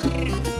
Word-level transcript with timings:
Thank 0.00 0.46
you. 0.46 0.57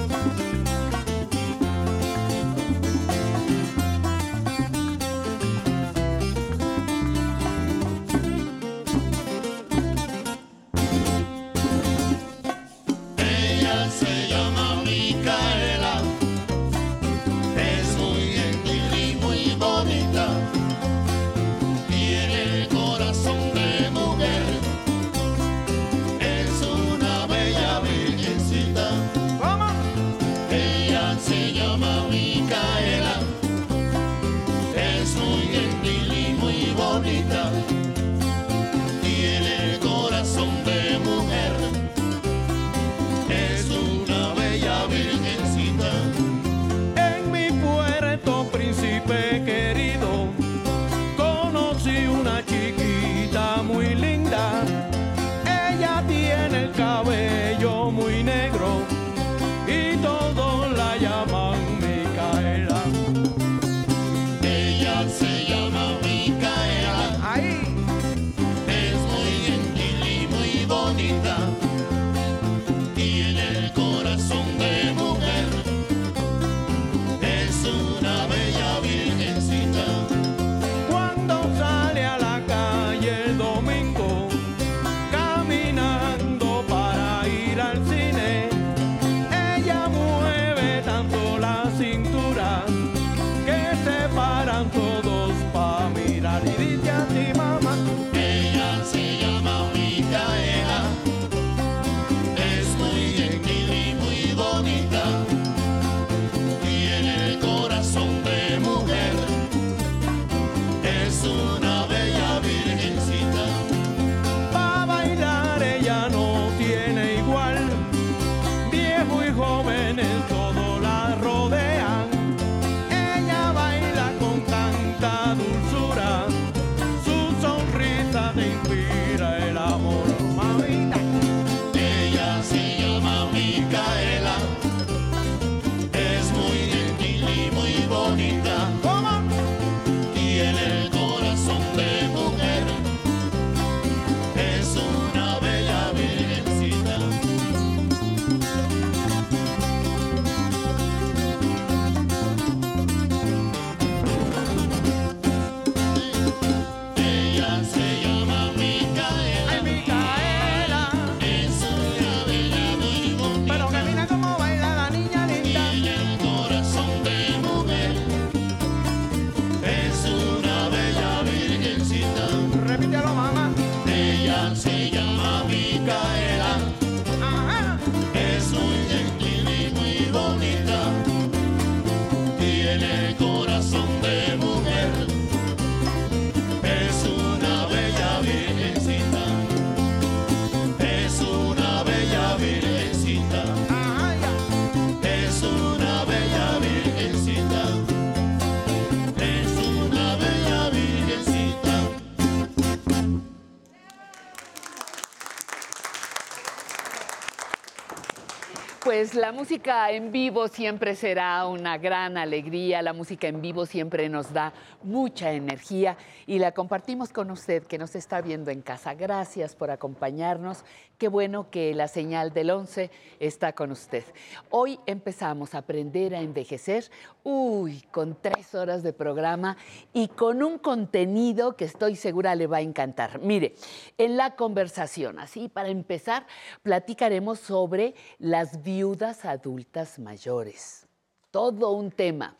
Pues 209.08 209.18
la 209.18 209.32
música 209.32 209.90
en 209.90 210.12
vivo 210.12 210.48
siempre 210.48 210.94
será 210.94 211.46
una 211.46 211.78
gran 211.78 212.18
alegría, 212.18 212.82
la 212.82 212.92
música 212.92 213.26
en 213.26 213.40
vivo 213.40 213.64
siempre 213.64 214.06
nos 214.10 214.34
da 214.34 214.52
mucha 214.82 215.32
energía 215.32 215.96
y 216.28 216.38
la 216.38 216.52
compartimos 216.52 217.10
con 217.10 217.30
usted 217.30 217.62
que 217.62 217.78
nos 217.78 217.94
está 217.94 218.20
viendo 218.20 218.50
en 218.50 218.60
casa. 218.60 218.92
Gracias 218.92 219.54
por 219.54 219.70
acompañarnos. 219.70 220.62
Qué 220.98 221.08
bueno 221.08 221.50
que 221.50 221.74
la 221.74 221.88
señal 221.88 222.34
del 222.34 222.50
11 222.50 222.90
está 223.18 223.54
con 223.54 223.72
usted. 223.72 224.04
Hoy 224.50 224.78
empezamos 224.84 225.54
a 225.54 225.58
aprender 225.58 226.14
a 226.14 226.20
envejecer, 226.20 226.90
uy, 227.24 227.80
con 227.90 228.14
tres 228.20 228.54
horas 228.54 228.82
de 228.82 228.92
programa 228.92 229.56
y 229.94 230.08
con 230.08 230.42
un 230.42 230.58
contenido 230.58 231.56
que 231.56 231.64
estoy 231.64 231.96
segura 231.96 232.34
le 232.34 232.46
va 232.46 232.58
a 232.58 232.60
encantar. 232.60 233.20
Mire, 233.20 233.54
en 233.96 234.18
la 234.18 234.36
conversación, 234.36 235.18
así 235.18 235.48
para 235.48 235.70
empezar, 235.70 236.26
platicaremos 236.62 237.38
sobre 237.38 237.94
las 238.18 238.62
viudas 238.62 239.24
adultas 239.24 239.98
mayores. 239.98 240.86
Todo 241.30 241.72
un 241.72 241.90
tema. 241.90 242.36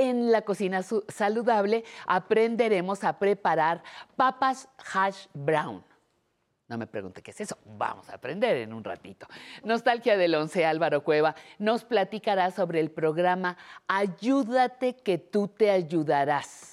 En 0.00 0.32
la 0.32 0.40
cocina 0.40 0.80
saludable 1.08 1.84
aprenderemos 2.06 3.04
a 3.04 3.18
preparar 3.18 3.82
papas 4.16 4.66
hash 4.94 5.26
brown. 5.34 5.84
No 6.68 6.78
me 6.78 6.86
pregunte 6.86 7.20
qué 7.20 7.32
es 7.32 7.40
eso, 7.42 7.58
vamos 7.66 8.08
a 8.08 8.14
aprender 8.14 8.56
en 8.56 8.72
un 8.72 8.82
ratito. 8.82 9.26
Nostalgia 9.62 10.16
del 10.16 10.34
Once, 10.34 10.64
Álvaro 10.64 11.04
Cueva 11.04 11.34
nos 11.58 11.84
platicará 11.84 12.50
sobre 12.50 12.80
el 12.80 12.90
programa 12.90 13.58
Ayúdate 13.88 14.96
que 14.96 15.18
tú 15.18 15.48
te 15.48 15.70
ayudarás 15.70 16.69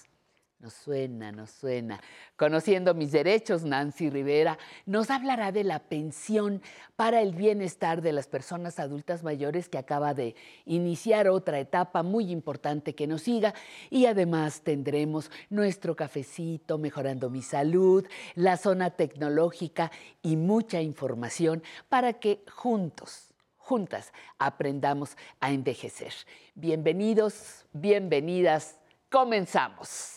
nos 0.60 0.74
suena, 0.74 1.32
nos 1.32 1.52
suena. 1.52 2.02
Conociendo 2.36 2.96
mis 2.96 3.12
derechos, 3.12 3.64
Nancy 3.64 4.10
Rivera 4.10 4.58
nos 4.88 5.12
hablará 5.12 5.52
de 5.52 5.64
la 5.64 5.80
pensión 5.80 6.64
para 6.96 7.22
el 7.22 7.34
bienestar 7.34 8.02
de 8.02 8.12
las 8.12 8.28
personas 8.28 8.80
adultas 8.80 9.24
mayores 9.24 9.70
que 9.70 9.78
acaba 9.78 10.16
de 10.16 10.36
iniciar 10.66 11.28
otra 11.28 11.60
etapa 11.60 12.02
muy 12.02 12.32
importante 12.32 12.96
que 12.96 13.06
nos 13.06 13.22
siga 13.22 13.54
y 13.92 14.08
además 14.08 14.62
tendremos 14.62 15.30
nuestro 15.50 15.96
cafecito 15.96 16.80
mejorando 16.80 17.30
mi 17.30 17.44
salud, 17.44 18.08
la 18.34 18.58
zona 18.58 18.90
tecnológica 18.90 19.92
y 20.24 20.38
mucha 20.38 20.82
información 20.82 21.62
para 21.88 22.14
que 22.14 22.44
juntos 22.52 23.26
juntas 23.58 24.14
aprendamos 24.40 25.18
a 25.42 25.52
envejecer. 25.52 26.14
Bienvenidos, 26.56 27.66
bienvenidas, 27.74 28.78
comenzamos. 29.10 30.17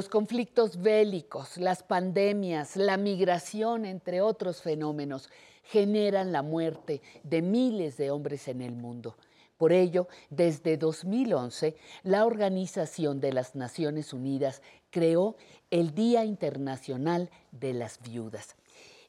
Los 0.00 0.08
conflictos 0.08 0.80
bélicos, 0.80 1.58
las 1.58 1.82
pandemias, 1.82 2.74
la 2.74 2.96
migración, 2.96 3.84
entre 3.84 4.22
otros 4.22 4.62
fenómenos, 4.62 5.28
generan 5.62 6.32
la 6.32 6.40
muerte 6.40 7.02
de 7.22 7.42
miles 7.42 7.98
de 7.98 8.10
hombres 8.10 8.48
en 8.48 8.62
el 8.62 8.72
mundo. 8.72 9.18
Por 9.58 9.74
ello, 9.74 10.08
desde 10.30 10.78
2011, 10.78 11.76
la 12.02 12.24
Organización 12.24 13.20
de 13.20 13.34
las 13.34 13.54
Naciones 13.54 14.14
Unidas 14.14 14.62
creó 14.88 15.36
el 15.70 15.94
Día 15.94 16.24
Internacional 16.24 17.28
de 17.52 17.74
las 17.74 18.00
Viudas. 18.00 18.56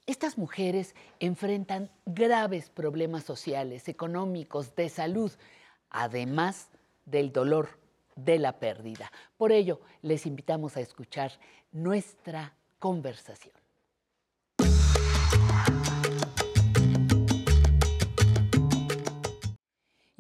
Estas 0.08 0.38
mujeres 0.38 0.94
enfrentan 1.22 1.90
graves 2.06 2.70
problemas 2.70 3.24
sociales, 3.24 3.88
económicos, 3.88 4.76
de 4.76 4.90
salud, 4.90 5.32
además 5.90 6.68
del 7.06 7.32
dolor 7.32 7.81
de 8.16 8.40
la 8.40 8.60
pérdida. 8.60 9.12
Por 9.38 9.52
ello, 9.52 9.82
les 10.02 10.26
invitamos 10.26 10.78
a 10.78 10.82
escuchar 10.82 11.32
nuestra 11.72 12.56
conversación. 12.80 13.54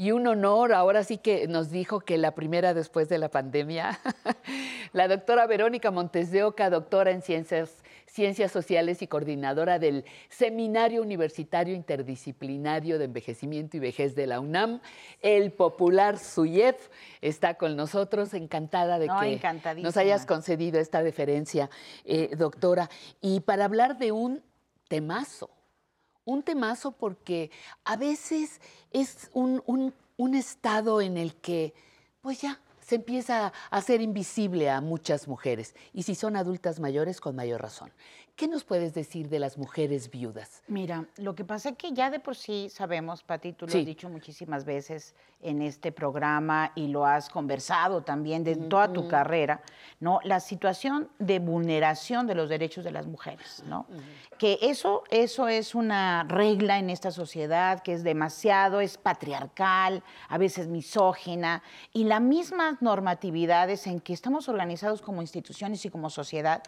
Y 0.02 0.14
un 0.14 0.26
honor, 0.26 0.74
ahora 0.74 1.04
sí 1.04 1.20
que 1.20 1.48
nos 1.48 1.70
dijo 1.70 2.00
que 2.00 2.18
la 2.18 2.34
primera 2.34 2.74
después 2.74 3.08
de 3.08 3.20
la 3.20 3.30
pandemia, 3.30 4.00
la 4.94 5.08
doctora 5.08 5.46
Verónica 5.46 5.92
Montes 5.92 6.32
de 6.32 6.44
Oca, 6.44 6.72
doctora 6.72 7.12
en 7.12 7.22
ciencias, 7.22 7.84
ciencias 8.12 8.52
sociales 8.52 9.02
y 9.02 9.08
coordinadora 9.08 9.80
del 9.80 10.04
Seminario 10.30 11.02
Universitario 11.02 11.74
Interdisciplinario 11.74 13.00
de 13.00 13.06
Envejecimiento 13.06 13.78
y 13.78 13.80
Vejez 13.80 14.16
de 14.16 14.28
la 14.28 14.40
UNAM, 14.42 14.81
el 15.22 15.54
popular 15.54 16.19
SUYEF, 16.19 16.90
está 17.22 17.54
con 17.54 17.78
nosotros, 17.78 18.34
encantada 18.34 19.00
de 19.00 19.08
que 19.08 19.81
nos 19.81 19.96
hayas 19.96 20.25
concedido 20.25 20.80
esta 20.80 21.04
deferencia, 21.04 21.69
eh, 22.04 22.36
doctora. 22.38 22.90
Y 23.22 23.40
para 23.40 23.66
hablar 23.66 23.98
de 23.98 24.12
un 24.12 24.44
temazo, 24.90 25.50
un 26.25 26.44
temazo 26.44 26.92
porque 26.92 27.50
a 27.86 27.96
veces 27.96 28.60
es 28.92 29.30
un, 29.34 29.63
un, 29.66 30.36
estado 30.36 31.02
en 31.02 31.18
el 31.18 31.36
que, 31.36 31.74
pues 32.22 32.42
ya, 32.42 32.60
se 32.92 32.96
empieza 32.96 33.46
a 33.46 33.54
hacer 33.70 34.02
invisible 34.02 34.70
a 34.70 34.82
muchas 34.82 35.30
mujeres. 35.30 35.76
Y 35.94 36.04
si 36.04 36.14
son 36.14 36.36
adultas 36.36 36.82
mayores, 36.82 37.22
con 37.22 37.38
mayor 37.38 37.62
razón. 37.62 37.90
¿Qué 38.42 38.48
nos 38.48 38.64
puedes 38.64 38.96
decir 38.96 39.30
de 39.30 39.38
las 39.38 39.56
mujeres 39.60 40.10
viudas? 40.10 40.64
Mira, 40.68 41.06
lo 41.18 41.36
que 41.36 41.46
pasa 41.46 41.70
es 41.70 41.78
que 41.78 41.94
ya 41.94 42.10
de 42.10 42.20
por 42.20 42.36
sí 42.36 42.70
sabemos, 42.72 43.22
Pati, 43.22 43.54
tú 43.54 43.68
lo 43.68 43.72
has 43.78 43.86
dicho 43.86 44.10
muchísimas 44.10 44.66
veces 44.66 45.14
en 45.44 45.62
este 45.62 45.92
programa 45.92 46.72
y 46.74 46.88
lo 46.88 47.06
has 47.06 47.30
conversado 47.30 48.02
también 48.02 48.44
de 48.44 48.56
toda 48.56 48.92
tu 48.92 49.08
carrera, 49.08 49.62
¿no? 50.00 50.20
La 50.24 50.40
situación 50.40 51.08
de 51.20 51.38
vulneración 51.38 52.26
de 52.26 52.34
los 52.34 52.50
derechos 52.50 52.84
de 52.84 52.90
las 52.90 53.06
mujeres, 53.06 53.64
¿no? 53.68 53.86
Que 54.40 54.58
eso, 54.64 55.04
eso 55.12 55.48
es 55.48 55.76
una 55.76 56.24
regla 56.24 56.80
en 56.80 56.90
esta 56.90 57.12
sociedad 57.12 57.84
que 57.84 57.94
es 57.94 58.04
demasiado, 58.04 58.82
es 58.82 58.98
patriarcal, 58.98 60.04
a 60.30 60.40
veces 60.40 60.68
misógina, 60.68 61.62
y 61.94 62.06
las 62.06 62.22
mismas 62.22 62.82
normatividades 62.82 63.86
en 63.86 64.00
que 64.00 64.14
estamos 64.14 64.50
organizados 64.50 65.04
como 65.04 65.22
instituciones 65.22 65.86
y 65.86 65.92
como 65.92 66.10
sociedad 66.10 66.64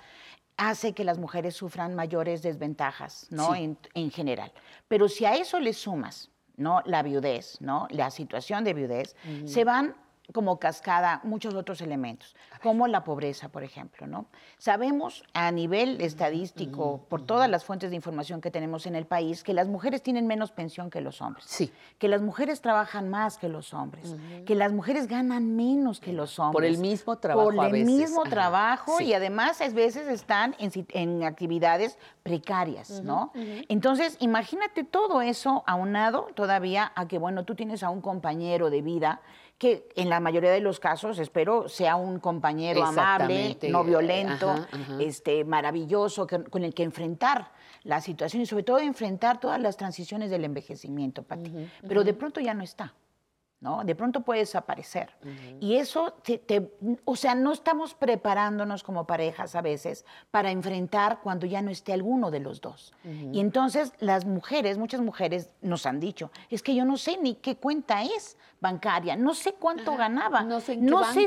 hace 0.58 0.94
que 0.94 1.04
las 1.04 1.18
mujeres 1.18 1.56
sufran 1.56 1.96
mayores 1.96 2.42
desventajas, 2.42 3.28
¿no? 3.30 3.56
En, 3.56 3.78
general. 4.12 4.52
Pero 4.88 5.10
si 5.10 5.26
a 5.26 5.36
eso 5.36 5.60
le 5.60 5.74
sumas, 5.74 6.30
¿no? 6.56 6.82
La 6.86 7.02
viudez, 7.02 7.58
¿no? 7.60 7.88
La 7.90 8.12
situación 8.12 8.64
de 8.64 8.74
viudez, 8.74 9.16
se 9.46 9.64
van 9.64 9.96
como 10.31 10.58
cascada 10.58 11.20
muchos 11.24 11.54
otros 11.54 11.81
elementos, 11.81 12.36
como 12.62 12.88
la 12.88 13.04
pobreza, 13.04 13.50
por 13.50 13.64
ejemplo, 13.64 14.08
¿no? 14.08 14.25
Sabemos 14.58 15.24
a 15.34 15.52
nivel 15.52 16.00
estadístico, 16.00 17.06
por 17.10 17.25
todas 17.25 17.50
las 17.50 17.66
fuentes 17.66 17.90
de 17.90 17.98
información 17.98 18.40
que 18.40 18.50
tenemos 18.50 18.86
en 18.86 18.96
el 18.96 19.06
país, 19.06 19.44
que 19.44 19.54
las 19.54 19.68
mujeres 19.68 20.02
tienen 20.02 20.25
menos 20.25 20.52
pensión 20.52 20.90
que 20.90 21.02
los 21.02 21.22
hombres. 21.22 21.46
Sí. 21.46 21.72
Que 21.98 22.08
las 22.08 22.22
mujeres 22.22 22.62
trabajan 22.62 23.10
más 23.10 23.38
que 23.38 23.50
los 23.50 23.74
hombres. 23.74 24.16
Que 24.46 24.56
las 24.56 24.72
mujeres 24.72 25.08
ganan 25.08 25.56
menos 25.56 26.00
que 26.00 26.14
los 26.14 26.40
hombres. 26.40 26.54
Por 26.54 26.66
el 26.66 26.78
mismo 26.78 27.18
trabajo. 27.18 27.52
Por 27.52 27.76
el 27.76 27.86
mismo 27.86 28.24
trabajo 28.24 29.02
y 29.02 29.14
además 29.14 29.60
a 29.60 29.69
veces 29.69 30.08
están 30.08 30.56
en, 30.58 31.24
actividades 31.24 31.98
precarias, 32.24 33.02
¿no? 33.02 33.31
Entonces, 33.68 34.16
imagínate 34.19 34.86
todo 34.86 35.22
eso 35.22 35.64
aunado 35.68 36.30
todavía 36.34 36.94
a 36.96 37.08
que, 37.08 37.18
bueno, 37.18 37.44
tú 37.44 37.56
tienes 37.56 37.84
a 37.84 37.90
un 37.90 38.02
compañero 38.02 38.69
de 38.69 38.81
vida 38.81 39.22
que 39.58 39.88
en 39.96 40.10
la 40.10 40.20
mayoría 40.20 40.52
de 40.52 40.60
los 40.60 40.80
casos, 40.80 41.20
espero, 41.20 41.70
sea 41.70 41.96
un 41.96 42.20
compañero 42.20 42.84
amable, 42.84 43.58
no 43.70 43.84
violento, 43.84 44.54
Este, 45.00 45.46
maravilloso, 45.46 46.28
con 46.28 46.64
el 46.64 46.74
que 46.74 46.84
enfrentar 46.84 47.52
la 47.84 48.02
situación 48.02 48.42
y 48.42 48.46
sobre 48.46 48.64
todo 48.64 48.80
enfrentar 48.80 49.40
todas 49.40 49.60
las 49.62 49.78
transiciones 49.78 50.30
del 50.30 50.44
envejecimiento, 50.46 51.24
Pati. 51.24 51.52
Pero 51.88 52.04
de 52.04 52.14
pronto 52.14 52.40
ya 52.40 52.54
no 52.54 52.64
está. 52.64 52.94
¿No? 53.63 53.83
De 53.86 53.95
pronto 53.95 54.21
puede 54.21 54.42
desaparecer. 54.42 55.10
Y 55.62 55.75
eso, 55.75 56.13
te, 56.21 56.69
o 57.06 57.15
sea, 57.15 57.33
no 57.33 57.54
estamos 57.54 57.94
preparándonos 57.94 58.83
como 58.83 59.07
parejas 59.07 59.56
a 59.56 59.62
veces 59.62 60.06
para 60.31 60.51
enfrentar 60.51 61.21
cuando 61.24 61.45
ya 61.45 61.62
no 61.62 61.71
esté 61.71 61.94
alguno 61.94 62.30
de 62.30 62.42
los 62.42 62.60
dos. 62.60 62.94
Y 63.31 63.39
entonces 63.39 63.94
las 64.00 64.25
mujeres, 64.25 64.77
muchas 64.77 65.00
mujeres 65.00 65.50
nos 65.62 65.86
han 65.86 66.01
dicho, 66.01 66.30
es 66.50 66.62
que 66.62 66.75
yo 66.75 66.83
no 66.83 66.98
sé 66.98 67.18
ni 67.21 67.36
qué 67.36 67.56
cuenta 67.56 68.04
es 68.04 68.38
bancaria, 68.60 69.15
no 69.15 69.33
sé 69.33 69.54
cuánto 69.54 69.95
ganaba, 69.95 70.44
no 70.44 70.59
sé, 70.59 70.77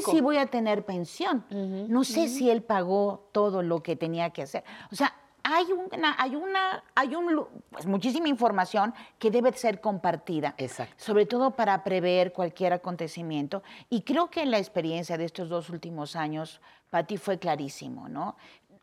si 0.02 0.20
voy 0.20 0.36
a 0.36 0.46
tener 0.46 0.84
pensión, 0.84 1.44
no 1.88 2.04
sé 2.04 2.28
si 2.28 2.50
él 2.50 2.62
pagó 2.62 3.30
todo 3.32 3.62
lo 3.62 3.82
que 3.82 3.96
tenía 3.96 4.30
que 4.30 4.42
hacer. 4.42 4.62
O 4.92 4.94
sea, 4.94 5.14
hay 5.48 5.66
una, 5.72 6.16
hay 6.19 6.34
una, 6.34 6.84
hay 6.96 7.14
un, 7.14 7.46
pues 7.70 7.87
muchísima 7.87 8.28
información 8.28 8.93
que 9.19 9.31
debe 9.31 9.52
ser 9.52 9.81
compartida. 9.81 10.54
Exacto. 10.58 10.94
Sobre 10.98 11.25
todo 11.25 11.52
para 11.52 11.84
prever 11.84 12.32
cualquier 12.32 12.72
acontecimiento. 12.72 13.62
Y 13.88 14.02
creo 14.02 14.28
que 14.28 14.44
la 14.44 14.59
experiencia 14.59 15.16
de 15.16 15.25
estos 15.25 15.49
dos 15.49 15.70
últimos 15.70 16.16
años, 16.16 16.61
Patti, 16.90 17.16
fue 17.16 17.38
clarísimo, 17.38 18.09
¿no? 18.09 18.37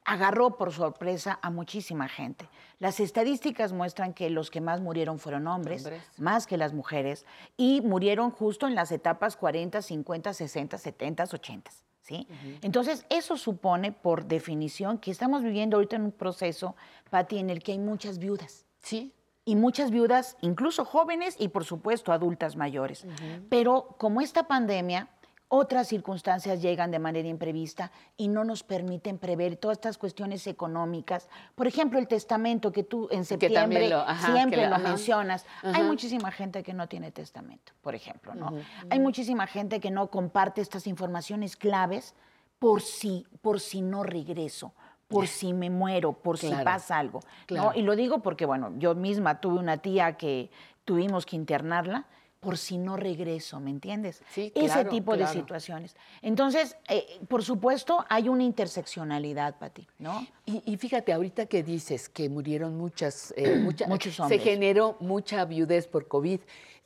agarró 0.06 0.58
por 0.58 0.74
sorpresa 0.74 1.40
a 1.42 1.50
muchísima 1.50 2.10
gente. 2.10 2.50
Las 2.80 3.00
estadísticas 3.00 3.72
muestran 3.72 4.14
que 4.14 4.30
los 4.30 4.52
que 4.52 4.60
más 4.60 4.82
murieron 4.82 5.18
fueron 5.18 5.48
hombres, 5.48 5.90
más 6.18 6.46
que 6.46 6.58
las 6.58 6.74
mujeres, 6.74 7.26
y 7.56 7.80
murieron 7.80 8.30
justo 8.30 8.68
en 8.68 8.76
las 8.76 8.92
etapas 8.92 9.38
40, 9.38 9.82
50, 9.82 10.34
60, 10.34 10.78
70, 10.78 11.24
80. 11.24 11.72
¿Sí? 12.04 12.28
Entonces, 12.62 13.06
eso 13.10 13.38
supone, 13.38 13.92
por 13.92 14.26
definición, 14.26 14.98
que 15.00 15.10
estamos 15.10 15.42
viviendo 15.42 15.78
ahorita 15.78 15.96
en 15.96 16.04
un 16.04 16.12
proceso, 16.12 16.76
Pati, 17.10 17.40
en 17.40 17.50
el 17.50 17.64
que 17.64 17.72
hay 17.72 17.80
muchas 17.80 18.20
viudas. 18.20 18.66
Sí. 18.82 19.14
Y 19.46 19.56
muchas 19.56 19.90
viudas, 19.90 20.38
incluso 20.42 20.86
jóvenes 20.86 21.36
y, 21.40 21.48
por 21.48 21.66
supuesto, 21.66 22.12
adultas 22.12 22.56
mayores. 22.56 23.06
Pero 23.50 23.96
como 23.98 24.22
esta 24.22 24.48
pandemia 24.48 25.10
otras 25.56 25.88
circunstancias 25.88 26.64
llegan 26.64 26.90
de 26.90 26.98
manera 26.98 27.28
imprevista 27.28 27.92
y 28.18 28.28
no 28.28 28.44
nos 28.44 28.64
permiten 28.64 29.20
prever 29.20 29.56
todas 29.56 29.78
estas 29.78 30.00
cuestiones 30.00 30.48
económicas. 30.48 31.30
Por 31.54 31.68
ejemplo, 31.68 32.00
el 32.00 32.08
testamento 32.08 32.72
que 32.72 32.82
tú 32.82 33.08
en 33.12 33.24
septiembre 33.24 33.94
siempre 34.26 34.68
lo, 34.68 34.80
mencionas. 34.80 35.46
Hay 35.62 35.84
muchísima 35.84 36.32
gente 36.32 36.64
que 36.64 36.74
no 36.74 36.88
tiene 36.88 37.12
testamento, 37.12 37.72
por 37.82 37.94
ejemplo, 37.94 38.34
¿no? 38.34 38.52
Hay 38.90 39.00
muchísima 39.00 39.46
gente 39.46 39.80
que 39.80 39.92
no 39.92 40.08
comparte 40.08 40.60
estas 40.60 40.88
informaciones 40.88 41.56
claves 41.56 42.16
por 42.58 42.82
si, 42.82 43.28
por 43.42 43.60
si 43.60 43.84
no 43.84 44.02
regreso 44.04 44.74
por 45.10 45.28
si 45.28 45.54
me 45.54 45.70
muero, 45.70 46.14
por 46.14 46.40
si 46.40 46.50
pasa 46.64 46.98
algo. 46.98 47.20
Y 47.76 47.84
lo 47.84 47.96
digo 47.96 48.24
porque, 48.24 48.48
bueno, 48.48 48.72
yo 48.80 48.96
misma 48.96 49.40
tuve 49.40 49.60
una 49.60 49.78
tía 49.78 50.14
que 50.14 50.50
tuvimos 50.86 51.28
que 51.28 51.36
internarla 51.36 52.08
por 52.44 52.58
si 52.58 52.78
no 52.78 52.98
regreso, 52.98 53.62
¿me 53.62 53.70
entiendes? 53.70 54.22
Sí, 54.32 54.52
Ese 54.54 54.84
tipo 54.86 55.16
de 55.16 55.26
situaciones. 55.28 55.96
Entonces, 56.22 56.76
eh, 56.90 57.20
por 57.30 57.42
supuesto, 57.42 58.06
hay 58.10 58.28
una 58.28 58.44
interseccionalidad, 58.44 59.58
Pati, 59.58 59.88
¿no? 60.00 60.28
Y, 60.46 60.76
fíjate, 60.76 61.14
ahorita 61.14 61.46
que 61.46 61.64
dices 61.64 62.10
que 62.10 62.28
murieron 62.28 62.78
muchas, 62.78 63.34
eh, 63.38 63.58
muchos 63.88 64.20
hombres. 64.20 64.42
Se 64.42 64.50
generó 64.50 64.98
mucha 65.00 65.46
viudez 65.46 65.88
por 65.88 66.10
COVID. 66.10 66.42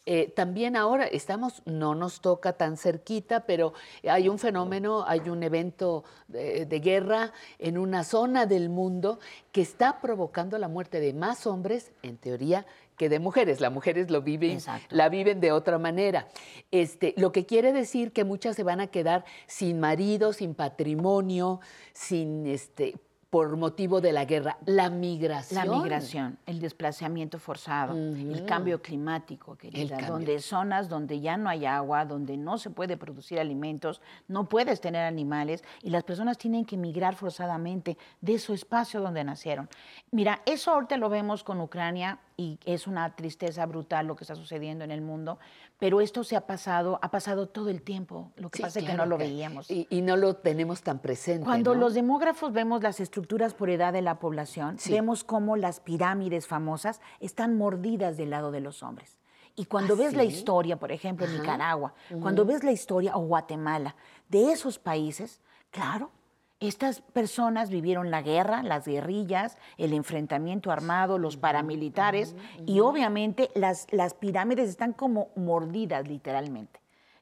Eh, 0.10 0.32
también 0.34 0.78
ahora 0.78 1.06
estamos, 1.06 1.62
no 1.66 1.94
nos 1.94 2.22
toca 2.22 2.54
tan 2.54 2.78
cerquita, 2.78 3.42
pero 3.42 3.74
hay 4.08 4.30
un 4.30 4.40
fenómeno, 4.40 5.04
hay 5.06 5.28
un 5.28 5.44
evento 5.44 6.06
de, 6.30 6.66
guerra 6.80 7.34
en 7.60 7.78
una 7.78 8.06
zona 8.06 8.46
del 8.46 8.70
mundo 8.70 9.20
que 9.52 9.62
está 9.62 10.00
provocando 10.00 10.58
la 10.60 10.70
muerte 10.70 11.02
de 11.02 11.14
más 11.14 11.46
hombres, 11.46 11.92
en 12.04 12.16
teoría, 12.16 12.66
que 12.98 13.10
de 13.10 13.20
mujeres. 13.20 13.62
Las 13.62 13.72
mujeres 13.72 14.10
lo 14.10 14.22
viven, 14.22 14.60
la 14.90 15.08
viven 15.08 15.40
de 15.40 15.52
otra 15.52 15.78
manera. 15.78 16.28
Este, 16.72 17.14
lo 17.18 17.32
que 17.32 17.46
quiere 17.46 17.72
decir 17.72 18.12
que 18.12 18.24
muchas 18.24 18.56
se 18.56 18.64
van 18.64 18.82
a 18.82 18.88
quedar 18.88 19.24
sin 19.46 19.80
marido, 19.80 20.34
sin 20.34 20.56
patrimonio, 20.56 21.62
sin 21.94 22.48
este, 22.48 22.96
por 23.30 23.58
motivo 23.58 24.00
de 24.00 24.14
la 24.14 24.26
guerra, 24.26 24.58
la 24.66 24.90
migración. 24.90 25.68
La 25.68 25.76
migración, 25.76 26.38
el 26.46 26.60
desplazamiento 26.60 27.40
forzado, 27.40 27.94
el 27.94 28.46
cambio 28.46 28.82
climático, 28.82 29.58
querida, 29.58 29.98
donde 30.08 30.40
zonas 30.40 30.88
donde 30.88 31.20
ya 31.20 31.36
no 31.36 31.50
hay 31.50 31.66
agua, 31.66 32.06
donde 32.06 32.38
no 32.38 32.58
se 32.58 32.70
puede 32.70 32.96
producir 32.96 33.40
alimentos, 33.40 34.02
no 34.30 34.48
puedes 34.48 34.80
tener 34.80 35.04
animales 35.04 35.64
y 35.84 35.90
las 35.90 36.04
personas 36.04 36.38
tienen 36.38 36.64
que 36.64 36.78
migrar 36.78 37.16
forzadamente 37.16 37.98
de 38.22 38.40
su 38.40 38.54
espacio 38.54 39.02
donde 39.02 39.24
nacieron. 39.24 39.68
Mira, 40.12 40.42
eso 40.46 40.72
ahorita 40.72 40.96
lo 40.96 41.10
vemos 41.10 41.44
con 41.44 41.60
Ucrania 41.60 42.20
y 42.38 42.60
es 42.66 42.88
una 42.88 43.16
tristeza 43.16 43.66
brutal 43.66 44.08
lo 44.08 44.16
que 44.16 44.24
está 44.24 44.36
sucediendo 44.36 44.84
en 44.84 44.92
el 44.92 45.02
mundo, 45.02 45.40
pero 45.80 46.02
esto 46.02 46.24
se 46.24 46.36
ha 46.36 46.42
pasado, 46.42 47.00
ha 47.02 47.10
pasado 47.10 47.48
todo 47.48 47.70
el 47.70 47.82
tiempo, 47.82 48.32
lo 48.36 48.50
que 48.50 48.62
pasa 48.62 48.80
es 48.80 48.86
que 48.86 48.94
no 48.94 49.06
lo 49.06 49.18
veíamos. 49.18 49.70
Y, 49.70 49.88
no 50.02 50.16
lo 50.16 50.36
tenemos 50.36 50.84
tan 50.84 51.00
presente. 51.00 51.44
Cuando 51.44 51.74
los 51.74 51.96
demógrafos 51.96 52.54
vemos 52.54 52.82
las 52.82 53.00
estructuras 53.00 53.17
por 53.54 53.70
edad 53.70 53.94
de 53.94 54.02
la 54.02 54.20
población, 54.20 54.78
vemos 54.90 55.24
cómo 55.24 55.56
las 55.56 55.80
pirámides 55.80 56.48
famosas 56.48 57.02
están 57.20 57.58
mordidas 57.58 58.18
del 58.18 58.32
lado 58.32 58.52
de 58.52 58.62
los 58.62 58.84
hombres. 58.84 59.20
Y 59.56 59.66
cuando 59.66 59.96
¿Ah, 59.96 59.98
ves 59.98 60.14
la 60.14 60.24
historia, 60.24 60.78
por 60.78 60.92
ejemplo, 60.92 61.26
en 61.26 61.34
Nicaragua, 61.34 61.94
cuando 62.22 62.46
ves 62.46 62.64
la 62.64 62.72
historia, 62.72 63.18
o 63.18 63.22
Guatemala, 63.22 63.96
de 64.30 64.52
esos 64.52 64.78
países, 64.78 65.42
claro, 65.72 66.12
estas 66.60 67.02
personas 67.02 67.70
vivieron 67.70 68.10
la 68.10 68.22
guerra, 68.22 68.64
las 68.64 68.88
guerrillas, 68.88 69.58
el 69.78 69.94
enfrentamiento 69.94 70.72
armado, 70.72 71.18
los 71.18 71.38
paramilitares 71.38 72.36
y 72.66 72.80
obviamente 72.80 73.50
las, 73.54 73.88
las 73.92 74.16
pirámides 74.16 74.70
están 74.70 74.94
como 74.94 75.30
mordidas 75.36 76.08
literalmente. 76.08 76.80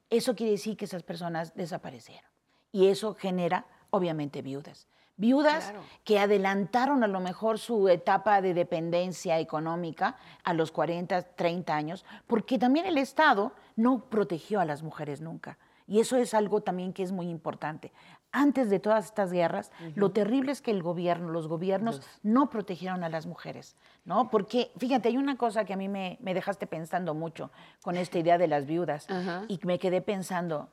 Eso 0.09 0.35
quiere 0.35 0.53
decir 0.53 0.77
que 0.77 0.85
esas 0.85 1.03
personas 1.03 1.53
desaparecieron 1.55 2.29
y 2.71 2.87
eso 2.87 3.13
genera 3.13 3.65
obviamente 3.89 4.41
viudas. 4.41 4.87
Viudas 5.17 5.73
que 6.03 6.19
adelantaron 6.19 7.03
a 7.03 7.07
lo 7.07 7.21
mejor 7.21 7.57
su 7.57 7.87
etapa 7.87 8.41
de 8.41 8.53
dependencia 8.53 9.39
económica 9.39 10.17
a 10.43 10.53
los 10.53 10.71
40, 10.71 11.21
30 11.21 11.75
años, 11.75 12.05
porque 12.27 12.59
también 12.59 12.85
el 12.85 12.97
Estado 12.97 13.53
no 13.77 14.05
protegió 14.09 14.59
a 14.59 14.65
las 14.65 14.83
mujeres 14.83 15.21
nunca. 15.21 15.57
Y 15.87 15.99
eso 15.99 16.17
es 16.17 16.33
algo 16.33 16.61
también 16.61 16.93
que 16.93 17.03
es 17.03 17.11
muy 17.11 17.29
importante. 17.29 17.93
Antes 18.31 18.69
de 18.69 18.79
todas 18.79 19.05
estas 19.05 19.31
guerras, 19.31 19.71
lo 19.93 20.11
terrible 20.11 20.51
es 20.51 20.61
que 20.61 20.71
el 20.71 20.83
gobierno, 20.83 21.29
los 21.29 21.47
gobiernos 21.47 22.01
no 22.21 22.49
protegieron 22.49 23.03
a 23.05 23.09
las 23.09 23.27
mujeres, 23.27 23.77
¿no? 24.03 24.29
Porque, 24.29 24.71
fíjate, 24.77 25.07
hay 25.07 25.17
una 25.17 25.37
cosa 25.37 25.63
que 25.63 25.73
a 25.73 25.77
mí 25.77 25.87
me, 25.87 26.17
dejaste 26.19 26.67
pensando 26.67 27.13
mucho 27.13 27.51
con 27.81 27.95
esta 27.95 28.19
idea 28.19 28.37
de 28.37 28.47
las 28.47 28.65
viudas 28.65 29.07
y 29.47 29.59
me 29.63 29.79
quedé 29.79 30.01
pensando, 30.01 30.69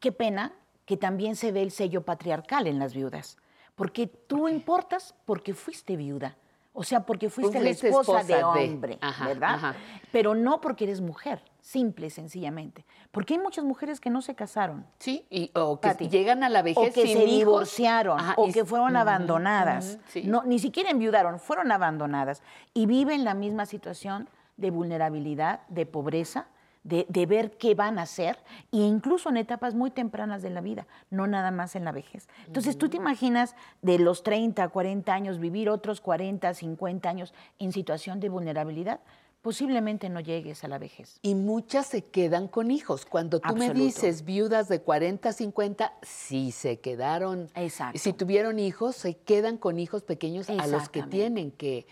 qué 0.00 0.12
pena 0.12 0.52
que 0.84 0.98
también 0.98 1.36
se 1.36 1.52
ve 1.52 1.62
el 1.62 1.70
sello 1.70 2.02
patriarcal 2.02 2.66
en 2.66 2.78
las 2.78 2.92
viudas, 2.92 3.38
porque 3.78 4.08
tú 4.08 4.48
importas 4.48 5.14
porque 5.24 5.54
fuiste 5.54 5.96
viuda. 5.96 6.36
O 6.72 6.82
sea, 6.84 7.06
porque 7.06 7.30
fuiste, 7.30 7.60
la 7.60 7.70
esposa, 7.70 8.22
de 8.22 8.42
hombre, 8.44 8.98
¿verdad? 9.24 9.74
Pero 10.12 10.34
no 10.34 10.60
porque 10.60 10.84
eres 10.84 11.00
mujer, 11.00 11.42
simple 11.60 12.06
y 12.06 12.10
sencillamente. 12.10 12.84
Porque 13.10 13.34
hay 13.34 13.40
muchas 13.40 13.64
mujeres 13.64 14.00
que 14.00 14.10
no 14.10 14.20
se 14.20 14.34
casaron. 14.34 14.84
Sí, 14.98 15.26
y, 15.30 15.50
o 15.54 15.80
que 15.80 16.08
llegan 16.08 16.44
a 16.44 16.48
la 16.48 16.62
vejez 16.62 16.90
O 16.90 16.92
que 16.92 17.06
se 17.06 17.24
divorciaron, 17.24 18.20
o 18.36 18.52
que 18.52 18.64
fueron 18.64 18.96
abandonadas. 18.96 19.98
no, 20.24 20.42
ni 20.44 20.58
siquiera 20.58 20.90
enviudaron, 20.90 21.40
fueron 21.40 21.72
abandonadas. 21.72 22.42
Y 22.74 22.86
viven 22.86 23.24
la 23.24 23.34
misma 23.34 23.66
situación 23.66 24.28
de 24.56 24.70
vulnerabilidad, 24.70 25.60
de 25.68 25.86
pobreza, 25.86 26.48
de, 26.84 27.26
ver 27.26 27.50
qué 27.58 27.74
van 27.74 27.98
a 27.98 28.02
hacer, 28.02 28.38
e 28.72 28.78
incluso 28.78 29.28
en 29.28 29.36
etapas 29.36 29.74
muy 29.74 29.90
tempranas 29.90 30.42
de 30.42 30.50
la 30.50 30.60
vida, 30.60 30.86
no 31.10 31.26
nada 31.26 31.50
más 31.50 31.76
en 31.76 31.84
la 31.84 31.92
vejez. 31.92 32.28
Entonces, 32.46 32.78
tú 32.78 32.88
te 32.88 32.96
imaginas 32.96 33.54
de 33.82 33.98
los 33.98 34.22
30, 34.22 34.68
40 34.68 35.12
años, 35.12 35.38
vivir 35.38 35.68
otros 35.68 36.00
40, 36.00 36.54
50 36.54 37.08
años 37.08 37.34
en 37.58 37.72
situación 37.72 38.20
de 38.20 38.28
vulnerabilidad 38.28 39.00
posiblemente 39.42 40.08
no 40.08 40.20
llegues 40.20 40.64
a 40.64 40.68
la 40.68 40.78
vejez. 40.78 41.20
Y 41.22 41.34
muchas 41.34 41.86
se 41.86 42.04
quedan 42.04 42.48
con 42.48 42.70
hijos. 42.70 43.06
Cuando 43.06 43.40
tú 43.40 43.54
me 43.56 43.72
dices 43.72 44.24
viudas 44.24 44.68
de 44.68 44.80
40, 44.80 45.32
50, 45.32 45.94
sí 46.02 46.52
se 46.52 46.80
quedaron. 46.80 47.48
Exacto. 47.54 47.98
Si 47.98 48.12
tuvieron 48.12 48.58
hijos, 48.58 48.96
se 48.96 49.16
quedan 49.16 49.56
con 49.56 49.78
hijos 49.78 50.02
pequeños 50.02 50.50
a 50.50 50.66
los 50.66 50.88
que 50.88 51.02
tienen 51.02 51.52
que 51.52 51.86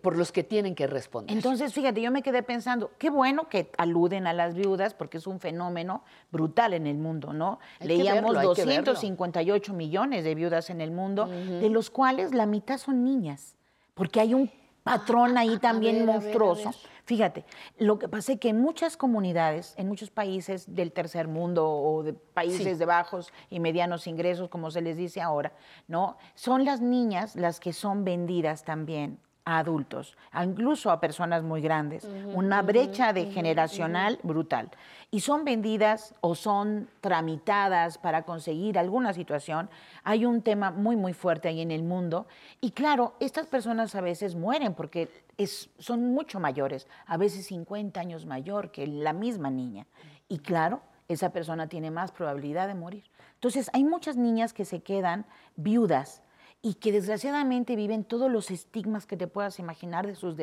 por 0.00 0.16
los 0.16 0.30
que 0.30 0.44
tienen 0.44 0.74
que 0.74 0.86
responder. 0.86 1.36
Entonces, 1.36 1.72
fíjate, 1.72 2.00
yo 2.00 2.10
me 2.10 2.22
quedé 2.22 2.42
pensando, 2.42 2.92
qué 2.98 3.10
bueno 3.10 3.48
que 3.48 3.70
aluden 3.78 4.26
a 4.26 4.32
las 4.32 4.54
viudas, 4.54 4.94
porque 4.94 5.18
es 5.18 5.26
un 5.26 5.40
fenómeno 5.40 6.04
brutal 6.30 6.72
en 6.72 6.86
el 6.86 6.98
mundo, 6.98 7.32
¿no? 7.32 7.58
Leíamos 7.80 8.40
258 8.40 9.72
millones 9.72 10.24
de 10.24 10.34
viudas 10.34 10.70
en 10.70 10.80
el 10.80 10.92
mundo, 10.92 11.26
de 11.26 11.68
los 11.68 11.90
cuales 11.90 12.32
la 12.32 12.46
mitad 12.46 12.78
son 12.78 13.04
niñas, 13.04 13.56
porque 13.94 14.20
hay 14.20 14.34
un 14.34 14.50
patrón 14.84 15.36
ahí 15.36 15.58
también 15.58 16.06
monstruoso. 16.06 16.70
Fíjate, 17.04 17.44
lo 17.78 17.98
que 17.98 18.08
pasa 18.08 18.32
es 18.32 18.40
que 18.40 18.50
en 18.50 18.60
muchas 18.60 18.96
comunidades, 18.96 19.74
en 19.76 19.88
muchos 19.88 20.10
países 20.10 20.72
del 20.72 20.92
tercer 20.92 21.26
mundo 21.26 21.68
o 21.68 22.04
de 22.04 22.12
países 22.12 22.78
de 22.78 22.86
bajos 22.86 23.32
y 23.50 23.58
medianos 23.58 24.06
ingresos, 24.06 24.48
como 24.48 24.70
se 24.70 24.80
les 24.80 24.96
dice 24.96 25.20
ahora, 25.20 25.52
¿no? 25.88 26.16
Son 26.36 26.64
las 26.64 26.80
niñas 26.80 27.34
las 27.34 27.58
que 27.58 27.72
son 27.72 28.04
vendidas 28.04 28.64
también 28.64 29.18
a 29.44 29.58
adultos, 29.58 30.16
incluso 30.40 30.90
a 30.90 31.00
personas 31.00 31.42
muy 31.42 31.60
grandes, 31.60 32.08
una 32.34 32.62
brecha 32.62 33.12
de 33.12 33.26
generacional 33.26 34.18
brutal. 34.22 34.70
Y 35.10 35.20
son 35.20 35.44
vendidas 35.44 36.14
o 36.20 36.34
son 36.34 36.88
tramitadas 37.00 37.98
para 37.98 38.22
conseguir 38.22 38.78
alguna 38.78 39.12
situación. 39.12 39.68
Hay 40.04 40.24
un 40.24 40.42
tema 40.42 40.70
muy, 40.70 40.96
muy 40.96 41.12
fuerte 41.12 41.48
ahí 41.48 41.60
en 41.60 41.70
el 41.70 41.82
mundo. 41.82 42.26
Y 42.60 42.70
claro, 42.70 43.14
estas 43.20 43.46
personas 43.46 43.94
a 43.94 44.00
veces 44.00 44.36
mueren 44.36 44.74
porque 44.74 45.08
es, 45.36 45.70
son 45.78 46.14
mucho 46.14 46.38
mayores, 46.38 46.86
a 47.06 47.16
veces 47.16 47.46
50 47.46 48.00
años 48.00 48.26
mayor 48.26 48.70
que 48.70 48.86
la 48.86 49.12
misma 49.12 49.50
niña. 49.50 49.86
Y 50.28 50.38
claro, 50.38 50.82
esa 51.08 51.30
persona 51.30 51.66
tiene 51.66 51.90
más 51.90 52.12
probabilidad 52.12 52.68
de 52.68 52.74
morir. 52.74 53.04
Entonces, 53.34 53.70
hay 53.72 53.82
muchas 53.82 54.16
niñas 54.16 54.52
que 54.52 54.64
se 54.64 54.82
quedan 54.82 55.26
viudas 55.56 56.22
y 56.62 56.74
que 56.74 56.92
desgraciadamente 56.92 57.74
viven 57.74 58.04
todos 58.04 58.30
los 58.30 58.50
estigmas 58.50 59.06
que 59.06 59.16
te 59.16 59.26
puedas 59.26 59.58
imaginar 59.58 60.06
de 60.06 60.14
sus 60.14 60.36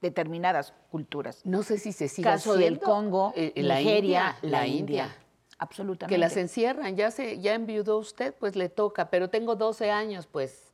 determinadas 0.00 0.74
culturas. 0.90 1.40
No 1.44 1.62
sé 1.62 1.78
si 1.78 1.92
se 1.92 2.08
sigue 2.08 2.28
Caso 2.28 2.54
del 2.56 2.78
Congo, 2.78 3.32
eh, 3.34 3.52
eh, 3.56 3.62
Nigeria, 3.62 4.36
la, 4.42 4.66
India. 4.66 5.16
Absolutamente. 5.58 6.14
Que 6.14 6.18
las 6.18 6.36
encierran, 6.36 6.94
ya 6.96 7.10
se 7.10 7.40
ya 7.40 7.54
enviudó 7.54 7.98
usted, 7.98 8.34
pues 8.34 8.54
le 8.54 8.68
toca, 8.68 9.08
pero 9.08 9.30
tengo 9.30 9.56
12 9.56 9.90
años, 9.90 10.26
pues 10.26 10.72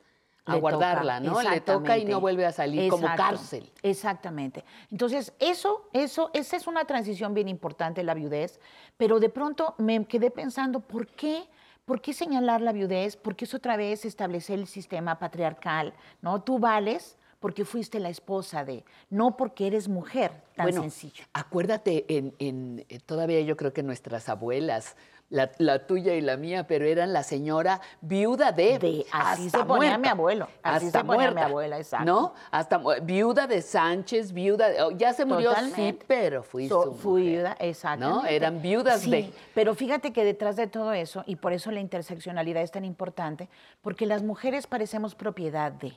a 0.49 0.57
guardarla, 0.57 1.21
¿no? 1.21 1.41
Le 1.43 1.61
toca 1.61 1.99
y 1.99 2.05
no 2.05 2.21
vuelve 2.21 2.47
a 2.47 2.53
salir 2.53 2.91
como 2.91 3.07
cárcel. 3.17 3.71
Exactamente. 3.83 4.65
Entonces, 4.91 5.33
eso, 5.39 5.89
eso, 5.93 6.31
esa 6.33 6.57
es 6.57 6.67
una 6.67 6.87
transición 6.87 7.35
bien 7.35 7.49
importante, 7.49 8.03
la 8.03 8.15
viudez, 8.15 8.59
pero 8.97 9.21
de 9.21 9.29
pronto 9.29 9.75
me 9.79 10.05
quedé 10.07 10.31
pensando, 10.31 10.81
¿por 10.81 11.07
qué? 11.07 11.47
¿Por 11.89 12.03
qué 12.03 12.13
señalar 12.13 12.61
la 12.61 12.73
viudez? 12.73 13.17
Porque 13.17 13.47
es 13.47 13.55
otra 13.55 13.79
vez 13.79 14.05
establecer 14.05 14.59
el 14.59 14.67
sistema 14.67 15.19
patriarcal, 15.19 15.95
¿no? 16.21 16.43
Tú 16.43 16.59
vales 16.59 17.17
porque 17.41 17.65
fuiste 17.65 17.99
la 17.99 18.11
esposa 18.11 18.63
de, 18.63 18.85
no 19.09 19.39
porque 19.39 19.67
eres 19.67 19.89
mujer, 19.89 20.33
tan 20.55 20.67
bueno, 20.67 20.83
sencillo. 20.83 21.25
Acuérdate, 21.33 22.05
en, 22.09 22.85
eh, 22.91 22.99
todavía 23.07 23.41
yo 23.41 23.57
creo 23.57 23.73
que 23.73 23.83
nuestras 23.83 24.29
abuelas, 24.29 24.97
la, 25.31 25.87
tuya 25.87 26.15
y 26.15 26.21
la 26.21 26.37
mía, 26.37 26.67
pero 26.67 26.87
eran 26.87 27.13
la 27.13 27.23
señora 27.23 27.81
viuda 28.01 28.53
de. 28.53 28.79
de 28.79 29.07
así 29.13 29.51
se 29.51 29.65
ponía 29.65 29.99
mi 29.99 30.09
abuelo. 30.09 30.49
Así 30.63 30.91
se 30.91 31.05
ponía 31.05 31.31
mi 31.31 31.41
abuela, 31.41 31.79
exacto. 31.79 32.07
¿No? 32.07 32.35
Hasta 32.51 32.79
viuda 33.03 33.47
de 33.47 33.61
Sánchez, 33.61 34.33
viuda 34.33 34.69
de. 34.69 34.83
Oh, 34.83 34.91
ya 34.93 35.13
se 35.13 35.25
murió, 35.25 35.53
sí, 35.75 35.99
pero 36.07 36.43
fui 36.43 36.69
su 36.69 36.95
Fui 36.95 37.29
viuda, 37.29 37.57
exacto. 37.61 38.09
¿No? 38.09 38.27
Eran 38.27 38.63
viudas 38.63 39.03
sí, 39.03 39.33
Pero 39.55 39.75
fíjate 39.75 40.13
que 40.13 40.25
detrás 40.25 40.57
de 40.57 40.67
todo 40.67 40.93
eso, 40.93 41.25
y 41.27 41.37
por 41.37 41.53
eso 41.53 41.71
la 41.71 41.81
interseccionalidad 41.81 42.63
es 42.63 42.71
tan 42.71 42.85
importante, 42.85 43.49
porque 43.83 44.07
las 44.07 44.23
mujeres 44.23 44.67
parecemos 44.67 45.15
propiedad 45.15 45.73
de. 45.73 45.95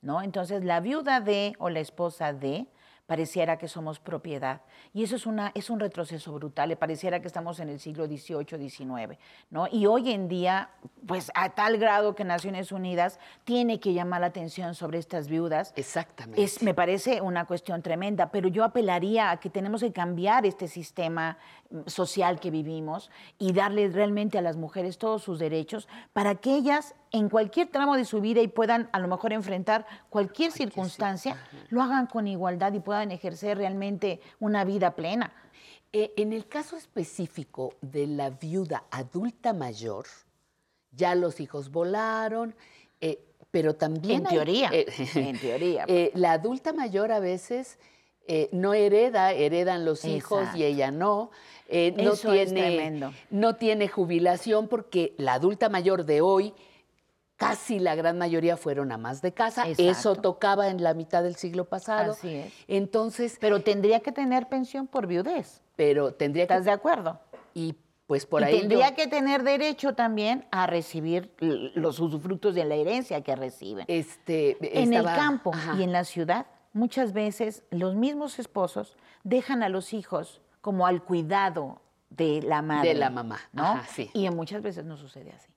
¿No? 0.00 0.20
Entonces, 0.20 0.64
la 0.64 0.80
viuda 0.80 1.20
de 1.20 1.54
o 1.58 1.70
la 1.70 1.78
esposa 1.78 2.32
de 2.32 2.66
pareciera 3.12 3.58
que 3.58 3.68
somos 3.68 4.00
propiedad. 4.00 4.62
Y 4.94 5.02
eso 5.02 5.16
es, 5.16 5.26
una, 5.26 5.52
es 5.54 5.68
un 5.68 5.78
retroceso 5.78 6.32
brutal, 6.32 6.70
le 6.70 6.76
pareciera 6.76 7.20
que 7.20 7.26
estamos 7.26 7.60
en 7.60 7.68
el 7.68 7.78
siglo 7.78 8.06
XVIII, 8.06 8.70
XIX. 8.70 9.18
¿no? 9.50 9.68
Y 9.70 9.84
hoy 9.84 10.12
en 10.12 10.28
día, 10.28 10.70
pues 11.06 11.30
a 11.34 11.50
tal 11.50 11.76
grado 11.76 12.14
que 12.14 12.24
Naciones 12.24 12.72
Unidas 12.72 13.20
tiene 13.44 13.80
que 13.80 13.92
llamar 13.92 14.22
la 14.22 14.28
atención 14.28 14.74
sobre 14.74 14.96
estas 14.96 15.28
viudas. 15.28 15.74
Exactamente. 15.76 16.42
Es, 16.42 16.62
me 16.62 16.72
parece 16.72 17.20
una 17.20 17.44
cuestión 17.44 17.82
tremenda, 17.82 18.30
pero 18.30 18.48
yo 18.48 18.64
apelaría 18.64 19.30
a 19.30 19.36
que 19.36 19.50
tenemos 19.50 19.82
que 19.82 19.92
cambiar 19.92 20.46
este 20.46 20.66
sistema 20.66 21.36
social 21.86 22.40
que 22.40 22.50
vivimos 22.50 23.10
y 23.38 23.52
darle 23.52 23.88
realmente 23.88 24.38
a 24.38 24.42
las 24.42 24.56
mujeres 24.56 24.98
todos 24.98 25.22
sus 25.22 25.38
derechos 25.38 25.88
para 26.12 26.36
que 26.36 26.54
ellas 26.56 26.94
en 27.10 27.28
cualquier 27.28 27.68
tramo 27.68 27.96
de 27.96 28.04
su 28.04 28.20
vida 28.20 28.40
y 28.40 28.48
puedan 28.48 28.88
a 28.92 28.98
lo 28.98 29.08
mejor 29.08 29.32
enfrentar 29.32 29.86
cualquier, 30.10 30.52
circunstancia, 30.52 31.36
lo 31.68 31.82
hagan 31.82 32.06
con 32.06 32.26
igualdad 32.28 32.72
y 32.72 32.80
puedan 32.80 33.10
ejercer 33.10 33.58
realmente 33.58 34.20
una 34.40 34.64
vida 34.64 34.94
plena. 34.94 35.32
Eh, 35.92 36.14
en 36.16 36.32
el 36.32 36.46
caso 36.46 36.76
específico 36.76 37.74
de 37.82 38.06
la 38.06 38.30
viuda 38.30 38.84
adulta 38.90 39.52
mayor, 39.52 40.06
ya 40.90 41.14
los 41.14 41.38
hijos 41.40 41.70
volaron, 41.70 42.54
eh, 43.00 43.22
pero 43.50 43.74
también... 43.74 44.20
En 44.20 44.26
hay- 44.26 44.32
teoría, 44.32 44.70
eh, 44.72 44.86
en 45.14 45.38
teoría. 45.38 45.86
la 46.14 46.32
adulta 46.32 46.72
mayor 46.72 47.12
a 47.12 47.20
veces 47.20 47.78
eh, 48.26 48.48
no 48.52 48.74
hereda, 48.74 49.32
heredan 49.32 49.84
los 49.84 50.04
hijos 50.04 50.46
y 50.54 50.64
ella 50.64 50.90
no. 50.90 51.30
Eh, 51.68 51.94
no, 51.96 52.12
Eso 52.12 52.32
tiene, 52.32 52.50
tremendo. 52.52 53.12
no 53.30 53.56
tiene 53.56 53.88
jubilación 53.88 54.68
porque 54.68 55.14
la 55.18 55.34
adulta 55.34 55.68
mayor 55.68 56.04
de 56.04 56.20
hoy, 56.20 56.52
casi 57.36 57.78
la 57.78 57.94
gran 57.94 58.18
mayoría 58.18 58.56
fueron 58.56 58.92
amas 58.92 59.22
de 59.22 59.32
casa. 59.32 59.64
Eso 59.78 60.14
tocaba 60.16 60.68
en 60.68 60.82
la 60.82 60.94
mitad 60.94 61.22
del 61.22 61.36
siglo 61.36 61.64
pasado. 61.64 62.12
Así 62.12 62.28
es. 62.34 62.52
Entonces, 62.68 63.38
Pero 63.40 63.62
tendría 63.62 64.00
que 64.00 64.12
tener 64.12 64.48
pensión 64.48 64.86
por 64.86 65.06
viudez. 65.06 65.62
pero 65.76 66.12
tendría 66.14 66.46
que... 66.46 66.52
¿Estás 66.52 66.66
de 66.66 66.70
acuerdo? 66.72 67.18
Y 67.54 67.74
pues 68.06 68.26
por 68.26 68.42
y 68.42 68.44
ahí... 68.44 68.58
tendría 68.60 68.90
yo- 68.90 68.96
que 68.96 69.06
tener 69.06 69.42
derecho 69.42 69.94
también 69.94 70.44
a 70.50 70.66
recibir 70.66 71.32
los 71.74 71.98
usufructos 71.98 72.54
de 72.54 72.64
la 72.64 72.74
herencia 72.74 73.22
que 73.22 73.34
reciben. 73.34 73.86
este, 73.88 74.58
en 74.82 74.92
el 74.92 75.04
campo 75.04 75.52
Ajá. 75.54 75.74
y 75.78 75.82
en 75.82 75.92
la 75.92 76.04
ciudad, 76.04 76.46
muchas 76.72 77.12
veces 77.12 77.62
los 77.70 77.94
mismos 77.94 78.38
esposos 78.38 78.96
dejan 79.24 79.62
a 79.62 79.68
los 79.68 79.92
hijos 79.92 80.40
como 80.60 80.86
al 80.86 81.02
cuidado 81.02 81.80
de 82.10 82.42
la 82.42 82.62
madre. 82.62 82.94
la 82.94 83.10
mamá, 83.10 83.40
¿no? 83.52 83.62
ajá, 83.64 83.86
sí. 83.88 84.10
Y 84.14 84.28
muchas 84.30 84.62
veces 84.62 84.84
no 84.84 84.96
sucede 84.96 85.32
así. 85.32 85.48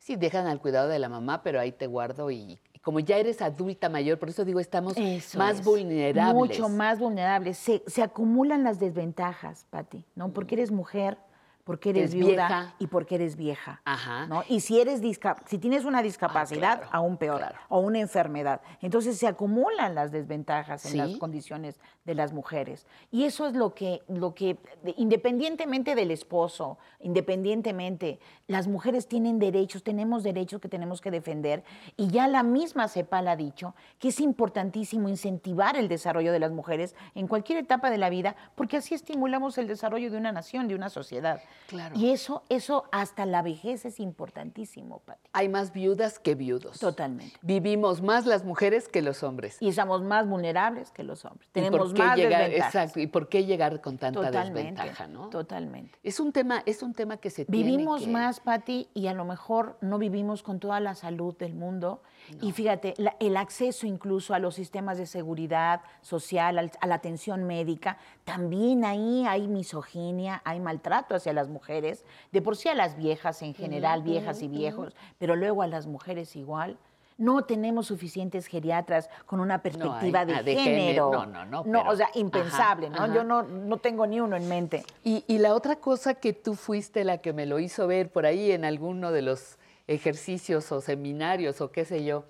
Sí, 0.00 0.16
dejan 0.16 0.46
al 0.46 0.60
cuidado 0.60 0.88
de 0.88 0.98
la 0.98 1.08
mamá, 1.08 1.42
pero 1.42 1.60
ahí 1.60 1.72
te 1.72 1.86
guardo 1.86 2.30
y 2.30 2.58
y 2.72 2.78
como 2.80 3.00
ya 3.00 3.16
eres 3.16 3.42
adulta 3.42 3.88
mayor, 3.88 4.18
por 4.18 4.28
eso 4.28 4.44
digo, 4.44 4.60
estamos 4.60 4.96
Eso 4.96 5.38
más 5.38 5.58
es. 5.60 5.64
vulnerables. 5.64 6.34
Mucho 6.34 6.68
más 6.68 6.98
vulnerables. 6.98 7.56
Se, 7.58 7.82
se 7.86 8.02
acumulan 8.02 8.62
las 8.64 8.78
desventajas, 8.78 9.66
Pati, 9.70 10.04
¿no? 10.14 10.32
Porque 10.32 10.56
eres 10.56 10.70
mujer, 10.70 11.18
porque 11.66 11.90
eres 11.90 12.04
Es 12.10 12.14
viuda 12.14 12.46
vieja. 12.46 12.74
y 12.78 12.86
porque 12.86 13.16
eres 13.16 13.34
vieja. 13.34 13.80
Ajá. 13.84 14.28
¿no? 14.28 14.44
Y 14.48 14.60
si 14.60 14.80
eres 14.80 15.02
disca- 15.02 15.34
si 15.46 15.58
tienes 15.58 15.84
una 15.84 16.00
discapacidad, 16.00 16.74
Ah, 16.74 16.76
claro, 16.76 16.88
aún 16.92 17.16
peor, 17.16 17.38
claro. 17.38 17.56
o 17.68 17.80
una 17.80 17.98
enfermedad. 17.98 18.60
Entonces 18.80 19.18
se 19.18 19.26
acumulan 19.26 19.96
las 19.96 20.12
desventajas 20.12 20.86
en 20.86 20.96
las 20.98 21.10
Sí. 21.10 21.18
condiciones 21.18 21.80
de 22.04 22.14
las 22.14 22.32
mujeres. 22.32 22.86
Y 23.10 23.24
eso 23.24 23.48
es 23.48 23.54
lo 23.54 23.74
que, 23.74 24.00
lo 24.06 24.32
que, 24.32 24.58
de- 24.84 24.94
independientemente 24.96 25.96
del 25.96 26.12
esposo, 26.12 26.78
independientemente, 27.00 28.20
las 28.46 28.68
mujeres 28.68 29.08
tienen 29.08 29.40
derechos, 29.40 29.82
tenemos 29.82 30.22
derechos 30.22 30.60
que 30.60 30.68
tenemos 30.68 31.00
que 31.00 31.10
defender. 31.10 31.64
Y 31.96 32.06
ya 32.08 32.28
la 32.28 32.44
misma 32.44 32.86
CEPAL 32.86 33.26
ha 33.26 33.34
dicho 33.34 33.74
que 33.98 34.08
es 34.08 34.20
importantísimo 34.20 35.08
incentivar 35.08 35.76
el 35.76 35.88
desarrollo 35.88 36.30
de 36.32 36.38
las 36.38 36.52
mujeres 36.52 36.94
en 37.16 37.26
cualquier 37.26 37.58
etapa 37.58 37.90
de 37.90 37.98
la 37.98 38.08
vida, 38.08 38.36
porque 38.54 38.76
así 38.76 38.94
estimulamos 38.94 39.58
el 39.58 39.66
desarrollo 39.66 40.12
de 40.12 40.16
una 40.16 40.30
nación, 40.30 40.68
de 40.68 40.76
una 40.76 40.88
sociedad. 40.90 41.40
Claro. 41.68 41.96
Y 41.98 42.10
eso, 42.10 42.44
eso 42.48 42.84
hasta 42.92 43.26
la 43.26 43.42
vejez 43.42 43.84
es 43.84 43.98
importantísimo, 43.98 45.00
Pati. 45.00 45.28
Hay 45.32 45.48
más 45.48 45.72
viudas 45.72 46.18
que 46.18 46.34
viudos. 46.34 46.78
Totalmente. 46.78 47.36
Vivimos 47.42 48.02
más 48.02 48.24
las 48.26 48.44
mujeres 48.44 48.88
que 48.88 49.02
los 49.02 49.22
hombres. 49.22 49.56
Y 49.60 49.72
somos 49.72 50.02
más 50.02 50.28
vulnerables 50.28 50.90
que 50.90 51.02
los 51.02 51.24
hombres. 51.24 51.48
¿Y 51.48 51.52
Tenemos 51.52 51.78
por 51.88 51.94
qué 51.94 52.02
más 52.02 52.16
llegar, 52.16 52.40
desventajas. 52.42 52.74
Exacto, 52.74 53.00
¿y 53.00 53.06
por 53.08 53.28
qué 53.28 53.44
llegar 53.44 53.80
con 53.80 53.98
tanta 53.98 54.20
Totalmente. 54.20 54.60
desventaja, 54.62 55.06
no? 55.08 55.28
Totalmente. 55.28 55.98
Es 56.02 56.20
un 56.20 56.32
tema, 56.32 56.62
es 56.66 56.82
un 56.82 56.94
tema 56.94 57.16
que 57.16 57.30
se 57.30 57.44
tiene 57.44 57.70
Vivimos 57.70 58.02
que- 58.02 58.08
más, 58.10 58.40
Pati, 58.40 58.88
y 58.94 59.08
a 59.08 59.14
lo 59.14 59.24
mejor 59.24 59.76
no 59.80 59.98
vivimos 59.98 60.42
con 60.42 60.60
toda 60.60 60.78
la 60.80 60.94
salud 60.94 61.36
del 61.36 61.54
mundo. 61.54 62.02
Y 62.40 62.52
fíjate, 62.52 62.94
la- 62.98 63.16
el 63.20 63.36
acceso 63.36 63.86
incluso 63.86 64.34
a 64.34 64.38
los 64.38 64.54
sistemas 64.54 64.98
de 64.98 65.06
seguridad 65.06 65.80
social, 66.02 66.58
al- 66.58 66.70
a 66.80 66.86
la 66.86 66.94
atención 66.96 67.44
médica, 67.44 67.98
también 68.24 68.84
ahí 68.84 69.24
hay 69.26 69.48
misoginia, 69.48 70.42
hay 70.44 70.60
maltrato 70.60 71.14
hacia 71.14 71.32
las 71.32 71.48
mujeres, 71.48 72.04
de 72.32 72.42
por 72.42 72.56
sí 72.56 72.68
a 72.68 72.74
las 72.74 72.96
viejas 72.96 73.42
en 73.42 73.54
general, 73.54 74.02
viejas 74.02 74.42
y 74.42 74.48
viejos, 74.48 74.94
pero 75.18 75.36
luego 75.36 75.62
a 75.62 75.66
las 75.66 75.86
mujeres 75.86 76.36
igual. 76.36 76.76
No 77.18 77.44
tenemos 77.44 77.86
suficientes 77.86 78.46
geriatras 78.46 79.08
con 79.24 79.40
una 79.40 79.62
perspectiva 79.62 80.20
hay- 80.20 80.26
de, 80.26 80.42
de 80.42 80.54
género. 80.56 81.10
género. 81.10 81.12
No, 81.12 81.26
no, 81.26 81.44
no, 81.46 81.62
pero- 81.64 81.90
o 81.90 81.96
sea, 81.96 82.06
ajá, 82.08 82.18
impensable, 82.18 82.90
¿no? 82.90 82.96
ajá. 83.04 83.14
Yo 83.14 83.24
no, 83.24 83.42
no 83.42 83.78
tengo 83.78 84.06
ni 84.06 84.20
uno 84.20 84.36
en 84.36 84.46
mente. 84.48 84.84
Y, 85.02 85.24
y 85.26 85.38
la 85.38 85.54
otra 85.54 85.76
cosa 85.76 86.12
que 86.14 86.34
tú 86.34 86.54
fuiste 86.54 87.04
la 87.04 87.18
que 87.18 87.32
me 87.32 87.46
lo 87.46 87.58
hizo 87.58 87.86
ver 87.86 88.10
por 88.10 88.26
ahí 88.26 88.50
en 88.52 88.66
alguno 88.66 89.12
de 89.12 89.22
los 89.22 89.56
ejercicios 89.86 90.70
o 90.72 90.80
seminarios 90.80 91.60
o 91.60 91.70
qué 91.70 91.84
sé 91.84 92.04
yo, 92.04 92.24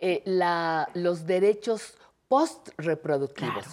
eh, 0.00 0.22
la- 0.24 0.88
los 0.94 1.26
derechos 1.26 1.96
post-reproductivos, 2.28 3.66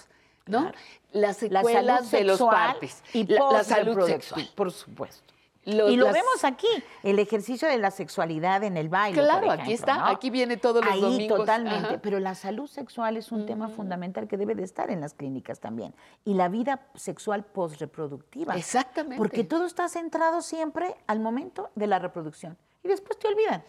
¿no? 0.48 0.62
claro. 0.62 0.78
Las 1.12 1.42
La 1.44 1.60
secuelas 1.62 2.12
de 2.12 2.24
los 2.24 2.38
sexual 2.40 2.72
partis. 2.72 3.04
y 3.14 3.28
la, 3.28 3.52
la 3.52 3.64
salud 3.64 4.06
sexual. 4.08 4.50
Por 4.56 4.72
supuesto. 4.72 5.32
Los- 5.66 5.92
y 5.92 5.96
lo 5.96 6.06
las- 6.06 6.14
vemos 6.16 6.44
aquí, 6.44 6.68
el 7.04 7.20
ejercicio 7.20 7.68
de 7.70 7.78
la 7.78 7.92
sexualidad 7.92 8.64
en 8.64 8.76
el 8.76 8.90
baile. 8.90 9.16
por 9.22 9.26
Claro, 9.30 9.52
aquí 9.52 9.62
ejemplo, 9.74 9.74
está, 9.76 9.98
¿no? 9.98 10.08
aquí 10.08 10.30
viene 10.30 10.58
todos 10.58 10.84
los 10.84 10.94
Ahí 10.94 11.00
domingos. 11.02 11.38
totalmente, 11.40 11.88
Ajá. 11.88 12.00
pero 12.02 12.20
la 12.20 12.36
salud 12.36 12.68
sexual 12.68 13.16
es 13.16 13.32
un 13.32 13.46
tema 13.46 13.70
fundamental 13.70 14.28
que 14.28 14.36
debe 14.38 14.56
de 14.56 14.64
estar 14.64 14.90
en 14.90 15.00
las 15.02 15.14
clínicas 15.14 15.60
también. 15.62 15.94
Y 16.26 16.34
la 16.34 16.50
vida 16.50 16.82
sexual 16.96 17.46
postreproductiva. 17.46 18.56
Exactamente. 18.58 19.18
Porque 19.18 19.44
todo 19.46 19.66
está 19.66 19.88
centrado 19.88 20.42
siempre 20.42 20.96
al 21.08 21.20
momento 21.22 21.70
de 21.76 21.88
la 21.88 22.00
reproducción. 22.00 22.58
Y 22.84 22.88
después 22.88 23.18
te 23.18 23.28
olvidan. 23.28 23.64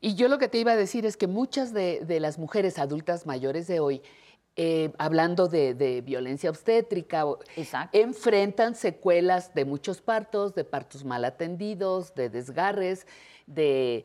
Y 0.00 0.14
yo 0.14 0.28
lo 0.28 0.38
que 0.38 0.48
te 0.48 0.58
iba 0.58 0.72
a 0.72 0.76
decir 0.76 1.06
es 1.06 1.16
que 1.16 1.26
muchas 1.26 1.72
de, 1.72 2.00
de 2.04 2.20
las 2.20 2.38
mujeres 2.38 2.78
adultas 2.78 3.24
mayores 3.26 3.66
de 3.66 3.80
hoy, 3.80 4.02
eh, 4.56 4.92
hablando 4.98 5.48
de, 5.48 5.74
de 5.74 6.00
violencia 6.00 6.50
obstétrica, 6.50 7.24
Exacto. 7.56 7.96
enfrentan 7.98 8.74
secuelas 8.74 9.54
de 9.54 9.64
muchos 9.64 10.00
partos, 10.02 10.54
de 10.54 10.64
partos 10.64 11.04
mal 11.04 11.24
atendidos, 11.24 12.14
de 12.14 12.28
desgarres, 12.28 13.06
de 13.46 14.04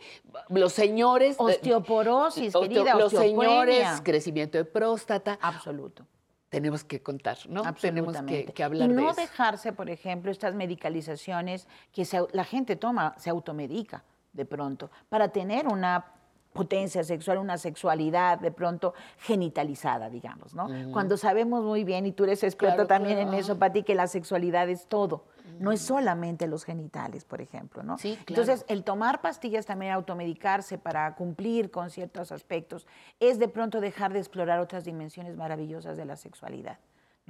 los 0.49 0.71
señores. 0.73 1.35
Osteoporosis, 1.39 2.53
osteo- 2.53 2.61
querida, 2.69 2.95
Los 2.95 3.11
señores, 3.11 3.87
crecimiento 4.03 4.57
de 4.57 4.65
próstata. 4.65 5.39
Absoluto. 5.41 6.05
Tenemos 6.49 6.83
que 6.83 7.01
contar, 7.01 7.37
¿no? 7.47 7.63
Tenemos 7.75 8.15
que, 8.23 8.45
que 8.45 8.63
hablar 8.63 8.89
y 8.89 8.93
no 8.93 9.03
de 9.05 9.11
eso. 9.11 9.21
dejarse, 9.21 9.71
por 9.71 9.89
ejemplo, 9.89 10.29
estas 10.31 10.53
medicalizaciones 10.53 11.65
que 11.93 12.03
se 12.03 12.19
la 12.33 12.43
gente 12.43 12.75
toma, 12.75 13.15
se 13.17 13.29
automedica 13.29 14.03
de 14.33 14.45
pronto, 14.45 14.89
para 15.09 15.29
tener 15.29 15.67
una 15.67 16.05
potencia 16.53 17.03
sexual, 17.03 17.37
una 17.37 17.57
sexualidad 17.57 18.39
de 18.39 18.51
pronto 18.51 18.93
genitalizada, 19.19 20.09
digamos, 20.09 20.53
¿no? 20.53 20.67
Cuando 20.91 21.15
sabemos 21.15 21.63
muy 21.63 21.83
bien, 21.83 22.05
y 22.05 22.11
tú 22.11 22.25
eres 22.25 22.43
experta 22.43 22.75
Claro, 22.75 22.87
también 22.87 23.15
claro, 23.15 23.31
en 23.31 23.39
eso, 23.39 23.57
Pati, 23.57 23.83
que 23.83 23.95
la 23.95 24.07
sexualidad 24.07 24.69
es 24.69 24.87
todo. 24.87 25.25
No 25.59 25.71
es 25.71 25.81
solamente 25.81 26.47
los 26.47 26.63
genitales, 26.63 27.23
por 27.23 27.39
ejemplo, 27.39 27.83
¿no? 27.83 27.97
Sí, 27.97 28.17
claro. 28.25 28.41
Entonces, 28.41 28.65
el 28.67 28.83
tomar 28.83 29.21
pastillas 29.21 29.65
también, 29.65 29.91
automedicarse 29.91 30.77
para 30.77 31.13
cumplir 31.15 31.71
con 31.71 31.89
ciertos 31.89 32.31
aspectos, 32.31 32.87
es 33.19 33.37
de 33.37 33.47
pronto 33.47 33.79
dejar 33.79 34.11
de 34.11 34.19
explorar 34.19 34.59
otras 34.59 34.85
dimensiones 34.85 35.35
maravillosas 35.35 35.97
de 35.97 36.05
la 36.05 36.15
sexualidad. 36.15 36.79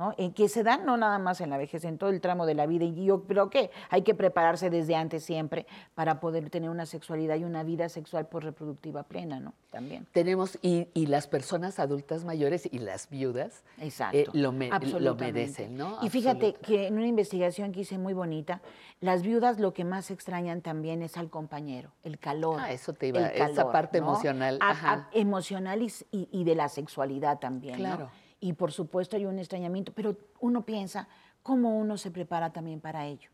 ¿No? 0.01 0.15
En 0.17 0.33
que 0.33 0.49
se 0.49 0.63
dan 0.63 0.83
no 0.83 0.97
nada 0.97 1.19
más 1.19 1.41
en 1.41 1.51
la 1.51 1.57
vejez, 1.59 1.85
en 1.85 1.99
todo 1.99 2.09
el 2.09 2.21
tramo 2.21 2.47
de 2.47 2.55
la 2.55 2.65
vida. 2.65 2.85
Y 2.85 3.05
yo 3.05 3.23
creo 3.25 3.51
que 3.51 3.69
hay 3.91 4.01
que 4.01 4.15
prepararse 4.15 4.71
desde 4.71 4.95
antes 4.95 5.23
siempre 5.23 5.67
para 5.93 6.19
poder 6.19 6.49
tener 6.49 6.71
una 6.71 6.87
sexualidad 6.87 7.35
y 7.35 7.43
una 7.43 7.61
vida 7.63 7.87
sexual 7.87 8.25
por 8.27 8.43
reproductiva 8.43 9.03
plena, 9.03 9.39
¿no? 9.39 9.53
También. 9.69 10.07
Tenemos, 10.11 10.57
y, 10.63 10.87
y 10.95 11.05
las 11.05 11.27
personas 11.27 11.77
adultas 11.79 12.25
mayores 12.25 12.67
y 12.71 12.79
las 12.79 13.09
viudas 13.11 13.63
Exacto. 13.79 14.17
eh, 14.17 14.25
lo, 14.33 14.51
me- 14.51 14.69
lo 14.69 14.75
absolutamente. 14.75 15.33
merecen, 15.33 15.77
¿no? 15.77 15.99
Y 16.01 16.09
fíjate 16.09 16.53
que 16.55 16.87
en 16.87 16.95
una 16.97 17.05
investigación 17.07 17.71
que 17.71 17.81
hice 17.81 17.99
muy 17.99 18.13
bonita, 18.13 18.59
las 19.01 19.21
viudas 19.21 19.59
lo 19.59 19.71
que 19.73 19.85
más 19.85 20.09
extrañan 20.09 20.61
también 20.61 21.03
es 21.03 21.15
al 21.15 21.29
compañero, 21.29 21.91
el 22.03 22.17
calor. 22.17 22.57
Ah, 22.59 22.71
eso 22.71 22.93
te 22.93 23.07
iba- 23.07 23.27
el 23.27 23.51
esa 23.51 23.71
parte 23.71 24.01
¿no? 24.01 24.07
emocional, 24.07 24.57
A- 24.61 25.07
emocional 25.13 25.83
y, 25.83 25.91
y- 26.11 26.27
y 26.31 26.43
de 26.43 26.55
la 26.55 26.69
sexualidad 26.69 27.37
también. 27.39 27.81
¿no? 27.83 28.09
Y 28.41 28.53
por 28.53 28.73
supuesto 28.73 29.15
hay 29.15 29.25
un 29.25 29.39
extrañamiento, 29.39 29.93
pero 29.93 30.17
uno 30.41 30.65
piensa 30.65 31.07
cómo 31.43 31.77
uno 31.77 31.97
se 31.97 32.11
prepara 32.11 32.51
también 32.51 32.81
para 32.81 33.05
ello. 33.05 33.29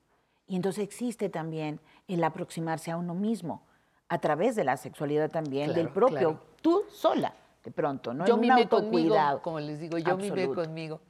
Y 0.48 0.56
entonces 0.56 0.84
existe 0.84 1.30
también 1.30 1.80
el 2.08 2.24
aproximarse 2.24 2.92
a 2.92 2.98
uno 2.98 3.16
mismo 3.16 3.64
a 4.10 4.20
través 4.20 4.56
de 4.56 4.64
la 4.64 4.78
sexualidad 4.78 5.32
también, 5.32 5.74
del 5.74 5.90
propio, 5.90 6.18
claro. 6.18 6.44
tú 6.62 6.84
sola, 6.90 7.34
de 7.64 7.72
pronto, 7.72 8.14
¿no? 8.14 8.26
Yo 8.26 8.36
En 8.36 8.40
un 8.40 8.42
mime 8.42 8.68
conmigo, 8.70 8.76
autocuidado. 8.78 9.42
como 9.42 9.60
les 9.60 9.80
digo, 9.80 9.98
yo 9.98 10.14
Absoluto. 10.14 10.62
conmigo. 10.64 11.02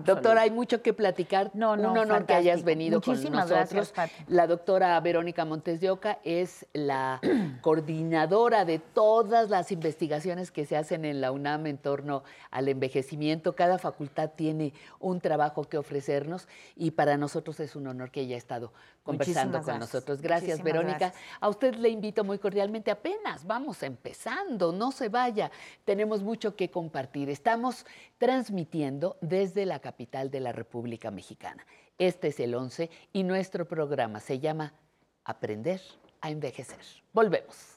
Doctora, 0.00 0.42
hay 0.42 0.50
mucho 0.50 0.82
que 0.82 0.92
platicar. 0.92 1.50
No, 1.54 1.76
no, 1.76 1.92
Un 1.92 1.98
honor 1.98 2.26
que 2.26 2.34
hayas 2.34 2.64
venido 2.64 2.98
Muchísimas 3.04 3.46
con 3.48 3.58
nosotros. 3.58 3.92
gracias. 3.94 4.28
La 4.28 4.46
doctora 4.46 4.98
Verónica 5.00 5.44
Montes 5.44 5.80
de 5.80 5.90
Oca 5.90 6.18
es 6.24 6.66
la 6.72 7.20
coordinadora 7.60 8.64
de 8.64 8.78
todas 8.78 9.50
las 9.50 9.72
investigaciones 9.72 10.50
que 10.50 10.64
se 10.66 10.76
hacen 10.76 11.04
en 11.04 11.20
la 11.20 11.32
UNAM 11.32 11.66
en 11.66 11.78
torno 11.78 12.22
al 12.50 12.68
envejecimiento. 12.68 13.54
Cada 13.54 13.78
facultad 13.78 14.30
tiene 14.34 14.72
un 15.00 15.20
trabajo 15.20 15.64
que 15.64 15.78
ofrecernos 15.78 16.48
y 16.76 16.92
para 16.92 17.16
nosotros 17.16 17.60
es 17.60 17.76
un 17.76 17.86
honor 17.86 18.10
que 18.10 18.22
ella 18.22 18.34
ha 18.36 18.38
estado 18.38 18.72
conversando 19.02 19.58
Muchísimas 19.58 19.64
con 19.64 19.74
gracias. 19.78 19.94
nosotros. 19.94 20.20
Gracias, 20.22 20.58
Muchísimas 20.60 20.64
Verónica. 20.72 20.98
gracias. 20.98 21.22
A 21.40 21.48
usted 21.48 21.74
le 21.74 21.90
invito 21.90 22.24
muy 22.24 22.38
cordialmente, 22.38 22.90
apenas 22.90 23.46
vamos 23.46 23.82
empezando, 23.82 24.72
no 24.72 24.92
se 24.92 25.08
vaya, 25.10 25.50
tenemos 25.84 26.22
mucho 26.22 26.56
que 26.56 26.70
compartir. 26.70 27.28
Estamos 27.28 27.84
transmitiendo 28.18 29.16
desde 29.20 29.66
la 29.66 29.78
capital 29.84 30.30
de 30.30 30.40
la 30.40 30.50
República 30.50 31.10
Mexicana. 31.10 31.66
Este 31.98 32.28
es 32.28 32.40
el 32.40 32.54
11 32.54 32.88
y 33.12 33.22
nuestro 33.22 33.68
programa 33.68 34.18
se 34.18 34.40
llama 34.40 34.72
Aprender 35.24 35.82
a 36.22 36.30
Envejecer. 36.30 36.80
Volvemos. 37.12 37.76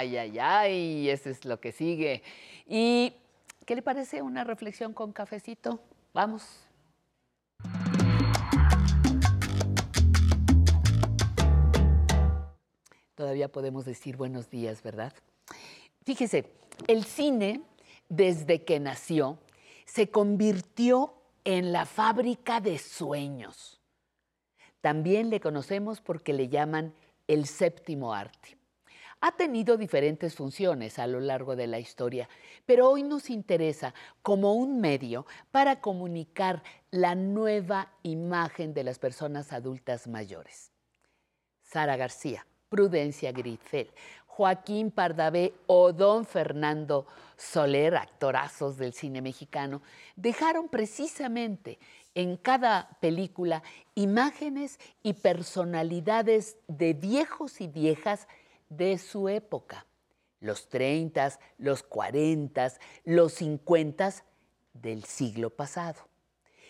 Ay, 0.00 0.16
ay, 0.16 0.38
ay, 0.38 1.10
eso 1.10 1.28
es 1.28 1.44
lo 1.44 1.60
que 1.60 1.72
sigue. 1.72 2.22
¿Y 2.66 3.12
qué 3.66 3.74
le 3.74 3.82
parece 3.82 4.22
una 4.22 4.44
reflexión 4.44 4.94
con 4.94 5.12
cafecito? 5.12 5.78
Vamos. 6.14 6.66
Todavía 13.14 13.52
podemos 13.52 13.84
decir 13.84 14.16
buenos 14.16 14.48
días, 14.48 14.82
¿verdad? 14.82 15.12
Fíjese, 16.06 16.50
el 16.86 17.04
cine, 17.04 17.60
desde 18.08 18.64
que 18.64 18.80
nació, 18.80 19.36
se 19.84 20.08
convirtió 20.08 21.12
en 21.44 21.72
la 21.72 21.84
fábrica 21.84 22.62
de 22.62 22.78
sueños. 22.78 23.82
También 24.80 25.28
le 25.28 25.40
conocemos 25.40 26.00
porque 26.00 26.32
le 26.32 26.48
llaman 26.48 26.94
el 27.26 27.44
séptimo 27.44 28.14
arte. 28.14 28.59
Ha 29.22 29.32
tenido 29.32 29.76
diferentes 29.76 30.34
funciones 30.34 30.98
a 30.98 31.06
lo 31.06 31.20
largo 31.20 31.54
de 31.54 31.66
la 31.66 31.78
historia, 31.78 32.28
pero 32.64 32.88
hoy 32.88 33.02
nos 33.02 33.28
interesa 33.28 33.92
como 34.22 34.54
un 34.54 34.80
medio 34.80 35.26
para 35.50 35.80
comunicar 35.80 36.62
la 36.90 37.14
nueva 37.14 37.92
imagen 38.02 38.72
de 38.72 38.84
las 38.84 38.98
personas 38.98 39.52
adultas 39.52 40.06
mayores. 40.06 40.72
Sara 41.62 41.96
García, 41.96 42.46
Prudencia 42.70 43.30
Gritzel, 43.32 43.90
Joaquín 44.26 44.90
Pardavé 44.90 45.52
o 45.66 45.92
don 45.92 46.24
Fernando 46.24 47.06
Soler, 47.36 47.96
actorazos 47.96 48.78
del 48.78 48.94
cine 48.94 49.20
mexicano, 49.20 49.82
dejaron 50.16 50.70
precisamente 50.70 51.78
en 52.14 52.38
cada 52.38 52.96
película 53.00 53.62
imágenes 53.94 54.80
y 55.02 55.12
personalidades 55.12 56.56
de 56.68 56.94
viejos 56.94 57.60
y 57.60 57.68
viejas 57.68 58.26
de 58.70 58.96
su 58.96 59.28
época, 59.28 59.86
los 60.40 60.70
30, 60.70 61.38
los 61.58 61.82
40, 61.82 62.72
los 63.04 63.34
50 63.34 64.14
del 64.72 65.04
siglo 65.04 65.50
pasado. 65.50 66.08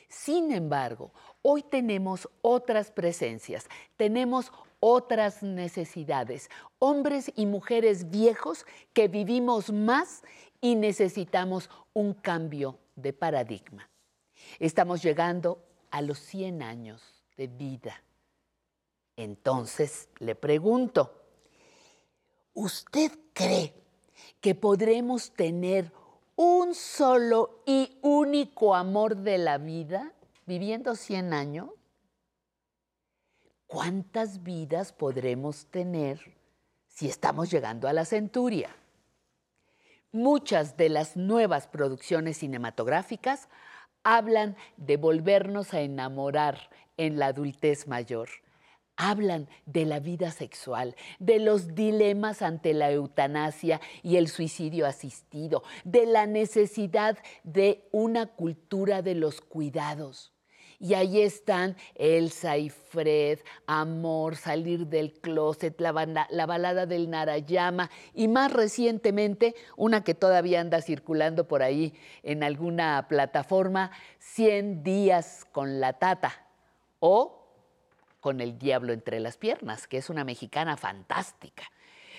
Sin 0.09 0.51
embargo, 0.51 1.13
hoy 1.43 1.63
tenemos 1.63 2.29
otras 2.43 2.91
presencias, 2.91 3.69
tenemos 3.97 4.51
otras 4.81 5.43
necesidades, 5.43 6.51
hombres 6.81 7.31
y 7.37 7.47
mujeres 7.47 8.11
viejos 8.11 8.67
que 8.93 9.07
vivimos 9.07 9.71
más 9.71 10.23
y 10.61 10.75
necesitamos 10.75 11.71
un 11.93 12.15
cambio 12.15 12.79
de 12.97 13.13
paradigma. 13.13 13.89
Estamos 14.59 15.03
llegando 15.03 15.63
a 15.91 16.03
los 16.03 16.19
100 16.19 16.63
años 16.63 17.23
de 17.37 17.47
vida. 17.47 18.03
Entonces 19.17 20.09
le 20.19 20.35
pregunto, 20.35 21.20
¿usted 22.55 23.13
cree 23.33 23.75
que 24.41 24.55
podremos 24.55 25.33
tener 25.33 25.93
un 26.37 26.75
solo 26.75 27.63
y 27.67 27.99
único 28.03 28.75
amor 28.75 29.17
de 29.17 29.39
la 29.39 29.59
vida 29.59 30.13
viviendo 30.47 30.95
100 30.97 31.33
años? 31.33 31.71
¿Cuántas 33.67 34.43
vidas 34.43 34.93
podremos 34.93 35.67
tener 35.67 36.35
si 36.89 37.09
estamos 37.09 37.51
llegando 37.51 37.89
a 37.89 37.93
la 37.93 38.05
centuria? 38.05 38.75
Muchas 40.13 40.77
de 40.77 40.89
las 40.89 41.17
nuevas 41.17 41.69
producciones 41.69 42.39
cinematográficas 42.39 43.49
hablan 44.03 44.57
de 44.77 44.97
volvernos 44.97 45.73
a 45.73 45.83
enamorar 45.83 46.71
en 46.97 47.19
la 47.19 47.27
adultez 47.27 47.87
mayor. 47.87 48.29
Hablan 49.03 49.49
de 49.65 49.87
la 49.87 49.99
vida 49.99 50.31
sexual, 50.31 50.95
de 51.19 51.39
los 51.39 51.75
dilemas 51.75 52.43
ante 52.43 52.75
la 52.75 52.91
eutanasia 52.91 53.81
y 54.03 54.17
el 54.17 54.29
suicidio 54.29 54.87
asistido, 54.87 55.63
de 55.85 56.05
la 56.05 56.27
necesidad 56.27 57.17
de 57.43 57.89
una 57.93 58.27
cultura 58.27 59.01
de 59.01 59.15
los 59.15 59.41
cuidados. 59.41 60.35
Y 60.79 60.93
ahí 60.93 61.23
están 61.23 61.77
Elsa 61.95 62.59
y 62.59 62.69
Fred, 62.69 63.39
Amor, 63.67 64.37
Salir 64.37 64.87
del 64.87 65.15
Closet, 65.15 65.81
la, 65.81 65.93
balada 65.93 66.85
del 66.85 67.09
Narayama 67.09 67.91
y 68.13 68.29
más 68.29 68.53
recientemente 68.53 69.55
una 69.79 70.05
que 70.05 70.15
todavía 70.15 70.61
anda 70.61 70.83
circulando 70.83 71.49
por 71.49 71.63
ahí 71.63 71.95
en 72.23 72.43
alguna 72.43 73.07
plataforma, 73.09 73.93
100 74.19 74.83
días 74.83 75.47
con 75.53 75.81
la 75.81 75.95
tata 75.95 76.47
o 76.99 77.40
con 78.21 78.41
el 78.41 78.59
diablo 78.59 78.93
entre 78.93 79.21
las 79.21 79.37
piernas, 79.37 79.87
que 79.87 79.99
es 79.99 80.11
una 80.11 80.25
mexicana 80.25 80.77
fantástica. 80.77 81.65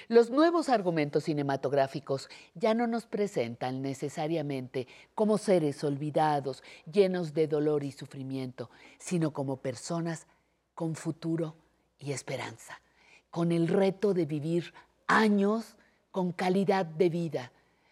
Los 0.08 0.30
nuevos 0.30 0.68
argumentos 0.68 1.26
cinematográficos 1.26 2.28
ya 2.54 2.74
no 2.74 2.88
nos 2.88 3.06
presentan 3.06 3.82
necesariamente 3.82 4.88
como 5.16 5.38
seres 5.38 5.84
olvidados, 5.84 6.64
llenos 6.92 7.34
de 7.34 7.48
dolor 7.48 7.84
y 7.84 7.92
sufrimiento, 7.92 8.70
sino 8.98 9.32
como 9.32 9.58
personas 9.58 10.28
con 10.74 10.96
futuro 10.96 11.56
y 11.98 12.12
esperanza, 12.12 12.82
con 13.30 13.52
el 13.52 13.68
reto 13.68 14.14
de 14.14 14.26
vivir 14.26 14.74
años 15.08 15.78
con 16.12 16.34
calidad 16.34 16.86
de 16.86 17.10
vida, 17.10 17.52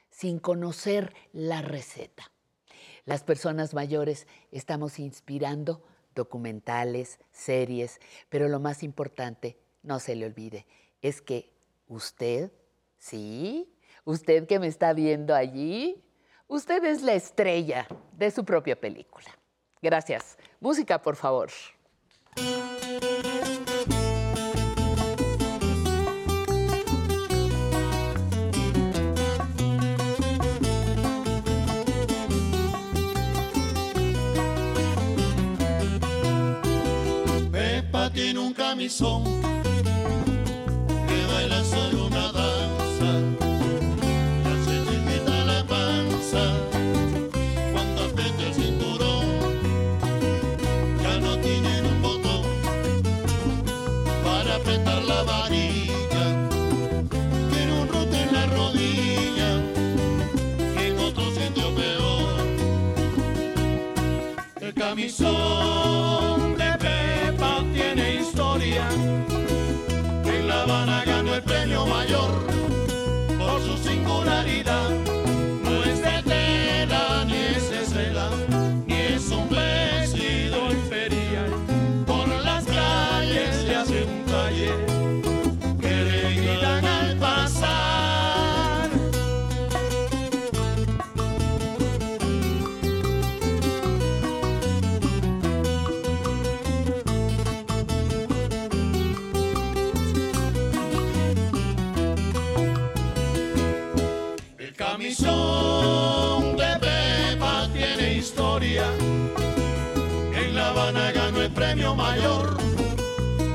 sin 0.10 0.40
conocer 0.40 1.14
la 1.32 1.62
receta. 1.62 2.32
Las 3.06 3.24
personas 3.24 3.74
mayores 3.74 4.28
estamos 4.52 5.00
inspirando 5.00 5.82
documentales, 6.16 7.20
series, 7.32 8.00
pero 8.30 8.48
lo 8.48 8.60
más 8.60 8.84
importante, 8.84 9.58
no 9.84 10.00
se 10.00 10.16
le 10.16 10.26
olvide, 10.26 10.66
es 11.02 11.22
que 11.22 11.52
¿Usted? 11.90 12.52
¿Sí? 13.00 13.68
¿Usted 14.06 14.48
que 14.48 14.60
me 14.60 14.68
está 14.68 14.94
viendo 14.94 15.36
allí? 15.36 16.02
Usted 16.48 16.84
es 16.86 17.02
la 17.02 17.14
estrella 17.14 17.88
de 18.14 18.30
su 18.30 18.46
propia 18.46 18.80
película. 18.80 19.28
Gracias. 19.82 20.38
Música, 20.60 21.02
por 21.02 21.16
favor. 21.16 21.50
Un 38.50 38.56
camisón 38.56 39.24
camisón 41.36 42.79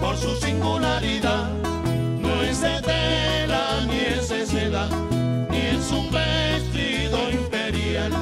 por 0.01 0.17
su 0.17 0.37
singularidad. 0.37 1.51
No 2.21 2.43
es 2.43 2.61
de 2.61 2.81
tela 2.83 3.85
ni 3.89 3.99
es 3.99 4.29
de 4.29 4.47
seda, 4.47 4.89
ni 5.51 5.59
es 5.59 5.91
un 5.91 6.11
vestido 6.11 7.31
imperial. 7.31 8.13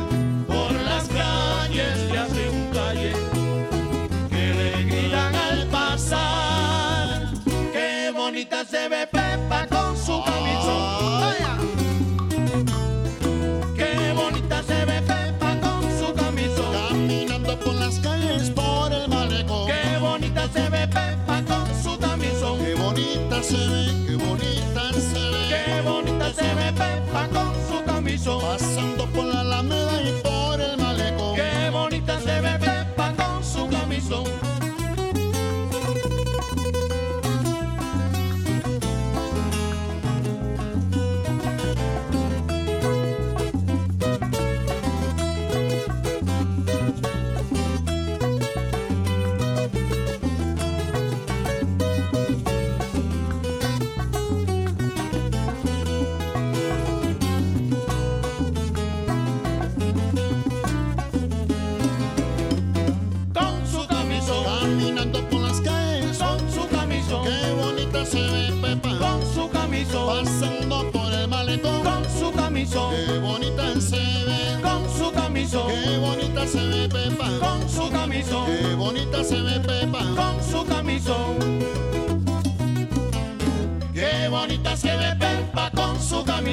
Por 0.46 0.72
las 0.72 1.04
calles 1.08 1.98
le 2.10 2.18
hace 2.18 2.48
un 2.48 2.70
calle 2.72 3.12
que 4.30 4.54
le 4.54 4.84
gritan 4.84 5.34
al 5.34 5.66
pasar. 5.66 7.28
Qué 7.72 8.12
bonita 8.14 8.64
se 8.64 8.88
ve 8.88 9.06
Pepa 9.06 9.66
con 9.68 9.96
su 9.96 10.22
camisón. 10.24 11.41
Pasando 28.52 29.06
por 29.14 29.31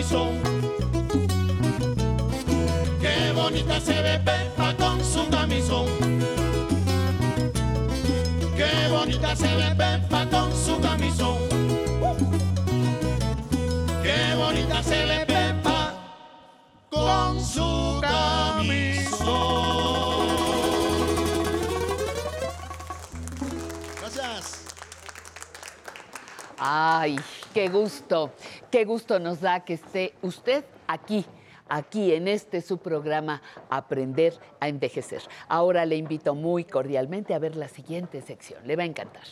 camisón. 0.10 0.42
Qué 3.00 3.32
bonita 3.34 3.80
se 3.80 4.02
ve 4.02 4.20
Pepa 4.20 4.76
con 4.76 5.04
su 5.04 5.30
camisón. 5.30 5.88
Qué 8.56 8.90
bonita 8.90 9.36
se 9.36 9.56
ve 9.56 9.76
Pepa 9.76 10.26
con 10.30 10.56
su 10.56 10.80
camisón. 10.82 11.38
Qué 14.04 14.36
bonita 14.36 14.84
se 14.84 15.06
ve 15.06 15.26
Pepa 15.26 15.94
con 16.90 17.44
su 17.44 18.00
camisón. 18.02 19.28
Gracias. 24.00 24.66
Ay, 26.58 27.20
qué 27.54 27.70
gusto, 27.70 28.34
qué 28.70 28.86
gusto 28.86 29.20
nos 29.20 29.42
da 29.42 29.62
que 29.62 29.74
esté 29.74 30.14
usted 30.22 30.64
aquí, 30.88 31.26
aquí 31.68 32.14
en 32.14 32.28
este 32.28 32.62
su 32.62 32.78
programa 32.78 33.42
Aprender 33.70 34.34
a 34.60 34.68
Envejecer. 34.68 35.22
Ahora 35.48 35.86
le 35.86 35.96
invito 35.96 36.36
muy 36.36 36.64
cordialmente 36.64 37.34
a 37.34 37.40
ver 37.40 37.56
la 37.56 37.68
siguiente 37.68 38.22
sección, 38.22 38.66
le 38.66 38.76
va 38.76 38.84
a 38.84 38.86
encantar. 38.86 39.24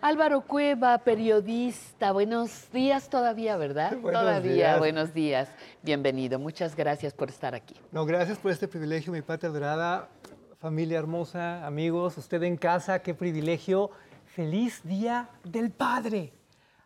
Álvaro 0.00 0.42
Cueva, 0.42 0.98
periodista, 0.98 2.12
buenos 2.12 2.70
días 2.72 3.08
todavía, 3.08 3.56
¿verdad? 3.56 3.96
Buenos 3.96 4.20
todavía, 4.20 4.52
días. 4.52 4.78
buenos 4.78 5.14
días. 5.14 5.48
Bienvenido, 5.82 6.38
muchas 6.38 6.76
gracias 6.76 7.14
por 7.14 7.30
estar 7.30 7.54
aquí. 7.54 7.74
No, 7.90 8.04
gracias 8.04 8.36
por 8.36 8.50
este 8.50 8.68
privilegio, 8.68 9.14
mi 9.14 9.22
patria 9.22 9.48
dorada, 9.48 10.10
familia 10.64 10.98
hermosa, 10.98 11.66
amigos, 11.66 12.16
usted 12.16 12.42
en 12.42 12.56
casa, 12.56 13.02
qué 13.02 13.12
privilegio. 13.12 13.90
Feliz 14.24 14.80
Día 14.82 15.28
del 15.42 15.70
Padre. 15.70 16.32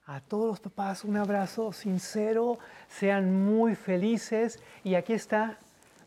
A 0.05 0.21
todos 0.21 0.49
los 0.49 0.59
papás 0.59 1.05
un 1.05 1.17
abrazo 1.17 1.73
sincero, 1.73 2.59
sean 2.89 3.45
muy 3.45 3.77
felices 3.77 4.61
y 4.83 4.97
aquí 4.97 5.13
está 5.13 5.61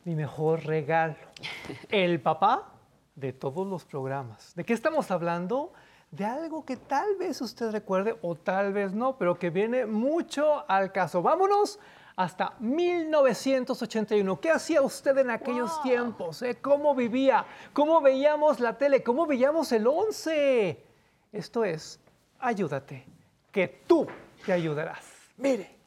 mi 0.03 0.15
mejor 0.15 0.65
regalo. 0.65 1.15
El 1.88 2.19
papá 2.19 2.73
de 3.15 3.31
todos 3.31 3.65
los 3.65 3.86
programas. 3.86 4.53
¿De 4.53 4.65
qué 4.65 4.73
estamos 4.73 5.10
hablando? 5.10 5.71
De 6.12 6.25
algo 6.25 6.65
que 6.65 6.75
tal 6.75 7.15
vez 7.15 7.39
usted 7.39 7.71
recuerde 7.71 8.17
o 8.21 8.36
tal 8.36 8.73
vez 8.73 8.91
no, 8.91 9.17
pero 9.17 9.39
que 9.39 9.49
viene 9.49 9.86
mucho 9.86 10.69
al 10.69 10.91
caso. 10.91 11.21
Vámonos 11.21 11.79
hasta 12.23 12.53
1981. 12.60 14.39
¿Qué 14.39 14.51
hacía 14.51 14.81
usted 14.81 15.17
en 15.17 15.31
aquellos 15.31 15.81
tiempos? 15.81 16.41
eh? 16.43 16.57
¿Cómo 16.62 16.93
vivía? 16.93 17.45
¿Cómo 17.73 17.99
veíamos 18.01 18.60
la 18.60 18.77
tele? 18.77 19.01
¿Cómo 19.01 19.25
veíamos 19.25 19.71
el 19.71 19.88
11? 19.88 20.84
Esto 21.31 21.65
es, 21.65 21.99
ayúdate, 22.39 23.05
que 23.51 23.67
tú 23.88 24.07
te 24.45 24.53
ayudarás. 24.53 25.05
Mire. 25.38 25.80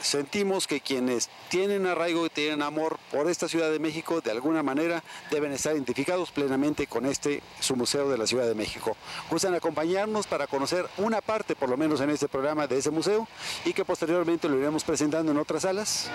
Sentimos 0.00 0.66
que 0.66 0.80
quienes 0.80 1.28
tienen 1.48 1.86
arraigo 1.86 2.26
y 2.26 2.30
tienen 2.30 2.62
amor 2.62 2.98
por 3.10 3.28
esta 3.28 3.48
Ciudad 3.48 3.70
de 3.70 3.78
México, 3.78 4.20
de 4.20 4.30
alguna 4.30 4.62
manera 4.62 5.02
deben 5.30 5.52
estar 5.52 5.74
identificados 5.74 6.30
plenamente 6.30 6.86
con 6.86 7.06
este, 7.06 7.42
su 7.60 7.76
museo 7.76 8.08
de 8.08 8.18
la 8.18 8.26
Ciudad 8.26 8.46
de 8.46 8.54
México. 8.54 8.96
Gustan 9.30 9.54
acompañarnos 9.54 10.26
para 10.26 10.46
conocer 10.46 10.86
una 10.98 11.20
parte, 11.20 11.54
por 11.56 11.68
lo 11.68 11.76
menos 11.76 12.00
en 12.00 12.10
este 12.10 12.28
programa, 12.28 12.66
de 12.66 12.78
ese 12.78 12.90
museo 12.90 13.26
y 13.64 13.72
que 13.72 13.84
posteriormente 13.84 14.48
lo 14.48 14.58
iremos 14.58 14.84
presentando 14.84 15.32
en 15.32 15.38
otras 15.38 15.62
salas. 15.62 16.10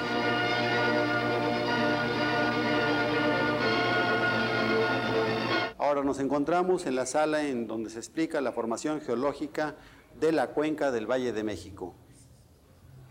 Ahora 5.77 6.03
nos 6.03 6.19
encontramos 6.19 6.85
en 6.87 6.95
la 6.95 7.05
sala 7.05 7.43
en 7.43 7.67
donde 7.67 7.89
se 7.89 7.99
explica 7.99 8.41
la 8.41 8.51
formación 8.51 9.01
geológica 9.01 9.75
de 10.19 10.31
la 10.31 10.47
cuenca 10.47 10.91
del 10.91 11.09
Valle 11.09 11.31
de 11.31 11.43
México. 11.43 11.93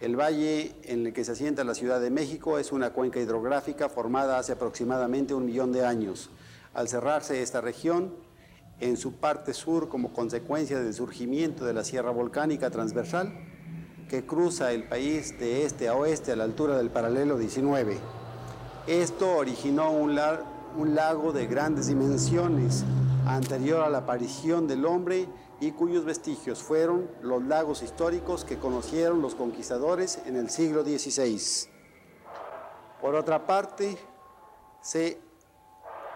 El 0.00 0.16
valle 0.16 0.74
en 0.82 1.06
el 1.06 1.12
que 1.12 1.24
se 1.24 1.32
asienta 1.32 1.64
la 1.64 1.74
Ciudad 1.74 2.00
de 2.00 2.10
México 2.10 2.58
es 2.58 2.72
una 2.72 2.92
cuenca 2.92 3.20
hidrográfica 3.20 3.88
formada 3.88 4.38
hace 4.38 4.52
aproximadamente 4.52 5.34
un 5.34 5.46
millón 5.46 5.72
de 5.72 5.86
años. 5.86 6.30
Al 6.74 6.88
cerrarse 6.88 7.40
esta 7.42 7.60
región, 7.60 8.12
en 8.80 8.96
su 8.96 9.14
parte 9.14 9.54
sur 9.54 9.88
como 9.88 10.12
consecuencia 10.12 10.80
del 10.80 10.92
surgimiento 10.92 11.64
de 11.64 11.74
la 11.74 11.84
sierra 11.84 12.10
volcánica 12.10 12.70
transversal, 12.70 13.32
que 14.08 14.26
cruza 14.26 14.72
el 14.72 14.84
país 14.84 15.38
de 15.38 15.64
este 15.64 15.88
a 15.88 15.94
oeste 15.94 16.32
a 16.32 16.36
la 16.36 16.44
altura 16.44 16.76
del 16.76 16.90
paralelo 16.90 17.38
19. 17.38 17.96
Esto 18.86 19.36
originó 19.36 19.90
un, 19.92 20.14
lago 20.14 21.32
de 21.32 21.46
grandes 21.46 21.86
dimensiones 21.86 22.84
anterior 23.26 23.82
a 23.82 23.88
la 23.88 23.98
aparición 23.98 24.66
del 24.66 24.84
hombre 24.84 25.26
y 25.60 25.72
cuyos 25.72 26.04
vestigios 26.04 26.62
fueron 26.62 27.10
los 27.22 27.42
lagos 27.44 27.82
históricos 27.82 28.44
que 28.44 28.58
conocieron 28.58 29.22
los 29.22 29.34
conquistadores 29.34 30.20
en 30.26 30.36
el 30.36 30.50
siglo 30.50 30.82
XVI. 30.82 31.70
Por 33.00 33.14
otra 33.14 33.46
parte, 33.46 33.96
se 34.80 35.18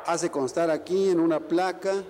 hace 0.07 0.31
constar 0.31 0.70
aquí 0.70 1.11
en 1.11 1.20
una 1.20 1.40
placa 1.40 2.03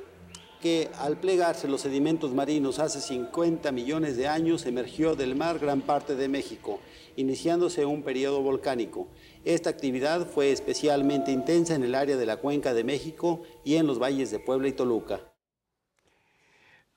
que 0.60 0.90
al 0.98 1.18
plegarse 1.18 1.68
los 1.68 1.82
sedimentos 1.82 2.34
marinos 2.34 2.78
hace 2.78 3.00
50 3.00 3.70
millones 3.72 4.16
de 4.16 4.26
años 4.26 4.66
emergió 4.66 5.14
del 5.14 5.36
mar 5.36 5.58
gran 5.58 5.82
parte 5.82 6.16
de 6.16 6.28
México, 6.28 6.80
iniciándose 7.16 7.84
un 7.84 8.02
periodo 8.02 8.42
volcánico. 8.42 9.08
Esta 9.44 9.70
actividad 9.70 10.26
fue 10.26 10.50
especialmente 10.50 11.30
intensa 11.30 11.74
en 11.74 11.84
el 11.84 11.94
área 11.94 12.16
de 12.16 12.26
la 12.26 12.38
cuenca 12.38 12.74
de 12.74 12.84
México 12.84 13.42
y 13.64 13.76
en 13.76 13.86
los 13.86 14.00
valles 14.00 14.30
de 14.30 14.40
Puebla 14.40 14.68
y 14.68 14.72
Toluca. 14.72 15.20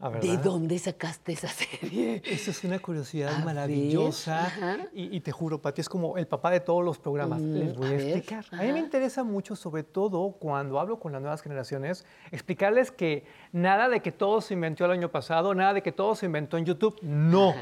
Ah, 0.01 0.09
¿De 0.09 0.37
dónde 0.37 0.79
sacaste 0.79 1.33
esa 1.33 1.47
serie? 1.47 2.21
Eso 2.25 2.51
es 2.51 2.63
una 2.63 2.79
curiosidad 2.79 3.35
A 3.35 3.45
maravillosa. 3.45 4.51
Y, 4.93 5.15
y 5.15 5.19
te 5.21 5.31
juro, 5.31 5.61
Pati, 5.61 5.81
es 5.81 5.89
como 5.89 6.17
el 6.17 6.25
papá 6.27 6.49
de 6.51 6.59
todos 6.59 6.83
los 6.83 6.97
programas. 6.97 7.39
Mm, 7.39 7.53
Les 7.53 7.75
voy 7.75 7.87
a 7.89 7.95
explicar. 7.95 8.45
A 8.51 8.63
mí 8.63 8.71
me 8.73 8.79
interesa 8.79 9.23
mucho, 9.23 9.55
sobre 9.55 9.83
todo 9.83 10.31
cuando 10.39 10.79
hablo 10.79 10.99
con 10.99 11.11
las 11.11 11.21
nuevas 11.21 11.41
generaciones, 11.41 12.05
explicarles 12.31 12.91
que 12.91 13.25
nada 13.51 13.89
de 13.89 14.01
que 14.01 14.11
todo 14.11 14.41
se 14.41 14.53
inventó 14.55 14.85
el 14.85 14.91
año 14.91 15.09
pasado, 15.11 15.53
nada 15.53 15.73
de 15.75 15.83
que 15.83 15.91
todo 15.91 16.15
se 16.15 16.25
inventó 16.25 16.57
en 16.57 16.65
YouTube. 16.65 16.97
No. 17.01 17.53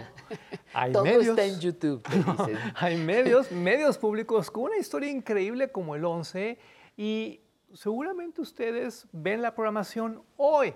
Hay 0.74 0.92
Todo 0.92 1.04
medios. 1.04 1.28
está 1.38 1.44
en 1.46 1.60
YouTube. 1.60 2.02
Hay 2.76 2.98
medios, 2.98 3.52
medios 3.52 3.98
públicos 3.98 4.50
con 4.50 4.64
una 4.64 4.78
historia 4.78 5.10
increíble 5.10 5.72
como 5.72 5.96
el 5.96 6.06
11 6.06 6.58
y 6.96 7.42
seguramente 7.74 8.42
ustedes 8.42 9.08
ven 9.12 9.42
la 9.42 9.54
programación 9.54 10.22
hoy 10.38 10.74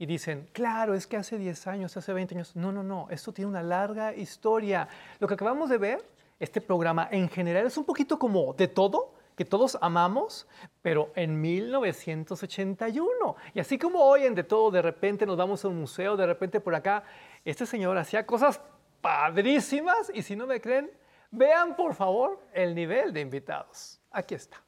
y 0.00 0.06
dicen, 0.06 0.48
claro, 0.54 0.94
es 0.94 1.06
que 1.06 1.18
hace 1.18 1.36
10 1.36 1.66
años, 1.66 1.94
hace 1.94 2.14
20 2.14 2.34
años. 2.34 2.56
No, 2.56 2.72
no, 2.72 2.82
no, 2.82 3.06
esto 3.10 3.34
tiene 3.34 3.50
una 3.50 3.62
larga 3.62 4.14
historia. 4.14 4.88
Lo 5.18 5.28
que 5.28 5.34
acabamos 5.34 5.68
de 5.68 5.76
ver, 5.76 6.02
este 6.38 6.62
programa 6.62 7.06
en 7.10 7.28
general 7.28 7.66
es 7.66 7.76
un 7.76 7.84
poquito 7.84 8.18
como 8.18 8.54
de 8.54 8.66
todo, 8.66 9.12
que 9.36 9.44
todos 9.44 9.76
amamos, 9.82 10.48
pero 10.80 11.12
en 11.14 11.38
1981. 11.38 13.36
Y 13.52 13.60
así 13.60 13.76
como 13.76 13.98
hoy 13.98 14.24
en 14.24 14.34
De 14.34 14.42
Todo, 14.42 14.70
de 14.70 14.80
repente 14.80 15.26
nos 15.26 15.36
vamos 15.36 15.62
a 15.66 15.68
un 15.68 15.78
museo, 15.78 16.16
de 16.16 16.24
repente 16.24 16.60
por 16.60 16.74
acá, 16.74 17.04
este 17.44 17.66
señor 17.66 17.98
hacía 17.98 18.24
cosas 18.24 18.58
padrísimas 19.02 20.10
y 20.14 20.22
si 20.22 20.34
no 20.34 20.46
me 20.46 20.62
creen, 20.62 20.90
vean 21.30 21.76
por 21.76 21.94
favor 21.94 22.40
el 22.54 22.74
nivel 22.74 23.12
de 23.12 23.20
invitados. 23.20 24.00
Aquí 24.10 24.34
está. 24.34 24.64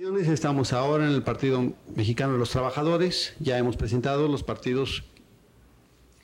Estamos 0.00 0.72
ahora 0.72 1.06
en 1.06 1.12
el 1.12 1.22
Partido 1.22 1.74
Mexicano 1.94 2.32
de 2.32 2.38
los 2.38 2.48
Trabajadores. 2.48 3.34
Ya 3.38 3.58
hemos 3.58 3.76
presentado 3.76 4.28
los 4.28 4.42
partidos 4.42 5.04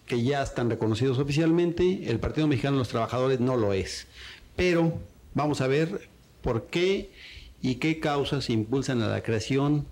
que 0.07 0.23
ya 0.23 0.43
están 0.43 0.71
reconocidos 0.71 1.19
oficialmente. 1.19 2.09
El 2.09 2.19
Partido 2.19 2.47
Mexicano 2.47 2.77
de 2.77 2.79
los 2.79 2.89
Trabajadores 2.89 3.39
no 3.39 3.55
lo 3.55 3.75
es. 3.75 4.07
Pero 4.57 4.99
vamos 5.35 5.61
a 5.61 5.67
ver 5.67 6.09
por 6.41 6.69
qué 6.69 7.11
y 7.61 7.75
qué 7.75 8.01
causas 8.01 8.49
impulsan 8.49 9.03
a 9.03 9.09
la 9.09 9.23
creación 9.23 9.87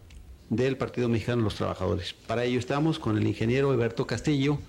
del 0.49 0.79
Partido 0.79 1.11
Mexicano 1.11 1.43
de 1.43 1.45
los 1.45 1.57
Trabajadores. 1.57 2.15
Para 2.15 2.45
ello 2.45 2.59
estamos 2.59 2.99
con 2.99 3.19
el 3.19 3.27
ingeniero 3.27 3.71
Alberto 3.71 4.07
Castillo, 4.07 4.61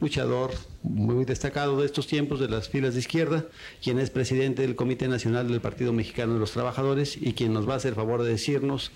luchador 0.00 0.52
muy 0.82 1.24
destacado 1.24 1.80
de 1.80 1.86
estos 1.86 2.06
tiempos 2.06 2.40
de 2.40 2.48
las 2.48 2.68
filas 2.68 2.94
de 2.94 3.00
izquierda, 3.00 3.46
quien 3.82 3.98
es 3.98 4.10
presidente 4.10 4.62
del 4.62 4.76
Comité 4.76 5.08
Nacional 5.08 5.48
del 5.48 5.60
Partido 5.60 5.92
Mexicano 5.92 6.34
de 6.34 6.40
los 6.40 6.52
Trabajadores 6.52 7.16
y 7.20 7.32
quien 7.32 7.52
nos 7.52 7.68
va 7.68 7.74
a 7.74 7.76
hacer 7.76 7.94
favor 7.94 8.22
de 8.22 8.30
decirnos 8.30 8.92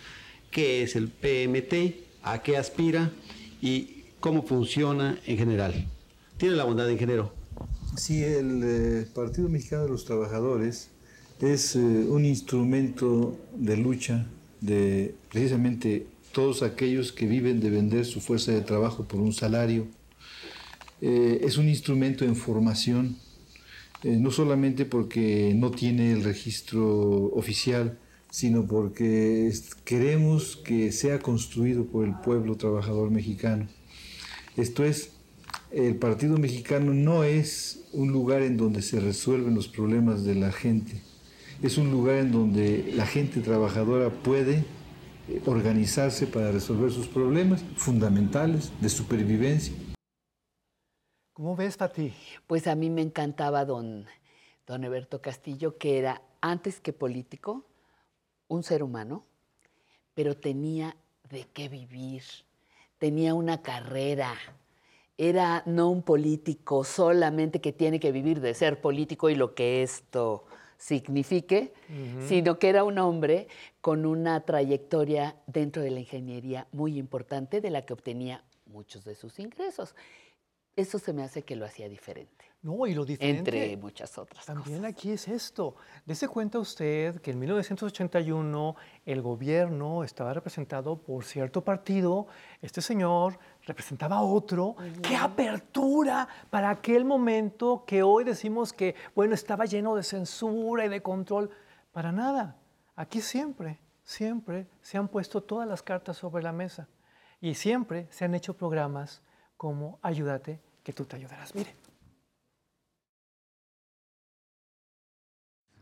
qué 0.51 0.83
es 0.83 0.97
el 0.97 1.09
PMT, 1.09 1.97
a 2.23 2.43
qué 2.43 2.57
aspira 2.57 3.11
y 3.61 4.05
cómo 4.21 4.43
funciona 4.43 5.19
en 5.27 5.39
general. 5.39 5.87
Tiene 6.37 6.57
la 6.57 6.65
bondad, 6.65 6.89
ingeniero. 6.89 7.33
Sí, 7.97 8.23
el 8.23 8.63
eh, 8.65 9.07
Partido 9.15 9.49
Mexicano 9.49 9.85
de 9.85 9.91
los 9.91 10.05
Trabajadores 10.05 10.91
es 11.41 11.77
eh, 11.77 11.79
un 11.79 12.25
instrumento 12.25 13.37
de 13.55 13.77
lucha 13.77 14.27
de 14.61 15.15
precisamente 15.31 16.07
todos 16.33 16.63
aquellos 16.63 17.13
que 17.13 17.27
viven 17.27 17.61
de 17.61 17.71
vender 17.71 18.05
su 18.05 18.21
fuerza 18.21 18.53
de 18.53 18.61
trabajo 18.61 19.05
por 19.05 19.21
un 19.21 19.33
salario. 19.33 19.87
Eh, 21.01 21.41
es 21.45 21.57
un 21.57 21.69
instrumento 21.69 22.25
en 22.25 22.37
formación, 22.37 23.17
eh, 24.03 24.17
no 24.17 24.31
solamente 24.31 24.85
porque 24.85 25.53
no 25.55 25.71
tiene 25.71 26.13
el 26.13 26.25
registro 26.25 27.33
oficial, 27.35 27.99
sino 28.31 28.67
porque 28.67 29.53
queremos 29.85 30.57
que 30.57 30.93
sea 30.93 31.19
construido 31.19 31.87
por 31.87 32.07
el 32.07 32.15
pueblo 32.21 32.57
trabajador 32.57 33.11
mexicano. 33.11 33.67
Esto 34.57 34.85
es, 34.85 35.13
el 35.73 35.97
Partido 35.97 36.37
Mexicano 36.37 36.93
no 36.93 37.25
es 37.25 37.85
un 37.93 38.13
lugar 38.13 38.43
en 38.43 38.57
donde 38.57 38.83
se 38.83 39.01
resuelven 39.01 39.55
los 39.55 39.69
problemas 39.69 40.25
de 40.25 40.35
la 40.35 40.53
gente, 40.53 41.01
es 41.63 41.77
un 41.77 41.91
lugar 41.91 42.17
en 42.17 42.33
donde 42.33 42.93
la 42.95 43.07
gente 43.07 43.41
trabajadora 43.41 44.11
puede 44.11 44.65
eh, 45.29 45.43
organizarse 45.45 46.27
para 46.27 46.53
resolver 46.53 46.91
sus 46.91 47.07
problemas 47.07 47.63
fundamentales 47.77 48.73
de 48.81 48.89
supervivencia. 48.89 49.75
¿Cómo 51.41 51.57
ves, 51.57 51.79
Pati? 51.79 52.13
Pues 52.47 52.67
a 52.67 52.75
mí 52.75 52.91
me 52.91 53.01
encantaba 53.01 53.65
don, 53.65 54.05
don 54.67 54.85
Eberto 54.85 55.23
Castillo, 55.23 55.79
que 55.79 55.97
era, 55.97 56.21
antes 56.43 56.81
que 56.81 56.93
político, 56.93 57.65
un 58.49 58.63
ser 58.63 58.83
humano, 58.83 59.25
pero 60.13 60.37
tenía 60.37 60.99
de 61.31 61.47
qué 61.55 61.71
vivir, 61.71 62.25
tenía 62.99 63.33
una 63.33 63.63
carrera, 63.63 64.35
era 65.17 65.63
no 65.65 65.89
un 65.89 66.03
político 66.03 66.85
solamente 66.85 67.63
que 67.63 67.73
tiene 67.73 68.01
que 68.01 68.13
vivir 68.13 68.43
de 68.43 68.53
ser 68.53 68.83
político 68.83 69.31
y 69.31 69.35
lo 69.35 69.55
que 69.55 69.83
esto 69.83 70.45
signifique, 70.77 71.73
sino 72.29 72.59
que 72.59 72.69
era 72.69 72.85
un 72.85 72.99
hombre 72.99 73.49
con 73.81 74.05
una 74.05 74.45
trayectoria 74.45 75.37
dentro 75.47 75.81
de 75.81 75.91
la 75.91 76.01
ingeniería 76.01 76.67
muy 76.71 76.99
importante 76.99 77.63
de 77.63 77.71
la 77.71 77.87
que 77.87 77.95
obtenía 77.95 78.45
muchos 78.67 79.07
de 79.07 79.15
sus 79.15 79.39
ingresos. 79.39 79.95
Eso 80.81 80.99
se 80.99 81.13
me 81.13 81.23
hace 81.23 81.43
que 81.43 81.57
lo 81.57 81.67
hacía 81.67 81.89
diferente. 81.91 82.47
No, 82.63 82.87
y 82.87 82.95
lo 82.95 83.05
diferente. 83.05 83.51
Entre 83.51 83.77
muchas 83.77 84.17
otras 84.17 84.47
También 84.47 84.85
aquí 84.87 85.13
es 85.13 85.29
esto. 85.29 85.77
Dese 86.07 86.27
cuenta 86.27 86.59
usted 86.59 87.21
que 87.21 87.33
en 87.33 87.39
1981 87.39 88.77
el 89.05 89.21
gobierno 89.21 90.05
estaba 90.05 90.33
representado 90.33 90.97
por 90.97 91.25
cierto 91.25 91.63
partido, 91.63 92.29
este 92.63 92.81
señor 92.81 93.39
representaba 93.67 94.23
otro. 94.23 94.75
¡Qué 95.03 95.17
apertura 95.17 96.27
para 96.49 96.71
aquel 96.71 97.05
momento 97.05 97.85
que 97.87 98.03
hoy 98.03 98.25
decimos 98.25 98.73
que, 98.73 98.95
bueno, 99.15 99.35
estaba 99.35 99.67
lleno 99.67 99.95
de 99.95 100.03
censura 100.03 100.87
y 100.87 100.89
de 100.89 101.03
control! 101.03 101.51
Para 101.93 102.11
nada. 102.11 102.57
Aquí 102.97 103.21
siempre, 103.21 103.79
siempre 104.03 104.67
se 104.81 104.97
han 104.97 105.09
puesto 105.09 105.43
todas 105.43 105.69
las 105.69 105.83
cartas 105.83 106.17
sobre 106.17 106.43
la 106.43 106.53
mesa 106.53 106.89
y 107.41 107.55
siempre 107.55 108.07
se 108.11 108.25
han 108.25 108.35
hecho 108.35 108.57
programas 108.57 109.23
como 109.57 109.99
Ayúdate, 110.01 110.59
que 110.83 110.93
tú 110.93 111.05
te 111.05 111.17
ayudarás. 111.17 111.55
Mire. 111.55 111.75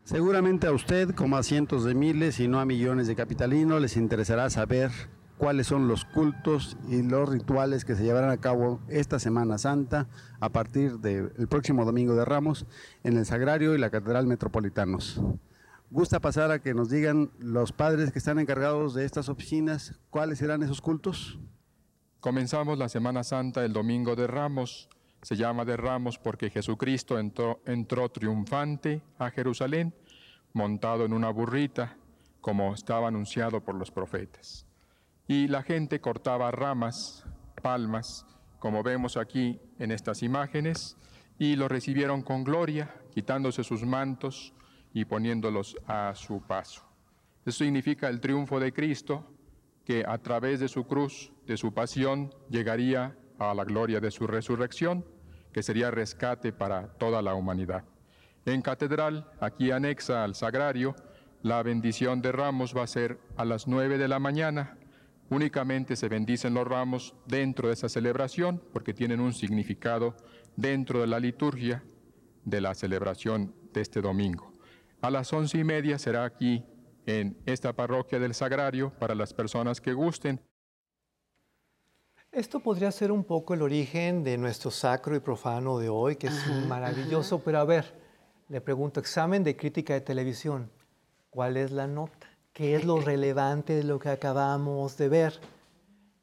Seguramente 0.03 0.65
a 0.65 0.71
usted, 0.71 1.11
como 1.11 1.37
a 1.37 1.43
cientos 1.43 1.83
de 1.83 1.93
miles 1.93 2.39
y 2.39 2.47
no 2.47 2.59
a 2.59 2.65
millones 2.65 3.05
de 3.07 3.15
capitalinos, 3.15 3.79
les 3.79 3.95
interesará 3.95 4.49
saber 4.49 4.91
cuáles 5.37 5.67
son 5.67 5.87
los 5.87 6.03
cultos 6.03 6.77
y 6.89 7.03
los 7.03 7.29
rituales 7.29 7.85
que 7.85 7.95
se 7.95 8.03
llevarán 8.03 8.31
a 8.31 8.37
cabo 8.37 8.81
esta 8.89 9.19
Semana 9.19 9.57
Santa 9.57 10.07
a 10.39 10.49
partir 10.49 10.99
del 10.99 11.47
próximo 11.47 11.85
Domingo 11.85 12.15
de 12.15 12.25
Ramos 12.25 12.65
en 13.03 13.17
el 13.17 13.25
Sagrario 13.25 13.75
y 13.75 13.77
la 13.77 13.89
Catedral 13.89 14.27
Metropolitanos. 14.27 15.21
Gusta 15.91 16.19
pasar 16.19 16.51
a 16.51 16.59
que 16.59 16.73
nos 16.73 16.89
digan 16.89 17.31
los 17.39 17.71
padres 17.71 18.11
que 18.11 18.19
están 18.19 18.37
encargados 18.37 18.93
de 18.93 19.05
estas 19.05 19.29
oficinas 19.29 19.99
cuáles 20.09 20.39
serán 20.39 20.61
esos 20.61 20.81
cultos. 20.81 21.39
Comenzamos 22.19 22.77
la 22.77 22.89
Semana 22.89 23.23
Santa 23.23 23.63
el 23.63 23.71
Domingo 23.71 24.13
de 24.13 24.27
Ramos 24.27 24.89
se 25.21 25.37
llama 25.37 25.63
de 25.63 25.77
Ramos 25.77 26.17
porque 26.17 26.49
Jesucristo 26.49 27.17
entró, 27.17 27.61
entró 27.65 28.09
triunfante 28.09 29.01
a 29.17 29.31
Jerusalén 29.31 29.93
montado 30.53 31.05
en 31.05 31.13
una 31.13 31.29
burrita, 31.29 31.95
como 32.41 32.73
estaba 32.73 33.07
anunciado 33.07 33.61
por 33.61 33.75
los 33.75 33.91
profetas. 33.91 34.65
Y 35.27 35.47
la 35.47 35.63
gente 35.63 36.01
cortaba 36.01 36.51
ramas, 36.51 37.25
palmas, 37.61 38.25
como 38.59 38.81
vemos 38.83 39.15
aquí 39.15 39.59
en 39.77 39.91
estas 39.91 40.23
imágenes, 40.23 40.97
y 41.37 41.55
lo 41.55 41.67
recibieron 41.67 42.21
con 42.21 42.43
gloria, 42.43 42.93
quitándose 43.13 43.63
sus 43.63 43.85
mantos 43.85 44.53
y 44.93 45.05
poniéndolos 45.05 45.77
a 45.87 46.13
su 46.15 46.41
paso. 46.41 46.83
Eso 47.45 47.63
significa 47.63 48.09
el 48.09 48.19
triunfo 48.19 48.59
de 48.59 48.73
Cristo, 48.73 49.25
que 49.89 50.03
a 50.07 50.19
través 50.19 50.59
de 50.59 50.67
su 50.67 50.83
cruz, 50.85 51.31
de 51.47 51.57
su 51.57 51.73
pasión, 51.73 52.31
llegaría 52.47 53.17
a 53.39 53.55
la 53.55 53.63
gloria 53.63 53.99
de 53.99 54.11
su 54.11 54.27
resurrección, 54.27 55.03
que 55.51 55.63
sería 55.63 55.89
rescate 55.89 56.53
para 56.53 56.89
toda 56.99 57.23
la 57.23 57.33
humanidad. 57.33 57.85
En 58.45 58.61
catedral, 58.61 59.31
aquí 59.39 59.71
anexa 59.71 60.23
al 60.23 60.35
sagrario, 60.35 60.95
la 61.41 61.63
bendición 61.63 62.21
de 62.21 62.31
ramos 62.31 62.77
va 62.77 62.83
a 62.83 62.87
ser 62.87 63.17
a 63.35 63.45
las 63.45 63.67
9 63.67 63.97
de 63.97 64.07
la 64.07 64.19
mañana. 64.19 64.77
Únicamente 65.31 65.95
se 65.95 66.07
bendicen 66.07 66.53
los 66.53 66.67
ramos 66.67 67.15
dentro 67.25 67.69
de 67.69 67.73
esa 67.73 67.89
celebración 67.89 68.61
porque 68.71 68.93
tienen 68.93 69.19
un 69.19 69.33
significado 69.33 70.15
dentro 70.55 71.01
de 71.01 71.07
la 71.07 71.19
liturgia 71.19 71.83
de 72.45 72.61
la 72.61 72.75
celebración 72.75 73.55
de 73.73 73.81
este 73.81 74.01
domingo. 74.01 74.53
A 75.01 75.09
las 75.09 75.33
once 75.33 75.57
y 75.57 75.63
media 75.63 75.97
será 75.97 76.25
aquí 76.25 76.63
en 77.09 77.37
esta 77.45 77.73
parroquia 77.73 78.19
del 78.19 78.33
Sagrario 78.33 78.91
para 78.91 79.15
las 79.15 79.33
personas 79.33 79.81
que 79.81 79.91
gusten. 79.93 80.39
Esto 82.31 82.59
podría 82.59 82.91
ser 82.91 83.11
un 83.11 83.23
poco 83.23 83.55
el 83.55 83.63
origen 83.63 84.23
de 84.23 84.37
nuestro 84.37 84.69
sacro 84.69 85.15
y 85.15 85.19
profano 85.19 85.79
de 85.79 85.89
hoy, 85.89 86.15
que 86.15 86.27
es 86.27 86.47
maravilloso, 86.67 87.39
pero 87.39 87.57
a 87.59 87.65
ver, 87.65 87.91
le 88.49 88.61
pregunto, 88.61 88.99
examen 88.99 89.43
de 89.43 89.57
crítica 89.57 89.95
de 89.95 90.01
televisión, 90.01 90.69
¿cuál 91.31 91.57
es 91.57 91.71
la 91.71 91.87
nota? 91.87 92.27
¿Qué 92.53 92.75
es 92.75 92.85
lo 92.85 93.01
relevante 93.01 93.73
de 93.73 93.83
lo 93.83 93.97
que 93.97 94.09
acabamos 94.09 94.95
de 94.97 95.09
ver? 95.09 95.39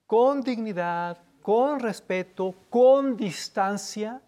con 0.07 0.41
dignidad, 0.41 1.17
con 1.41 1.79
respeto, 1.79 2.53
con 2.69 3.15
distancia 3.15 4.21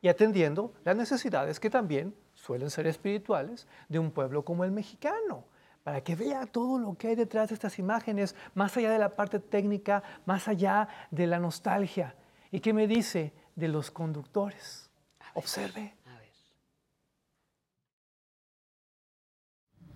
y 0.00 0.08
atendiendo 0.08 0.72
las 0.82 0.96
necesidades 0.96 1.60
que 1.60 1.68
también 1.68 2.14
suelen 2.32 2.70
ser 2.70 2.86
espirituales 2.86 3.66
de 3.90 3.98
un 3.98 4.10
pueblo 4.10 4.46
como 4.46 4.64
el 4.64 4.70
mexicano 4.70 5.44
para 5.84 6.02
que 6.02 6.16
vea 6.16 6.46
todo 6.46 6.78
lo 6.78 6.96
que 6.96 7.08
hay 7.08 7.14
detrás 7.14 7.50
de 7.50 7.54
estas 7.54 7.78
imágenes, 7.78 8.34
más 8.54 8.76
allá 8.76 8.90
de 8.90 8.98
la 8.98 9.14
parte 9.14 9.38
técnica, 9.38 10.02
más 10.24 10.48
allá 10.48 10.88
de 11.10 11.26
la 11.26 11.38
nostalgia. 11.38 12.16
¿Y 12.50 12.60
qué 12.60 12.72
me 12.72 12.88
dice 12.88 13.34
de 13.54 13.68
los 13.68 13.90
conductores? 13.90 14.90
Observe. 15.34 15.94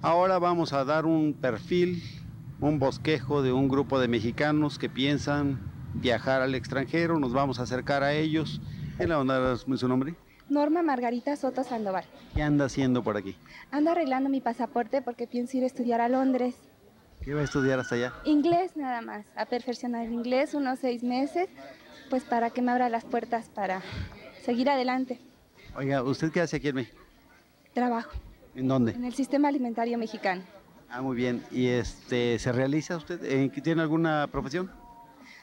Ahora 0.01 0.39
vamos 0.39 0.73
a 0.73 0.85
dar 0.85 1.07
un 1.07 1.33
perfil, 1.33 2.03
un 2.61 2.79
bosquejo 2.79 3.43
de 3.43 3.53
un 3.53 3.69
grupo 3.69 3.99
de 3.99 4.07
mexicanos 4.07 4.79
que 4.79 4.89
piensan 4.89 5.59
viajar 5.95 6.43
al 6.43 6.55
extranjero. 6.55 7.19
Nos 7.19 7.33
vamos 7.33 7.59
a 7.59 7.63
acercar 7.63 8.05
a 8.05 8.13
ellos. 8.13 8.61
¿En 9.01 9.09
la 9.09 9.19
onda 9.19 9.57
su 9.57 9.89
nombre? 9.89 10.15
Norma 10.49 10.83
Margarita 10.83 11.37
Soto 11.37 11.63
Sandoval. 11.65 12.05
¿Qué 12.35 12.43
anda 12.43 12.65
haciendo 12.67 13.03
por 13.03 13.17
aquí? 13.17 13.37
Ando 13.71 13.91
arreglando 13.91 14.31
mi 14.31 14.41
pasaporte 14.41 15.03
porque 15.03 15.27
pienso 15.27 15.57
ir 15.57 15.65
a 15.65 15.67
estudiar 15.67 16.01
a 16.01 16.09
Londres. 16.09 16.55
¿Qué 17.23 17.35
va 17.35 17.41
a 17.41 17.45
estudiar 17.45 17.79
hasta 17.81 17.97
allá? 17.97 18.13
Inglés 18.25 18.77
nada 18.77 19.03
más, 19.03 19.27
a 19.37 19.45
perfeccionar 19.47 20.07
el 20.07 20.13
inglés 20.13 20.55
unos 20.55 20.79
seis 20.79 21.03
meses, 21.03 21.49
pues 22.11 22.25
para 22.25 22.51
que 22.51 22.63
me 22.63 22.71
abra 22.73 22.89
las 22.89 23.05
puertas 23.05 23.49
para 23.51 23.83
seguir 24.43 24.71
adelante. 24.71 25.21
Oiga, 25.77 26.03
¿usted 26.03 26.31
qué 26.33 26.41
hace 26.41 26.57
aquí 26.57 26.69
en 26.69 26.77
México? 26.77 26.99
Trabajo 27.75 28.11
¿En 28.55 28.69
dónde? 28.69 28.93
en 28.93 29.05
el 29.05 29.15
sistema 29.15 29.49
alimentario 29.49 29.99
mexicano. 29.99 30.43
Ah, 30.89 31.03
muy 31.03 31.17
bien. 31.17 31.43
¿Y 31.51 31.67
este 31.67 32.39
se 32.39 32.51
realiza 32.53 32.97
usted? 32.97 33.23
¿En- 33.25 33.51
¿Tiene 33.51 33.83
alguna 33.83 34.27
profesión? 34.33 34.71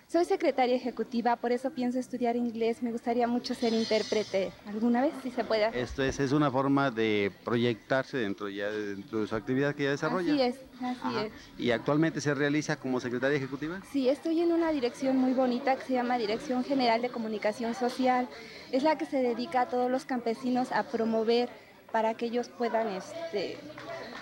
Soy 0.07 0.23
secretaria 0.23 0.75
ejecutiva, 0.75 1.35
por 1.35 1.51
eso 1.51 1.71
pienso 1.71 1.97
estudiar 1.97 2.35
inglés. 2.35 2.83
Me 2.83 2.91
gustaría 2.91 3.27
mucho 3.27 3.55
ser 3.55 3.73
intérprete 3.73 4.51
alguna 4.67 5.01
vez, 5.01 5.13
si 5.23 5.31
se 5.31 5.43
puede. 5.43 5.67
Esto 5.79 6.03
es, 6.03 6.19
es 6.19 6.31
una 6.31 6.51
forma 6.51 6.91
de 6.91 7.31
proyectarse 7.43 8.17
dentro, 8.17 8.47
ya, 8.47 8.69
de- 8.69 8.95
dentro 8.95 9.21
de 9.21 9.27
su 9.27 9.35
actividad 9.35 9.73
que 9.73 9.83
ya 9.85 9.89
desarrolla. 9.89 10.31
Así 10.31 10.41
es, 10.43 10.55
así 10.79 10.99
Ajá. 11.01 11.25
es. 11.25 11.33
¿Y 11.57 11.71
actualmente 11.71 12.21
se 12.21 12.35
realiza 12.35 12.75
como 12.75 12.99
secretaria 12.99 13.35
ejecutiva? 13.35 13.81
Sí, 13.91 14.07
estoy 14.07 14.41
en 14.41 14.51
una 14.51 14.71
dirección 14.71 15.17
muy 15.17 15.33
bonita 15.33 15.75
que 15.75 15.81
se 15.81 15.93
llama 15.93 16.19
Dirección 16.19 16.63
General 16.63 17.01
de 17.01 17.09
Comunicación 17.09 17.73
Social. 17.73 18.29
Es 18.71 18.83
la 18.83 18.99
que 18.99 19.05
se 19.05 19.17
dedica 19.17 19.61
a 19.61 19.67
todos 19.69 19.89
los 19.89 20.05
campesinos 20.05 20.71
a 20.71 20.83
promover 20.83 21.49
para 21.91 22.13
que 22.13 22.27
ellos 22.27 22.49
puedan 22.49 22.89
este, 22.89 23.57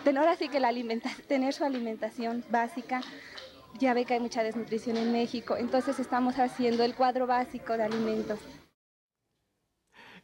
tener 0.05 0.27
así 0.29 0.47
que 0.47 0.61
la 0.61 0.69
alimenta- 0.69 1.11
tener 1.27 1.53
su 1.53 1.65
alimentación 1.65 2.45
básica. 2.49 3.01
Ya 3.79 3.93
ve 3.93 4.05
que 4.05 4.13
hay 4.13 4.19
mucha 4.19 4.43
desnutrición 4.43 4.97
en 4.97 5.11
México, 5.11 5.57
entonces 5.57 5.99
estamos 5.99 6.37
haciendo 6.37 6.83
el 6.83 6.95
cuadro 6.95 7.27
básico 7.27 7.75
de 7.75 7.83
alimentos. 7.83 8.39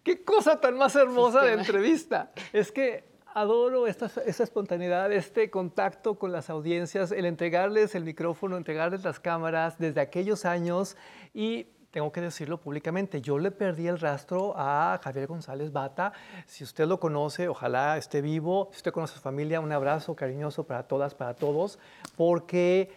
Qué 0.04 0.24
cosa 0.24 0.62
tan 0.62 0.78
más 0.78 0.96
hermosa 0.96 1.44
de 1.44 1.54
entrevista. 1.54 2.32
Es 2.54 2.72
que 2.72 3.04
adoro 3.34 3.88
esta, 3.88 4.10
esta 4.26 4.44
espontaneidad, 4.44 5.12
este 5.12 5.50
contacto 5.50 6.18
con 6.18 6.32
las 6.32 6.50
audiencias, 6.50 7.12
el 7.12 7.26
entregarles 7.26 7.96
el 7.96 8.04
micrófono, 8.04 8.58
entregarles 8.58 9.04
las 9.04 9.20
cámaras 9.20 9.78
desde 9.78 10.02
aquellos 10.02 10.46
años 10.46 10.96
y 11.34 11.68
tengo 11.92 12.12
que 12.12 12.22
decirlo 12.22 12.60
públicamente, 12.60 13.20
yo 13.22 13.40
le 13.40 13.50
perdí 13.50 13.88
el 13.88 14.00
rastro 14.00 14.54
a 14.56 15.00
Javier 15.04 15.26
González 15.26 15.72
Bata. 15.72 16.14
Si 16.46 16.64
usted 16.64 16.86
lo 16.86 17.00
conoce, 17.00 17.48
ojalá 17.48 17.98
esté 17.98 18.22
vivo. 18.22 18.70
Si 18.72 18.78
usted 18.78 18.92
conoce 18.92 19.14
a 19.14 19.16
su 19.18 19.22
familia, 19.24 19.60
un 19.60 19.72
abrazo 19.72 20.16
cariñoso 20.16 20.66
para 20.66 20.84
todas, 20.84 21.16
para 21.16 21.34
todos, 21.34 21.80
porque 22.16 22.92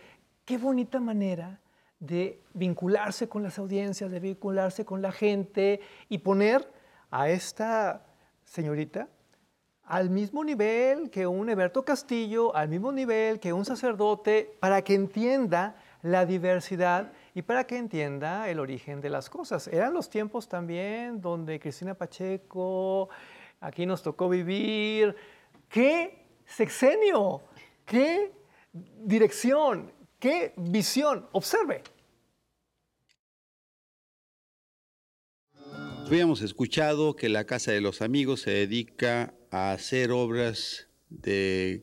qué 0.45 0.59
bonita 0.59 1.01
manera 1.01 1.61
de 2.01 2.40
vincularse 2.53 3.28
con 3.28 3.43
las 3.43 3.59
audiencias, 3.59 4.11
de 4.11 4.20
vincularse 4.20 4.84
con 4.84 5.03
la 5.03 5.12
gente 5.12 5.80
y 6.09 6.18
poner 6.18 6.68
a 7.11 7.28
esta 7.28 8.05
señorita 8.45 9.09
al 9.84 10.11
mismo 10.11 10.43
nivel 10.43 11.11
que 11.11 11.26
un 11.26 11.49
Eberto 11.49 11.84
Castillo, 11.84 12.55
al 12.57 12.68
mismo 12.68 12.93
nivel 12.93 13.38
que 13.40 13.53
un 13.53 13.64
sacerdote, 13.64 14.57
para 14.61 14.82
que 14.82 14.95
entienda 14.95 15.76
la 16.03 16.24
diversidad 16.26 17.12
y 17.34 17.43
para 17.43 17.64
que 17.64 17.76
entienda 17.76 18.49
el 18.49 18.59
origen 18.59 19.01
de 19.01 19.11
las 19.11 19.28
cosas. 19.28 19.68
Eran 19.68 19.95
los 19.95 20.09
tiempos 20.09 20.49
también 20.49 21.20
donde 21.20 21.61
Cristina 21.61 21.95
Pacheco, 21.95 23.09
aquí 23.61 23.86
nos 23.86 24.03
tocó 24.03 24.28
vivir. 24.28 25.14
¡Qué 25.68 26.26
sexenio! 26.47 27.43
¡Qué 27.84 28.32
dirección! 28.72 30.02
¡Qué 30.23 30.53
visión! 30.57 31.27
Observe. 31.33 31.83
Habíamos 36.07 36.43
escuchado 36.43 37.16
que 37.16 37.29
la 37.29 37.45
Casa 37.45 37.73
de 37.73 37.81
los 37.81 38.03
Amigos 38.03 38.43
se 38.43 38.53
dedica 38.53 39.35
a 39.51 39.73
hacer 39.73 40.12
obras 40.12 40.87
de 41.09 41.83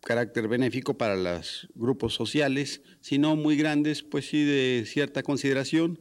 carácter 0.00 0.48
benéfico 0.48 0.98
para 0.98 1.14
los 1.14 1.68
grupos 1.76 2.12
sociales, 2.12 2.82
si 3.00 3.18
no 3.18 3.36
muy 3.36 3.56
grandes, 3.56 4.02
pues 4.02 4.28
sí 4.28 4.42
de 4.42 4.84
cierta 4.84 5.22
consideración. 5.22 6.00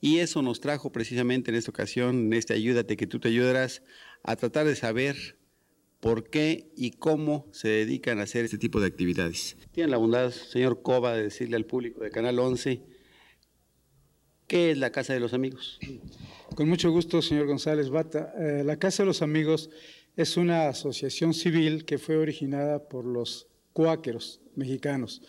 Y 0.00 0.18
eso 0.18 0.42
nos 0.42 0.60
trajo 0.60 0.92
precisamente 0.92 1.50
en 1.50 1.56
esta 1.56 1.72
ocasión, 1.72 2.26
en 2.26 2.34
este 2.34 2.54
Ayúdate 2.54 2.96
que 2.96 3.08
tú 3.08 3.18
te 3.18 3.26
ayudarás, 3.26 3.82
a 4.22 4.36
tratar 4.36 4.64
de 4.64 4.76
saber 4.76 5.39
por 6.00 6.28
qué 6.28 6.70
y 6.76 6.92
cómo 6.92 7.46
se 7.52 7.68
dedican 7.68 8.18
a 8.18 8.22
hacer 8.22 8.44
este 8.44 8.58
tipo 8.58 8.80
de 8.80 8.86
actividades. 8.86 9.56
Tienen 9.72 9.90
la 9.90 9.98
bondad, 9.98 10.30
señor 10.30 10.82
Cova, 10.82 11.14
de 11.14 11.24
decirle 11.24 11.56
al 11.56 11.66
público 11.66 12.02
de 12.02 12.10
Canal 12.10 12.38
11 12.38 12.82
qué 14.46 14.72
es 14.72 14.78
la 14.78 14.90
Casa 14.90 15.12
de 15.12 15.20
los 15.20 15.34
Amigos. 15.34 15.78
Con 16.56 16.68
mucho 16.68 16.90
gusto, 16.90 17.22
señor 17.22 17.46
González 17.46 17.90
Bata. 17.90 18.32
Eh, 18.38 18.64
la 18.64 18.78
Casa 18.78 19.04
de 19.04 19.06
los 19.06 19.22
Amigos 19.22 19.70
es 20.16 20.36
una 20.36 20.68
asociación 20.68 21.34
civil 21.34 21.84
que 21.84 21.98
fue 21.98 22.16
originada 22.16 22.88
por 22.88 23.04
los 23.04 23.46
cuáqueros 23.72 24.40
mexicanos. 24.56 25.22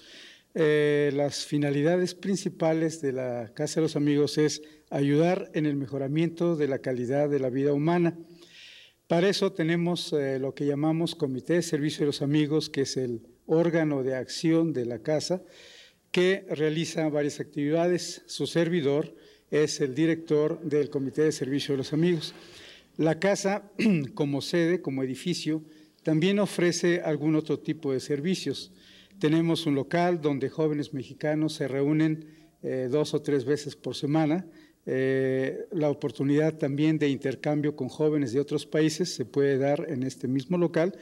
Eh, 0.54 1.12
las 1.14 1.46
finalidades 1.46 2.16
principales 2.16 3.02
de 3.02 3.14
la 3.14 3.52
Casa 3.54 3.76
de 3.76 3.84
los 3.84 3.96
Amigos 3.96 4.38
es 4.38 4.64
ayudar 4.90 5.52
en 5.54 5.66
el 5.66 5.76
mejoramiento 5.76 6.56
de 6.56 6.68
la 6.68 6.80
calidad 6.80 7.30
de 7.30 7.40
la 7.40 7.50
vida 7.50 7.74
humana. 7.74 8.18
Para 9.12 9.28
eso 9.28 9.52
tenemos 9.52 10.14
eh, 10.14 10.40
lo 10.40 10.56
que 10.56 10.66
llamamos 10.66 11.16
Comité 11.16 11.56
de 11.56 11.64
Servicio 11.64 12.00
de 12.00 12.06
los 12.06 12.22
Amigos, 12.22 12.70
que 12.70 12.84
es 12.84 12.96
el 12.96 13.28
órgano 13.46 14.04
de 14.04 14.16
acción 14.16 14.72
de 14.72 14.86
la 14.86 15.00
casa, 15.00 15.44
que 16.12 16.46
realiza 16.50 17.10
varias 17.10 17.42
actividades. 17.42 18.24
Su 18.28 18.48
servidor 18.48 19.14
es 19.50 19.82
el 19.82 19.96
director 19.96 20.62
del 20.62 20.90
Comité 20.90 21.24
de 21.24 21.34
Servicio 21.34 21.74
de 21.74 21.80
los 21.80 21.92
Amigos. 21.92 22.34
La 22.96 23.20
casa, 23.20 23.70
como 24.14 24.40
sede, 24.40 24.82
como 24.82 25.04
edificio, 25.04 25.62
también 26.04 26.40
ofrece 26.40 27.02
algún 27.02 27.36
otro 27.36 27.60
tipo 27.60 27.92
de 27.92 28.00
servicios. 28.00 28.72
Tenemos 29.20 29.66
un 29.66 29.76
local 29.76 30.22
donde 30.22 30.48
jóvenes 30.48 30.94
mexicanos 30.94 31.56
se 31.56 31.68
reúnen 31.68 32.28
eh, 32.64 32.88
dos 32.90 33.14
o 33.14 33.22
tres 33.22 33.44
veces 33.44 33.76
por 33.76 33.94
semana. 33.94 34.48
Eh, 34.86 35.68
la 35.72 35.90
oportunidad 35.90 36.56
también 36.58 36.98
de 36.98 37.08
intercambio 37.10 37.76
con 37.76 37.88
jóvenes 37.90 38.34
de 38.34 38.40
otros 38.40 38.66
países 38.66 39.14
se 39.14 39.26
puede 39.26 39.58
dar 39.58 39.86
en 39.90 40.04
este 40.04 40.28
mismo 40.28 40.58
local. 40.58 40.98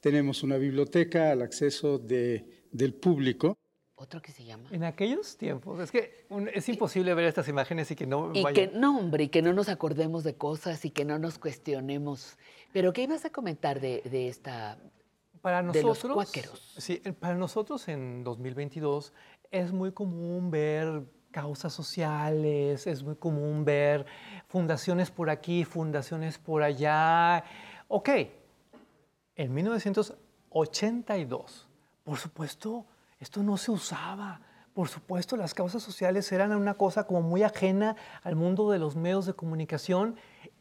Tenemos 0.00 0.42
una 0.42 0.56
biblioteca 0.58 1.30
al 1.30 1.42
acceso 1.42 1.98
de, 1.98 2.64
del 2.72 2.92
público. 2.94 3.56
Otro 3.94 4.20
que 4.20 4.32
se 4.32 4.44
llama. 4.44 4.68
En 4.72 4.82
aquellos 4.84 5.36
tiempos, 5.36 5.78
es 5.80 5.90
que 5.92 6.24
un- 6.28 6.48
es 6.48 6.68
imposible 6.68 7.14
ver 7.14 7.24
estas 7.26 7.46
imágenes 7.48 7.90
y 7.92 7.94
que 7.94 8.06
no 8.06 8.32
Y 8.34 8.42
vaya- 8.42 8.54
que 8.70 8.76
no, 8.76 8.98
hombre, 8.98 9.24
y 9.24 9.28
que 9.28 9.42
no 9.42 9.52
nos 9.52 9.68
acordemos 9.68 10.24
de 10.24 10.34
cosas 10.34 10.84
y 10.84 10.90
que 10.90 11.04
no 11.04 11.18
nos 11.20 11.38
cuestionemos. 11.38 12.36
Pero 12.72 12.92
¿qué 12.92 13.02
ibas 13.04 13.24
a 13.24 13.30
comentar 13.30 13.80
de, 13.80 14.02
de 14.10 14.28
esta 14.28 14.76
Para 15.40 15.58
de 15.62 15.66
los 15.82 15.84
nosotros, 15.84 16.14
cuáqueros? 16.14 16.74
Sí, 16.78 16.96
para 17.20 17.36
nosotros 17.36 17.86
en 17.88 18.24
2022 18.24 19.12
es 19.52 19.72
muy 19.72 19.92
común 19.92 20.50
ver 20.50 21.02
causas 21.32 21.72
sociales, 21.72 22.86
es 22.86 23.02
muy 23.02 23.16
común 23.16 23.64
ver 23.64 24.06
fundaciones 24.46 25.10
por 25.10 25.30
aquí, 25.30 25.64
fundaciones 25.64 26.38
por 26.38 26.62
allá. 26.62 27.42
Ok, 27.88 28.10
en 29.34 29.54
1982, 29.54 31.66
por 32.04 32.18
supuesto, 32.18 32.86
esto 33.18 33.42
no 33.42 33.56
se 33.56 33.72
usaba. 33.72 34.40
Por 34.74 34.88
supuesto, 34.88 35.36
las 35.36 35.54
causas 35.54 35.82
sociales 35.82 36.30
eran 36.32 36.52
una 36.52 36.74
cosa 36.74 37.06
como 37.06 37.22
muy 37.22 37.42
ajena 37.42 37.96
al 38.22 38.36
mundo 38.36 38.70
de 38.70 38.78
los 38.78 38.94
medios 38.94 39.24
de 39.26 39.34
comunicación 39.34 40.14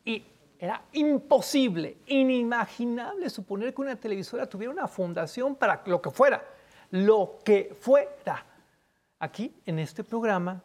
y 0.03 0.25
era 0.59 0.83
imposible, 0.91 1.97
inimaginable 2.07 3.29
suponer 3.29 3.73
que 3.73 3.81
una 3.81 3.95
televisora 3.95 4.47
tuviera 4.47 4.71
una 4.71 4.87
fundación 4.87 5.55
para 5.55 5.81
lo 5.85 6.01
que 6.01 6.11
fuera, 6.11 6.43
lo 6.91 7.39
que 7.43 7.75
fuera. 7.79 8.45
Aquí, 9.21 9.53
en 9.67 9.77
este 9.77 10.03
programa, 10.03 10.63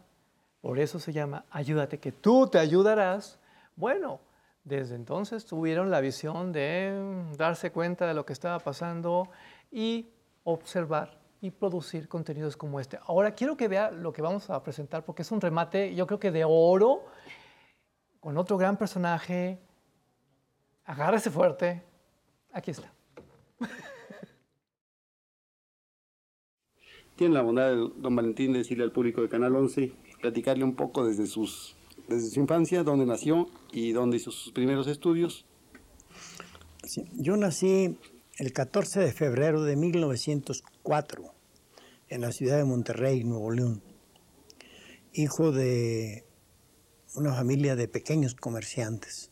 por 0.62 0.78
eso 0.78 0.98
se 0.98 1.12
llama 1.12 1.44
Ayúdate, 1.50 1.98
que 1.98 2.10
tú 2.10 2.46
te 2.46 2.58
ayudarás. 2.58 3.38
Bueno, 3.76 4.18
desde 4.64 4.94
entonces 4.94 5.44
tuvieron 5.44 5.90
la 5.90 6.00
visión 6.00 6.52
de 6.52 7.26
darse 7.36 7.70
cuenta 7.70 8.06
de 8.06 8.14
lo 8.14 8.24
que 8.24 8.32
estaba 8.32 8.58
pasando 8.58 9.28
y 9.70 10.08
observar 10.44 11.18
y 11.42 11.50
producir 11.50 12.08
contenidos 12.08 12.56
como 12.56 12.80
este. 12.80 12.98
Ahora 13.04 13.34
quiero 13.34 13.58
que 13.58 13.68
vea 13.68 13.90
lo 13.90 14.10
que 14.10 14.22
vamos 14.22 14.48
a 14.48 14.62
presentar 14.62 15.04
porque 15.04 15.20
es 15.20 15.30
un 15.30 15.42
remate, 15.42 15.94
yo 15.94 16.06
creo 16.06 16.18
que 16.18 16.30
de 16.30 16.46
oro, 16.46 17.04
con 18.20 18.38
otro 18.38 18.56
gran 18.56 18.78
personaje. 18.78 19.60
Agárrese 20.86 21.30
fuerte. 21.30 21.82
Aquí 22.54 22.70
está. 22.70 22.90
Tiene 27.16 27.34
la 27.34 27.42
bondad 27.42 27.70
de 27.70 27.76
don 27.76 28.14
Valentín 28.14 28.52
de 28.52 28.58
decirle 28.58 28.84
al 28.84 28.92
público 28.92 29.22
de 29.22 29.28
Canal 29.28 29.56
11, 29.56 29.92
platicarle 30.20 30.64
un 30.64 30.74
poco 30.76 31.06
desde, 31.06 31.26
sus, 31.26 31.74
desde 32.08 32.28
su 32.28 32.40
infancia, 32.40 32.82
dónde 32.82 33.06
nació 33.06 33.48
y 33.72 33.92
dónde 33.92 34.18
hizo 34.18 34.30
sus 34.30 34.52
primeros 34.52 34.86
estudios. 34.86 35.46
Yo 37.14 37.36
nací 37.36 37.98
el 38.38 38.52
14 38.52 39.00
de 39.00 39.12
febrero 39.12 39.62
de 39.62 39.76
1904 39.76 41.24
en 42.08 42.20
la 42.20 42.32
ciudad 42.32 42.58
de 42.58 42.64
Monterrey, 42.64 43.24
Nuevo 43.24 43.50
León, 43.50 43.82
hijo 45.12 45.52
de 45.52 46.24
una 47.14 47.32
familia 47.34 47.76
de 47.76 47.88
pequeños 47.88 48.34
comerciantes. 48.34 49.30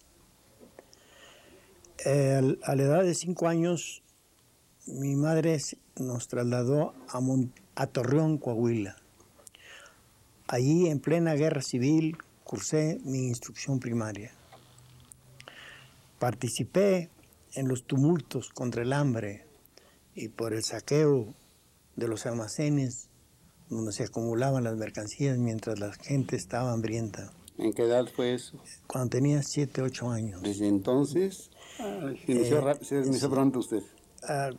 A 2.06 2.74
la 2.74 2.82
edad 2.82 3.04
de 3.04 3.14
cinco 3.14 3.46
años, 3.46 4.02
mi 4.86 5.14
madre 5.16 5.58
nos 5.98 6.28
trasladó 6.28 6.94
a, 7.08 7.20
Mon- 7.20 7.52
a 7.76 7.86
Torreón, 7.86 8.38
Coahuila. 8.38 8.96
Allí, 10.46 10.88
en 10.88 11.00
plena 11.00 11.34
guerra 11.34 11.62
civil, 11.62 12.16
cursé 12.44 13.00
mi 13.04 13.26
instrucción 13.28 13.80
primaria. 13.80 14.32
Participé 16.18 17.10
en 17.54 17.68
los 17.68 17.84
tumultos 17.84 18.50
contra 18.50 18.82
el 18.82 18.92
hambre 18.92 19.46
y 20.14 20.28
por 20.28 20.52
el 20.52 20.62
saqueo 20.62 21.34
de 21.96 22.08
los 22.08 22.26
almacenes 22.26 23.08
donde 23.68 23.92
se 23.92 24.04
acumulaban 24.04 24.64
las 24.64 24.76
mercancías 24.76 25.38
mientras 25.38 25.78
la 25.78 25.92
gente 25.92 26.36
estaba 26.36 26.72
hambrienta. 26.72 27.32
¿En 27.56 27.72
qué 27.72 27.84
edad 27.84 28.06
fue 28.14 28.34
eso? 28.34 28.58
Cuando 28.86 29.10
tenía 29.10 29.42
7, 29.42 29.82
8 29.82 30.10
años. 30.10 30.42
Desde 30.42 30.66
entonces, 30.68 31.50
ah, 31.78 32.12
se 32.26 32.32
inició, 32.32 32.68
Eh, 32.70 32.78
se 32.82 32.96
inició 32.98 33.30
pronto 33.30 33.60
usted. 33.60 33.82
Ah, 34.28 34.50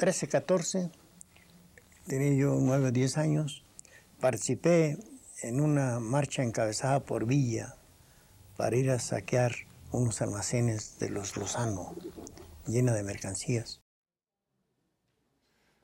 en 0.00 0.08
1913-14, 0.08 0.90
tenía 2.06 2.34
yo 2.34 2.56
9 2.58 2.88
o 2.88 2.90
10 2.90 3.18
años, 3.18 3.64
participé 4.20 4.98
en 5.42 5.60
una 5.60 6.00
marcha 6.00 6.42
encabezada 6.42 7.00
por 7.00 7.26
Villa 7.26 7.76
para 8.56 8.76
ir 8.76 8.90
a 8.90 8.98
saquear 8.98 9.52
unos 9.92 10.22
almacenes 10.22 10.98
de 10.98 11.10
los 11.10 11.36
Lozano, 11.36 11.94
llena 12.66 12.92
de 12.92 13.02
mercancías. 13.02 13.80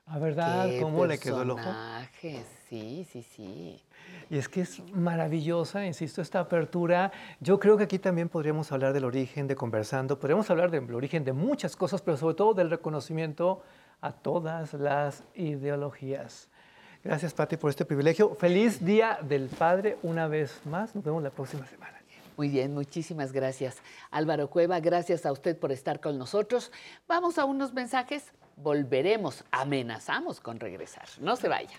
¿A 0.07 0.19
verdad? 0.19 0.69
Qué 0.69 0.81
¿Cómo 0.81 1.05
le 1.05 1.19
quedó 1.19 1.43
el 1.43 1.51
ojo? 1.51 1.63
personaje, 1.65 2.45
Sí, 2.69 3.07
sí, 3.13 3.23
sí. 3.23 3.81
Y 4.29 4.39
es 4.39 4.49
que 4.49 4.63
es 4.63 4.83
maravillosa, 4.93 5.87
insisto, 5.87 6.21
esta 6.21 6.41
apertura. 6.41 7.13
Yo 7.39 7.61
creo 7.61 7.77
que 7.77 7.85
aquí 7.85 8.01
también 8.01 8.29
podríamos 8.29 8.73
hablar 8.73 8.93
del 8.93 9.05
origen 9.05 9.47
de 9.47 9.55
Conversando, 9.55 10.19
podríamos 10.19 10.51
hablar 10.51 10.73
del 10.73 10.93
origen 10.93 11.25
de 11.25 11.33
muchas 11.33 11.77
cosas, 11.77 12.03
pero 12.03 12.17
sobre 12.17 12.35
todo 12.35 12.55
del 12.55 12.71
reconocimiento 12.71 13.63
a 14.07 14.13
todas 14.13 14.73
las 14.75 15.23
ideologías. 15.35 16.49
Gracias, 17.03 17.35
Pati, 17.35 17.57
por 17.57 17.71
este 17.71 17.85
privilegio. 17.85 18.35
Feliz 18.35 18.85
Día 18.85 19.19
del 19.23 19.49
Padre 19.49 19.99
una 20.03 20.29
vez 20.29 20.61
más. 20.65 20.95
Nos 20.95 21.05
vemos 21.05 21.23
la 21.23 21.31
próxima 21.31 21.67
semana. 21.67 21.97
Muy 22.37 22.49
bien, 22.49 22.75
muchísimas 22.75 23.33
gracias. 23.33 23.79
Álvaro 24.11 24.51
Cueva, 24.51 24.79
gracias 24.81 25.25
a 25.25 25.33
usted 25.33 25.59
por 25.59 25.73
estar 25.73 26.01
con 26.01 26.19
nosotros. 26.19 26.71
Vamos 27.09 27.39
a 27.39 27.45
unos 27.47 27.73
mensajes. 27.73 28.33
Volveremos, 28.57 29.45
amenazamos 29.51 30.41
con 30.41 30.61
regresar. 30.61 31.07
No 31.21 31.37
se 31.37 31.49
vaya. 31.49 31.77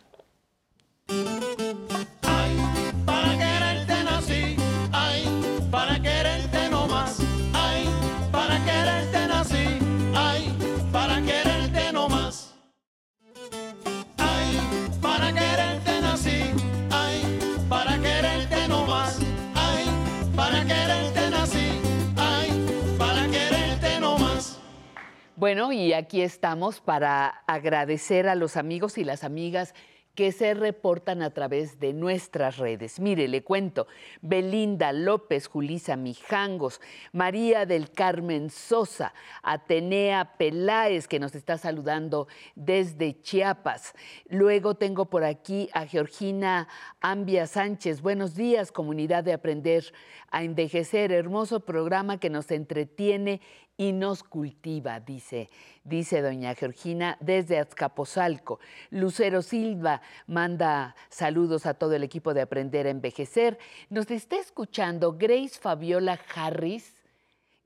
Bueno, 25.38 25.72
y 25.72 25.94
aquí 25.94 26.24
estamos 26.24 26.82
para 26.82 27.28
agradecer 27.46 28.28
a 28.28 28.34
los 28.34 28.58
amigos 28.58 28.98
y 28.98 29.04
las 29.04 29.24
amigas 29.24 29.76
que 30.16 30.32
se 30.32 30.56
reportan 30.56 31.22
a 31.22 31.30
través 31.30 31.80
de 31.80 31.94
nuestras 31.94 32.58
redes. 32.58 33.00
Mire, 33.00 33.28
le 33.28 33.44
cuento, 33.44 33.86
Belinda 34.24 34.92
López, 34.92 35.46
Julisa 35.46 35.96
Mijangos, 35.96 36.82
María 37.12 37.68
del 37.68 37.92
Carmen 37.92 38.50
Sosa, 38.50 39.14
Atenea 39.44 40.34
Peláez, 40.40 41.08
que 41.08 41.20
nos 41.20 41.36
está 41.36 41.60
saludando 41.60 42.28
desde 42.56 43.22
Chiapas. 43.22 43.94
Luego 44.28 44.74
tengo 44.74 45.06
por 45.06 45.24
aquí 45.24 45.70
a 45.72 45.86
Georgina 45.86 46.68
Ambia 47.00 47.46
Sánchez. 47.46 48.02
Buenos 48.02 48.34
días, 48.34 48.72
comunidad 48.72 49.24
de 49.24 49.34
Aprender 49.34 49.94
a 50.32 50.42
Envejecer. 50.42 51.12
Hermoso 51.12 51.60
programa 51.60 52.20
que 52.20 52.32
nos 52.32 52.50
entretiene 52.50 53.40
y 53.78 53.94
nos 53.94 54.24
cultiva, 54.24 55.00
dice, 55.00 55.50
dice 55.84 56.22
doña 56.22 56.56
Georgina 56.56 57.18
desde 57.22 57.60
Azcapotzalco. 57.60 58.60
Lucero 58.90 59.44
Silva 59.44 60.02
manda 60.26 60.96
saludos 61.10 61.68
a 61.68 61.76
todo 61.76 61.94
el 61.94 62.04
equipo 62.04 62.34
de 62.34 62.42
Aprender 62.42 62.88
a 62.88 62.90
Envejecer. 62.90 63.60
Nos 63.90 64.10
está 64.10 64.38
escuchando 64.38 65.14
Grace 65.18 65.60
Fabiola 65.60 66.20
Harris, 66.36 67.04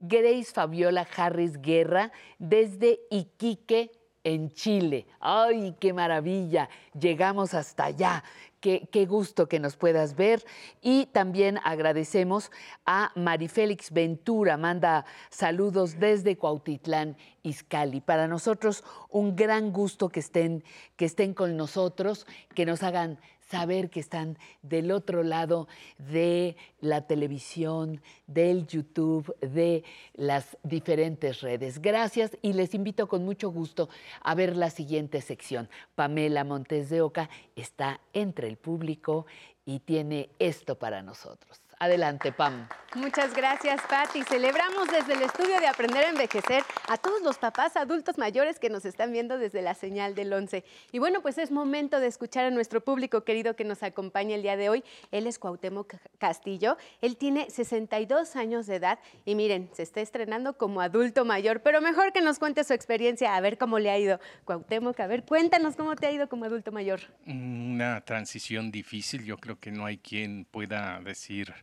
Grace 0.02 0.52
Fabiola 0.52 1.08
Harris 1.16 1.62
Guerra 1.62 2.12
desde 2.40 3.00
Iquique, 3.10 3.92
en 4.24 4.52
Chile. 4.52 5.06
¡Ay, 5.20 5.76
qué 5.80 5.94
maravilla! 5.94 6.70
Llegamos 7.00 7.54
hasta 7.54 7.86
allá. 7.86 8.24
Qué, 8.60 8.88
qué, 8.92 9.08
gusto 9.08 9.48
que 9.50 9.60
nos 9.60 9.76
puedas 9.76 10.16
ver. 10.16 10.46
Y 10.82 11.08
también 11.08 11.60
agradecemos 11.64 12.52
a 12.86 13.12
Marifélix 13.16 13.92
Ventura, 13.92 14.56
manda 14.56 15.06
saludos 15.32 16.00
desde 16.00 16.38
Cuautitlán, 16.38 17.18
Izcalli. 17.42 18.02
Para 18.02 18.28
nosotros 18.28 18.84
un 19.10 19.36
gran 19.36 19.72
gusto 19.72 20.10
que 20.10 20.20
estén, 20.20 20.64
que 20.96 21.06
estén 21.06 21.34
con 21.34 21.58
nosotros, 21.58 22.28
que 22.54 22.68
nos 22.68 22.84
hagan 22.84 23.20
saber 23.52 23.90
que 23.90 24.00
están 24.00 24.38
del 24.62 24.92
otro 24.92 25.24
lado 25.24 25.68
de 25.98 26.56
la 26.80 27.06
televisión, 27.06 28.02
del 28.26 28.66
YouTube, 28.66 29.36
de 29.42 29.84
las 30.14 30.58
diferentes 30.64 31.42
redes. 31.42 31.82
Gracias 31.82 32.38
y 32.42 32.54
les 32.54 32.74
invito 32.74 33.08
con 33.08 33.26
mucho 33.26 33.52
gusto 33.52 33.90
a 34.24 34.34
ver 34.36 34.56
la 34.56 34.70
siguiente 34.70 35.22
sección. 35.22 35.70
Pamela 35.96 36.46
Montes 36.46 36.90
de 36.90 37.02
Oca 37.02 37.30
está 37.56 38.00
entre 38.14 38.48
el 38.48 38.58
público 38.58 39.26
y 39.66 39.80
tiene 39.80 40.30
esto 40.40 40.80
para 40.80 41.04
nosotros. 41.04 41.62
Adelante, 41.82 42.32
Pam. 42.32 42.68
Muchas 42.94 43.34
gracias, 43.34 43.82
Patti. 43.90 44.22
Celebramos 44.24 44.88
desde 44.92 45.14
el 45.14 45.22
estudio 45.22 45.60
de 45.62 45.68
Aprender 45.68 46.04
a 46.04 46.10
Envejecer 46.10 46.62
a 46.90 46.98
todos 46.98 47.22
los 47.22 47.38
papás 47.38 47.78
adultos 47.78 48.18
mayores 48.18 48.60
que 48.60 48.70
nos 48.70 48.84
están 48.84 49.14
viendo 49.14 49.38
desde 49.38 49.62
la 49.62 49.74
señal 49.74 50.14
del 50.14 50.32
11. 50.32 50.66
Y 50.92 51.00
bueno, 51.00 51.22
pues 51.22 51.38
es 51.38 51.52
momento 51.52 52.02
de 52.02 52.08
escuchar 52.08 52.46
a 52.46 52.52
nuestro 52.52 52.82
público 52.82 53.24
querido 53.24 53.56
que 53.56 53.64
nos 53.64 53.82
acompaña 53.82 54.36
el 54.36 54.42
día 54.42 54.58
de 54.58 54.68
hoy. 54.68 54.84
Él 55.12 55.26
es 55.26 55.40
Cuauhtémoc 55.40 55.96
Castillo. 56.20 56.78
Él 57.00 57.16
tiene 57.16 57.50
62 57.50 58.36
años 58.36 58.68
de 58.68 58.76
edad 58.76 59.00
y 59.24 59.36
miren, 59.36 59.70
se 59.74 59.84
está 59.84 60.02
estrenando 60.02 60.58
como 60.58 60.82
adulto 60.82 61.24
mayor, 61.24 61.62
pero 61.62 61.80
mejor 61.80 62.12
que 62.12 62.22
nos 62.22 62.40
cuente 62.40 62.66
su 62.66 62.74
experiencia, 62.74 63.36
a 63.36 63.42
ver 63.42 63.58
cómo 63.58 63.80
le 63.80 63.90
ha 63.90 63.98
ido. 63.98 64.20
Cuauhtémoc, 64.44 65.00
a 65.00 65.08
ver, 65.08 65.24
cuéntanos 65.24 65.78
cómo 65.78 65.96
te 65.96 66.08
ha 66.08 66.12
ido 66.12 66.28
como 66.28 66.44
adulto 66.44 66.74
mayor. 66.74 67.00
Una 67.26 68.02
transición 68.02 68.70
difícil, 68.70 69.24
yo 69.24 69.38
creo 69.38 69.60
que 69.60 69.72
no 69.72 69.86
hay 69.86 69.98
quien 69.98 70.44
pueda 70.44 71.00
decir 71.00 71.54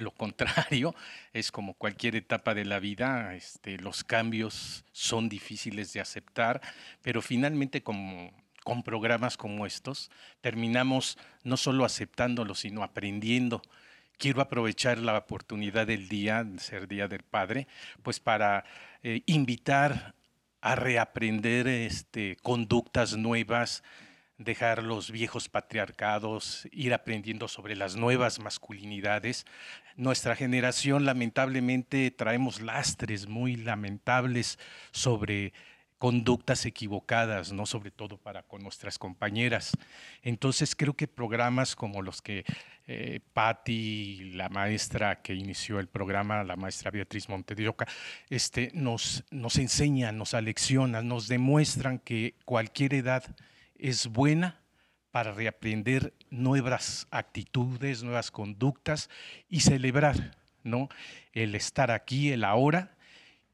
lo 0.00 0.10
contrario, 0.12 0.94
es 1.32 1.52
como 1.52 1.74
cualquier 1.74 2.16
etapa 2.16 2.54
de 2.54 2.64
la 2.64 2.80
vida, 2.80 3.34
este, 3.34 3.78
los 3.78 4.04
cambios 4.04 4.84
son 4.92 5.28
difíciles 5.28 5.92
de 5.92 6.00
aceptar, 6.00 6.60
pero 7.02 7.22
finalmente 7.22 7.82
como, 7.82 8.32
con 8.64 8.82
programas 8.82 9.36
como 9.36 9.66
estos 9.66 10.10
terminamos 10.40 11.18
no 11.44 11.56
solo 11.56 11.84
aceptándolos, 11.84 12.60
sino 12.60 12.82
aprendiendo. 12.82 13.62
Quiero 14.18 14.42
aprovechar 14.42 14.98
la 14.98 15.16
oportunidad 15.16 15.86
del 15.86 16.08
día, 16.08 16.46
ser 16.58 16.88
Día 16.88 17.08
del 17.08 17.22
Padre, 17.22 17.66
pues 18.02 18.20
para 18.20 18.64
eh, 19.02 19.22
invitar 19.26 20.14
a 20.60 20.74
reaprender 20.74 21.66
este, 21.68 22.36
conductas 22.42 23.16
nuevas, 23.16 23.82
dejar 24.36 24.82
los 24.82 25.10
viejos 25.10 25.48
patriarcados, 25.48 26.66
ir 26.72 26.94
aprendiendo 26.94 27.46
sobre 27.46 27.76
las 27.76 27.96
nuevas 27.96 28.38
masculinidades. 28.38 29.46
Nuestra 30.00 30.34
generación 30.34 31.04
lamentablemente 31.04 32.10
traemos 32.10 32.62
lastres 32.62 33.28
muy 33.28 33.54
lamentables 33.56 34.58
sobre 34.92 35.52
conductas 35.98 36.64
equivocadas, 36.64 37.52
no 37.52 37.66
sobre 37.66 37.90
todo 37.90 38.16
para 38.16 38.42
con 38.42 38.62
nuestras 38.62 38.98
compañeras. 38.98 39.72
Entonces 40.22 40.74
creo 40.74 40.94
que 40.94 41.06
programas 41.06 41.76
como 41.76 42.00
los 42.00 42.22
que 42.22 42.46
eh, 42.86 43.20
Patti, 43.34 44.30
la 44.32 44.48
maestra 44.48 45.20
que 45.20 45.34
inició 45.34 45.78
el 45.78 45.88
programa, 45.88 46.44
la 46.44 46.56
maestra 46.56 46.90
Beatriz 46.90 47.28
Montedioca, 47.28 47.86
este, 48.30 48.70
nos, 48.72 49.24
nos 49.30 49.58
enseñan, 49.58 50.16
nos 50.16 50.32
aleccionan, 50.32 51.08
nos 51.08 51.28
demuestran 51.28 51.98
que 51.98 52.36
cualquier 52.46 52.94
edad 52.94 53.36
es 53.74 54.06
buena 54.06 54.60
para 55.10 55.32
reaprender 55.32 56.14
nuevas 56.30 57.06
actitudes, 57.10 58.02
nuevas 58.02 58.30
conductas 58.30 59.10
y 59.48 59.60
celebrar 59.60 60.36
¿no? 60.62 60.88
el 61.32 61.54
estar 61.54 61.90
aquí, 61.90 62.32
el 62.32 62.44
ahora. 62.44 62.96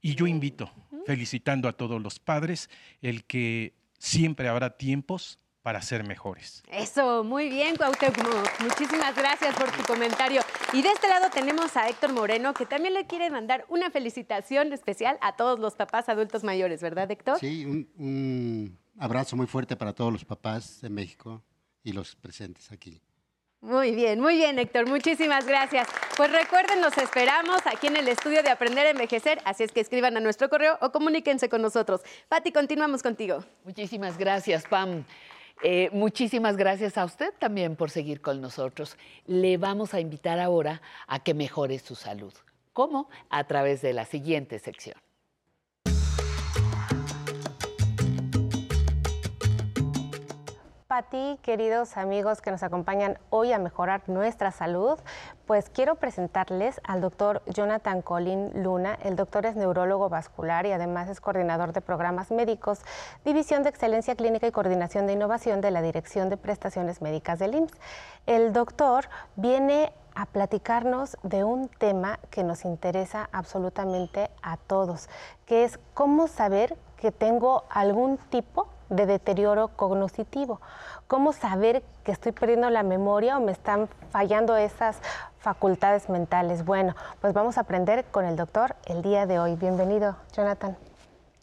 Y 0.00 0.14
yo 0.14 0.26
invito, 0.26 0.70
felicitando 1.06 1.68
a 1.68 1.72
todos 1.72 2.00
los 2.00 2.18
padres, 2.18 2.68
el 3.00 3.24
que 3.24 3.74
siempre 3.98 4.48
habrá 4.48 4.76
tiempos 4.76 5.38
para 5.62 5.82
ser 5.82 6.06
mejores. 6.06 6.62
Eso, 6.70 7.24
muy 7.24 7.48
bien, 7.48 7.74
Cuauhtémoc. 7.74 8.60
Muchísimas 8.60 9.16
gracias 9.16 9.52
por 9.56 9.68
tu 9.72 9.82
comentario. 9.82 10.42
Y 10.72 10.80
de 10.80 10.90
este 10.90 11.08
lado 11.08 11.28
tenemos 11.30 11.76
a 11.76 11.88
Héctor 11.88 12.12
Moreno, 12.12 12.54
que 12.54 12.66
también 12.66 12.94
le 12.94 13.08
quiere 13.08 13.30
mandar 13.30 13.64
una 13.68 13.90
felicitación 13.90 14.72
especial 14.72 15.18
a 15.20 15.34
todos 15.34 15.58
los 15.58 15.74
papás 15.74 16.08
adultos 16.08 16.44
mayores, 16.44 16.80
¿verdad, 16.82 17.10
Héctor? 17.10 17.40
Sí, 17.40 17.64
un, 17.64 17.88
un 17.98 18.78
abrazo 18.98 19.36
muy 19.36 19.46
fuerte 19.46 19.76
para 19.76 19.92
todos 19.92 20.12
los 20.12 20.24
papás 20.24 20.80
de 20.80 20.88
México 20.88 21.42
y 21.82 21.92
los 21.92 22.16
presentes 22.16 22.72
aquí. 22.72 23.00
Muy 23.60 23.94
bien, 23.94 24.20
muy 24.20 24.36
bien, 24.36 24.58
Héctor. 24.58 24.88
Muchísimas 24.88 25.46
gracias. 25.46 25.88
Pues 26.16 26.30
recuerden, 26.30 26.80
los 26.80 26.96
esperamos 26.98 27.60
aquí 27.66 27.88
en 27.88 27.96
el 27.96 28.06
estudio 28.08 28.42
de 28.42 28.50
Aprender 28.50 28.86
a 28.86 28.90
Envejecer, 28.90 29.40
así 29.44 29.64
es 29.64 29.72
que 29.72 29.80
escriban 29.80 30.16
a 30.16 30.20
nuestro 30.20 30.48
correo 30.48 30.78
o 30.80 30.92
comuníquense 30.92 31.48
con 31.48 31.62
nosotros. 31.62 32.02
Pati, 32.28 32.52
continuamos 32.52 33.02
contigo. 33.02 33.44
Muchísimas 33.64 34.18
gracias, 34.18 34.64
Pam. 34.68 35.04
Eh, 35.62 35.88
muchísimas 35.92 36.56
gracias 36.56 36.98
a 36.98 37.04
usted 37.04 37.32
también 37.38 37.76
por 37.76 37.90
seguir 37.90 38.20
con 38.20 38.40
nosotros. 38.40 38.96
Le 39.26 39.56
vamos 39.56 39.94
a 39.94 40.00
invitar 40.00 40.38
ahora 40.38 40.82
a 41.06 41.22
que 41.22 41.34
mejore 41.34 41.78
su 41.78 41.94
salud. 41.94 42.34
¿Cómo? 42.72 43.08
A 43.30 43.46
través 43.46 43.80
de 43.80 43.94
la 43.94 44.04
siguiente 44.04 44.58
sección. 44.58 44.96
Pati, 50.96 51.38
queridos 51.42 51.98
amigos 51.98 52.40
que 52.40 52.50
nos 52.50 52.62
acompañan 52.62 53.18
hoy 53.28 53.52
a 53.52 53.58
mejorar 53.58 54.00
nuestra 54.06 54.50
salud, 54.50 54.98
pues 55.46 55.68
quiero 55.68 55.96
presentarles 55.96 56.80
al 56.84 57.02
doctor 57.02 57.42
Jonathan 57.44 58.00
Colin 58.00 58.62
Luna. 58.62 58.98
El 59.02 59.14
doctor 59.14 59.44
es 59.44 59.56
neurólogo 59.56 60.08
vascular 60.08 60.64
y 60.64 60.72
además 60.72 61.10
es 61.10 61.20
coordinador 61.20 61.74
de 61.74 61.82
programas 61.82 62.30
médicos, 62.30 62.80
División 63.26 63.62
de 63.62 63.68
Excelencia 63.68 64.14
Clínica 64.14 64.46
y 64.46 64.52
Coordinación 64.52 65.06
de 65.06 65.12
Innovación 65.12 65.60
de 65.60 65.70
la 65.70 65.82
Dirección 65.82 66.30
de 66.30 66.38
Prestaciones 66.38 67.02
Médicas 67.02 67.40
del 67.40 67.56
IMSS. 67.56 67.74
El 68.24 68.54
doctor 68.54 69.10
viene 69.34 69.92
a 70.14 70.24
platicarnos 70.24 71.18
de 71.22 71.44
un 71.44 71.68
tema 71.68 72.20
que 72.30 72.42
nos 72.42 72.64
interesa 72.64 73.28
absolutamente 73.32 74.30
a 74.40 74.56
todos, 74.56 75.10
que 75.44 75.64
es 75.64 75.78
cómo 75.92 76.26
saber 76.26 76.74
que 76.96 77.12
tengo 77.12 77.64
algún 77.68 78.16
tipo 78.16 78.70
de 78.88 79.06
deterioro 79.06 79.68
cognitivo. 79.68 80.60
¿Cómo 81.06 81.32
saber 81.32 81.82
que 82.04 82.12
estoy 82.12 82.32
perdiendo 82.32 82.70
la 82.70 82.82
memoria 82.82 83.36
o 83.36 83.40
me 83.40 83.52
están 83.52 83.88
fallando 84.10 84.56
esas 84.56 84.98
facultades 85.38 86.08
mentales? 86.08 86.64
Bueno, 86.64 86.94
pues 87.20 87.32
vamos 87.32 87.58
a 87.58 87.62
aprender 87.62 88.04
con 88.06 88.24
el 88.24 88.36
doctor 88.36 88.76
el 88.86 89.02
día 89.02 89.26
de 89.26 89.38
hoy. 89.38 89.56
Bienvenido, 89.56 90.16
Jonathan. 90.32 90.76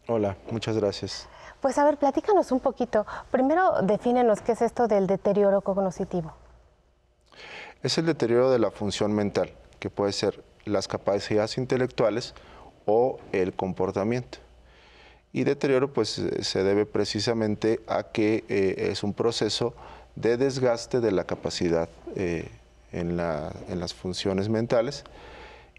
Hola, 0.06 0.36
muchas 0.50 0.76
gracias. 0.76 1.28
Pues 1.60 1.78
a 1.78 1.84
ver, 1.84 1.96
platícanos 1.96 2.52
un 2.52 2.60
poquito. 2.60 3.06
Primero, 3.30 3.80
defínenos 3.82 4.42
qué 4.42 4.52
es 4.52 4.60
esto 4.60 4.86
del 4.86 5.06
deterioro 5.06 5.62
cognitivo. 5.62 6.32
Es 7.82 7.96
el 7.96 8.06
deterioro 8.06 8.50
de 8.50 8.58
la 8.58 8.70
función 8.70 9.14
mental, 9.14 9.50
que 9.78 9.88
puede 9.88 10.12
ser 10.12 10.44
las 10.66 10.88
capacidades 10.88 11.56
intelectuales 11.58 12.34
o 12.86 13.18
el 13.32 13.54
comportamiento 13.54 14.43
y 15.34 15.42
deterioro 15.42 15.92
pues 15.92 16.18
eh, 16.18 16.44
se 16.44 16.62
debe 16.62 16.86
precisamente 16.86 17.80
a 17.88 18.04
que 18.04 18.44
eh, 18.48 18.90
es 18.90 19.02
un 19.02 19.12
proceso 19.12 19.74
de 20.14 20.36
desgaste 20.36 21.00
de 21.00 21.10
la 21.10 21.24
capacidad 21.24 21.88
eh, 22.14 22.48
en, 22.92 23.16
las 23.16 23.92
funciones 23.92 24.48
mentales 24.48 25.02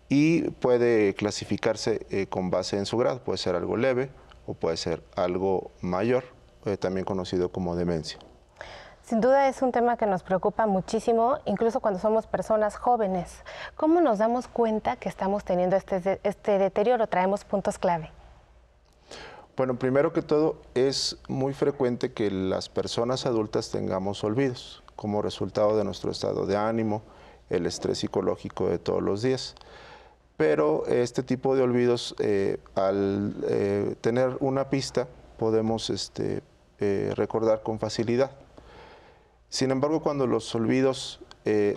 y 0.09 0.41
puede 0.41 1.13
clasificarse 1.13 2.27
con 2.29 2.51
base 2.51 2.77
en 2.77 2.85
su 2.85 2.97
grado, 2.97 3.23
puede 3.23 3.37
ser 3.37 3.55
algo 3.55 3.77
leve 3.77 4.09
o 4.45 4.53
puede 4.53 4.75
ser 4.75 5.01
algo 5.15 5.71
mayor, 5.79 6.25
también 6.79 7.05
conocido 7.05 7.49
como 7.49 7.77
demencia. 7.77 8.19
Sin 9.03 9.21
duda 9.21 9.47
es 9.47 9.61
un 9.61 9.71
tema 9.71 9.95
que 9.95 10.05
nos 10.05 10.21
preocupa 10.23 10.67
muchísimo, 10.67 11.39
incluso 11.45 11.79
cuando 11.79 12.01
somos 12.01 12.27
personas 12.27 12.75
jóvenes. 12.75 13.33
¿Cómo 13.77 14.01
nos 14.01 14.19
damos 14.19 14.49
cuenta 14.49 14.97
que 14.97 15.07
estamos 15.07 15.45
teniendo 15.45 15.77
este, 15.77 16.19
este 16.23 16.59
deterioro? 16.59 17.07
Traemos 17.07 17.45
puntos 17.45 17.79
clave. 17.79 18.11
Bueno, 19.57 19.79
primero 19.79 20.11
que 20.11 20.21
todo, 20.21 20.57
es 20.73 21.17
muy 21.29 21.53
frecuente 21.53 22.11
que 22.11 22.29
las 22.29 22.67
personas 22.67 23.25
adultas 23.25 23.71
tengamos 23.71 24.21
olvidos 24.25 24.83
como 24.97 25.21
resultado 25.21 25.77
de 25.77 25.85
nuestro 25.85 26.11
estado 26.11 26.45
de 26.45 26.57
ánimo, 26.57 27.03
el 27.49 27.65
estrés 27.65 27.99
psicológico 27.99 28.67
de 28.67 28.79
todos 28.79 29.01
los 29.01 29.21
días. 29.21 29.55
Pero 30.35 30.85
este 30.87 31.23
tipo 31.23 31.55
de 31.55 31.61
olvidos, 31.61 32.15
eh, 32.19 32.57
al 32.75 33.33
eh, 33.47 33.95
tener 34.01 34.35
una 34.41 34.69
pista, 34.69 35.07
podemos 35.39 35.89
este, 35.89 36.43
eh, 36.79 37.13
recordar 37.15 37.63
con 37.63 37.79
facilidad. 37.79 38.31
Sin 39.47 39.71
embargo, 39.71 40.01
cuando 40.01 40.27
los 40.27 40.53
olvidos 40.53 41.21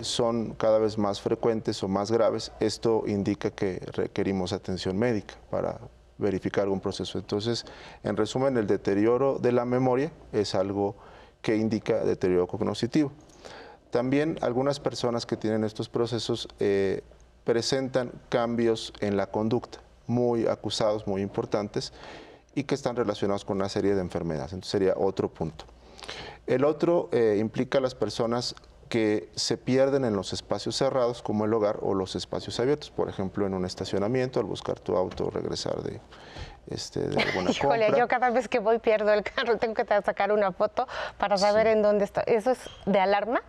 son 0.00 0.54
cada 0.54 0.78
vez 0.78 0.96
más 0.96 1.20
frecuentes 1.20 1.82
o 1.82 1.88
más 1.88 2.10
graves, 2.10 2.52
esto 2.58 3.04
indica 3.06 3.50
que 3.50 3.80
requerimos 3.92 4.54
atención 4.54 4.96
médica 4.96 5.34
para 5.50 5.78
verificar 6.18 6.64
algún 6.64 6.80
proceso. 6.80 7.18
Entonces, 7.18 7.64
en 8.02 8.16
resumen, 8.16 8.56
el 8.56 8.66
deterioro 8.66 9.38
de 9.38 9.52
la 9.52 9.64
memoria 9.64 10.12
es 10.32 10.54
algo 10.54 10.96
que 11.40 11.56
indica 11.56 12.04
deterioro 12.04 12.46
cognitivo. 12.46 13.12
También 13.90 14.36
algunas 14.42 14.80
personas 14.80 15.24
que 15.24 15.36
tienen 15.36 15.64
estos 15.64 15.88
procesos 15.88 16.48
eh, 16.58 17.02
presentan 17.44 18.12
cambios 18.28 18.92
en 19.00 19.16
la 19.16 19.28
conducta, 19.28 19.80
muy 20.06 20.46
acusados, 20.46 21.06
muy 21.06 21.22
importantes, 21.22 21.92
y 22.54 22.64
que 22.64 22.74
están 22.74 22.96
relacionados 22.96 23.44
con 23.44 23.56
una 23.56 23.68
serie 23.68 23.94
de 23.94 24.00
enfermedades. 24.00 24.52
Entonces 24.52 24.72
sería 24.72 24.94
otro 24.96 25.32
punto. 25.32 25.64
El 26.46 26.64
otro 26.64 27.08
eh, 27.12 27.38
implica 27.40 27.78
a 27.78 27.80
las 27.80 27.94
personas 27.94 28.54
que 28.88 29.28
se 29.34 29.56
pierden 29.56 30.04
en 30.04 30.14
los 30.14 30.32
espacios 30.32 30.76
cerrados 30.76 31.22
como 31.22 31.44
el 31.44 31.52
hogar 31.52 31.78
o 31.82 31.94
los 31.94 32.16
espacios 32.16 32.58
abiertos, 32.60 32.90
por 32.90 33.08
ejemplo 33.08 33.46
en 33.46 33.54
un 33.54 33.64
estacionamiento 33.64 34.40
al 34.40 34.46
buscar 34.46 34.80
tu 34.80 34.96
auto 34.96 35.30
regresar 35.30 35.82
de, 35.82 36.00
este, 36.68 37.08
de 37.08 37.22
alguna 37.22 37.50
Híjole, 37.50 37.92
yo 37.96 38.08
cada 38.08 38.30
vez 38.30 38.48
que 38.48 38.58
voy 38.58 38.78
pierdo 38.78 39.12
el 39.12 39.22
carro, 39.22 39.58
tengo 39.58 39.74
que 39.74 39.84
sacar 39.84 40.32
una 40.32 40.52
foto 40.52 40.86
para 41.18 41.36
saber 41.36 41.66
en 41.66 41.82
dónde 41.82 42.04
está. 42.04 42.22
¿Eso 42.22 42.50
es 42.50 42.58
de 42.86 42.98
alarma? 42.98 43.42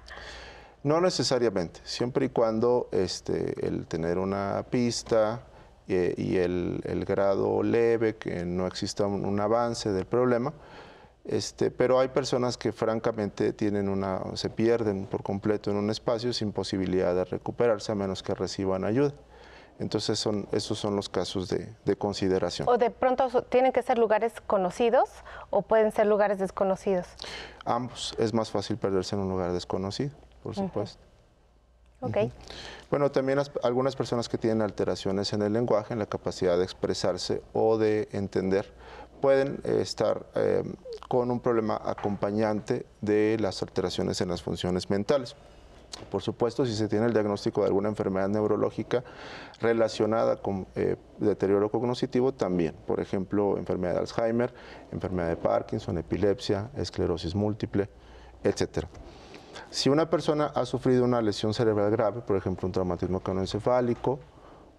No 0.84 1.02
necesariamente, 1.02 1.82
siempre 1.84 2.28
y 2.28 2.30
cuando 2.30 2.88
este, 2.92 3.66
el 3.66 3.86
tener 3.86 4.18
una 4.18 4.66
pista 4.70 5.42
eh, 5.88 6.14
y 6.16 6.38
el, 6.38 6.82
el, 6.86 7.04
grado 7.04 7.64
leve, 7.64 8.16
que 8.16 8.46
no 8.46 8.66
exista 8.66 9.06
un 9.06 9.40
avance 9.40 9.92
del 9.92 10.06
problema, 10.06 10.54
este, 11.26 11.70
pero 11.72 12.00
hay 12.00 12.08
personas 12.08 12.58
que 12.58 12.72
francamente 12.72 13.54
tienen 13.54 13.90
una, 13.90 14.22
se 14.36 14.50
pierden 14.50 15.06
por 15.06 15.24
completo 15.24 15.70
en 15.72 15.78
un 15.78 15.90
espacio 15.90 16.34
sin 16.34 16.52
posibilidad 16.52 17.14
de 17.14 17.26
recuperarse 17.26 17.92
a 17.92 17.96
menos 17.96 18.24
que 18.24 18.34
reciban 18.34 18.84
ayuda. 18.84 19.14
Entonces 19.80 20.20
son, 20.20 20.48
esos 20.52 20.78
son 20.78 20.96
los 20.96 21.08
casos 21.08 21.48
de, 21.48 21.96
consideración. 21.96 22.68
¿O 22.68 22.78
de 22.78 22.90
pronto 22.90 23.44
tienen 23.44 23.72
que 23.72 23.82
ser 23.82 23.98
lugares 23.98 24.34
conocidos 24.46 25.10
o 25.52 25.62
pueden 25.62 25.94
ser 25.94 26.06
lugares 26.06 26.38
desconocidos? 26.38 27.08
Ambos. 27.64 28.14
Es 28.20 28.34
más 28.34 28.52
fácil 28.52 28.78
perderse 28.78 29.16
en 29.16 29.22
un 29.22 29.30
lugar 29.30 29.54
desconocido, 29.54 30.12
por 30.44 30.54
supuesto. 30.54 31.02
Bueno, 32.90 33.12
también 33.12 33.40
algunas 33.64 33.96
personas 33.96 34.30
que 34.30 34.38
tienen 34.38 34.62
alteraciones 34.62 35.34
en 35.34 35.42
el 35.42 35.54
lenguaje, 35.54 35.94
en 35.94 36.00
la 36.00 36.06
capacidad 36.06 36.58
de 36.58 36.64
expresarse 36.64 37.42
o 37.54 37.78
de 37.78 38.08
entender, 38.12 38.74
pueden 39.22 39.60
eh, 39.64 39.80
estar 39.82 40.26
eh, 40.36 40.64
con 41.10 41.32
un 41.32 41.40
problema 41.40 41.82
acompañante 41.84 42.86
de 43.02 43.36
las 43.42 43.64
alteraciones 43.64 44.22
en 44.22 44.30
las 44.30 44.44
funciones 44.44 44.92
mentales. 44.92 45.36
Por 46.12 46.22
supuesto, 46.22 46.68
si 46.68 46.76
se 46.76 46.88
tiene 46.88 47.08
el 47.08 47.14
diagnóstico 47.14 47.62
de 47.62 47.68
alguna 47.68 47.90
enfermedad 47.90 48.30
neurológica 48.30 49.04
relacionada 49.60 50.38
con 50.38 50.68
eh, 50.76 50.98
deterioro 51.18 51.72
cognitivo, 51.72 52.32
también, 52.32 52.76
por 52.86 53.00
ejemplo, 53.00 53.58
enfermedad 53.58 53.96
de 53.96 54.00
Alzheimer, 54.02 54.54
enfermedad 54.92 55.30
de 55.30 55.36
Parkinson, 55.36 55.98
epilepsia, 55.98 56.70
esclerosis 56.78 57.34
múltiple, 57.34 57.90
etc. 58.44 58.86
Si 59.72 59.90
una 59.90 60.12
persona 60.12 60.52
ha 60.54 60.66
sufrido 60.66 61.04
una 61.06 61.24
lesión 61.24 61.56
cerebral 61.56 61.90
grave, 61.90 62.22
por 62.22 62.38
ejemplo, 62.38 62.68
un 62.68 62.72
traumatismo 62.72 63.20
canoencefálico, 63.20 64.20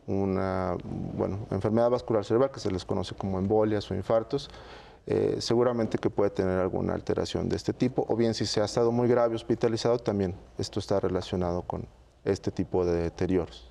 una 0.07 0.77
bueno, 0.85 1.49
enfermedad 1.51 1.91
vascular 1.91 2.25
cerebral 2.25 2.53
que 2.53 2.61
se 2.61 2.71
les 2.71 2.85
conoce 2.85 3.17
como 3.17 3.41
embolias 3.41 3.91
o 3.91 3.97
infartos, 3.97 4.49
eh, 5.07 5.37
seguramente 5.41 5.99
que 5.99 6.11
puede 6.11 6.31
tener 6.31 6.59
alguna 6.59 6.95
alteración 6.95 7.49
de 7.49 7.57
este 7.57 7.73
tipo, 7.73 8.05
o 8.09 8.17
bien 8.17 8.35
si 8.35 8.47
se 8.47 8.61
ha 8.61 8.65
estado 8.65 8.93
muy 8.93 9.09
grave 9.09 9.35
hospitalizado, 9.35 9.99
también 9.99 10.35
esto 10.59 10.79
está 10.79 11.01
relacionado 11.01 11.63
con 11.63 11.87
este 12.25 12.51
tipo 12.51 12.85
de 12.85 13.03
deterioros. 13.03 13.69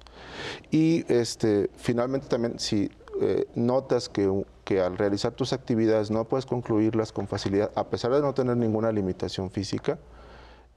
Y 0.71 1.05
este, 1.11 1.69
finalmente 1.75 2.27
también 2.27 2.59
si 2.59 2.89
eh, 3.21 3.45
notas 3.55 4.09
que, 4.09 4.45
que 4.63 4.81
al 4.81 4.97
realizar 4.97 5.33
tus 5.33 5.53
actividades 5.53 6.11
no 6.11 6.25
puedes 6.25 6.45
concluirlas 6.45 7.11
con 7.11 7.27
facilidad, 7.27 7.71
a 7.75 7.89
pesar 7.89 8.11
de 8.11 8.21
no 8.21 8.33
tener 8.33 8.57
ninguna 8.57 8.91
limitación 8.91 9.49
física, 9.49 9.99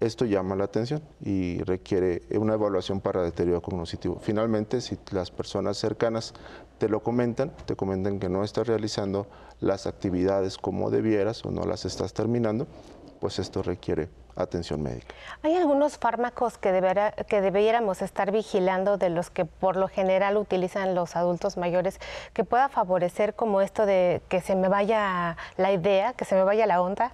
esto 0.02 0.24
llama 0.24 0.56
la 0.56 0.64
atención 0.64 1.00
y 1.24 1.62
requiere 1.62 2.22
una 2.36 2.54
evaluación 2.54 3.00
para 3.00 3.22
deterioro 3.22 3.62
cognitivo. 3.62 4.18
Finalmente, 4.20 4.80
si 4.80 4.98
las 5.12 5.30
personas 5.30 5.76
cercanas 5.76 6.34
te 6.78 6.88
lo 6.88 7.00
comentan, 7.00 7.52
te 7.66 7.76
comentan 7.76 8.18
que 8.18 8.28
no 8.28 8.42
estás 8.42 8.66
realizando 8.66 9.28
las 9.60 9.86
actividades 9.86 10.58
como 10.58 10.90
debieras 10.90 11.44
o 11.44 11.50
no 11.52 11.64
las 11.64 11.84
estás 11.84 12.12
terminando, 12.12 12.66
pues 13.20 13.38
esto 13.38 13.62
requiere 13.62 14.08
atención 14.34 14.82
médica. 14.82 15.14
¿Hay 15.42 15.54
algunos 15.54 15.98
fármacos 15.98 16.58
que, 16.58 16.72
debiéramos 16.72 18.02
estar 18.02 18.32
vigilando 18.32 18.96
de 18.96 19.10
los 19.10 19.30
que 19.30 19.44
por 19.44 19.76
lo 19.76 19.86
general 19.86 20.36
utilizan 20.36 20.96
los 20.96 21.14
adultos 21.14 21.56
mayores 21.56 22.00
que 22.32 22.42
pueda 22.42 22.68
favorecer 22.68 23.34
como 23.34 23.60
esto 23.60 23.86
de 23.86 24.20
que 24.28 24.40
se 24.40 24.56
me 24.56 24.68
vaya 24.68 25.36
la 25.56 25.72
idea, 25.72 26.14
que 26.14 26.24
se 26.24 26.34
me 26.34 26.42
vaya 26.42 26.66
la 26.66 26.82
onda? 26.82 27.12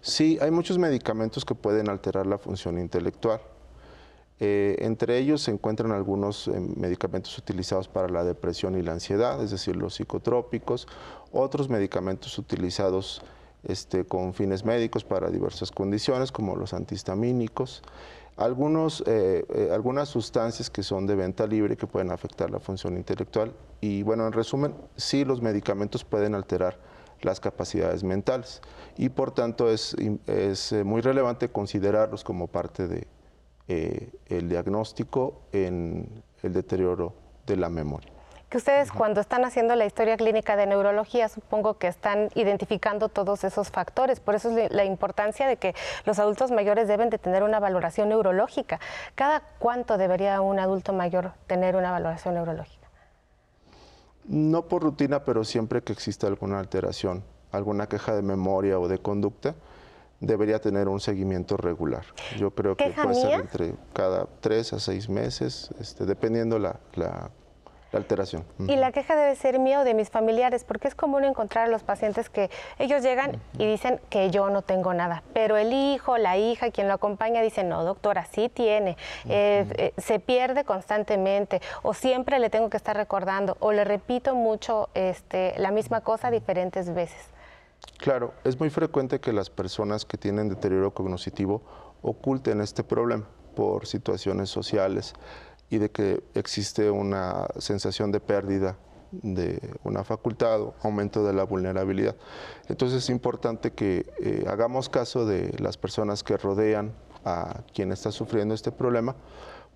Sí, 0.00 0.38
hay 0.40 0.50
muchos 0.50 0.78
medicamentos 0.78 1.44
que 1.44 1.54
pueden 1.54 1.88
alterar 1.88 2.26
la 2.26 2.38
función 2.38 2.78
intelectual. 2.78 3.40
Eh, 4.40 4.76
entre 4.80 5.18
ellos 5.18 5.42
se 5.42 5.52
encuentran 5.52 5.92
algunos 5.92 6.48
eh, 6.48 6.58
medicamentos 6.58 7.38
utilizados 7.38 7.86
para 7.86 8.08
la 8.08 8.24
depresión 8.24 8.76
y 8.76 8.82
la 8.82 8.92
ansiedad, 8.92 9.42
es 9.42 9.52
decir, 9.52 9.76
los 9.76 9.94
psicotrópicos, 9.94 10.88
otros 11.32 11.68
medicamentos 11.68 12.36
utilizados 12.38 13.22
este, 13.62 14.04
con 14.04 14.34
fines 14.34 14.64
médicos 14.64 15.04
para 15.04 15.30
diversas 15.30 15.70
condiciones, 15.70 16.32
como 16.32 16.56
los 16.56 16.74
antihistamínicos, 16.74 17.82
algunos, 18.36 19.04
eh, 19.06 19.70
algunas 19.72 20.08
sustancias 20.08 20.68
que 20.68 20.82
son 20.82 21.06
de 21.06 21.14
venta 21.14 21.46
libre 21.46 21.76
que 21.76 21.86
pueden 21.86 22.10
afectar 22.10 22.50
la 22.50 22.58
función 22.58 22.96
intelectual 22.96 23.54
y 23.80 24.02
bueno, 24.02 24.26
en 24.26 24.32
resumen, 24.32 24.74
sí 24.96 25.24
los 25.24 25.42
medicamentos 25.42 26.04
pueden 26.04 26.34
alterar 26.34 26.76
las 27.24 27.40
capacidades 27.40 28.04
mentales 28.04 28.60
y 28.96 29.08
por 29.08 29.32
tanto 29.32 29.70
es, 29.70 29.96
es 30.26 30.72
muy 30.84 31.00
relevante 31.00 31.48
considerarlos 31.48 32.22
como 32.22 32.46
parte 32.46 32.86
de, 32.86 33.06
eh, 33.66 34.10
diagnóstico 34.28 35.42
en 35.52 36.22
el 36.42 36.52
deterioro 36.52 37.14
de 37.46 37.56
la 37.56 37.70
memoria. 37.70 38.10
Que 38.50 38.58
ustedes 38.58 38.92
cuando 38.92 39.20
están 39.20 39.44
haciendo 39.44 39.74
la 39.74 39.84
historia 39.84 40.16
clínica 40.16 40.54
de 40.54 40.66
neurología, 40.66 41.28
supongo 41.28 41.74
que 41.74 41.88
están 41.88 42.28
identificando 42.36 43.08
todos 43.08 43.42
esos 43.42 43.70
factores. 43.70 44.20
Por 44.20 44.36
eso 44.36 44.56
es 44.56 44.70
la 44.70 44.84
importancia 44.84 45.48
de 45.48 45.56
que 45.56 45.74
los 46.04 46.20
adultos 46.20 46.52
mayores 46.52 46.86
deben 46.86 47.10
de 47.10 47.18
tener 47.18 47.42
una 47.42 47.58
valoración 47.58 48.10
neurológica. 48.10 48.78
¿Cada 49.16 49.40
cuánto 49.58 49.98
debería 49.98 50.40
un 50.40 50.60
adulto 50.60 50.92
mayor 50.92 51.32
tener 51.48 51.74
una 51.74 51.90
valoración 51.90 52.34
neurológica? 52.34 52.83
No 54.26 54.68
por 54.68 54.82
rutina, 54.82 55.24
pero 55.24 55.44
siempre 55.44 55.82
que 55.82 55.92
exista 55.92 56.26
alguna 56.26 56.58
alteración, 56.58 57.22
alguna 57.52 57.88
queja 57.88 58.14
de 58.14 58.22
memoria 58.22 58.78
o 58.78 58.88
de 58.88 58.98
conducta, 58.98 59.54
debería 60.20 60.60
tener 60.60 60.88
un 60.88 61.00
seguimiento 61.00 61.56
regular. 61.56 62.04
Yo 62.38 62.50
creo 62.50 62.76
que 62.76 62.90
puede 62.90 63.14
ser 63.14 63.40
entre 63.40 63.74
cada 63.92 64.26
tres 64.40 64.72
a 64.72 64.80
seis 64.80 65.08
meses, 65.08 65.70
este, 65.78 66.06
dependiendo 66.06 66.58
la, 66.58 66.80
la, 66.94 67.30
alteración. 67.96 68.44
Y 68.58 68.76
la 68.76 68.92
queja 68.92 69.16
debe 69.16 69.34
ser 69.36 69.58
mía 69.58 69.80
o 69.80 69.84
de 69.84 69.94
mis 69.94 70.10
familiares, 70.10 70.64
porque 70.64 70.88
es 70.88 70.94
común 70.94 71.24
encontrar 71.24 71.66
a 71.66 71.68
los 71.68 71.82
pacientes 71.82 72.30
que 72.30 72.50
ellos 72.78 73.02
llegan 73.02 73.40
y 73.58 73.66
dicen 73.66 74.00
que 74.10 74.30
yo 74.30 74.50
no 74.50 74.62
tengo 74.62 74.94
nada, 74.94 75.22
pero 75.32 75.56
el 75.56 75.72
hijo, 75.72 76.18
la 76.18 76.36
hija, 76.36 76.70
quien 76.70 76.88
lo 76.88 76.94
acompaña, 76.94 77.42
dice, 77.42 77.64
no, 77.64 77.84
doctora, 77.84 78.26
sí 78.26 78.48
tiene, 78.48 78.96
eh, 79.28 79.66
eh, 79.76 79.92
se 79.96 80.18
pierde 80.18 80.64
constantemente, 80.64 81.60
o 81.82 81.94
siempre 81.94 82.38
le 82.38 82.50
tengo 82.50 82.70
que 82.70 82.76
estar 82.76 82.96
recordando, 82.96 83.56
o 83.60 83.72
le 83.72 83.84
repito 83.84 84.34
mucho 84.34 84.88
este, 84.94 85.54
la 85.58 85.70
misma 85.70 86.00
cosa 86.00 86.30
diferentes 86.30 86.92
veces. 86.94 87.34
Claro, 87.98 88.34
es 88.44 88.58
muy 88.58 88.70
frecuente 88.70 89.20
que 89.20 89.32
las 89.32 89.50
personas 89.50 90.04
que 90.04 90.18
tienen 90.18 90.48
deterioro 90.48 90.92
cognitivo 90.92 91.62
oculten 92.02 92.60
este 92.60 92.84
problema 92.84 93.26
por 93.54 93.86
situaciones 93.86 94.50
sociales 94.50 95.14
y 95.74 95.78
de 95.78 95.90
que 95.90 96.22
existe 96.34 96.90
una 96.90 97.48
sensación 97.58 98.12
de 98.12 98.20
pérdida 98.20 98.76
de 99.10 99.60
una 99.84 100.04
facultad 100.04 100.60
o 100.60 100.74
aumento 100.82 101.24
de 101.24 101.32
la 101.32 101.44
vulnerabilidad. 101.44 102.16
Entonces 102.68 103.04
es 103.04 103.10
importante 103.10 103.72
que 103.72 104.06
eh, 104.20 104.44
hagamos 104.48 104.88
caso 104.88 105.26
de 105.26 105.54
las 105.58 105.76
personas 105.76 106.22
que 106.22 106.36
rodean 106.36 106.92
a 107.24 107.62
quien 107.72 107.92
está 107.92 108.12
sufriendo 108.12 108.54
este 108.54 108.70
problema, 108.72 109.16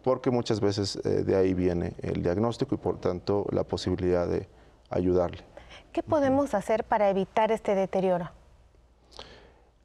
porque 0.02 0.30
muchas 0.30 0.60
veces 0.60 0.96
eh, 1.04 1.24
de 1.24 1.36
ahí 1.36 1.54
viene 1.54 1.94
el 2.02 2.22
diagnóstico 2.22 2.74
y 2.74 2.78
por 2.78 3.00
tanto 3.00 3.46
la 3.50 3.64
posibilidad 3.64 4.26
de 4.28 4.48
ayudarle. 4.90 5.44
¿Qué 5.92 6.02
podemos 6.02 6.54
hacer 6.54 6.84
para 6.84 7.10
evitar 7.10 7.50
este 7.50 7.74
deterioro? 7.74 8.30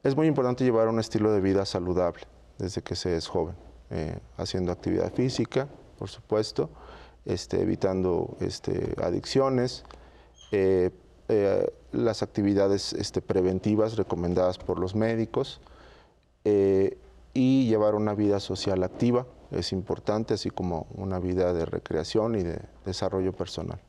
Es 0.02 0.14
muy 0.14 0.26
importante 0.26 0.64
llevar 0.64 0.88
un 0.88 1.00
estilo 1.00 1.32
de 1.32 1.40
vida 1.40 1.64
saludable 1.64 2.22
desde 2.58 2.82
que 2.82 2.94
se 2.94 3.16
es 3.16 3.26
joven, 3.26 3.56
eh, 3.90 4.18
haciendo 4.36 4.70
actividad 4.70 5.12
física, 5.12 5.66
por 5.94 6.08
supuesto, 6.08 6.70
este, 7.24 7.62
evitando 7.62 8.36
este, 8.40 8.94
adicciones, 9.02 9.84
eh, 10.52 10.90
eh, 11.28 11.66
las 11.92 12.22
actividades 12.22 12.92
este, 12.92 13.22
preventivas 13.22 13.96
recomendadas 13.96 14.58
por 14.58 14.78
los 14.78 14.94
médicos 14.94 15.60
y 17.32 17.66
llevar 17.66 17.94
una 17.94 18.14
vida 18.14 18.38
social 18.38 18.82
activa 18.82 19.26
es 19.50 19.72
importante, 19.72 20.34
así 20.34 20.50
como 20.50 20.86
una 20.94 21.18
vida 21.18 21.54
de 21.54 21.64
recreación 21.64 22.34
y 22.34 22.42
de 22.42 22.60
desarrollo 22.84 23.32
personal. 23.32 23.80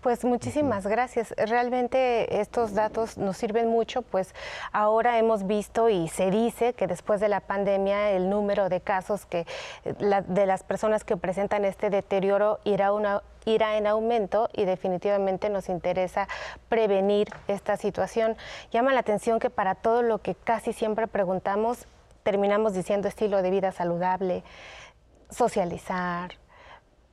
Pues 0.00 0.24
muchísimas 0.24 0.86
gracias. 0.86 1.34
Realmente 1.36 2.40
estos 2.40 2.72
datos 2.72 3.18
nos 3.18 3.36
sirven 3.36 3.68
mucho, 3.68 4.02
pues 4.02 4.32
ahora 4.70 5.18
hemos 5.18 5.46
visto 5.48 5.88
y 5.88 6.06
se 6.06 6.30
dice 6.30 6.72
que 6.74 6.86
después 6.86 7.20
de 7.20 7.28
la 7.28 7.40
pandemia 7.40 8.12
el 8.12 8.30
número 8.30 8.68
de 8.68 8.80
casos 8.80 9.26
que 9.26 9.44
de 9.84 10.46
las 10.46 10.62
personas 10.62 11.02
que 11.02 11.16
presentan 11.16 11.64
este 11.64 11.90
deterioro 11.90 12.60
irá 12.62 12.92
una 12.92 13.22
irá 13.44 13.76
en 13.76 13.86
aumento 13.86 14.48
y 14.52 14.66
definitivamente 14.66 15.48
nos 15.48 15.68
interesa 15.68 16.28
prevenir 16.68 17.28
esta 17.48 17.76
situación. 17.76 18.36
Llama 18.70 18.92
la 18.92 19.00
atención 19.00 19.40
que 19.40 19.50
para 19.50 19.74
todo 19.74 20.02
lo 20.02 20.18
que 20.18 20.34
casi 20.36 20.72
siempre 20.72 21.08
preguntamos 21.08 21.86
terminamos 22.22 22.74
diciendo 22.74 23.08
estilo 23.08 23.40
de 23.42 23.50
vida 23.50 23.72
saludable, 23.72 24.44
socializar, 25.30 26.32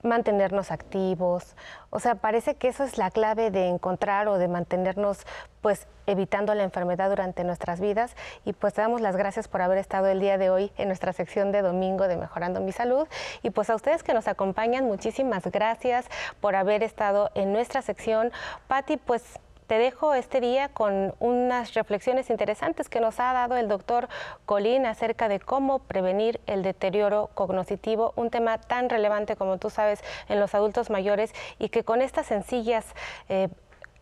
mantenernos 0.06 0.72
activos. 0.72 1.56
O 1.90 2.00
sea, 2.00 2.16
parece 2.16 2.56
que 2.56 2.68
eso 2.68 2.84
es 2.84 2.98
la 2.98 3.12
clave 3.12 3.52
de 3.52 3.68
encontrar 3.68 4.28
o 4.28 4.38
de 4.38 4.48
mantenernos 4.48 5.26
pues 5.62 5.88
evitando 6.08 6.54
la 6.54 6.64
enfermedad 6.64 7.10
durante 7.10 7.44
nuestras 7.44 7.80
vidas 7.80 8.16
y 8.44 8.54
pues 8.54 8.76
te 8.76 8.82
damos 8.82 9.02
las 9.02 9.16
gracias 9.16 9.48
por 9.48 9.62
haber 9.62 9.80
estado 9.80 10.08
el 10.08 10.20
día 10.20 10.38
de 10.38 10.50
hoy 10.52 10.72
en 10.78 10.88
nuestra 10.88 11.12
sección 11.14 11.52
de 11.52 11.64
domingo 11.64 12.08
de 12.08 12.18
Mejorando 12.18 12.62
mi 12.62 12.72
Salud 12.72 13.08
y 13.42 13.50
pues 13.50 13.70
a 13.70 13.76
ustedes 13.76 14.04
que 14.04 14.14
nos 14.14 14.28
acompañan 14.28 14.86
muchísimas 14.86 15.44
gracias 15.46 16.06
por 16.40 16.56
haber 16.56 16.84
estado 16.84 17.32
en 17.34 17.52
nuestra 17.52 17.82
sección. 17.82 18.32
Patti, 18.68 18.98
pues 18.98 19.40
te 19.68 19.78
dejo 19.78 20.14
este 20.14 20.42
día 20.42 20.70
con 20.70 21.14
unas 21.20 21.74
reflexiones 21.74 22.30
interesantes 22.30 22.90
que 22.90 23.00
nos 23.00 23.20
ha 23.20 23.34
dado 23.34 23.58
el 23.58 23.68
doctor 23.68 24.08
Colín 24.46 24.86
acerca 24.86 25.28
de 25.28 25.40
cómo 25.40 25.80
prevenir 25.80 26.40
el 26.46 26.64
deterioro 26.64 27.30
cognitivo, 27.34 28.14
un 28.16 28.30
tema 28.30 28.60
tan 28.60 28.90
relevante 28.90 29.36
como 29.36 29.58
tú 29.58 29.70
sabes 29.70 30.04
en 30.30 30.40
los 30.40 30.54
adultos 30.54 30.90
mayores 30.90 31.34
y 31.60 31.70
que 31.70 31.84
con 31.84 32.02
estas 32.02 32.28
sencillas 32.28 32.86
eh, 33.30 33.50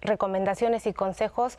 recomendaciones 0.02 0.86
y 0.86 0.94
consejos, 0.94 1.58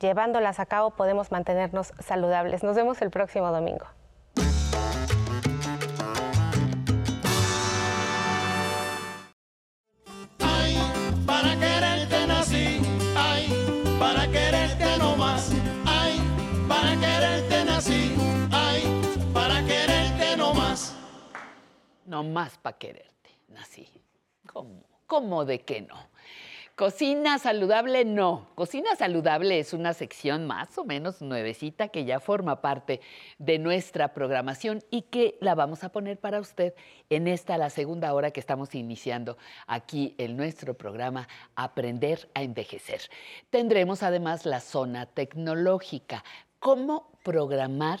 llevándolas 0.00 0.58
a 0.58 0.66
cabo, 0.66 0.90
podemos 0.90 1.30
mantenernos 1.30 1.92
saludables. 2.00 2.62
Nos 2.62 2.76
vemos 2.76 3.00
el 3.02 3.10
próximo 3.10 3.50
domingo. 3.52 3.86
No 22.06 22.22
más 22.22 22.58
para 22.58 22.78
quererte, 22.78 23.30
nací. 23.48 23.88
¿Cómo? 24.46 24.82
¿Cómo 25.06 25.44
de 25.44 25.60
qué 25.60 25.82
no? 25.82 25.96
Cocina 26.76 27.38
saludable, 27.38 28.04
no. 28.04 28.48
Cocina 28.56 28.96
saludable 28.96 29.60
es 29.60 29.72
una 29.72 29.94
sección 29.94 30.44
más 30.44 30.76
o 30.76 30.84
menos 30.84 31.22
nuevecita 31.22 31.86
que 31.86 32.04
ya 32.04 32.18
forma 32.18 32.60
parte 32.60 33.00
de 33.38 33.60
nuestra 33.60 34.12
programación 34.12 34.82
y 34.90 35.02
que 35.02 35.38
la 35.40 35.54
vamos 35.54 35.84
a 35.84 35.90
poner 35.90 36.18
para 36.18 36.40
usted 36.40 36.74
en 37.10 37.28
esta, 37.28 37.58
la 37.58 37.70
segunda 37.70 38.12
hora 38.12 38.32
que 38.32 38.40
estamos 38.40 38.74
iniciando 38.74 39.38
aquí 39.68 40.16
en 40.18 40.36
nuestro 40.36 40.74
programa 40.74 41.28
Aprender 41.54 42.28
a 42.34 42.42
Envejecer. 42.42 43.02
Tendremos 43.50 44.02
además 44.02 44.44
la 44.44 44.58
zona 44.58 45.06
tecnológica, 45.06 46.24
cómo 46.58 47.12
programar 47.22 48.00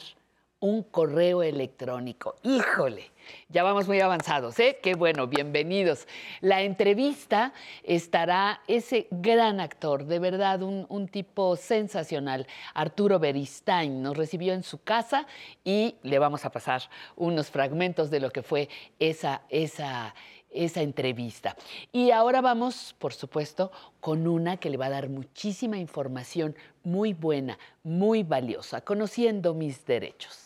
un 0.64 0.82
correo 0.82 1.42
electrónico. 1.42 2.36
Híjole, 2.42 3.10
ya 3.50 3.62
vamos 3.62 3.86
muy 3.86 4.00
avanzados, 4.00 4.58
¿eh? 4.58 4.78
Qué 4.82 4.94
bueno, 4.94 5.26
bienvenidos. 5.26 6.08
La 6.40 6.62
entrevista 6.62 7.52
estará 7.82 8.62
ese 8.66 9.06
gran 9.10 9.60
actor, 9.60 10.06
de 10.06 10.18
verdad, 10.18 10.62
un, 10.62 11.08
tipo 11.08 11.54
sensacional, 11.56 12.46
Arturo 12.72 13.18
Beristain. 13.18 14.02
Nos 14.02 14.16
recibió 14.16 14.54
en 14.54 14.62
su 14.62 14.82
casa 14.82 15.26
y 15.64 15.96
le 16.02 16.18
vamos 16.18 16.46
a 16.46 16.50
pasar 16.50 16.80
unos 17.14 17.50
fragmentos 17.50 18.10
de 18.10 18.20
lo 18.20 18.30
que 18.30 18.42
fue 18.42 18.70
esa, 18.98 19.42
esa 19.50 20.14
esa 20.50 20.80
entrevista. 20.80 21.56
Y 21.92 22.12
ahora 22.12 22.40
vamos, 22.40 22.94
por 22.98 23.12
supuesto, 23.12 23.70
con 24.00 24.26
una 24.26 24.56
que 24.56 24.70
le 24.70 24.78
va 24.78 24.86
a 24.86 24.90
dar 24.90 25.08
muchísima 25.10 25.76
información 25.76 26.56
muy 26.84 27.12
buena, 27.12 27.58
muy 27.82 28.22
valiosa, 28.22 28.80
conociendo 28.80 29.52
mis 29.52 29.84
derechos. 29.84 30.43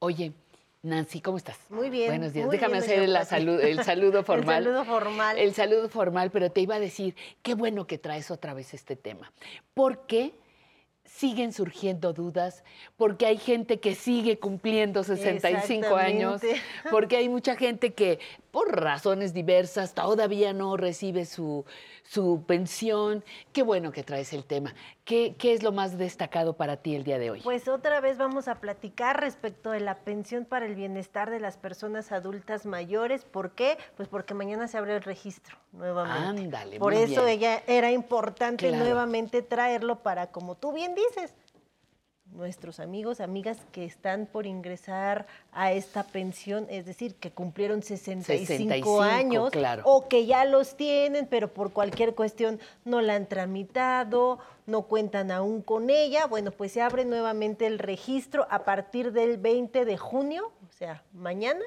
Oye, 0.00 0.32
Nancy, 0.82 1.20
¿cómo 1.20 1.38
estás? 1.38 1.58
Muy 1.70 1.90
bien. 1.90 2.08
Buenos 2.08 2.32
días. 2.32 2.48
Déjame 2.48 2.74
bien, 2.74 2.84
hacer 2.84 3.02
el, 3.02 3.26
saludo, 3.26 3.60
el 3.60 3.82
saludo 3.82 4.22
formal. 4.22 4.58
el 4.58 4.64
saludo 4.64 4.84
formal. 4.84 5.38
El 5.38 5.54
saludo 5.54 5.88
formal, 5.88 6.30
pero 6.30 6.52
te 6.52 6.60
iba 6.60 6.76
a 6.76 6.80
decir, 6.80 7.16
qué 7.42 7.54
bueno 7.54 7.86
que 7.86 7.98
traes 7.98 8.30
otra 8.30 8.54
vez 8.54 8.74
este 8.74 8.94
tema. 8.94 9.32
Porque 9.74 10.34
siguen 11.04 11.52
surgiendo 11.52 12.12
dudas, 12.12 12.62
porque 12.96 13.26
hay 13.26 13.38
gente 13.38 13.80
que 13.80 13.94
sigue 13.94 14.38
cumpliendo 14.38 15.02
65 15.02 15.96
años, 15.96 16.42
porque 16.90 17.16
hay 17.16 17.28
mucha 17.28 17.56
gente 17.56 17.94
que 17.94 18.20
por 18.50 18.80
razones 18.80 19.32
diversas 19.32 19.94
todavía 19.94 20.52
no 20.52 20.76
recibe 20.76 21.24
su, 21.24 21.64
su 22.04 22.44
pensión. 22.46 23.24
Qué 23.52 23.62
bueno 23.62 23.90
que 23.90 24.04
traes 24.04 24.32
el 24.32 24.44
tema. 24.44 24.74
¿Qué, 25.08 25.36
¿Qué 25.38 25.54
es 25.54 25.62
lo 25.62 25.72
más 25.72 25.96
destacado 25.96 26.52
para 26.58 26.76
ti 26.76 26.94
el 26.94 27.02
día 27.02 27.18
de 27.18 27.30
hoy? 27.30 27.40
Pues 27.40 27.66
otra 27.66 27.98
vez 28.02 28.18
vamos 28.18 28.46
a 28.46 28.56
platicar 28.56 29.18
respecto 29.18 29.70
de 29.70 29.80
la 29.80 29.94
pensión 29.94 30.44
para 30.44 30.66
el 30.66 30.74
bienestar 30.74 31.30
de 31.30 31.40
las 31.40 31.56
personas 31.56 32.12
adultas 32.12 32.66
mayores. 32.66 33.24
¿Por 33.24 33.52
qué? 33.52 33.78
Pues 33.96 34.06
porque 34.06 34.34
mañana 34.34 34.68
se 34.68 34.76
abre 34.76 34.94
el 34.94 35.02
registro 35.02 35.56
nuevamente. 35.72 36.42
Ándale, 36.42 36.78
Por 36.78 36.92
muy 36.92 37.04
eso 37.04 37.24
bien. 37.24 37.38
ella 37.38 37.62
era 37.66 37.90
importante 37.90 38.68
Claro. 38.68 38.84
nuevamente 38.84 39.40
traerlo 39.40 40.00
para, 40.02 40.26
como 40.26 40.56
tú 40.56 40.74
bien 40.74 40.94
dices, 40.94 41.34
nuestros 42.32 42.80
amigos, 42.80 43.20
amigas 43.20 43.58
que 43.72 43.84
están 43.84 44.26
por 44.26 44.46
ingresar 44.46 45.26
a 45.52 45.72
esta 45.72 46.04
pensión, 46.04 46.66
es 46.70 46.86
decir, 46.86 47.14
que 47.16 47.30
cumplieron 47.30 47.82
65, 47.82 48.46
65, 48.46 49.02
años 49.02 49.50
claro. 49.50 49.82
o 49.84 50.08
que 50.08 50.26
ya 50.26 50.44
los 50.44 50.76
tienen, 50.76 51.26
pero 51.26 51.52
por 51.52 51.72
cualquier 51.72 52.14
cuestión 52.14 52.60
no 52.84 53.00
la 53.00 53.14
han 53.14 53.26
tramitado, 53.26 54.38
no 54.66 54.82
cuentan 54.82 55.30
aún 55.30 55.62
con 55.62 55.90
ella. 55.90 56.26
Bueno, 56.26 56.50
pues 56.50 56.72
se 56.72 56.82
abre 56.82 57.04
nuevamente 57.04 57.66
el 57.66 57.78
registro 57.78 58.46
a 58.50 58.64
partir 58.64 59.12
del 59.12 59.38
20 59.38 59.84
de 59.84 59.96
junio, 59.96 60.52
o 60.68 60.72
sea, 60.72 61.02
mañana. 61.12 61.64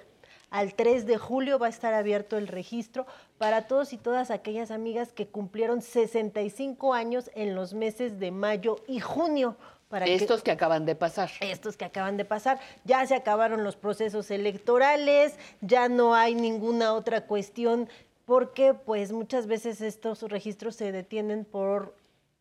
Al 0.52 0.74
3 0.74 1.06
de 1.06 1.18
julio 1.18 1.60
va 1.60 1.68
a 1.68 1.70
estar 1.70 1.94
abierto 1.94 2.38
el 2.38 2.50
registro 2.50 3.06
para 3.38 3.68
todos 3.68 3.94
y 3.94 3.98
todas 3.98 4.32
aquellas 4.32 4.70
amigas 4.70 5.14
que 5.14 5.28
cumplieron 5.28 5.82
65 5.82 6.94
años 6.94 7.32
en 7.36 7.56
los 7.56 7.74
meses 7.74 8.20
de 8.20 8.32
mayo 8.32 8.76
y 8.86 9.00
junio. 9.00 9.56
Para 9.92 10.06
Estos 10.08 10.42
que 10.42 10.50
acaban 10.52 10.86
de 10.86 10.96
pasar. 10.96 11.30
estos 11.42 11.76
que 11.78 11.86
acaban 11.86 12.16
de 12.18 12.26
pasar. 12.26 12.60
Ya 12.86 13.06
se 13.06 13.14
acabaron 13.14 13.64
los 13.64 13.76
procesos 13.76 14.32
electorales, 14.32 15.36
ya 15.60 15.90
no 15.90 16.16
hay 16.16 16.34
ninguna 16.34 16.94
otra 16.94 17.26
cuestión, 17.28 17.90
porque 18.26 18.74
pues 18.74 19.12
muchas 19.12 19.46
veces 19.48 19.82
estos 19.82 20.22
registros 20.24 20.76
se 20.78 20.92
detienen 20.94 21.44
por 21.44 21.94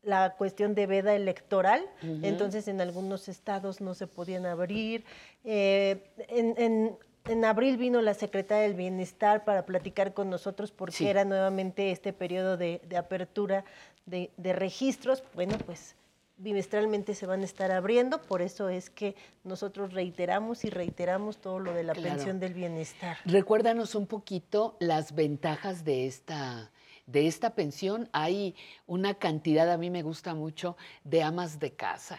la 0.02 0.30
cuestión 0.38 0.74
de 0.74 0.86
veda 0.86 1.14
electoral, 1.14 1.84
entonces 2.22 2.68
en 2.68 2.80
algunos 2.80 3.28
estados 3.28 3.80
no 3.82 3.92
se 3.94 4.06
podían 4.06 4.46
abrir. 4.46 5.04
Eh, 5.44 6.02
en, 6.28 6.54
en- 6.56 6.96
en 7.28 7.44
abril 7.44 7.76
vino 7.76 8.00
la 8.00 8.14
secretaria 8.14 8.62
del 8.62 8.72
Bienestar 8.74 9.44
para 9.44 9.66
platicar 9.66 10.14
con 10.14 10.30
nosotros 10.30 10.70
porque 10.72 10.96
Sí. 10.96 11.06
era 11.06 11.24
nuevamente 11.26 11.90
este 11.90 12.14
periodo 12.14 12.56
de, 12.56 12.80
de 12.88 12.96
apertura 12.96 13.64
de, 14.06 14.30
de 14.38 14.54
registros. 14.54 15.22
Bueno, 15.34 15.58
pues 15.66 15.96
bimestralmente 16.40 17.14
se 17.14 17.26
van 17.26 17.42
a 17.42 17.44
estar 17.44 17.70
abriendo, 17.70 18.20
por 18.22 18.40
eso 18.42 18.68
es 18.68 18.88
que 18.90 19.14
nosotros 19.44 19.92
reiteramos 19.92 20.64
y 20.64 20.70
reiteramos 20.70 21.38
todo 21.38 21.58
lo 21.58 21.72
de 21.74 21.84
la 21.84 21.92
Claro. 21.92 22.08
pensión 22.16 22.40
del 22.40 22.54
bienestar. 22.54 23.18
Recuérdanos 23.26 23.94
un 23.94 24.06
poquito 24.06 24.76
las 24.80 25.14
ventajas 25.14 25.84
de 25.84 26.06
esta, 26.06 26.70
de 27.06 27.26
esta 27.26 27.54
pensión. 27.54 28.08
Hay 28.12 28.54
una 28.86 29.14
cantidad, 29.14 29.70
a 29.70 29.76
mí 29.76 29.90
me 29.90 30.02
gusta 30.02 30.34
mucho, 30.34 30.76
de 31.04 31.22
amas 31.22 31.58
de 31.60 31.72
casa, 31.72 32.18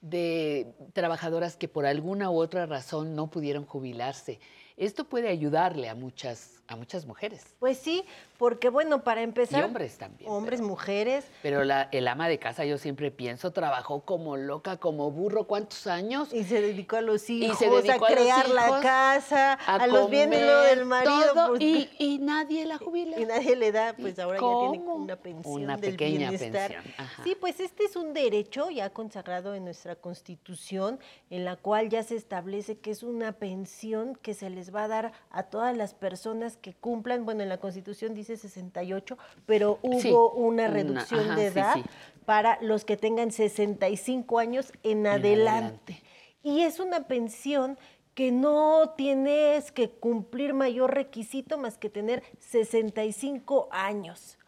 de 0.00 0.72
trabajadoras 0.92 1.56
que 1.56 1.66
por 1.66 1.84
alguna 1.84 2.30
u 2.30 2.36
otra 2.38 2.66
razón 2.66 3.16
no 3.16 3.28
pudieron 3.28 3.64
jubilarse. 3.66 4.38
Esto 4.76 5.08
puede 5.08 5.28
ayudarle 5.28 5.88
a 5.88 5.96
muchas, 5.96 6.57
a 6.68 6.76
muchas 6.76 7.06
mujeres. 7.06 7.54
Pues 7.58 7.78
sí, 7.78 8.04
porque 8.38 8.68
bueno, 8.68 9.02
para 9.02 9.22
empezar... 9.22 9.60
Y 9.60 9.64
hombres 9.64 9.96
también, 9.96 10.30
Hombres, 10.30 10.60
mujeres. 10.60 11.24
Pero 11.42 11.64
la, 11.64 11.88
el 11.92 12.06
ama 12.06 12.28
de 12.28 12.38
casa, 12.38 12.64
yo 12.66 12.76
siempre 12.76 13.10
pienso, 13.10 13.52
trabajó 13.52 14.02
como 14.02 14.36
loca, 14.36 14.76
como 14.76 15.10
burro, 15.10 15.44
¿cuántos 15.44 15.86
años? 15.86 16.32
Y 16.32 16.44
se 16.44 16.60
dedicó 16.60 16.96
a 16.96 17.00
los 17.00 17.28
Y 17.30 17.46
hijos, 17.46 17.58
se 17.58 17.70
dedicó 17.70 18.04
a 18.04 18.08
crear 18.08 18.48
la 18.50 18.80
casa, 18.80 19.54
a, 19.54 19.86
los 19.86 20.10
bienes 20.10 20.40
del 20.40 20.84
marido. 20.84 21.32
todo, 21.32 21.48
pues, 21.48 21.62
y, 21.62 21.90
y 21.98 22.18
nadie 22.18 22.66
la 22.66 22.76
jubila. 22.76 23.18
y 23.18 23.24
nadie 23.24 23.56
le 23.56 23.72
da, 23.72 23.94
pues 23.98 24.18
ahora 24.18 24.38
ya 24.38 24.70
tiene 24.70 24.84
una 24.86 25.16
pensión 25.16 25.64
Una 25.64 25.76
del 25.78 25.92
pequeña 25.92 26.30
bienestar. 26.30 26.70
pensión, 26.72 26.94
ajá. 26.98 27.24
Sí, 27.24 27.34
pues 27.40 27.60
este 27.60 27.84
es 27.84 27.96
un 27.96 28.12
derecho 28.12 28.68
ya 28.68 28.90
consagrado 28.90 29.54
en 29.54 29.64
nuestra 29.64 29.96
Constitución, 29.96 31.00
en 31.30 31.46
la 31.46 31.56
cual 31.56 31.88
ya 31.88 32.02
se 32.02 32.14
establece 32.16 32.78
que 32.78 32.90
es 32.90 33.02
una 33.02 33.32
pensión 33.32 34.16
que 34.16 34.34
se 34.34 34.50
les 34.50 34.74
va 34.74 34.84
a 34.84 34.88
dar 34.88 35.12
a 35.30 35.44
todas 35.44 35.74
las 35.74 35.94
personas 35.94 36.57
que 36.58 36.74
cumplan, 36.74 37.24
bueno, 37.24 37.42
en 37.42 37.48
la 37.48 37.58
Constitución 37.58 38.14
dice 38.14 38.36
68, 38.36 39.16
pero 39.46 39.78
hubo 39.82 40.00
Sí, 40.00 40.10
una 40.10 40.64
una, 40.64 40.68
reducción 40.68 41.20
ajá, 41.30 41.36
de 41.36 41.46
edad 41.46 41.74
sí. 41.74 41.84
para 42.24 42.58
los 42.62 42.84
que 42.84 42.96
tengan 42.96 43.30
65 43.30 44.38
años 44.38 44.72
en 44.82 45.06
adelante. 45.06 46.02
Y 46.42 46.62
es 46.62 46.80
una 46.80 47.06
pensión 47.08 47.78
que 48.14 48.32
no 48.32 48.94
tienes 48.96 49.70
que 49.70 49.90
cumplir 49.90 50.52
mayor 50.52 50.92
requisito 50.94 51.56
más 51.58 51.78
que 51.78 51.88
tener 51.88 52.22
65 52.40 53.68
años. 53.70 54.38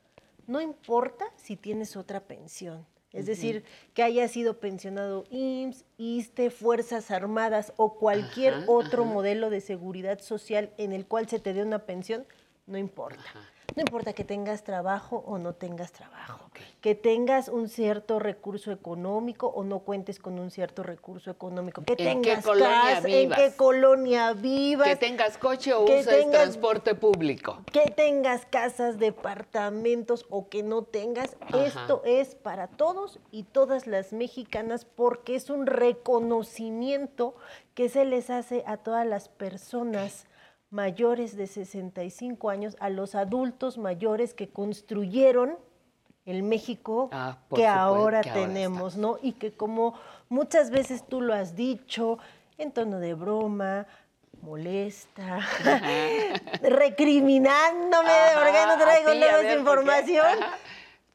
No 0.46 0.60
importa 0.60 1.24
si 1.36 1.56
tienes 1.56 1.96
otra 1.96 2.20
pensión. 2.20 2.84
Es 3.12 3.26
decir, 3.26 3.64
que 3.92 4.02
haya 4.04 4.28
sido 4.28 4.60
pensionado 4.60 5.24
IMSS, 5.30 5.84
ISTE, 5.98 6.50
Fuerzas 6.50 7.10
Armadas 7.10 7.72
o 7.76 7.94
cualquier 7.94 8.54
Ajá, 8.54 8.64
otro 8.68 9.02
ajá. 9.02 9.12
modelo 9.12 9.50
de 9.50 9.60
seguridad 9.60 10.20
social 10.20 10.70
en 10.78 10.92
el 10.92 11.06
cual 11.06 11.28
se 11.28 11.40
te 11.40 11.52
dé 11.52 11.62
una 11.62 11.80
pensión, 11.80 12.24
no 12.66 12.78
importa. 12.78 13.24
No 13.76 13.82
importa 13.82 14.12
que 14.12 14.24
tengas 14.24 14.62
trabajo 14.64 15.22
o 15.26 15.38
no 15.38 15.54
tengas 15.54 15.92
trabajo, 15.92 16.50
que 16.80 16.94
tengas 16.94 17.48
un 17.48 17.68
cierto 17.68 18.18
recurso 18.18 18.72
económico 18.72 19.46
o 19.46 19.62
no 19.64 19.80
cuentes 19.80 20.18
con 20.18 20.38
un 20.38 20.50
cierto 20.50 20.82
recurso 20.82 21.30
económico, 21.30 21.82
que 21.84 21.92
¿En 21.92 21.96
qué 21.96 22.04
tengas 22.36 22.44
casa, 22.46 23.08
en 23.08 23.30
qué 23.30 23.52
colonia 23.56 24.32
vivas, 24.32 24.88
Que 24.88 24.96
tengas 24.96 25.38
coche 25.38 25.72
o 25.72 25.84
que 25.84 26.00
uses 26.00 26.06
tengas- 26.08 26.30
transporte 26.42 26.94
público. 26.94 27.58
que 27.72 27.90
tengas 27.90 28.44
casas, 28.46 28.98
departamentos 28.98 30.26
o 30.30 30.48
que 30.48 30.62
no 30.62 30.82
tengas. 30.82 31.36
Ajá. 31.40 31.64
Esto 31.64 32.02
es 32.04 32.34
para 32.34 32.66
todos 32.66 33.18
y 33.30 33.44
todas 33.44 33.86
las 33.86 34.12
mexicanas 34.12 34.84
porque 34.84 35.36
es 35.36 35.48
un 35.48 35.66
reconocimiento 35.66 37.34
que 37.74 37.88
se 37.88 38.04
les 38.04 38.30
hace 38.30 38.62
a 38.66 38.76
todas 38.78 39.06
las 39.06 39.28
personas 39.28 40.26
mayores 40.70 41.36
de 41.36 41.46
65 41.46 42.48
años, 42.50 42.76
a 42.80 42.90
los 42.90 43.14
adultos 43.14 43.76
mayores 43.78 44.34
que 44.34 44.48
construyeron 44.48 45.58
el 46.26 46.42
México 46.42 47.08
Ah, 47.12 47.38
por 47.48 47.58
que, 47.58 47.64
supuesto, 47.64 47.80
ahora 47.80 48.20
que 48.20 48.30
ahora 48.30 48.42
tenemos, 48.46 48.96
¿no? 48.96 49.18
Y 49.20 49.32
que 49.32 49.52
como 49.52 49.94
muchas 50.28 50.70
veces 50.70 51.04
tú 51.08 51.20
lo 51.20 51.34
has 51.34 51.56
dicho, 51.56 52.18
en 52.58 52.72
tono 52.72 53.00
de 53.00 53.14
broma, 53.14 53.86
molesta, 54.42 55.40
recriminándome 56.62 58.10
Ajá, 58.10 58.40
porque 58.40 58.66
no 58.66 58.72
a 58.72 58.78
traigo 58.78 59.10
a 59.10 59.14
nuevas 59.14 59.36
¿por 59.36 59.46
qué? 59.46 59.54
información. 59.58 60.38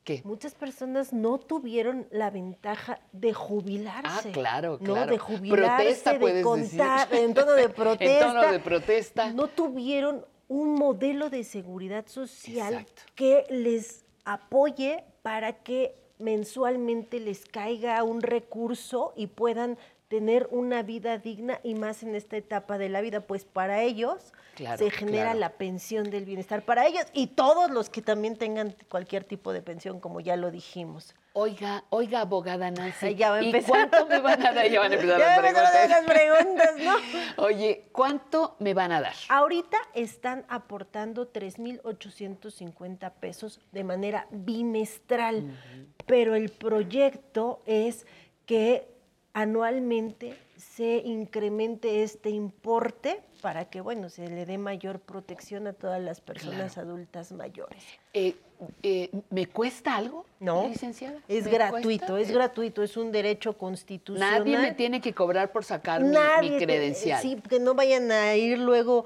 ¿Qué? 0.06 0.22
Muchas 0.24 0.54
personas 0.54 1.12
no 1.14 1.40
tuvieron 1.40 2.08
la 2.12 2.30
ventaja 2.30 3.00
de 3.12 3.34
jubilarse. 3.34 4.30
Ah, 4.30 4.32
claro, 4.32 4.78
¿no? 4.80 4.94
claro. 4.94 5.12
De 5.12 5.18
jubilarse, 5.18 5.84
Protesta, 5.84 6.14
de 6.14 6.20
puedes 6.20 6.44
contar, 6.44 7.10
decir. 7.10 7.26
en 7.26 7.34
tono 7.34 7.52
de 7.54 7.70
protesta. 7.70 8.14
En 8.14 8.20
tono 8.20 8.52
de 8.52 8.60
protesta. 8.60 9.34
No 9.34 9.48
tuvieron 9.48 10.24
un 10.48 10.76
modelo 10.76 11.32
de 11.32 11.44
seguridad 11.44 12.06
social 12.06 12.86
que 13.16 13.46
les 13.50 14.06
apoye 14.26 15.04
para 15.24 15.54
que 15.64 15.96
mensualmente 16.20 17.20
les 17.20 17.46
caiga 17.46 18.02
un 18.04 18.22
recurso 18.22 19.12
y 19.16 19.26
puedan 19.28 19.78
tener 20.16 20.48
una 20.50 20.82
vida 20.82 21.18
digna 21.18 21.60
y 21.62 21.76
más 21.76 22.02
en 22.02 22.16
esta 22.16 22.38
etapa 22.38 22.78
de 22.78 22.88
la 22.88 23.02
vida, 23.02 23.20
pues 23.20 23.44
para 23.44 23.82
ellos 23.82 24.32
Claro, 24.56 24.78
se 24.78 24.90
genera 24.90 25.32
claro. 25.32 25.40
la 25.40 25.50
pensión 25.50 26.10
del 26.10 26.24
bienestar, 26.24 26.64
para 26.64 26.88
ellos 26.88 27.04
y 27.12 27.28
todos 27.28 27.70
los 27.70 27.90
que 27.90 28.02
también 28.02 28.38
tengan 28.38 28.74
cualquier 28.88 29.26
tipo 29.26 29.52
de 29.52 29.62
pensión, 29.62 30.00
como 30.00 30.22
ya 30.22 30.38
lo 30.38 30.52
dijimos. 30.52 31.14
Oiga, 31.34 31.84
oiga, 31.90 32.22
abogada 32.22 32.72
Nancy. 32.72 33.08
Ay, 33.08 33.16
ya 33.16 33.32
va 33.32 33.36
a 33.40 33.44
¿Y 33.44 33.52
cuánto 33.64 34.06
me 34.06 34.20
van 34.22 34.46
a 34.46 34.54
dar? 34.54 34.70
Ya 34.70 34.80
van 34.80 34.94
a 34.94 34.96
empezar 34.96 35.20
Ya 35.20 35.42
las 35.42 35.54
dar 35.54 35.90
las 35.90 36.06
preguntas. 36.06 36.72
preguntas, 36.72 37.04
¿no? 37.38 37.44
Oye, 37.44 37.90
¿cuánto 37.92 38.56
me 38.60 38.74
van 38.74 38.94
a 38.94 39.02
dar? 39.02 39.16
Ahorita 39.28 39.78
están 39.94 40.46
aportando 40.48 41.34
3.850 41.34 43.12
pesos 43.20 43.60
de 43.74 43.84
manera 43.84 44.28
bimestral, 44.32 45.58
pero 46.06 46.36
el 46.36 46.48
proyecto 46.52 47.62
es 47.66 48.06
que 48.46 48.95
anualmente 49.36 50.34
se 50.58 51.02
incremente 51.06 52.04
este 52.04 52.30
importe 52.30 53.20
para 53.42 53.66
que, 53.66 53.82
bueno, 53.82 54.10
se 54.10 54.28
le 54.30 54.46
dé 54.46 54.58
mayor 54.58 55.02
protección 55.02 55.68
a 55.68 55.74
todas 55.74 56.02
las 56.02 56.22
personas 56.22 56.78
adultas 56.78 57.34
mayores. 57.34 57.84
Eh, 58.14 58.34
eh, 58.82 59.10
¿Me 59.30 59.46
cuesta 59.48 59.98
algo, 59.98 60.26
No, 60.40 60.70
licenciada? 60.70 61.20
Es 61.28 61.44
¿Me 61.44 61.52
gratuito, 61.52 62.06
cuesta? 62.14 62.20
es 62.22 62.32
gratuito, 62.34 62.82
es 62.82 62.96
un 62.96 63.12
derecho 63.12 63.58
constitucional. 63.58 64.40
Nadie 64.40 64.58
me 64.58 64.72
tiene 64.74 65.02
que 65.02 65.14
cobrar 65.14 65.52
por 65.52 65.66
sacar 65.66 66.02
mi- 66.02 66.08
mi, 66.08 66.14
Nadie 66.14 66.58
te- 66.60 66.66
credencial. 66.66 67.22
Sí, 67.22 67.36
que 67.50 67.60
no 67.60 67.74
vayan 67.76 68.10
a 68.14 68.34
ir 68.38 68.58
luego 68.58 69.04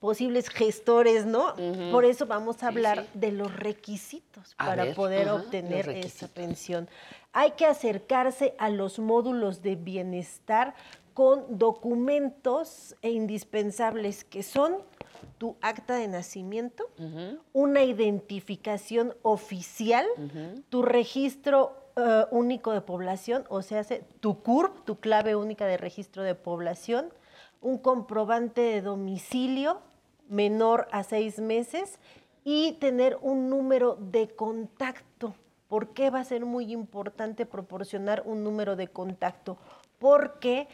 posibles 0.00 0.48
gestores, 0.48 1.26
¿no? 1.26 1.54
Por 1.90 2.04
eso 2.04 2.26
vamos 2.26 2.62
a 2.62 2.68
hablar 2.68 3.06
de 3.14 3.32
los 3.32 3.54
requisitos 3.54 4.54
A 4.56 4.66
para 4.66 4.84
ver, 4.84 4.94
poder 4.94 5.28
obtener 5.30 5.88
esa 5.88 6.28
pensión. 6.28 6.88
Hay 7.32 7.52
que 7.52 7.66
acercarse 7.66 8.54
a 8.58 8.70
los 8.70 8.98
módulos 8.98 9.62
de 9.62 9.76
bienestar 9.76 10.74
con 11.14 11.58
documentos 11.58 12.94
e 13.02 13.10
indispensables 13.10 14.24
que 14.24 14.42
son 14.42 14.76
tu 15.38 15.56
acta 15.60 15.96
de 15.96 16.08
nacimiento, 16.08 16.88
una 17.52 17.82
identificación 17.82 19.14
oficial, 19.22 20.06
tu 20.68 20.82
registro 20.82 21.76
eh, 21.96 22.24
único 22.30 22.72
de 22.72 22.80
población, 22.80 23.44
o 23.48 23.62
sea, 23.62 23.84
tu 24.20 24.42
CURP, 24.42 24.84
tu 24.84 25.00
clave 25.00 25.34
única 25.34 25.66
de 25.66 25.76
registro 25.76 26.22
de 26.22 26.36
población, 26.36 27.12
un 27.60 27.78
comprobante 27.78 28.60
de 28.60 28.82
domicilio 28.82 29.80
menor 30.28 30.88
a 30.92 31.02
seis 31.02 31.38
meses 31.40 31.98
y 32.44 32.72
tener 32.74 33.18
un 33.20 33.48
número 33.50 33.96
de 34.00 34.28
contacto. 34.28 35.34
¿Por 35.68 35.90
qué 35.92 36.10
va 36.10 36.20
a 36.20 36.24
ser 36.24 36.44
muy 36.46 36.72
importante 36.72 37.44
proporcionar 37.44 38.22
un 38.24 38.42
número 38.42 38.74
de 38.76 38.88
contacto? 38.88 39.58
Porque 39.98 40.66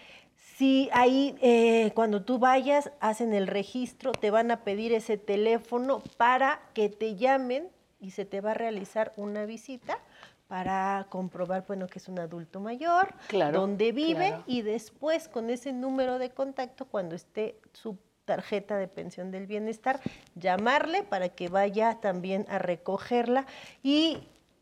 si 0.57 0.89
ahí, 0.93 1.35
eh, 1.41 1.91
cuando 1.95 2.23
tú 2.23 2.39
vayas, 2.39 2.93
hacen 3.01 3.35
el 3.35 3.47
registro, 3.49 4.13
te 4.13 4.31
van 4.31 4.51
a 4.51 4.63
pedir 4.63 4.93
ese 4.93 5.17
teléfono 5.17 6.03
para 6.17 6.61
que 6.75 6.89
te 6.89 7.17
llamen 7.17 7.69
y 8.01 8.13
se 8.13 8.25
te 8.25 8.41
va 8.41 8.53
a 8.53 8.55
realizar 8.55 9.13
una 9.17 9.47
visita 9.47 9.99
para 10.47 11.07
comprobar, 11.09 11.65
bueno, 11.67 11.87
que 11.87 11.99
es 11.99 12.07
un 12.09 12.19
adulto 12.19 12.61
mayor, 12.61 13.15
Claro, 13.29 13.61
dónde 13.61 13.93
vive 13.93 14.29
claro. 14.29 14.45
y 14.47 14.61
después 14.63 15.27
con 15.29 15.49
ese 15.51 15.73
número 15.73 16.19
de 16.19 16.31
contacto, 16.31 16.85
cuando 16.85 17.17
esté 17.17 17.59
su 17.73 17.97
tarjeta 18.25 18.77
de 18.79 18.89
pensión 18.89 19.31
del 19.31 19.47
bienestar, 19.47 20.01
llamarle 20.35 21.03
para 21.03 21.29
que 21.29 21.49
vaya 21.49 21.99
también 22.01 22.47
a 22.49 22.59
recogerla 22.59 23.47
y 23.83 24.18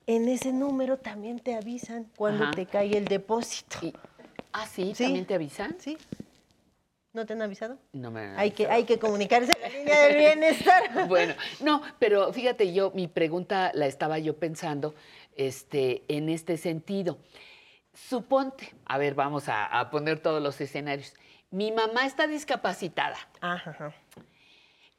en 0.06 0.28
ese 0.28 0.52
número 0.52 0.98
también 0.98 1.38
te 1.38 1.54
avisan 1.54 2.06
cuando 2.16 2.44
Ajá. 2.44 2.52
te 2.54 2.66
cae 2.66 2.96
el 2.96 3.04
depósito. 3.06 3.78
Ah, 4.52 4.66
sí, 4.66 4.92
¿también 4.98 5.24
te 5.24 5.34
avisan? 5.34 5.76
Sí. 5.78 5.96
¿No 7.14 7.26
te 7.26 7.34
han 7.34 7.42
avisado? 7.42 7.78
No 7.92 8.10
me 8.10 8.20
han 8.20 8.38
Hay 8.38 8.52
que, 8.52 8.64
avisado. 8.64 8.76
hay 8.78 8.84
que 8.84 8.98
comunicarse 8.98 9.52
a 9.52 9.58
la 9.60 9.68
línea 9.68 10.02
del 10.02 10.16
bienestar. 10.16 10.82
Bueno, 11.08 11.34
no, 11.60 11.82
pero 11.98 12.32
fíjate, 12.32 12.72
yo, 12.72 12.90
mi 12.92 13.06
pregunta 13.06 13.70
la 13.74 13.86
estaba 13.86 14.18
yo 14.18 14.36
pensando 14.36 14.94
este, 15.36 16.04
en 16.08 16.28
este 16.30 16.56
sentido. 16.56 17.18
Suponte, 17.94 18.72
a 18.86 18.96
ver, 18.96 19.14
vamos 19.14 19.48
a, 19.50 19.66
a 19.66 19.90
poner 19.90 20.20
todos 20.20 20.42
los 20.42 20.58
escenarios. 20.60 21.12
Mi 21.52 21.70
mamá 21.70 22.06
está 22.06 22.26
discapacitada. 22.26 23.16
Ajá. 23.40 23.94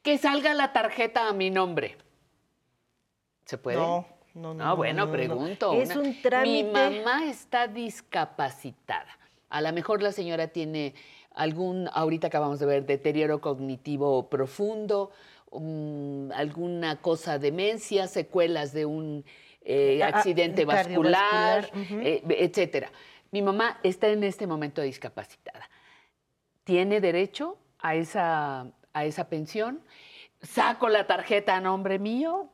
Que 0.02 0.18
salga 0.18 0.54
la 0.54 0.72
tarjeta 0.72 1.28
a 1.28 1.34
mi 1.34 1.50
nombre. 1.50 1.98
¿Se 3.46 3.58
puede? 3.58 3.78
No, 3.78 4.08
no, 4.36 4.54
no. 4.54 4.64
Ah, 4.64 4.68
no, 4.70 4.76
bueno, 4.78 5.00
no, 5.00 5.06
no. 5.08 5.12
pregunto. 5.12 5.74
Es 5.74 5.90
una. 5.96 6.08
un 6.08 6.22
trámite. 6.22 6.64
Mi 6.64 6.70
mamá 6.72 7.26
está 7.26 7.68
discapacitada. 7.68 9.18
A 9.50 9.62
lo 9.62 9.74
mejor 9.74 10.02
la 10.02 10.12
señora 10.12 10.48
tiene 10.48 10.94
algún, 11.36 11.90
ahorita 11.92 12.28
acabamos 12.28 12.60
de 12.60 12.66
ver, 12.66 12.86
deterioro 12.86 13.42
cognitivo 13.42 14.30
profundo, 14.30 15.12
um, 15.52 16.32
alguna 16.32 17.02
cosa, 17.02 17.40
demencia, 17.40 18.08
secuelas 18.08 18.74
de 18.74 18.86
un 18.86 19.26
eh, 19.66 20.02
Ah, 20.04 20.12
ah, 20.14 20.18
accidente 20.18 20.66
vascular, 20.66 21.70
eh, 21.74 22.22
etcétera. 22.28 22.92
Mi 23.32 23.42
mamá 23.42 23.80
está 23.82 24.10
en 24.10 24.24
este 24.24 24.46
momento 24.46 24.82
discapacitada. 24.82 25.70
¿Tiene 26.64 27.02
derecho 27.02 27.58
a 27.80 27.96
esa, 27.96 28.68
a 28.94 29.06
esa 29.06 29.28
pensión? 29.28 29.82
¿Saco 30.42 30.90
la 30.90 31.08
tarjeta 31.08 31.56
a 31.56 31.62
nombre 31.62 32.00
mío? 32.00 32.50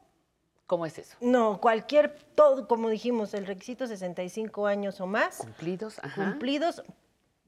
¿Cómo 0.68 0.86
es 0.86 0.99
eso? 0.99 1.18
No, 1.22 1.60
cualquier, 1.60 2.16
todo, 2.36 2.68
como 2.68 2.89
dijimos, 2.89 3.34
el 3.34 3.45
requisito 3.47 3.88
65 3.88 4.68
años 4.68 5.01
o 5.01 5.07
más. 5.07 5.38
Cumplidos, 5.38 5.99
ajá. 6.03 6.24
Cumplidos, 6.32 6.84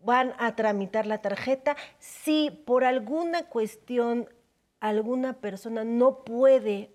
van 0.03 0.33
a 0.39 0.55
tramitar 0.55 1.05
la 1.05 1.19
tarjeta. 1.19 1.75
Si 1.99 2.49
por 2.49 2.83
alguna 2.83 3.43
cuestión 3.47 4.27
alguna 4.79 5.33
persona 5.33 5.83
no 5.83 6.23
puede 6.23 6.91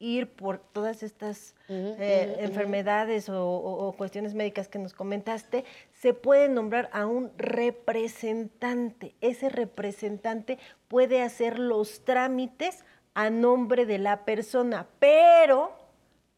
ir 0.00 0.34
por 0.34 0.58
todas 0.58 1.04
estas 1.04 1.54
eh, 1.68 2.36
enfermedades 2.40 3.28
o, 3.28 3.48
o- 3.48 3.86
o 3.88 3.92
cuestiones 3.92 4.34
médicas 4.34 4.66
que 4.68 4.78
nos 4.80 4.92
comentaste, 4.92 5.64
se 6.00 6.14
puede 6.14 6.48
nombrar 6.48 6.88
a 6.92 7.06
un 7.06 7.32
representante. 7.36 9.14
Ese 9.20 9.48
representante 9.48 10.58
puede 10.86 11.22
hacer 11.22 11.58
los 11.58 12.04
trámites 12.04 12.84
a 13.14 13.30
nombre 13.30 13.84
de 13.84 13.98
la 13.98 14.24
persona, 14.24 14.86
pero, 15.00 15.72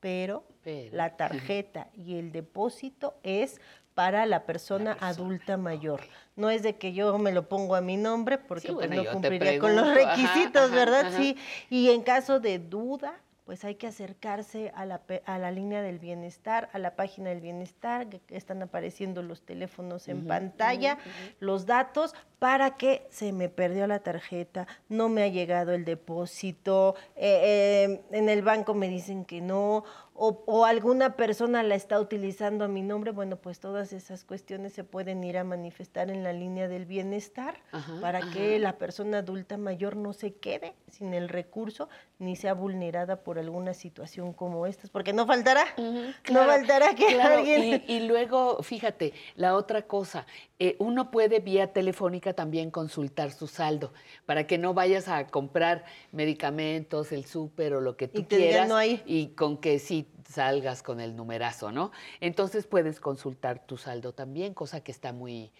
pero, 0.00 0.44
Pero, 0.62 0.96
la 0.96 1.16
tarjeta 1.16 1.88
y 1.94 2.18
el 2.18 2.32
depósito 2.32 3.14
es 3.22 3.60
para 3.94 4.24
la 4.24 4.46
persona, 4.46 4.96
adulta 5.00 5.58
mayor. 5.58 6.00
No 6.36 6.48
es 6.48 6.62
de 6.62 6.76
que 6.76 6.94
yo 6.94 7.18
me 7.18 7.32
lo 7.32 7.48
pongo 7.48 7.74
a 7.74 7.82
mi 7.82 7.98
nombre 7.98 8.38
porque 8.38 8.68
Sí, 8.68 8.72
pues, 8.72 8.88
bueno, 8.88 9.02
no 9.02 9.12
cumpliría 9.12 9.58
con 9.58 9.76
los 9.76 9.84
ajá, 9.84 9.94
requisitos, 9.94 10.62
ajá, 10.68 10.74
¿verdad? 10.74 11.06
ajá. 11.08 11.18
Sí. 11.18 11.36
Y 11.68 11.90
en 11.90 12.02
caso 12.02 12.40
de 12.40 12.58
duda, 12.58 13.20
pues 13.50 13.64
hay 13.64 13.74
que 13.74 13.88
acercarse 13.88 14.70
a 14.76 14.86
la, 14.86 15.00
a 15.26 15.38
la 15.40 15.50
línea 15.50 15.82
del 15.82 15.98
bienestar, 15.98 16.70
a 16.72 16.78
la 16.78 16.94
página 16.94 17.30
del 17.30 17.40
bienestar, 17.40 18.08
que 18.08 18.20
están 18.28 18.62
apareciendo 18.62 19.24
los 19.24 19.42
teléfonos 19.42 20.06
en 20.06 20.24
pantalla, 20.24 20.98
los 21.40 21.66
datos, 21.66 22.14
para 22.40 22.78
que 22.78 23.06
se 23.10 23.32
me 23.32 23.50
perdió 23.50 23.86
la 23.86 23.98
tarjeta, 23.98 24.66
no 24.88 25.10
me 25.10 25.22
ha 25.22 25.28
llegado 25.28 25.72
el 25.74 25.84
depósito, 25.84 26.96
eh, 27.14 28.00
eh, 28.00 28.00
en 28.12 28.30
el 28.30 28.40
banco 28.40 28.72
me 28.72 28.88
dicen 28.88 29.26
que 29.26 29.42
no, 29.42 29.84
o, 30.14 30.42
o 30.46 30.64
alguna 30.64 31.16
persona 31.16 31.62
la 31.62 31.74
está 31.74 32.00
utilizando 32.00 32.64
a 32.64 32.68
mi 32.68 32.82
nombre, 32.82 33.10
bueno, 33.10 33.36
pues 33.36 33.60
todas 33.60 33.92
esas 33.92 34.24
cuestiones 34.24 34.72
se 34.72 34.84
pueden 34.84 35.22
ir 35.22 35.36
a 35.36 35.44
manifestar 35.44 36.10
en 36.10 36.22
la 36.22 36.32
línea 36.32 36.66
del 36.66 36.86
bienestar 36.86 37.62
Ajá, 37.72 37.92
para 38.00 38.18
ajá. 38.20 38.30
que 38.32 38.58
la 38.58 38.78
persona 38.78 39.18
adulta 39.18 39.58
mayor 39.58 39.96
no 39.96 40.14
se 40.14 40.34
quede 40.34 40.74
sin 40.88 41.12
el 41.14 41.28
recurso 41.28 41.88
ni 42.18 42.36
sea 42.36 42.52
vulnerada 42.54 43.22
por 43.22 43.38
alguna 43.38 43.72
situación 43.72 44.32
como 44.34 44.66
estas, 44.66 44.90
porque 44.90 45.12
no 45.12 45.26
faltará, 45.26 45.64
no 45.78 46.12
Claro, 46.22 46.50
faltará 46.50 46.94
que 46.94 47.06
claro, 47.06 47.38
alguien... 47.38 47.82
Y, 47.86 47.92
y 47.94 48.00
luego, 48.06 48.62
fíjate, 48.62 49.14
la 49.36 49.54
otra 49.54 49.82
cosa, 49.82 50.26
eh, 50.58 50.76
uno 50.78 51.10
puede 51.10 51.40
vía 51.40 51.72
telefónica 51.72 52.29
también 52.34 52.70
consultar 52.70 53.32
su 53.32 53.46
saldo 53.46 53.92
para 54.26 54.46
que 54.46 54.58
no 54.58 54.74
vayas 54.74 55.08
a 55.08 55.26
comprar 55.28 55.84
medicamentos, 56.12 57.12
el 57.12 57.24
súper 57.24 57.74
o 57.74 57.80
lo 57.80 57.96
que 57.96 58.08
tú 58.08 58.22
Y 58.22 58.24
quieras 58.24 58.68
"No 58.68 58.76
hay". 58.76 59.02
y 59.06 59.28
con 59.28 59.58
que 59.58 59.78
sí 59.78 60.06
salgas 60.28 60.82
con 60.82 61.00
el 61.00 61.16
numerazo, 61.16 61.72
¿no? 61.72 61.90
Entonces 62.20 62.66
puedes 62.66 63.00
consultar 63.00 63.66
tu 63.66 63.76
saldo 63.76 64.12
también, 64.12 64.54
cosa 64.54 64.80
que 64.82 64.92
está 64.92 65.12
muy, 65.12 65.50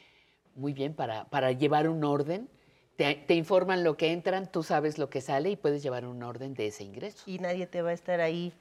muy 0.55 0.73
bien 0.73 0.95
para, 0.95 1.25
para 1.31 1.53
llevar 1.53 1.89
un 1.89 2.05
orden. 2.05 2.49
Te, 2.97 3.14
te 3.14 3.35
informan 3.35 3.83
lo 3.83 3.97
que 3.97 4.12
entran, 4.12 4.51
tú 4.53 4.62
sabes 4.62 4.99
lo 4.99 5.09
que 5.09 5.21
sale 5.21 5.51
y 5.51 5.57
puedes 5.57 5.83
llevar 5.83 6.05
un 6.07 6.23
orden 6.23 6.55
de 6.55 6.66
ese 6.66 6.85
ingreso. 6.85 7.23
y 7.27 7.39
nadie 7.39 7.66
te 7.66 7.83
va 7.83 7.91
a 7.91 7.95
estar 7.95 8.21
ahí 8.21 8.53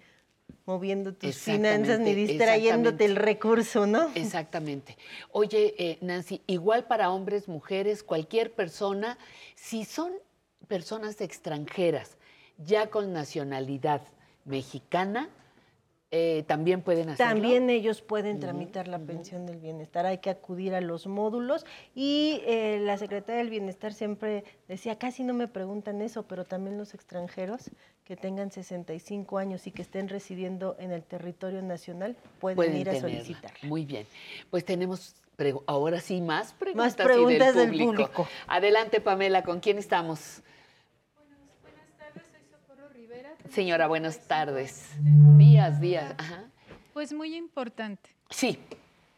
moviendo 0.65 1.13
tus 1.13 1.37
finanzas 1.37 1.99
ni 1.99 2.13
distrayéndote 2.13 3.05
el 3.05 3.15
recurso, 3.15 3.85
¿no? 3.85 4.09
Exactamente. 4.15 4.97
Oye, 5.31 5.75
eh, 5.77 5.97
Nancy, 6.01 6.41
igual 6.47 6.85
para 6.85 7.11
hombres, 7.11 7.47
mujeres, 7.47 8.03
cualquier 8.03 8.53
persona, 8.53 9.17
si 9.55 9.85
son 9.85 10.11
personas 10.67 11.21
extranjeras 11.21 12.17
ya 12.57 12.89
con 12.89 13.13
nacionalidad 13.13 14.01
mexicana, 14.45 15.29
eh, 16.11 16.43
también 16.47 16.81
pueden 16.81 17.09
hacerlo. 17.09 17.33
También 17.33 17.69
ellos 17.69 18.01
pueden 18.01 18.39
tramitar 18.39 18.87
la 18.87 18.97
pensión 18.97 19.45
del 19.45 19.57
bienestar. 19.57 20.07
Hay 20.07 20.17
que 20.17 20.31
acudir 20.31 20.73
a 20.73 20.81
los 20.81 21.05
módulos 21.05 21.65
y 21.93 22.41
eh, 22.45 22.79
la 22.81 22.97
Secretaría 22.97 23.39
del 23.39 23.51
Bienestar 23.51 23.93
siempre 23.93 24.43
decía, 24.67 24.97
casi 24.97 25.23
no 25.23 25.35
me 25.35 25.47
preguntan 25.47 26.01
eso, 26.01 26.23
pero 26.23 26.45
también 26.45 26.79
los 26.79 26.95
extranjeros 26.95 27.69
que 28.09 28.17
tengan 28.17 28.49
65 28.49 29.37
años 29.37 29.67
y 29.67 29.71
que 29.71 29.83
estén 29.83 30.09
residiendo 30.09 30.75
en 30.79 30.91
el 30.91 31.03
territorio 31.03 31.61
nacional 31.61 32.17
pueden, 32.39 32.55
pueden 32.55 32.75
ir 32.75 32.89
a 32.89 32.93
tenerla. 32.93 33.17
solicitar. 33.19 33.51
Muy 33.61 33.85
bien. 33.85 34.07
Pues 34.49 34.65
tenemos 34.65 35.13
ahora 35.67 36.01
sí 36.01 36.19
más 36.19 36.53
preguntas, 36.53 36.97
del 37.53 37.69
público. 37.69 37.85
público. 37.85 38.27
Adelante, 38.47 38.99
Pamela, 38.99 39.43
¿con 39.43 39.59
quién 39.59 39.77
estamos? 39.77 40.41
Señora, 43.51 43.85
buenas 43.85 44.27
tardes. 44.27 44.89
Días, 45.37 45.79
días. 45.79 46.15
Ajá. 46.17 46.45
Pues 46.93 47.13
muy 47.13 47.35
importante. 47.35 48.09
Sí. 48.31 48.57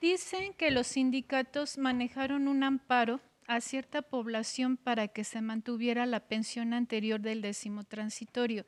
Dicen 0.01 0.51
que 0.51 0.69
los 0.69 0.87
sindicatos 0.87 1.77
manejaron 1.77 2.49
un 2.49 2.61
amparo 2.61 3.21
a 3.47 3.61
cierta 3.61 4.01
población 4.01 4.75
para 4.75 5.07
que 5.07 5.23
se 5.23 5.39
mantuviera 5.39 6.05
la 6.05 6.19
pensión 6.19 6.73
anterior 6.73 7.21
del 7.21 7.41
décimo 7.41 7.85
transitorio. 7.85 8.65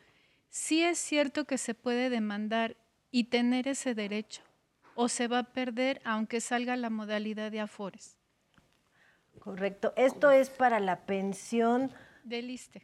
Sí 0.54 0.84
es 0.84 1.00
cierto 1.00 1.46
que 1.46 1.58
se 1.58 1.74
puede 1.74 2.12
demandar 2.12 2.78
y 3.10 3.24
tener 3.24 3.68
ese 3.68 3.96
derecho, 3.96 4.44
o 4.94 5.10
se 5.10 5.28
va 5.28 5.40
a 5.40 5.52
perder 5.52 6.00
aunque 6.06 6.42
salga 6.42 6.76
la 6.76 6.92
modalidad 6.92 7.52
de 7.52 7.60
Afores. 7.60 8.20
Correcto. 9.40 9.94
Esto 9.98 10.30
es 10.30 10.52
para 10.52 10.80
la 10.80 11.08
pensión. 11.08 11.92
Del 12.24 12.52
ISTE. 12.52 12.84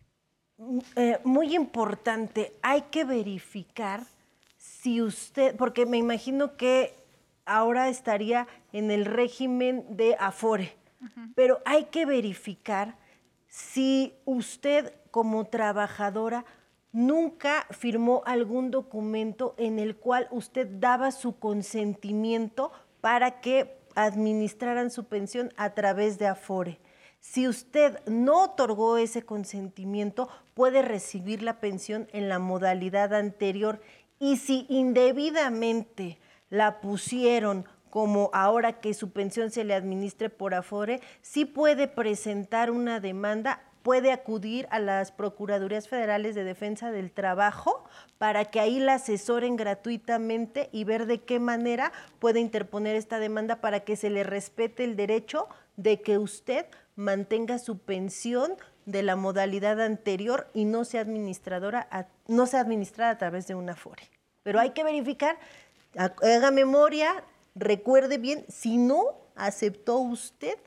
Eh, 0.96 1.20
muy 1.24 1.56
importante, 1.56 2.58
hay 2.64 2.82
que 2.90 3.04
verificar 3.06 4.02
si 4.58 5.04
usted, 5.04 5.56
porque 5.56 5.86
me 5.86 5.98
imagino 5.98 6.58
que 6.58 6.96
ahora 7.46 7.88
estaría 7.88 8.48
en 8.74 8.90
el 8.90 9.06
régimen 9.06 9.86
de 9.96 10.16
Afore, 10.20 10.76
pero 11.36 11.62
hay 11.66 11.86
que 11.86 12.08
verificar 12.08 12.98
si 13.48 14.16
usted 14.26 14.92
como 15.12 15.46
trabajadora 15.46 16.46
nunca 16.92 17.68
firmó 17.70 18.24
algún 18.26 18.72
documento 18.72 19.54
en 19.58 19.80
el 19.80 19.96
cual 19.96 20.28
usted 20.32 20.68
daba 20.80 21.12
su 21.12 21.38
consentimiento 21.38 22.72
para 23.02 23.42
que 23.42 23.78
administraran 23.96 24.92
su 24.92 25.06
pensión 25.06 25.52
a 25.58 25.72
través 25.72 26.18
de 26.18 26.28
Afore. 26.28 26.80
Si 27.20 27.48
usted 27.48 28.00
no 28.06 28.44
otorgó 28.44 28.98
ese 28.98 29.24
consentimiento, 29.24 30.30
puede 30.54 30.82
recibir 30.82 31.44
la 31.44 31.60
pensión 31.60 32.08
en 32.14 32.30
la 32.30 32.40
modalidad 32.40 33.14
anterior 33.14 33.82
y 34.20 34.38
si 34.38 34.66
indebidamente 34.70 36.18
la 36.50 36.80
pusieron 36.80 37.66
como 37.90 38.30
ahora 38.34 38.80
que 38.80 38.94
su 38.94 39.12
pensión 39.12 39.52
se 39.52 39.64
le 39.64 39.74
administre 39.74 40.30
por 40.30 40.54
Afore, 40.54 41.02
sí 41.22 41.46
puede 41.46 41.88
presentar 41.88 42.72
una 42.72 43.00
demanda, 43.00 43.64
puede 43.84 44.12
acudir 44.12 44.68
a 44.72 44.80
las 44.80 45.12
Procuradurías 45.12 45.88
Federales 45.88 46.36
de 46.36 46.44
Defensa 46.44 46.92
del 46.92 47.12
Trabajo 47.12 47.84
para 48.18 48.46
que 48.46 48.60
ahí 48.60 48.80
la 48.80 48.96
asesoren 48.96 49.56
gratuitamente 49.56 50.70
y 50.72 50.84
ver 50.84 51.06
de 51.06 51.22
qué 51.22 51.40
manera 51.40 51.92
puede 52.20 52.40
interponer 52.40 52.96
esta 52.96 53.20
demanda 53.20 53.62
para 53.62 53.82
que 53.82 53.96
se 53.96 54.10
le 54.10 54.24
respete 54.24 54.84
el 54.84 54.96
derecho 54.96 55.48
de 55.78 56.02
que 56.02 56.18
usted 56.18 56.66
mantenga 56.96 57.60
su 57.60 57.78
pensión 57.78 58.58
de 58.86 59.04
la 59.04 59.16
modalidad 59.16 59.80
anterior 59.82 60.48
y 60.54 60.66
no 60.66 60.84
sea 60.84 61.02
administradora, 61.02 61.88
no 62.28 62.46
sea 62.46 62.60
administrada 62.60 63.12
a 63.12 63.18
través 63.18 63.48
de 63.48 63.56
una 63.56 63.76
FORE. 63.76 64.04
Pero 64.44 64.60
hay 64.60 64.72
que 64.72 64.84
verificar, 64.84 65.38
haga 65.96 66.52
memoria, 66.52 67.24
recuerde 67.56 68.18
bien, 68.18 68.46
si 68.50 68.78
no 68.78 69.16
aceptó 69.36 70.00
usted 70.00 70.58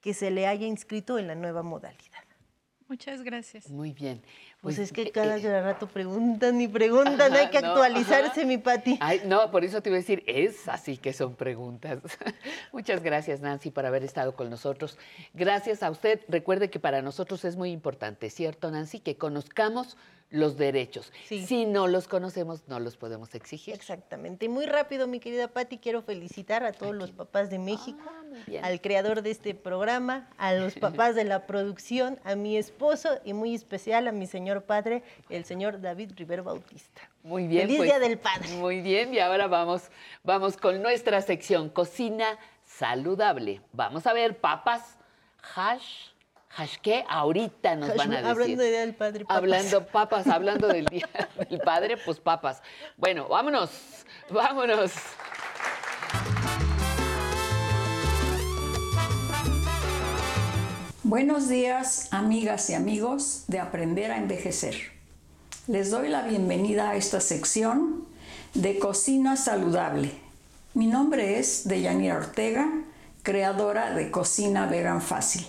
que 0.00 0.14
se 0.14 0.30
le 0.30 0.46
haya 0.46 0.66
inscrito 0.66 1.18
en 1.18 1.26
la 1.26 1.34
nueva 1.34 1.62
modalidad. 1.62 2.07
Muchas 2.88 3.22
gracias. 3.22 3.68
Muy 3.68 3.92
bien. 3.92 4.22
Pues, 4.62 4.78
es 4.78 4.92
que 4.92 5.10
cada 5.10 5.36
eh, 5.36 5.62
rato 5.62 5.86
preguntan 5.86 6.58
y 6.58 6.68
preguntan, 6.68 7.34
hay 7.34 7.50
que 7.50 7.58
actualizarse, 7.58 8.46
mi 8.46 8.56
Pati. 8.56 8.98
no, 9.26 9.50
por 9.50 9.62
eso 9.62 9.82
te 9.82 9.90
iba 9.90 9.96
a 9.96 10.00
decir, 10.00 10.24
es 10.26 10.66
así 10.68 10.96
que 10.96 11.12
son 11.12 11.34
preguntas. 11.34 12.00
Muchas 12.72 13.02
gracias, 13.02 13.40
Nancy, 13.40 13.70
por 13.70 13.84
haber 13.84 14.04
estado 14.04 14.34
con 14.34 14.48
nosotros. 14.48 14.96
Gracias 15.34 15.82
a 15.82 15.90
usted. 15.90 16.20
Recuerde 16.28 16.70
que 16.70 16.80
para 16.80 17.02
nosotros 17.02 17.44
es 17.44 17.56
muy 17.56 17.72
importante, 17.72 18.30
¿cierto, 18.30 18.70
Nancy? 18.70 19.00
Que 19.00 19.16
conozcamos 19.16 19.98
los 20.30 20.56
derechos. 20.58 21.12
Si 21.26 21.64
no 21.64 21.86
los 21.86 22.06
conocemos, 22.06 22.62
no 22.68 22.80
los 22.80 22.96
podemos 22.96 23.34
exigir. 23.34 23.74
Exactamente. 23.74 24.46
Y 24.46 24.48
muy 24.48 24.66
rápido, 24.66 25.06
mi 25.06 25.20
querida 25.20 25.48
Patti, 25.48 25.78
quiero 25.78 26.02
felicitar 26.02 26.64
a 26.64 26.72
todos 26.72 26.94
los 26.94 27.10
papás 27.12 27.48
de 27.50 27.58
México, 27.58 28.00
ah, 28.06 28.60
al 28.62 28.80
creador 28.80 29.22
de 29.22 29.30
este 29.30 29.54
programa, 29.54 30.28
a 30.36 30.52
los 30.52 30.74
papás 30.78 31.14
de 31.14 31.24
la 31.24 31.46
producción, 31.46 32.20
a 32.24 32.34
mi 32.34 32.56
esposo 32.56 33.18
y 33.24 33.32
muy 33.32 33.54
especial 33.54 34.06
a 34.08 34.12
mi 34.12 34.26
señor 34.26 34.64
padre, 34.64 35.02
el 35.30 35.44
señor 35.44 35.80
David 35.80 36.12
Rivero 36.16 36.44
Bautista. 36.44 37.08
Muy 37.22 37.46
bien. 37.46 37.62
Feliz 37.62 37.78
pues, 37.78 37.88
Día 37.88 37.98
del 37.98 38.18
Padre. 38.18 38.48
Muy 38.56 38.80
bien, 38.80 39.12
y 39.12 39.18
ahora 39.18 39.46
vamos, 39.48 39.90
vamos 40.22 40.56
con 40.56 40.80
nuestra 40.82 41.20
sección 41.20 41.68
Cocina 41.68 42.38
Saludable. 42.64 43.60
Vamos 43.72 44.06
a 44.06 44.12
ver 44.12 44.38
papas, 44.38 44.98
hash, 45.54 46.10
¿Qué? 46.82 47.04
Ahorita 47.08 47.76
nos 47.76 47.94
van 47.94 48.12
a 48.12 48.16
decir. 48.16 48.26
Hablando 48.26 48.62
del 48.62 48.70
Día 48.70 48.80
del 48.80 48.94
Padre. 48.94 49.24
Papas. 49.24 49.36
Hablando 49.36 49.86
papas, 49.92 50.26
hablando 50.26 50.68
del 50.68 50.86
Día 50.86 51.08
del 51.48 51.60
Padre, 51.60 51.96
pues 51.96 52.18
papas. 52.18 52.62
Bueno, 52.96 53.28
vámonos, 53.28 53.70
vámonos. 54.30 54.92
Buenos 61.04 61.48
días, 61.48 62.08
amigas 62.12 62.68
y 62.70 62.74
amigos 62.74 63.44
de 63.46 63.60
Aprender 63.60 64.10
a 64.10 64.18
Envejecer. 64.18 64.76
Les 65.66 65.90
doy 65.90 66.08
la 66.08 66.22
bienvenida 66.22 66.90
a 66.90 66.96
esta 66.96 67.20
sección 67.20 68.06
de 68.54 68.78
Cocina 68.78 69.36
Saludable. 69.36 70.12
Mi 70.74 70.86
nombre 70.86 71.38
es 71.38 71.66
Deyanira 71.66 72.16
Ortega, 72.16 72.68
creadora 73.22 73.94
de 73.94 74.10
Cocina 74.10 74.66
Vegan 74.66 75.00
Fácil. 75.00 75.46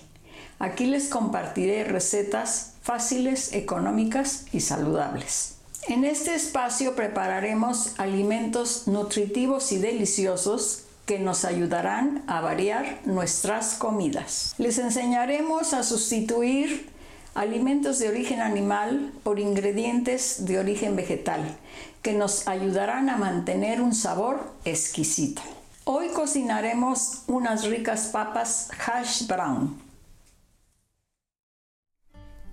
Aquí 0.59 0.87
les 0.87 1.07
compartiré 1.07 1.85
recetas 1.85 2.73
fáciles, 2.81 3.53
económicas 3.53 4.45
y 4.51 4.59
saludables. 4.59 5.55
En 5.87 6.03
este 6.03 6.35
espacio 6.35 6.95
prepararemos 6.95 7.97
alimentos 7.97 8.85
nutritivos 8.85 9.71
y 9.71 9.77
deliciosos 9.77 10.83
que 11.05 11.17
nos 11.17 11.45
ayudarán 11.45 12.23
a 12.27 12.41
variar 12.41 12.99
nuestras 13.05 13.75
comidas. 13.75 14.53
Les 14.57 14.77
enseñaremos 14.79 15.73
a 15.73 15.83
sustituir 15.83 16.89
alimentos 17.35 17.97
de 17.99 18.09
origen 18.09 18.41
animal 18.41 19.13
por 19.23 19.39
ingredientes 19.39 20.45
de 20.45 20.59
origen 20.59 20.97
vegetal 20.97 21.57
que 22.01 22.13
nos 22.13 22.49
ayudarán 22.49 23.09
a 23.09 23.15
mantener 23.15 23.81
un 23.81 23.95
sabor 23.95 24.51
exquisito. 24.65 25.41
Hoy 25.85 26.09
cocinaremos 26.09 27.23
unas 27.27 27.65
ricas 27.65 28.07
papas 28.11 28.69
hash 28.85 29.25
brown 29.25 29.88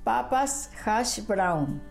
Papas 0.06 0.70
hash 0.84 1.18
brown. 1.26 1.82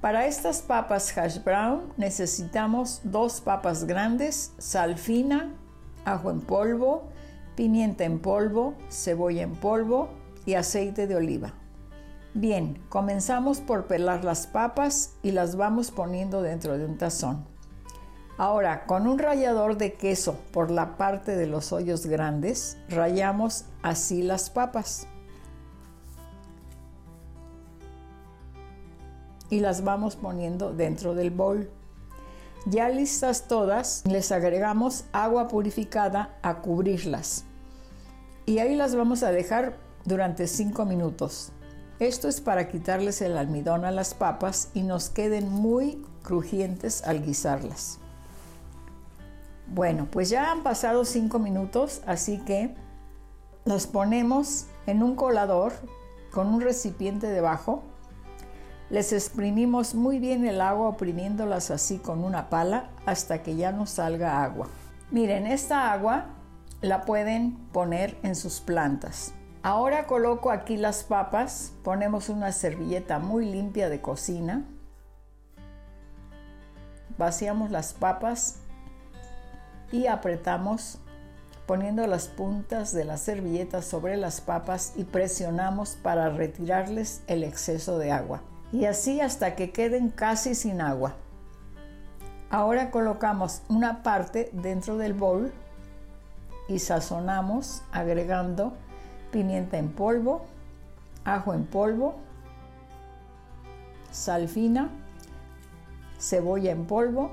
Para 0.00 0.24
estas 0.24 0.62
papas 0.62 1.14
hash 1.14 1.36
brown 1.44 1.92
necesitamos 1.98 3.02
dos 3.04 3.42
papas 3.42 3.84
grandes, 3.84 4.54
sal 4.56 4.96
fina, 4.96 5.52
ajo 6.06 6.30
en 6.30 6.40
polvo, 6.40 7.10
pimienta 7.54 8.04
en 8.04 8.20
polvo, 8.20 8.74
cebolla 8.88 9.42
en 9.42 9.52
polvo 9.52 10.08
y 10.46 10.54
aceite 10.54 11.06
de 11.06 11.16
oliva. 11.16 11.52
Bien, 12.32 12.82
comenzamos 12.88 13.60
por 13.60 13.86
pelar 13.86 14.24
las 14.24 14.46
papas 14.46 15.16
y 15.22 15.32
las 15.32 15.56
vamos 15.56 15.90
poniendo 15.90 16.40
dentro 16.40 16.78
de 16.78 16.86
un 16.86 16.96
tazón. 16.96 17.44
Ahora, 18.38 18.86
con 18.86 19.06
un 19.06 19.18
rallador 19.18 19.76
de 19.76 19.92
queso 19.92 20.38
por 20.52 20.70
la 20.70 20.96
parte 20.96 21.36
de 21.36 21.46
los 21.46 21.70
hoyos 21.74 22.06
grandes, 22.06 22.78
rayamos 22.88 23.66
así 23.82 24.22
las 24.22 24.48
papas. 24.48 25.06
Y 29.50 29.60
las 29.60 29.84
vamos 29.84 30.16
poniendo 30.16 30.72
dentro 30.72 31.14
del 31.14 31.30
bol. 31.30 31.70
Ya 32.66 32.88
listas 32.88 33.46
todas, 33.46 34.02
les 34.06 34.32
agregamos 34.32 35.04
agua 35.12 35.48
purificada 35.48 36.36
a 36.42 36.62
cubrirlas. 36.62 37.44
Y 38.44 38.58
ahí 38.58 38.74
las 38.74 38.94
vamos 38.94 39.22
a 39.22 39.30
dejar 39.30 39.76
durante 40.04 40.46
5 40.46 40.84
minutos. 40.84 41.52
Esto 41.98 42.28
es 42.28 42.40
para 42.40 42.68
quitarles 42.68 43.22
el 43.22 43.36
almidón 43.36 43.84
a 43.84 43.90
las 43.90 44.14
papas 44.14 44.70
y 44.74 44.82
nos 44.82 45.10
queden 45.10 45.48
muy 45.48 46.04
crujientes 46.22 47.02
al 47.04 47.24
guisarlas. 47.24 47.98
Bueno, 49.68 50.06
pues 50.10 50.28
ya 50.28 50.52
han 50.52 50.62
pasado 50.62 51.04
5 51.04 51.38
minutos, 51.38 52.02
así 52.06 52.38
que 52.38 52.74
las 53.64 53.86
ponemos 53.86 54.66
en 54.86 55.02
un 55.02 55.16
colador 55.16 55.72
con 56.30 56.48
un 56.48 56.60
recipiente 56.60 57.28
debajo 57.28 57.82
les 58.88 59.12
exprimimos 59.12 59.94
muy 59.94 60.20
bien 60.20 60.46
el 60.46 60.60
agua 60.60 60.88
oprimiéndolas 60.88 61.70
así 61.70 61.98
con 61.98 62.22
una 62.22 62.48
pala 62.48 62.90
hasta 63.04 63.42
que 63.42 63.56
ya 63.56 63.72
no 63.72 63.86
salga 63.86 64.44
agua. 64.44 64.68
Miren, 65.10 65.46
esta 65.46 65.92
agua 65.92 66.26
la 66.82 67.04
pueden 67.04 67.56
poner 67.72 68.16
en 68.22 68.36
sus 68.36 68.60
plantas. 68.60 69.32
Ahora 69.62 70.06
coloco 70.06 70.52
aquí 70.52 70.76
las 70.76 71.02
papas, 71.02 71.72
ponemos 71.82 72.28
una 72.28 72.52
servilleta 72.52 73.18
muy 73.18 73.46
limpia 73.46 73.88
de 73.88 74.00
cocina, 74.00 74.64
vaciamos 77.18 77.72
las 77.72 77.92
papas 77.92 78.60
y 79.90 80.06
apretamos 80.06 80.98
poniendo 81.66 82.06
las 82.06 82.28
puntas 82.28 82.92
de 82.92 83.04
la 83.04 83.16
servilleta 83.16 83.82
sobre 83.82 84.16
las 84.16 84.40
papas 84.40 84.92
y 84.94 85.02
presionamos 85.02 85.96
para 85.96 86.28
retirarles 86.30 87.22
el 87.26 87.42
exceso 87.42 87.98
de 87.98 88.12
agua 88.12 88.42
y 88.76 88.84
así 88.84 89.22
hasta 89.22 89.56
que 89.56 89.70
queden 89.70 90.10
casi 90.10 90.54
sin 90.54 90.82
agua. 90.82 91.14
Ahora 92.50 92.90
colocamos 92.90 93.62
una 93.70 94.02
parte 94.02 94.50
dentro 94.52 94.98
del 94.98 95.14
bol 95.14 95.50
y 96.68 96.78
sazonamos 96.78 97.82
agregando 97.90 98.74
pimienta 99.32 99.78
en 99.78 99.88
polvo, 99.88 100.44
ajo 101.24 101.54
en 101.54 101.64
polvo, 101.64 102.16
sal 104.10 104.46
fina, 104.46 104.90
cebolla 106.20 106.70
en 106.70 106.84
polvo 106.84 107.30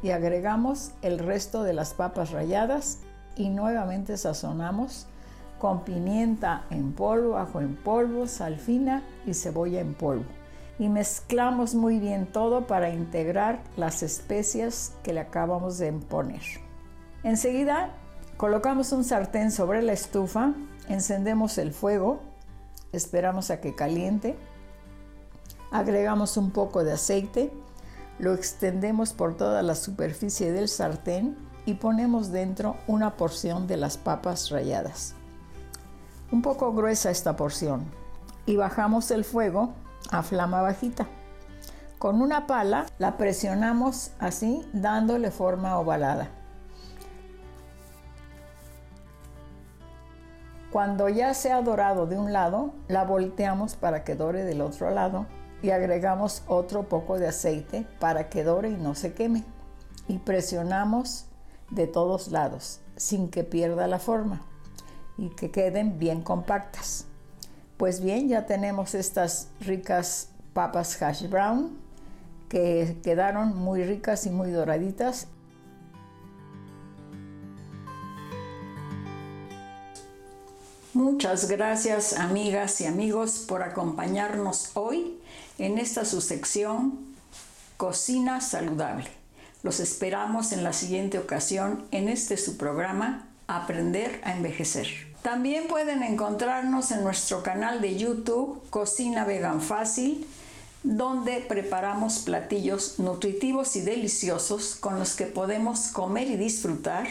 y 0.00 0.10
agregamos 0.10 0.92
el 1.02 1.18
resto 1.18 1.64
de 1.64 1.72
las 1.72 1.92
papas 1.92 2.30
ralladas 2.30 3.00
y 3.34 3.50
nuevamente 3.50 4.16
sazonamos 4.16 5.08
con 5.62 5.84
pimienta 5.84 6.64
en 6.70 6.92
polvo, 6.92 7.36
ajo 7.36 7.60
en 7.60 7.76
polvo, 7.76 8.26
sal 8.26 8.56
fina 8.56 9.04
y 9.24 9.32
cebolla 9.32 9.78
en 9.78 9.94
polvo. 9.94 10.24
Y 10.80 10.88
mezclamos 10.88 11.76
muy 11.76 12.00
bien 12.00 12.26
todo 12.26 12.66
para 12.66 12.90
integrar 12.90 13.62
las 13.76 14.02
especias 14.02 14.92
que 15.04 15.12
le 15.12 15.20
acabamos 15.20 15.78
de 15.78 15.92
poner. 15.92 16.42
Enseguida 17.22 17.94
colocamos 18.36 18.90
un 18.90 19.04
sartén 19.04 19.52
sobre 19.52 19.82
la 19.82 19.92
estufa, 19.92 20.52
encendemos 20.88 21.58
el 21.58 21.72
fuego, 21.72 22.22
esperamos 22.90 23.52
a 23.52 23.60
que 23.60 23.76
caliente, 23.76 24.36
agregamos 25.70 26.36
un 26.36 26.50
poco 26.50 26.82
de 26.82 26.94
aceite, 26.94 27.52
lo 28.18 28.34
extendemos 28.34 29.12
por 29.12 29.36
toda 29.36 29.62
la 29.62 29.76
superficie 29.76 30.50
del 30.50 30.66
sartén 30.66 31.36
y 31.66 31.74
ponemos 31.74 32.32
dentro 32.32 32.74
una 32.88 33.16
porción 33.16 33.68
de 33.68 33.76
las 33.76 33.96
papas 33.96 34.50
ralladas. 34.50 35.14
Un 36.32 36.40
poco 36.40 36.72
gruesa 36.72 37.10
esta 37.10 37.36
porción 37.36 37.84
y 38.46 38.56
bajamos 38.56 39.10
el 39.10 39.22
fuego 39.22 39.74
a 40.10 40.22
flama 40.22 40.62
bajita. 40.62 41.06
Con 41.98 42.22
una 42.22 42.46
pala 42.46 42.86
la 42.98 43.18
presionamos 43.18 44.12
así 44.18 44.66
dándole 44.72 45.30
forma 45.30 45.78
ovalada. 45.78 46.30
Cuando 50.72 51.10
ya 51.10 51.34
se 51.34 51.52
ha 51.52 51.60
dorado 51.60 52.06
de 52.06 52.18
un 52.18 52.32
lado, 52.32 52.72
la 52.88 53.04
volteamos 53.04 53.76
para 53.76 54.02
que 54.02 54.14
dore 54.14 54.42
del 54.44 54.62
otro 54.62 54.90
lado 54.90 55.26
y 55.60 55.68
agregamos 55.68 56.44
otro 56.46 56.88
poco 56.88 57.18
de 57.18 57.28
aceite 57.28 57.86
para 58.00 58.30
que 58.30 58.42
dore 58.42 58.70
y 58.70 58.76
no 58.76 58.94
se 58.94 59.12
queme. 59.12 59.44
Y 60.08 60.18
presionamos 60.20 61.26
de 61.68 61.86
todos 61.86 62.28
lados 62.28 62.80
sin 62.96 63.28
que 63.28 63.44
pierda 63.44 63.86
la 63.86 63.98
forma 63.98 64.46
y 65.18 65.28
que 65.30 65.50
queden 65.50 65.98
bien 65.98 66.22
compactas. 66.22 67.06
Pues 67.76 68.00
bien, 68.00 68.28
ya 68.28 68.46
tenemos 68.46 68.94
estas 68.94 69.48
ricas 69.60 70.28
papas 70.52 71.00
hash 71.02 71.28
brown 71.28 71.76
que 72.48 72.98
quedaron 73.02 73.56
muy 73.56 73.82
ricas 73.82 74.26
y 74.26 74.30
muy 74.30 74.50
doraditas. 74.50 75.26
Muchas 80.94 81.48
gracias 81.48 82.18
amigas 82.18 82.80
y 82.82 82.86
amigos 82.86 83.46
por 83.48 83.62
acompañarnos 83.62 84.72
hoy 84.74 85.18
en 85.58 85.78
esta 85.78 86.04
su 86.04 86.20
sección 86.20 86.98
Cocina 87.78 88.42
Saludable. 88.42 89.08
Los 89.62 89.80
esperamos 89.80 90.52
en 90.52 90.62
la 90.62 90.74
siguiente 90.74 91.18
ocasión 91.18 91.86
en 91.90 92.10
este 92.10 92.36
su 92.36 92.58
programa 92.58 93.31
Aprender 93.56 94.20
a 94.24 94.32
Envejecer. 94.32 94.88
También 95.22 95.68
pueden 95.68 96.02
encontrarnos 96.02 96.90
en 96.90 97.04
nuestro 97.04 97.42
canal 97.42 97.80
de 97.80 97.96
YouTube 97.96 98.62
Cocina 98.70 99.24
Vegan 99.24 99.60
Fácil, 99.60 100.26
donde 100.82 101.38
preparamos 101.40 102.18
platillos 102.20 102.98
nutritivos 102.98 103.76
y 103.76 103.82
deliciosos 103.82 104.74
con 104.74 104.98
los 104.98 105.14
que 105.14 105.26
podemos 105.26 105.88
comer 105.88 106.28
y 106.28 106.36
disfrutar 106.36 107.06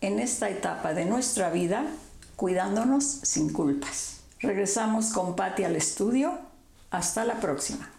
en 0.00 0.20
esta 0.20 0.48
etapa 0.50 0.94
de 0.94 1.04
nuestra 1.04 1.50
vida, 1.50 1.84
cuidándonos 2.36 3.04
sin 3.04 3.52
culpas. 3.52 4.20
Regresamos 4.40 5.06
con 5.12 5.34
Patti 5.34 5.64
al 5.64 5.74
estudio. 5.74 6.38
Hasta 6.90 7.24
la 7.24 7.40
próxima. 7.40 7.90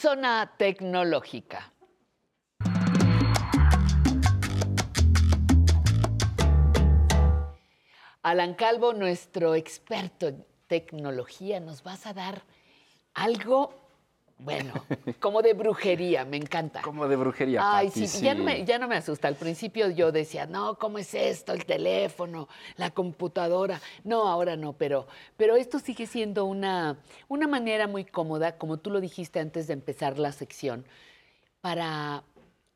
Zona 0.00 0.52
tecnológica. 0.56 1.72
Alan 8.22 8.54
Calvo, 8.54 8.92
nuestro 8.92 9.56
experto 9.56 10.28
en 10.28 10.46
tecnología, 10.68 11.58
nos 11.58 11.82
vas 11.82 12.06
a 12.06 12.14
dar 12.14 12.42
algo, 13.12 13.87
bueno, 14.38 14.72
como 15.18 15.42
de 15.42 15.52
brujería, 15.52 16.24
me 16.24 16.36
encanta. 16.36 16.80
Como 16.82 17.08
de 17.08 17.16
brujería. 17.16 17.60
Ay, 17.62 17.88
Pati, 17.88 18.06
sí, 18.06 18.22
Ya, 18.22 18.34
no 18.34 18.44
me, 18.44 18.64
ya 18.64 18.78
no 18.78 18.86
me 18.86 18.96
asusta. 18.96 19.26
Al 19.26 19.34
principio 19.34 19.90
yo 19.90 20.12
decía, 20.12 20.46
no, 20.46 20.78
¿cómo 20.78 20.98
es 20.98 21.12
esto? 21.14 21.52
El 21.52 21.64
teléfono, 21.64 22.48
la 22.76 22.90
computadora. 22.90 23.80
No, 24.04 24.28
ahora 24.28 24.56
no, 24.56 24.74
pero, 24.74 25.08
pero 25.36 25.56
esto 25.56 25.80
sigue 25.80 26.06
siendo 26.06 26.44
una, 26.44 26.98
una 27.26 27.48
manera 27.48 27.88
muy 27.88 28.04
cómoda, 28.04 28.58
como 28.58 28.78
tú 28.78 28.90
lo 28.90 29.00
dijiste 29.00 29.40
antes 29.40 29.66
de 29.66 29.72
empezar 29.72 30.18
la 30.18 30.30
sección, 30.30 30.84
para 31.60 32.22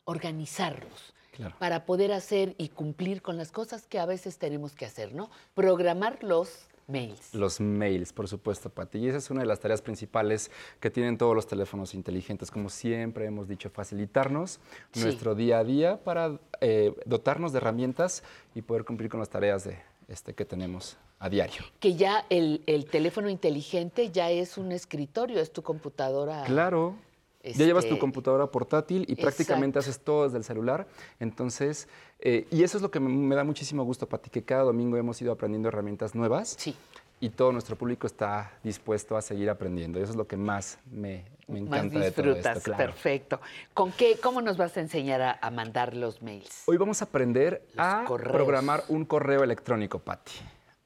organizarlos. 0.04 1.14
Claro. 1.30 1.56
Para 1.58 1.86
poder 1.86 2.12
hacer 2.12 2.54
y 2.58 2.68
cumplir 2.68 3.22
con 3.22 3.38
las 3.38 3.52
cosas 3.52 3.86
que 3.86 3.98
a 3.98 4.04
veces 4.04 4.36
tenemos 4.36 4.74
que 4.74 4.84
hacer, 4.84 5.14
¿no? 5.14 5.30
Programar 5.54 6.22
los 6.22 6.66
mails. 6.92 7.34
Los 7.34 7.60
mails, 7.60 8.12
por 8.12 8.28
supuesto, 8.28 8.68
Pati. 8.70 8.98
Y 8.98 9.08
esa 9.08 9.18
es 9.18 9.30
una 9.30 9.40
de 9.40 9.46
las 9.46 9.58
tareas 9.60 9.82
principales 9.82 10.50
que 10.78 10.90
tienen 10.90 11.18
todos 11.18 11.34
los 11.34 11.46
teléfonos 11.46 11.94
inteligentes. 11.94 12.50
Como 12.50 12.68
siempre 12.68 13.24
hemos 13.26 13.48
dicho, 13.48 13.70
facilitarnos 13.70 14.60
Sí. 14.92 15.00
nuestro 15.02 15.34
día 15.34 15.58
a 15.58 15.64
día 15.64 15.96
para 16.04 16.38
eh, 16.60 16.94
dotarnos 17.06 17.52
de 17.52 17.58
herramientas 17.58 18.22
y 18.54 18.62
poder 18.62 18.84
cumplir 18.84 19.08
con 19.10 19.18
las 19.20 19.30
tareas 19.30 19.64
de, 19.64 19.78
este, 20.08 20.34
que 20.34 20.44
tenemos 20.44 20.96
a 21.18 21.28
diario. 21.28 21.62
Que 21.80 21.94
ya 21.94 22.24
el, 22.30 22.62
el 22.66 22.84
teléfono 22.84 23.28
inteligente 23.30 24.10
ya 24.10 24.30
es 24.30 24.58
un 24.58 24.72
escritorio, 24.72 25.40
es 25.40 25.52
tu 25.52 25.62
computadora. 25.62 26.44
Claro. 26.44 26.94
Ya 27.42 27.64
llevas 27.66 27.84
tu 27.84 27.90
Este, 27.94 28.00
computadora 28.00 28.46
portátil 28.46 29.04
y 29.08 29.16
prácticamente 29.16 29.78
haces 29.78 29.98
todo 30.00 30.24
desde 30.24 30.38
el 30.38 30.44
celular. 30.44 30.86
Entonces, 31.20 31.88
eh, 32.20 32.46
y 32.50 32.62
eso 32.62 32.76
es 32.78 32.82
lo 32.82 32.90
que 32.90 33.00
me, 33.00 33.08
me 33.08 33.34
da 33.34 33.44
muchísimo 33.44 33.84
gusto, 33.84 34.08
Pati, 34.08 34.30
que 34.30 34.42
cada 34.44 34.62
domingo 34.62 34.96
hemos 34.96 35.20
ido 35.20 35.32
aprendiendo 35.32 35.68
herramientas 35.68 36.14
nuevas. 36.14 36.54
Sí. 36.58 36.76
Y 37.20 37.30
todo 37.30 37.52
nuestro 37.52 37.76
público 37.76 38.06
está 38.06 38.52
dispuesto 38.64 39.16
a 39.16 39.22
seguir 39.22 39.48
aprendiendo. 39.48 40.00
Y 40.00 40.02
eso 40.02 40.10
es 40.12 40.16
lo 40.16 40.26
que 40.26 40.36
más 40.36 40.78
me, 40.90 41.24
me 41.46 41.60
Más 41.60 41.80
encanta 41.84 42.00
de 42.00 42.10
todo 42.10 42.24
esto. 42.26 42.34
disfrutas, 42.34 42.62
claro. 42.64 42.78
perfecto. 42.84 43.40
¿Con 43.74 43.92
qué, 43.92 44.18
cómo 44.20 44.42
nos 44.42 44.56
vas 44.56 44.76
a 44.76 44.80
enseñar 44.80 45.22
a, 45.22 45.38
a 45.40 45.50
mandar 45.50 45.94
los 45.96 46.20
mails? 46.20 46.64
Hoy 46.66 46.76
vamos 46.78 47.00
a 47.00 47.04
aprender 47.04 47.64
a 47.76 48.04
correos. 48.08 48.32
programar 48.32 48.82
un 48.88 49.04
correo 49.04 49.44
electrónico, 49.44 50.00
Patti. 50.00 50.32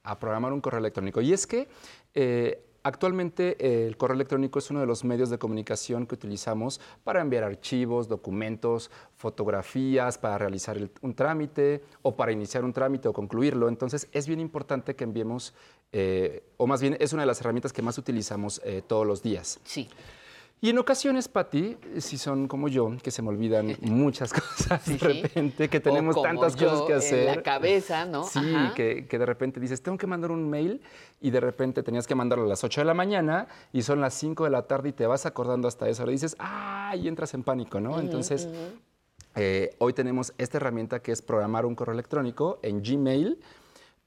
A 0.05 0.19
programar 0.19 0.53
un 0.53 0.61
correo 0.61 0.79
electrónico. 0.81 1.23
Y 1.23 1.33
es 1.33 1.47
que 1.47 1.69
eh, 2.15 2.63
actualmente 2.87 3.57
eh, 3.59 3.87
el 3.87 3.97
correo 3.97 4.15
electrónico 4.15 4.59
es 4.59 4.71
uno 4.71 4.81
de 4.81 4.87
los 4.87 5.05
medios 5.05 5.29
de 5.31 5.39
comunicación 5.39 6.07
que 6.07 6.15
utilizamos 6.15 6.81
para 7.05 7.21
enviar 7.21 7.45
archivos, 7.45 8.09
documentos, 8.09 8.91
fotografías, 9.17 10.19
para 10.19 10.39
realizar 10.39 10.77
el- 10.77 10.91
un 11.03 11.15
trámite 11.15 11.83
o 12.03 12.17
para 12.17 12.33
iniciar 12.33 12.65
un 12.65 12.73
trámite 12.73 13.09
o 13.09 13.13
concluirlo. 13.13 13.69
Entonces 13.69 14.09
es 14.13 14.27
bien 14.27 14.41
importante 14.41 14.95
que 14.95 15.05
enviemos, 15.05 15.53
eh, 15.93 16.43
o 16.57 16.67
más 16.67 16.81
bien 16.81 16.97
es 17.01 17.13
una 17.13 17.23
de 17.23 17.27
las 17.27 17.41
herramientas 17.41 17.73
que 17.73 17.83
más 17.83 17.99
utilizamos 17.99 18.61
eh, 18.65 18.83
todos 18.87 19.07
los 19.07 19.23
días. 19.23 19.59
Sí. 19.65 19.89
Y 20.59 20.71
en 20.71 20.79
ocasiones, 20.79 21.29
Pati, 21.29 21.77
si 21.99 22.17
son 22.17 22.49
como 22.49 22.69
yo, 22.69 22.91
que 23.03 23.11
se 23.11 23.21
me 23.21 23.29
olvidan 23.29 23.77
muchas 23.83 24.33
cosas 24.33 24.87
de 24.87 24.97
repente, 24.97 25.69
que 25.69 25.79
O 25.79 25.83
tenemos 25.83 26.15
como 26.15 26.27
tantas 26.27 26.57
yo 26.57 26.71
cosas 26.71 26.87
que 26.87 26.93
en 26.93 26.99
hacer. 26.99 27.37
la 27.37 27.43
cabeza, 27.43 28.07
¿no? 28.07 28.25
Sí, 28.25 28.41
que, 28.75 29.07
que 29.07 29.19
de 29.19 29.27
repente 29.27 29.61
dices, 29.61 29.83
tengo 29.83 29.99
que 29.99 30.07
mandar 30.07 30.31
un 30.31 30.49
mail 30.49 30.81
y 31.21 31.31
de 31.31 31.41
repente 31.41 31.83
tenías 31.83 32.07
que 32.07 32.15
mandarlo 32.15 32.47
a 32.47 32.49
las 32.49 32.65
8 32.65 32.81
de 32.81 32.85
la 32.87 32.95
mañana 32.95 33.49
y 33.73 33.83
son 33.83 34.01
las 34.01 34.15
5 34.15 34.45
de 34.45 34.51
la 34.51 34.63
tarde 34.63 34.89
y 34.89 34.93
te 34.93 35.07
vas 35.07 35.27
acordando 35.27 35.69
hasta 35.69 35.89
esa 35.89 36.03
hora 36.05 36.13
y 36.13 36.15
dices, 36.15 36.37
¡ah! 36.39 36.95
Y 36.97 37.07
entras 37.07 37.35
en 37.35 37.43
pánico, 37.43 37.79
¿no? 37.79 38.01
Entonces, 38.01 38.49
eh, 39.35 39.75
hoy 39.79 39.93
tenemos 39.93 40.33
esta 40.39 40.57
herramienta 40.57 41.01
que 41.01 41.13
es 41.13 41.21
programar 41.21 41.67
un 41.67 41.75
correo 41.75 41.93
electrónico 41.93 42.59
en 42.63 42.83
Gmail 42.83 43.39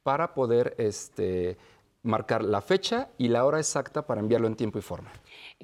para 0.02 0.34
poder 0.34 0.74
este, 0.80 1.58
marcar 2.02 2.44
la 2.44 2.62
fecha 2.62 3.10
y 3.20 3.28
la 3.28 3.46
hora 3.46 3.60
exacta 3.60 4.08
para 4.08 4.20
enviarlo 4.22 4.48
en 4.48 4.56
tiempo 4.56 4.80
y 4.80 4.82
forma. 4.82 5.12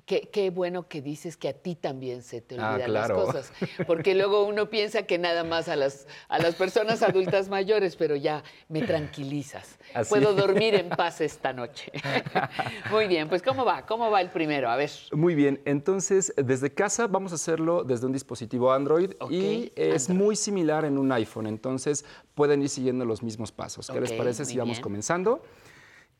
Qué, 0.05 0.30
qué 0.31 0.49
bueno 0.49 0.89
que 0.89 1.01
dices 1.01 1.38
que 1.38 1.47
a 1.47 1.53
ti 1.53 1.73
también 1.73 2.22
se 2.22 2.41
te 2.41 2.55
Ah, 2.59 2.73
olvidan 2.73 2.91
claro. 2.91 3.15
las 3.15 3.26
cosas, 3.26 3.51
porque 3.88 4.13
luego 4.13 4.43
uno 4.45 4.69
piensa 4.69 5.03
que 5.03 5.17
nada 5.17 5.45
más 5.45 5.69
a 5.69 5.77
las, 5.77 6.05
a 6.27 6.38
las 6.38 6.55
personas 6.55 7.01
adultas 7.01 7.47
mayores, 7.47 7.95
pero 7.95 8.15
ya 8.17 8.43
me 8.67 8.81
tranquilizas. 8.81 9.80
Así 9.93 10.09
Puedo 10.09 10.34
dormir 10.35 10.76
en 10.76 10.89
paz 10.89 11.22
esta 11.22 11.53
noche. 11.53 11.93
Muy 12.91 13.07
bien, 13.07 13.30
pues 13.30 13.41
¿cómo 13.41 13.63
va? 13.63 13.85
¿Cómo 13.85 14.11
va 14.11 14.19
el 14.22 14.30
primero? 14.30 14.69
A 14.69 14.76
ver. 14.76 14.91
Muy 15.13 15.34
bien, 15.34 15.61
entonces 15.65 16.34
desde 16.38 16.73
casa 16.73 17.07
vamos 17.07 17.31
a 17.31 17.35
hacerlo 17.35 17.84
desde 17.85 18.05
un 18.05 18.11
dispositivo 18.11 18.73
Android 18.73 19.11
y 19.30 19.72
es 19.77 20.09
muy 20.09 20.35
similar 20.35 20.84
en 20.85 20.97
un 20.97 21.09
iPhone, 21.13 21.47
entonces 21.47 22.03
pueden 22.35 22.61
ir 22.61 22.69
siguiendo 22.69 23.05
los 23.05 23.23
mismos 23.23 23.51
pasos. 23.53 23.89
¿Qué 23.89 24.01
les 24.01 24.11
parece 24.11 24.43
si 24.43 24.57
vamos 24.57 24.76
bien. 24.77 24.84
comenzando? 24.84 25.41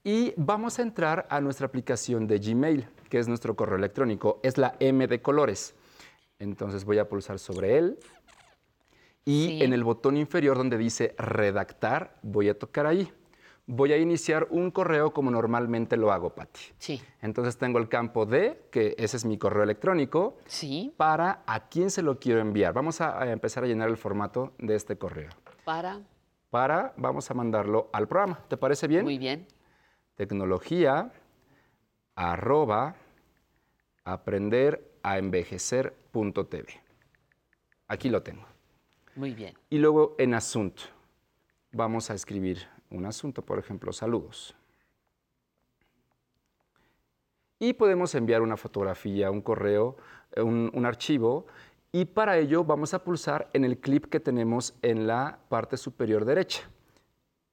Y 0.07 0.36
vamos 0.38 0.77
a 0.77 0.84
entrar 0.84 1.26
a 1.32 1.41
nuestra 1.41 1.65
aplicación 1.65 2.27
de 2.27 2.38
Gmail, 2.38 2.88
que 3.10 3.18
es 3.18 3.27
nuestro 3.27 3.56
correo 3.56 3.76
electrónico, 3.80 4.40
es 4.44 4.56
la 4.60 4.76
M 4.80 5.07
de 5.07 5.19
colores. 5.19 5.73
Entonces 6.38 6.86
voy 6.86 6.99
a 6.99 7.10
pulsar 7.10 7.40
sobre 7.40 7.80
él 7.80 7.98
y 9.26 9.48
Sí. 9.48 9.64
en 9.64 9.73
el 9.73 9.84
botón 9.84 10.15
inferior 10.15 10.57
donde 10.57 10.77
dice 10.77 11.15
redactar, 11.18 12.19
voy 12.22 12.49
a 12.49 12.60
tocar 12.60 12.86
ahí. 12.86 13.11
Voy 13.65 13.94
a 13.94 13.98
iniciar 13.98 14.45
un 14.52 14.69
correo 14.69 15.11
como 15.11 15.32
normalmente 15.32 15.98
lo 15.98 16.11
hago, 16.11 16.36
Patti. 16.36 16.60
Sí. 16.77 17.02
Entonces 17.23 17.57
tengo 17.57 17.80
el 17.80 17.90
campo 17.90 18.27
de, 18.27 18.61
que 18.69 18.94
ese 18.99 19.18
es 19.18 19.26
mi 19.26 19.40
correo 19.40 19.64
electrónico, 19.64 20.38
Sí. 20.45 20.94
para 20.98 21.41
a 21.48 21.68
quién 21.68 21.90
se 21.90 22.03
lo 22.03 22.19
quiero 22.19 22.41
enviar. 22.41 22.73
Vamos 22.73 23.02
a, 23.02 23.19
a 23.23 23.32
empezar 23.32 23.64
a 23.64 23.68
llenar 23.68 23.90
el 23.90 23.98
formato 23.98 24.53
de 24.60 24.76
este 24.76 24.99
correo. 24.99 25.32
Para. 25.64 26.02
Para, 26.52 26.94
vamos 26.95 27.32
a 27.32 27.34
mandarlo 27.34 27.90
al 27.91 28.07
programa. 28.07 28.40
¿Te 28.48 28.56
parece 28.56 28.88
bien? 28.88 29.03
Muy 29.03 29.18
bien. 29.18 29.48
Tecnología, 30.16 31.12
arroba, 32.16 32.96
aprender 34.06 34.98
a 35.04 35.18
envejecer.tv. 35.18 36.82
Aquí 37.88 38.10
lo 38.10 38.24
tengo. 38.24 38.46
Muy 39.16 39.34
bien. 39.34 39.56
Y 39.70 39.78
luego 39.78 40.16
en 40.18 40.34
asunto, 40.34 40.84
vamos 41.72 42.10
a 42.10 42.14
escribir 42.14 42.68
un 42.90 43.06
asunto, 43.06 43.42
por 43.42 43.60
ejemplo, 43.60 43.92
saludos. 43.92 44.56
Y 47.60 47.74
podemos 47.74 48.16
enviar 48.16 48.42
una 48.42 48.58
fotografía, 48.58 49.32
un 49.32 49.42
correo, 49.42 49.98
un, 50.38 50.72
un 50.74 50.86
archivo. 50.86 51.46
Y 51.92 52.06
para 52.06 52.38
ello 52.38 52.64
vamos 52.64 52.94
a 52.94 53.04
pulsar 53.04 53.50
en 53.54 53.64
el 53.64 53.80
clip 53.80 54.06
que 54.06 54.20
tenemos 54.20 54.76
en 54.82 55.08
la 55.08 55.40
parte 55.50 55.78
superior 55.78 56.26
derecha. 56.26 56.70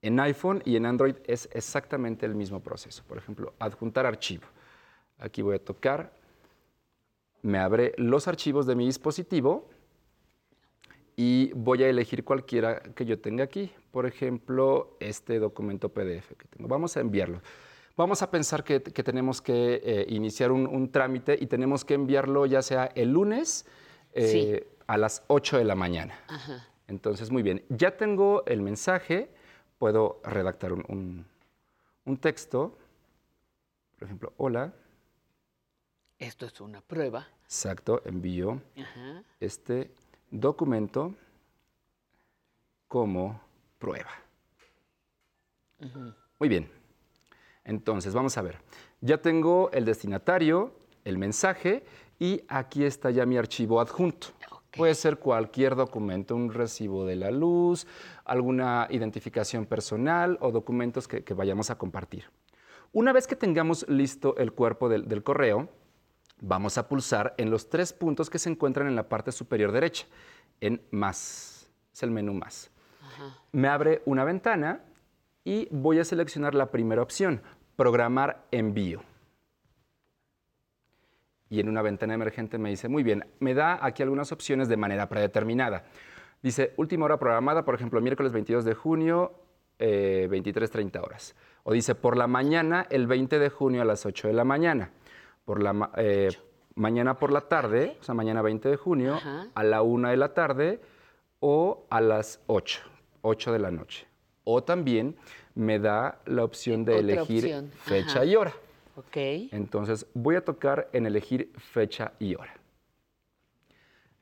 En 0.02 0.18
iPhone 0.18 0.60
y 0.64 0.74
en 0.74 0.84
Android 0.84 1.14
es 1.26 1.48
exactamente 1.52 2.26
el 2.26 2.34
mismo 2.34 2.60
proceso. 2.60 3.04
Por 3.06 3.18
ejemplo, 3.18 3.54
adjuntar 3.60 4.04
archivo. 4.04 4.44
Aquí 5.18 5.42
voy 5.42 5.56
a 5.56 5.64
tocar. 5.64 6.12
Me 7.42 7.58
abre 7.58 7.92
los 7.96 8.26
archivos 8.26 8.66
de 8.66 8.74
mi 8.74 8.84
dispositivo 8.86 9.70
y 11.14 11.52
voy 11.54 11.84
a 11.84 11.88
elegir 11.88 12.24
cualquiera 12.24 12.80
que 12.80 13.04
yo 13.04 13.20
tenga 13.20 13.44
aquí. 13.44 13.72
Por 13.92 14.06
ejemplo, 14.06 14.96
este 14.98 15.38
documento 15.38 15.88
PDF 15.88 16.32
que 16.36 16.48
tengo. 16.50 16.68
Vamos 16.68 16.96
a 16.96 17.00
enviarlo. 17.00 17.40
Vamos 17.96 18.22
a 18.22 18.30
pensar 18.30 18.64
que, 18.64 18.82
que 18.82 19.02
tenemos 19.04 19.40
que 19.40 19.80
eh, 19.84 20.06
iniciar 20.08 20.50
un, 20.50 20.66
un 20.66 20.90
trámite 20.90 21.38
y 21.40 21.46
tenemos 21.46 21.84
que 21.84 21.94
enviarlo 21.94 22.46
ya 22.46 22.62
sea 22.62 22.86
el 22.94 23.12
lunes 23.12 23.66
eh, 24.14 24.66
a 24.86 24.96
las 24.96 25.22
8 25.28 25.58
de 25.58 25.64
la 25.64 25.74
mañana. 25.76 26.18
Ajá. 26.26 26.68
Entonces, 26.88 27.30
muy 27.30 27.42
bien. 27.42 27.62
Ya 27.68 27.96
tengo 27.96 28.44
el 28.46 28.62
mensaje. 28.62 29.30
Puedo 29.82 30.20
redactar 30.22 30.72
un, 30.72 30.84
un- 30.86 31.26
un 32.04 32.16
texto. 32.18 32.78
Por 33.98 34.04
ejemplo, 34.06 34.32
hola. 34.36 34.72
Esto 36.20 36.46
es 36.46 36.60
una 36.60 36.80
prueba. 36.80 37.26
Exacto, 37.42 38.00
envío 38.04 38.62
Ajá. 38.80 39.24
este 39.40 39.90
documento 40.30 41.12
como 42.86 43.40
prueba. 43.80 44.12
Muy 46.38 46.48
bien. 46.48 46.70
Entonces, 47.64 48.14
vamos 48.14 48.38
a 48.38 48.42
ver. 48.42 48.58
Ya 49.00 49.20
tengo 49.20 49.68
el 49.72 49.84
destinatario, 49.84 50.76
el 51.04 51.18
mensaje 51.18 51.84
y 52.20 52.44
aquí 52.46 52.84
está 52.84 53.10
ya 53.10 53.26
mi 53.26 53.36
archivo 53.36 53.80
adjunto. 53.80 54.28
Puede 54.76 54.94
ser 54.94 55.18
cualquier 55.18 55.76
documento, 55.76 56.34
un 56.34 56.52
recibo 56.52 57.04
de 57.04 57.16
la 57.16 57.30
luz, 57.30 57.86
alguna 58.24 58.86
identificación 58.90 59.66
personal 59.66 60.38
o 60.40 60.50
documentos 60.50 61.06
que, 61.06 61.24
que 61.24 61.34
vayamos 61.34 61.70
a 61.70 61.76
compartir. 61.76 62.24
Una 62.92 63.12
vez 63.12 63.26
que 63.26 63.36
tengamos 63.36 63.86
listo 63.88 64.36
el 64.36 64.52
cuerpo 64.52 64.88
del, 64.88 65.08
del 65.08 65.22
correo, 65.22 65.68
vamos 66.40 66.76
a 66.78 66.88
pulsar 66.88 67.34
en 67.38 67.50
los 67.50 67.68
tres 67.68 67.92
puntos 67.92 68.28
que 68.28 68.38
se 68.38 68.50
encuentran 68.50 68.86
en 68.88 68.96
la 68.96 69.08
parte 69.08 69.32
superior 69.32 69.72
derecha, 69.72 70.06
en 70.60 70.82
más. 70.90 71.70
Es 71.92 72.02
el 72.02 72.10
menú 72.10 72.34
más. 72.34 72.70
Me 73.52 73.68
abre 73.68 74.02
una 74.06 74.24
ventana 74.24 74.80
y 75.44 75.68
voy 75.70 75.98
a 75.98 76.04
seleccionar 76.04 76.54
la 76.54 76.70
primera 76.70 77.02
opción, 77.02 77.42
programar 77.76 78.46
envío. 78.50 79.02
Y 81.52 81.60
en 81.60 81.68
una 81.68 81.82
ventana 81.82 82.14
emergente 82.14 82.56
me 82.56 82.70
dice, 82.70 82.88
muy 82.88 83.02
bien, 83.02 83.26
me 83.38 83.52
da 83.52 83.78
aquí 83.84 84.02
algunas 84.02 84.32
opciones 84.32 84.70
de 84.70 84.78
manera 84.78 85.10
predeterminada. 85.10 85.84
Dice, 86.42 86.72
última 86.78 87.04
hora 87.04 87.18
programada, 87.18 87.62
por 87.66 87.74
ejemplo, 87.74 88.00
miércoles 88.00 88.32
22 88.32 88.64
de 88.64 88.72
junio, 88.72 89.34
eh, 89.78 90.28
23.30 90.30 91.02
horas. 91.02 91.36
O 91.64 91.74
dice, 91.74 91.94
por 91.94 92.16
la 92.16 92.26
mañana, 92.26 92.86
el 92.88 93.06
20 93.06 93.38
de 93.38 93.50
junio 93.50 93.82
a 93.82 93.84
las 93.84 94.06
8 94.06 94.28
de 94.28 94.32
la 94.32 94.44
mañana. 94.44 94.92
Por 95.44 95.62
la 95.62 95.90
eh, 95.98 96.30
mañana 96.74 97.18
por 97.18 97.30
la 97.30 97.42
tarde, 97.42 97.98
o 98.00 98.02
sea, 98.02 98.14
mañana 98.14 98.40
20 98.40 98.70
de 98.70 98.76
junio, 98.78 99.16
Ajá. 99.16 99.48
a 99.54 99.62
la 99.62 99.82
1 99.82 100.08
de 100.08 100.16
la 100.16 100.32
tarde 100.32 100.80
o 101.40 101.84
a 101.90 102.00
las 102.00 102.40
8, 102.46 102.80
8 103.20 103.52
de 103.52 103.58
la 103.58 103.70
noche. 103.70 104.06
O 104.44 104.64
también 104.64 105.16
me 105.54 105.78
da 105.78 106.18
la 106.24 106.44
opción 106.44 106.86
de 106.86 106.92
Otra 106.94 107.02
elegir 107.02 107.44
opción, 107.44 107.70
fecha 107.72 108.20
ajá. 108.20 108.24
y 108.24 108.36
hora. 108.36 108.52
Ok. 108.96 109.16
Entonces 109.52 110.06
voy 110.14 110.36
a 110.36 110.44
tocar 110.44 110.88
en 110.92 111.06
elegir 111.06 111.52
fecha 111.56 112.12
y 112.18 112.34
hora. 112.34 112.54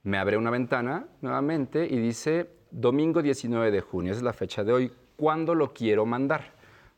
Me 0.03 0.19
abre 0.19 0.37
una 0.37 0.51
ventana 0.51 1.07
nuevamente 1.21 1.87
y 1.87 1.99
dice 1.99 2.51
domingo 2.71 3.21
19 3.21 3.71
de 3.71 3.81
junio, 3.81 4.13
esa 4.13 4.21
es 4.21 4.25
la 4.25 4.33
fecha 4.33 4.65
de 4.65 4.73
hoy. 4.73 4.93
¿Cuándo 5.17 5.55
lo 5.55 5.73
quiero 5.75 6.07
mandar? 6.07 6.53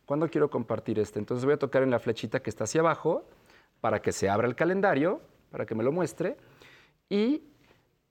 ¿Cuándo 0.05 0.28
quiero 0.28 0.51
compartir 0.51 0.99
este? 0.99 1.19
Entonces 1.19 1.44
voy 1.44 1.55
a 1.55 1.59
tocar 1.59 1.82
en 1.82 1.90
la 1.90 1.99
flechita 1.99 2.40
que 2.40 2.51
está 2.51 2.65
hacia 2.65 2.81
abajo 2.81 3.24
para 3.81 4.01
que 4.01 4.12
se 4.12 4.28
abra 4.28 4.47
el 4.47 4.55
calendario, 4.55 5.20
para 5.51 5.66
que 5.66 5.74
me 5.74 5.82
lo 5.82 5.90
muestre. 5.90 6.36
Y 7.09 7.43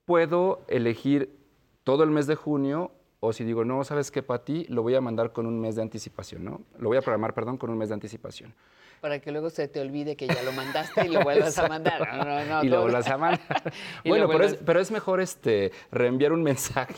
puedo 0.05 0.61
elegir 0.67 1.37
todo 1.83 2.03
el 2.03 2.09
mes 2.09 2.27
de 2.27 2.35
junio 2.35 2.91
o 3.21 3.33
si 3.33 3.43
digo, 3.43 3.63
no, 3.63 3.83
¿sabes 3.83 4.09
qué, 4.09 4.23
Pati? 4.23 4.65
Lo 4.65 4.81
voy 4.81 4.95
a 4.95 5.01
mandar 5.01 5.31
con 5.31 5.45
un 5.45 5.59
mes 5.59 5.75
de 5.75 5.83
anticipación, 5.83 6.43
¿no? 6.43 6.61
Lo 6.79 6.89
voy 6.89 6.97
a 6.97 7.01
programar, 7.01 7.35
perdón, 7.35 7.57
con 7.57 7.69
un 7.69 7.77
mes 7.77 7.89
de 7.89 7.93
anticipación. 7.93 8.53
Para 9.01 9.19
que 9.19 9.31
luego 9.31 9.49
se 9.49 9.67
te 9.67 9.81
olvide 9.81 10.15
que 10.15 10.27
ya 10.27 10.43
lo 10.43 10.51
mandaste 10.51 11.07
y 11.07 11.09
lo 11.09 11.21
vuelvas 11.21 11.57
a 11.57 11.67
mandar. 11.67 12.07
No, 12.17 12.23
no, 12.23 12.45
no, 12.45 12.63
y 12.63 12.69
lo 12.69 12.83
vuelvas 12.83 13.07
a 13.07 13.17
mandar. 13.17 13.73
Bueno, 14.05 14.27
pero 14.29 14.43
es, 14.45 14.55
pero 14.55 14.79
es 14.79 14.91
mejor 14.91 15.19
este, 15.19 15.71
reenviar 15.91 16.31
un 16.31 16.43
mensaje 16.43 16.95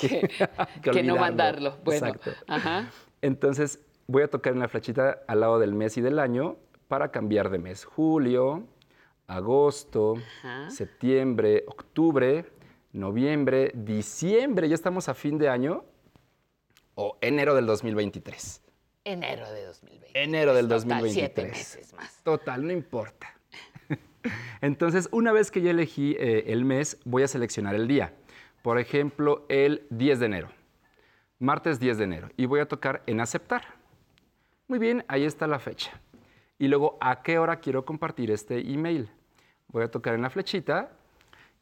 que, 0.82 0.92
que 0.92 1.04
no 1.04 1.16
mandarlo. 1.16 1.78
Bueno, 1.84 2.08
Exacto. 2.08 2.32
ajá. 2.48 2.92
Entonces, 3.22 3.80
voy 4.08 4.24
a 4.24 4.28
tocar 4.30 4.54
en 4.54 4.60
la 4.60 4.68
flechita 4.68 5.24
al 5.28 5.40
lado 5.40 5.60
del 5.60 5.74
mes 5.74 5.98
y 5.98 6.02
del 6.02 6.20
año 6.20 6.58
para 6.90 7.10
cambiar 7.10 7.50
de 7.50 7.58
mes. 7.58 7.86
Julio, 7.86 8.68
agosto, 9.28 10.16
Ajá. 10.44 10.70
septiembre, 10.70 11.64
octubre, 11.68 12.46
noviembre, 12.92 13.72
diciembre, 13.74 14.68
ya 14.70 14.76
estamos 14.76 15.10
a 15.10 15.14
fin 15.14 15.38
de 15.38 15.50
año, 15.50 15.86
o 16.96 17.18
enero 17.22 17.56
del 17.56 17.66
2023. 17.66 18.62
Enero 19.06 19.52
de 19.52 19.66
2020. 19.66 20.24
Enero 20.24 20.54
del 20.54 20.68
Total, 20.68 20.80
2023. 20.80 21.14
siete 21.14 21.44
meses 21.52 21.94
más. 21.94 22.22
Total, 22.24 22.66
no 22.66 22.72
importa. 22.72 23.34
Entonces, 24.62 25.10
una 25.12 25.32
vez 25.32 25.52
que 25.52 25.62
ya 25.62 25.72
elegí 25.72 26.16
eh, 26.20 26.46
el 26.48 26.64
mes, 26.64 26.98
voy 27.04 27.24
a 27.24 27.28
seleccionar 27.28 27.76
el 27.76 27.88
día. 27.88 28.14
Por 28.62 28.80
ejemplo, 28.80 29.46
el 29.50 29.86
10 29.90 30.20
de 30.22 30.26
enero. 30.26 30.50
Martes 31.40 31.80
10 31.80 31.98
de 31.98 32.04
enero. 32.06 32.30
Y 32.38 32.46
voy 32.46 32.62
a 32.62 32.68
tocar 32.68 33.04
en 33.06 33.20
aceptar. 33.20 33.64
Muy 34.70 34.80
bien, 34.80 35.04
ahí 35.10 35.26
está 35.26 35.48
la 35.48 35.60
fecha. 35.60 35.92
Y 36.58 36.70
luego, 36.70 36.98
¿a 37.02 37.24
qué 37.24 37.40
hora 37.40 37.60
quiero 37.60 37.84
compartir 37.84 38.32
este 38.32 38.60
email? 38.60 39.10
Voy 39.68 39.84
a 39.84 39.92
tocar 39.92 40.14
en 40.14 40.22
la 40.22 40.30
flechita 40.30 40.92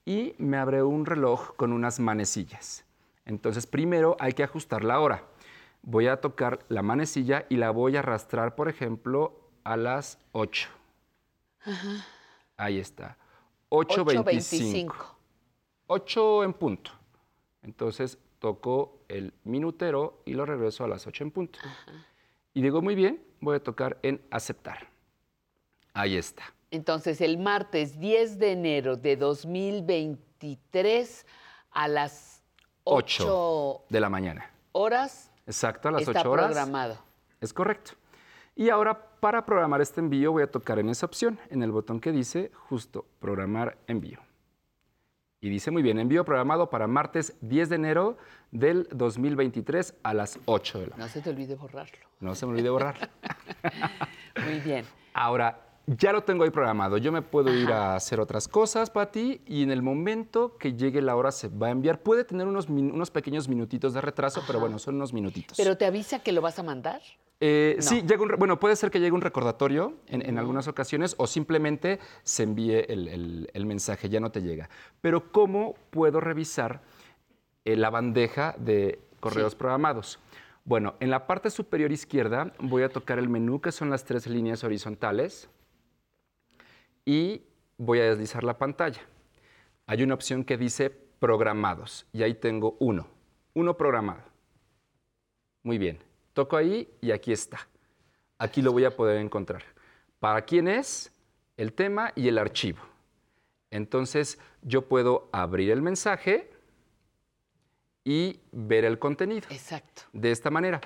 y 0.05 0.35
me 0.37 0.57
abre 0.57 0.83
un 0.83 1.07
reloj 1.07 1.55
con 1.55 1.73
unas 1.73 1.99
manecillas. 1.99 2.85
Entonces, 3.25 3.65
primero 3.65 4.15
hay 4.19 4.33
que 4.33 4.43
ajustar 4.43 4.83
la 4.83 4.99
hora. 4.99 5.23
Voy 5.83 6.07
a 6.07 6.21
tocar 6.21 6.59
la 6.69 6.81
manecilla 6.81 7.45
y 7.49 7.57
la 7.57 7.71
voy 7.71 7.95
a 7.95 7.99
arrastrar, 7.99 8.55
por 8.55 8.69
ejemplo, 8.69 9.39
a 9.63 9.77
las 9.77 10.17
8. 10.31 10.69
Ajá. 11.65 12.05
Ahí 12.57 12.79
está. 12.79 13.17
8.25. 13.69 14.93
8 15.87 16.43
en 16.43 16.53
punto. 16.53 16.91
Entonces 17.63 18.17
toco 18.39 18.99
el 19.07 19.33
minutero 19.43 20.21
y 20.25 20.33
lo 20.33 20.45
regreso 20.45 20.83
a 20.83 20.87
las 20.87 21.07
8 21.07 21.23
en 21.23 21.31
punto. 21.31 21.59
Y 22.53 22.61
digo, 22.61 22.81
muy 22.81 22.95
bien, 22.95 23.23
voy 23.39 23.55
a 23.55 23.63
tocar 23.63 23.97
en 24.03 24.21
aceptar. 24.29 24.89
Ahí 25.93 26.17
está. 26.17 26.43
Entonces, 26.69 27.21
el 27.21 27.37
martes 27.37 27.99
10 27.99 28.39
de 28.39 28.51
enero 28.51 28.95
de 28.95 29.17
2023 29.17 31.25
a 31.71 31.87
las 31.87 32.43
8, 32.83 33.23
8 33.23 33.85
de 33.89 33.99
la 33.99 34.09
mañana. 34.09 34.49
horas 34.71 35.30
Exacto, 35.51 35.89
a 35.89 35.91
las 35.91 36.03
está 36.03 36.21
8 36.21 36.31
horas. 36.31 36.45
programado. 36.47 36.97
Es 37.41 37.53
correcto. 37.53 37.91
Y 38.55 38.69
ahora, 38.69 38.97
para 39.19 39.45
programar 39.45 39.81
este 39.81 39.99
envío, 39.99 40.31
voy 40.31 40.43
a 40.43 40.51
tocar 40.51 40.79
en 40.79 40.87
esa 40.89 41.05
opción, 41.05 41.39
en 41.49 41.61
el 41.61 41.71
botón 41.71 41.99
que 41.99 42.11
dice 42.11 42.51
justo 42.69 43.05
programar 43.19 43.77
envío. 43.87 44.19
Y 45.41 45.49
dice 45.49 45.71
muy 45.71 45.81
bien, 45.81 45.97
envío 45.97 46.23
programado 46.23 46.69
para 46.69 46.85
martes 46.87 47.35
10 47.41 47.69
de 47.69 47.75
enero 47.75 48.17
del 48.51 48.87
2023 48.91 49.95
a 50.03 50.13
las 50.13 50.39
8 50.45 50.79
de 50.79 50.87
la 50.87 50.97
No 50.97 51.07
se 51.07 51.21
te 51.21 51.31
olvide 51.31 51.55
borrarlo. 51.55 52.07
No 52.19 52.35
se 52.35 52.45
me 52.45 52.51
olvide 52.51 52.69
borrar. 52.69 53.09
Muy 54.45 54.59
bien. 54.59 54.85
Ahora, 55.15 55.59
ya 55.87 56.13
lo 56.13 56.23
tengo 56.23 56.43
ahí 56.43 56.49
programado. 56.51 56.97
Yo 56.97 57.11
me 57.11 57.21
puedo 57.21 57.53
ir 57.53 57.71
a 57.71 57.95
hacer 57.95 58.19
otras 58.19 58.47
cosas, 58.47 58.89
Pati, 58.89 59.41
y 59.45 59.63
en 59.63 59.71
el 59.71 59.81
momento 59.81 60.57
que 60.57 60.73
llegue 60.73 61.01
la 61.01 61.15
hora 61.15 61.31
se 61.31 61.47
va 61.49 61.67
a 61.67 61.71
enviar. 61.71 61.99
Puede 62.01 62.23
tener 62.23 62.47
unos, 62.47 62.69
unos 62.69 63.11
pequeños 63.11 63.47
minutitos 63.49 63.93
de 63.93 64.01
retraso, 64.01 64.43
pero 64.47 64.59
bueno, 64.59 64.79
son 64.79 64.95
unos 64.95 65.11
minutitos. 65.13 65.57
¿Pero 65.57 65.77
te 65.77 65.85
avisa 65.85 66.19
que 66.19 66.31
lo 66.31 66.41
vas 66.41 66.59
a 66.59 66.63
mandar? 66.63 67.01
Eh, 67.39 67.73
No. 67.77 67.81
Sí, 67.83 68.03
llega 68.03 68.21
un 68.21 68.29
bueno, 68.37 68.59
puede 68.59 68.75
ser 68.75 68.91
que 68.91 68.99
llegue 68.99 69.11
un 69.13 69.21
recordatorio 69.21 69.95
en, 70.07 70.21
en 70.27 70.37
algunas 70.37 70.67
ocasiones 70.67 71.15
o 71.17 71.25
simplemente 71.25 71.99
se 72.23 72.43
envíe 72.43 72.85
el, 72.87 73.07
el- 73.07 73.49
el 73.53 73.65
mensaje, 73.65 74.09
ya 74.09 74.19
no 74.19 74.31
te 74.31 74.41
llega. 74.43 74.69
Pero 75.01 75.31
¿cómo 75.31 75.75
puedo 75.89 76.19
revisar 76.19 76.81
eh, 77.65 77.75
la 77.75 77.89
bandeja 77.89 78.53
de 78.59 78.99
correos 79.19 79.53
Sí. 79.53 79.57
programados? 79.57 80.19
Bueno, 80.63 80.93
en 80.99 81.09
la 81.09 81.25
parte 81.25 81.49
superior 81.49 81.91
izquierda 81.91 82.53
voy 82.59 82.83
a 82.83 82.89
tocar 82.89 83.17
el 83.17 83.27
menú 83.27 83.59
que 83.59 83.71
son 83.71 83.89
las 83.89 84.05
tres 84.05 84.27
líneas 84.27 84.63
horizontales 84.63 85.49
y 87.05 87.43
voy 87.77 87.99
a 87.99 88.09
deslizar 88.09 88.43
la 88.43 88.57
pantalla. 88.57 89.01
Hay 89.87 90.03
una 90.03 90.13
opción 90.13 90.43
que 90.43 90.57
dice 90.57 90.89
programados 90.89 92.05
y 92.13 92.23
ahí 92.23 92.33
tengo 92.33 92.77
uno, 92.79 93.07
uno 93.53 93.77
programado. 93.77 94.23
Muy 95.63 95.77
bien, 95.77 95.99
toco 96.33 96.57
ahí 96.57 96.89
y 97.01 97.11
aquí 97.11 97.31
está. 97.31 97.67
Aquí 98.37 98.61
lo 98.61 98.71
voy 98.71 98.85
a 98.85 98.95
poder 98.95 99.17
encontrar. 99.17 99.63
¿Para 100.19 100.41
quién 100.43 100.67
es? 100.67 101.11
El 101.57 101.73
tema 101.73 102.11
y 102.15 102.27
el 102.27 102.37
archivo. 102.37 102.79
Entonces 103.69 104.39
yo 104.61 104.87
puedo 104.87 105.29
abrir 105.31 105.71
el 105.71 105.81
mensaje 105.81 106.49
y 108.03 108.39
ver 108.51 108.85
el 108.85 108.99
contenido. 108.99 109.47
Exacto. 109.49 110.03
De 110.13 110.31
esta 110.31 110.49
manera. 110.49 110.81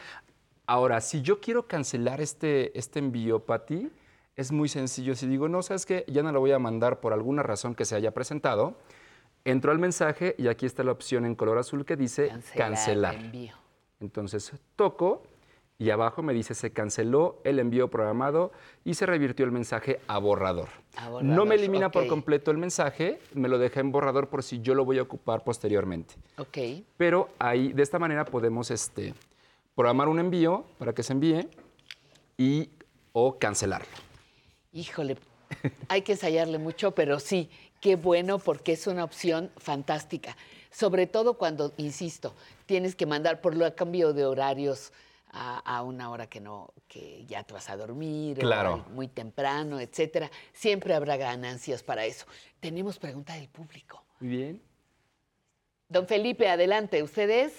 Ahora, 0.68 1.00
si 1.00 1.22
yo 1.22 1.40
quiero 1.40 1.68
cancelar 1.68 2.22
este, 2.22 2.78
este 2.78 3.00
envío, 3.00 3.40
Pati, 3.46 3.92
es 4.36 4.52
muy 4.52 4.70
sencillo. 4.70 5.16
Si 5.16 5.28
digo, 5.28 5.48
no, 5.48 5.62
sabes 5.62 5.86
que 5.86 6.06
ya 6.08 6.24
no 6.24 6.32
lo 6.32 6.40
voy 6.40 6.52
a 6.52 6.60
mandar 6.60 7.00
por 7.00 7.14
alguna 7.14 7.44
razón 7.44 7.76
que 7.76 7.86
se 7.86 7.96
haya 7.96 8.12
presentado, 8.12 8.76
entro 9.44 9.72
al 9.72 9.80
mensaje 9.80 10.36
y 10.38 10.48
aquí 10.48 10.66
está 10.66 10.84
la 10.84 10.92
opción 10.92 11.26
en 11.26 11.36
color 11.36 11.58
azul 11.58 11.86
que 11.86 11.96
dice 11.96 12.32
cancelar. 12.56 13.16
el 13.16 13.26
envío. 13.26 13.54
Entonces 14.00 14.52
toco 14.76 15.24
y 15.78 15.90
abajo 15.90 16.24
me 16.24 16.34
dice 16.34 16.54
se 16.54 16.72
canceló 16.72 17.42
el 17.44 17.60
envío 17.60 17.90
programado 17.90 18.52
y 18.84 18.94
se 18.94 19.06
revirtió 19.06 19.46
el 19.46 19.52
mensaje 19.52 20.00
a 20.08 20.18
borrador. 20.18 20.70
A 20.98 21.10
no 21.22 21.46
me 21.46 21.56
elimina 21.56 21.92
por 21.92 22.08
completo 22.08 22.52
el 22.52 22.58
mensaje, 22.58 23.20
me 23.34 23.50
lo 23.50 23.58
deja 23.58 23.80
en 23.80 23.92
borrador 23.92 24.30
por 24.30 24.44
si 24.44 24.62
yo 24.62 24.74
lo 24.74 24.86
voy 24.86 25.00
a 25.00 25.04
ocupar 25.04 25.44
posteriormente. 25.44 26.16
Ok. 26.38 26.58
Pero 26.98 27.30
ahí, 27.40 27.74
de 27.74 27.84
esta 27.84 28.00
manera 28.00 28.26
podemos 28.26 28.72
este, 28.72 29.14
programar 29.76 30.08
un 30.08 30.20
envío 30.20 30.66
para 30.78 30.94
que 30.94 31.04
se 31.04 31.14
envíe 31.14 31.48
y 32.38 32.70
o 33.12 33.38
cancelarlo. 33.38 34.05
Híjole, 34.76 35.16
hay 35.88 36.02
que 36.02 36.12
ensayarle 36.12 36.58
mucho, 36.58 36.92
pero 36.94 37.20
sí, 37.20 37.50
qué 37.80 37.96
bueno 37.96 38.40
porque 38.40 38.74
es 38.74 38.86
una 38.88 39.06
opción 39.06 39.50
fantástica. 39.58 40.36
Sobre 40.70 41.08
todo 41.08 41.36
cuando, 41.38 41.74
insisto, 41.78 42.36
tienes 42.66 42.94
que 42.94 43.06
mandar 43.06 43.40
por 43.40 43.56
lo 43.56 43.74
cambio 43.74 44.12
de 44.12 44.26
horarios 44.26 44.92
a, 45.32 45.60
a 45.60 45.82
una 45.82 46.12
hora 46.12 46.28
que 46.28 46.42
no, 46.42 46.74
que 46.90 47.24
ya 47.26 47.44
te 47.44 47.54
vas 47.54 47.70
a 47.70 47.78
dormir, 47.78 48.38
o 48.38 48.42
Claro. 48.42 48.86
muy 48.92 49.08
temprano, 49.08 49.80
etcétera. 49.80 50.30
Siempre 50.52 50.94
habrá 50.94 51.16
ganancias 51.16 51.82
para 51.82 52.06
eso. 52.06 52.26
Tenemos 52.60 53.00
pregunta 53.00 53.34
del 53.36 53.48
público. 53.48 54.04
Muy 54.20 54.30
bien. 54.30 54.62
Don 55.88 56.06
Felipe, 56.06 56.50
adelante. 56.50 57.02
¿Usted 57.02 57.30
es? 57.30 57.54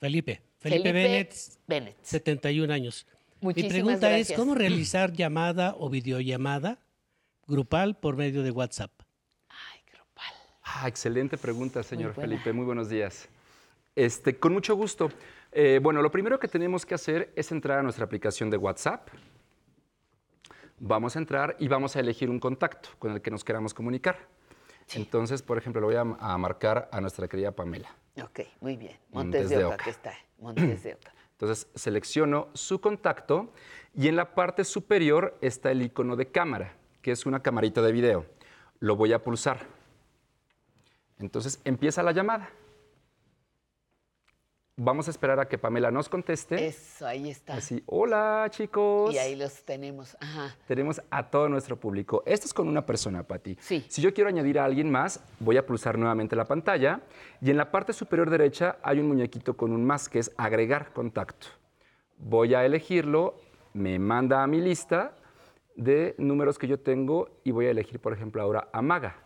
Felipe. 0.00 0.42
Felipe, 0.58 0.82
Felipe 0.82 0.92
Bennett, 0.92 1.34
Bennett. 1.66 1.96
71 2.02 2.72
años. 2.74 3.06
Muchísimas 3.40 3.72
Mi 3.72 3.80
pregunta 3.80 4.08
gracias. 4.08 4.30
es, 4.30 4.36
¿cómo 4.36 4.54
realizar 4.54 5.12
llamada 5.12 5.74
o 5.78 5.88
videollamada 5.90 6.78
grupal 7.46 7.96
por 7.96 8.16
medio 8.16 8.42
de 8.42 8.50
WhatsApp? 8.50 8.90
Ah, 10.62 10.86
excelente 10.86 11.38
pregunta, 11.38 11.82
señor. 11.82 12.12
Felipe. 12.14 12.52
Muy 12.52 12.64
buenos 12.66 12.88
días. 12.90 13.28
Este, 13.96 14.38
con 14.38 14.52
mucho 14.52 14.76
gusto. 14.76 15.10
Eh, 15.50 15.80
bueno, 15.82 16.02
lo 16.02 16.10
primero 16.10 16.38
que 16.38 16.46
tenemos 16.46 16.84
que 16.84 16.94
hacer 16.94 17.32
es 17.34 17.50
entrar 17.50 17.78
a 17.78 17.82
nuestra 17.82 18.04
aplicación 18.04 18.50
de 18.50 18.58
WhatsApp. 18.58 19.08
Vamos 20.78 21.16
a 21.16 21.18
entrar 21.18 21.56
y 21.58 21.66
vamos 21.68 21.96
a 21.96 22.00
elegir 22.00 22.28
un 22.30 22.38
contacto 22.38 22.90
con 22.98 23.12
el 23.12 23.22
que 23.22 23.30
nos 23.30 23.42
queramos 23.44 23.72
comunicar. 23.74 24.18
Entonces, 24.94 25.42
por 25.42 25.58
ejemplo, 25.58 25.80
le 25.80 25.86
voy 25.86 25.96
a, 25.96 26.16
a 26.20 26.38
marcar 26.38 26.88
a 26.92 27.00
nuestra 27.00 27.26
querida 27.28 27.50
Pamela. 27.52 27.88
Ok, 28.22 28.40
muy 28.60 28.76
bien. 28.76 28.96
Montes 29.10 29.42
Montes, 29.42 29.48
de 29.50 29.56
de 29.56 29.64
Oca, 29.64 29.74
Oca. 29.74 29.84
que 29.84 29.90
está. 29.90 30.12
Montes 30.38 30.82
de 30.82 30.94
Oca. 30.94 31.12
Entonces, 31.40 31.68
selecciono 31.76 32.48
su 32.52 32.80
contacto 32.80 33.52
y 33.94 34.08
en 34.08 34.16
la 34.16 34.34
parte 34.34 34.64
superior 34.64 35.38
está 35.40 35.70
el 35.70 35.82
icono 35.82 36.16
de 36.16 36.32
cámara, 36.32 36.74
que 37.00 37.12
es 37.12 37.26
una 37.26 37.44
camarita 37.44 37.80
de 37.80 37.92
video. 37.92 38.26
Lo 38.80 38.96
voy 38.96 39.12
a 39.12 39.22
pulsar. 39.22 39.68
Entonces, 41.20 41.60
empieza 41.64 42.02
la 42.02 42.10
llamada. 42.10 42.50
Vamos 44.80 45.08
a 45.08 45.10
esperar 45.10 45.40
a 45.40 45.48
que 45.48 45.58
Pamela 45.58 45.90
nos 45.90 46.08
conteste. 46.08 46.68
Eso, 46.68 47.04
ahí 47.04 47.28
está. 47.28 47.54
Así, 47.54 47.82
hola 47.86 48.46
chicos. 48.48 49.12
Y 49.12 49.18
ahí 49.18 49.34
los 49.34 49.64
tenemos. 49.64 50.16
Ajá. 50.20 50.54
Tenemos 50.68 51.02
a 51.10 51.28
todo 51.28 51.48
nuestro 51.48 51.74
público. 51.74 52.22
Esto 52.24 52.46
es 52.46 52.54
con 52.54 52.68
una 52.68 52.86
persona, 52.86 53.24
Pati. 53.24 53.56
Sí. 53.60 53.84
Si 53.88 54.00
yo 54.00 54.14
quiero 54.14 54.28
añadir 54.28 54.56
a 54.60 54.64
alguien 54.64 54.88
más, 54.88 55.20
voy 55.40 55.56
a 55.56 55.66
pulsar 55.66 55.98
nuevamente 55.98 56.36
la 56.36 56.44
pantalla 56.44 57.00
y 57.40 57.50
en 57.50 57.56
la 57.56 57.72
parte 57.72 57.92
superior 57.92 58.30
derecha 58.30 58.76
hay 58.84 59.00
un 59.00 59.08
muñequito 59.08 59.56
con 59.56 59.72
un 59.72 59.84
más 59.84 60.08
que 60.08 60.20
es 60.20 60.32
agregar 60.36 60.92
contacto. 60.92 61.48
Voy 62.16 62.54
a 62.54 62.64
elegirlo, 62.64 63.34
me 63.72 63.98
manda 63.98 64.44
a 64.44 64.46
mi 64.46 64.60
lista 64.60 65.16
de 65.74 66.14
números 66.18 66.56
que 66.56 66.68
yo 66.68 66.78
tengo 66.78 67.40
y 67.42 67.50
voy 67.50 67.66
a 67.66 67.70
elegir, 67.70 67.98
por 67.98 68.12
ejemplo, 68.12 68.40
ahora 68.42 68.68
a 68.72 68.80
Maga. 68.80 69.16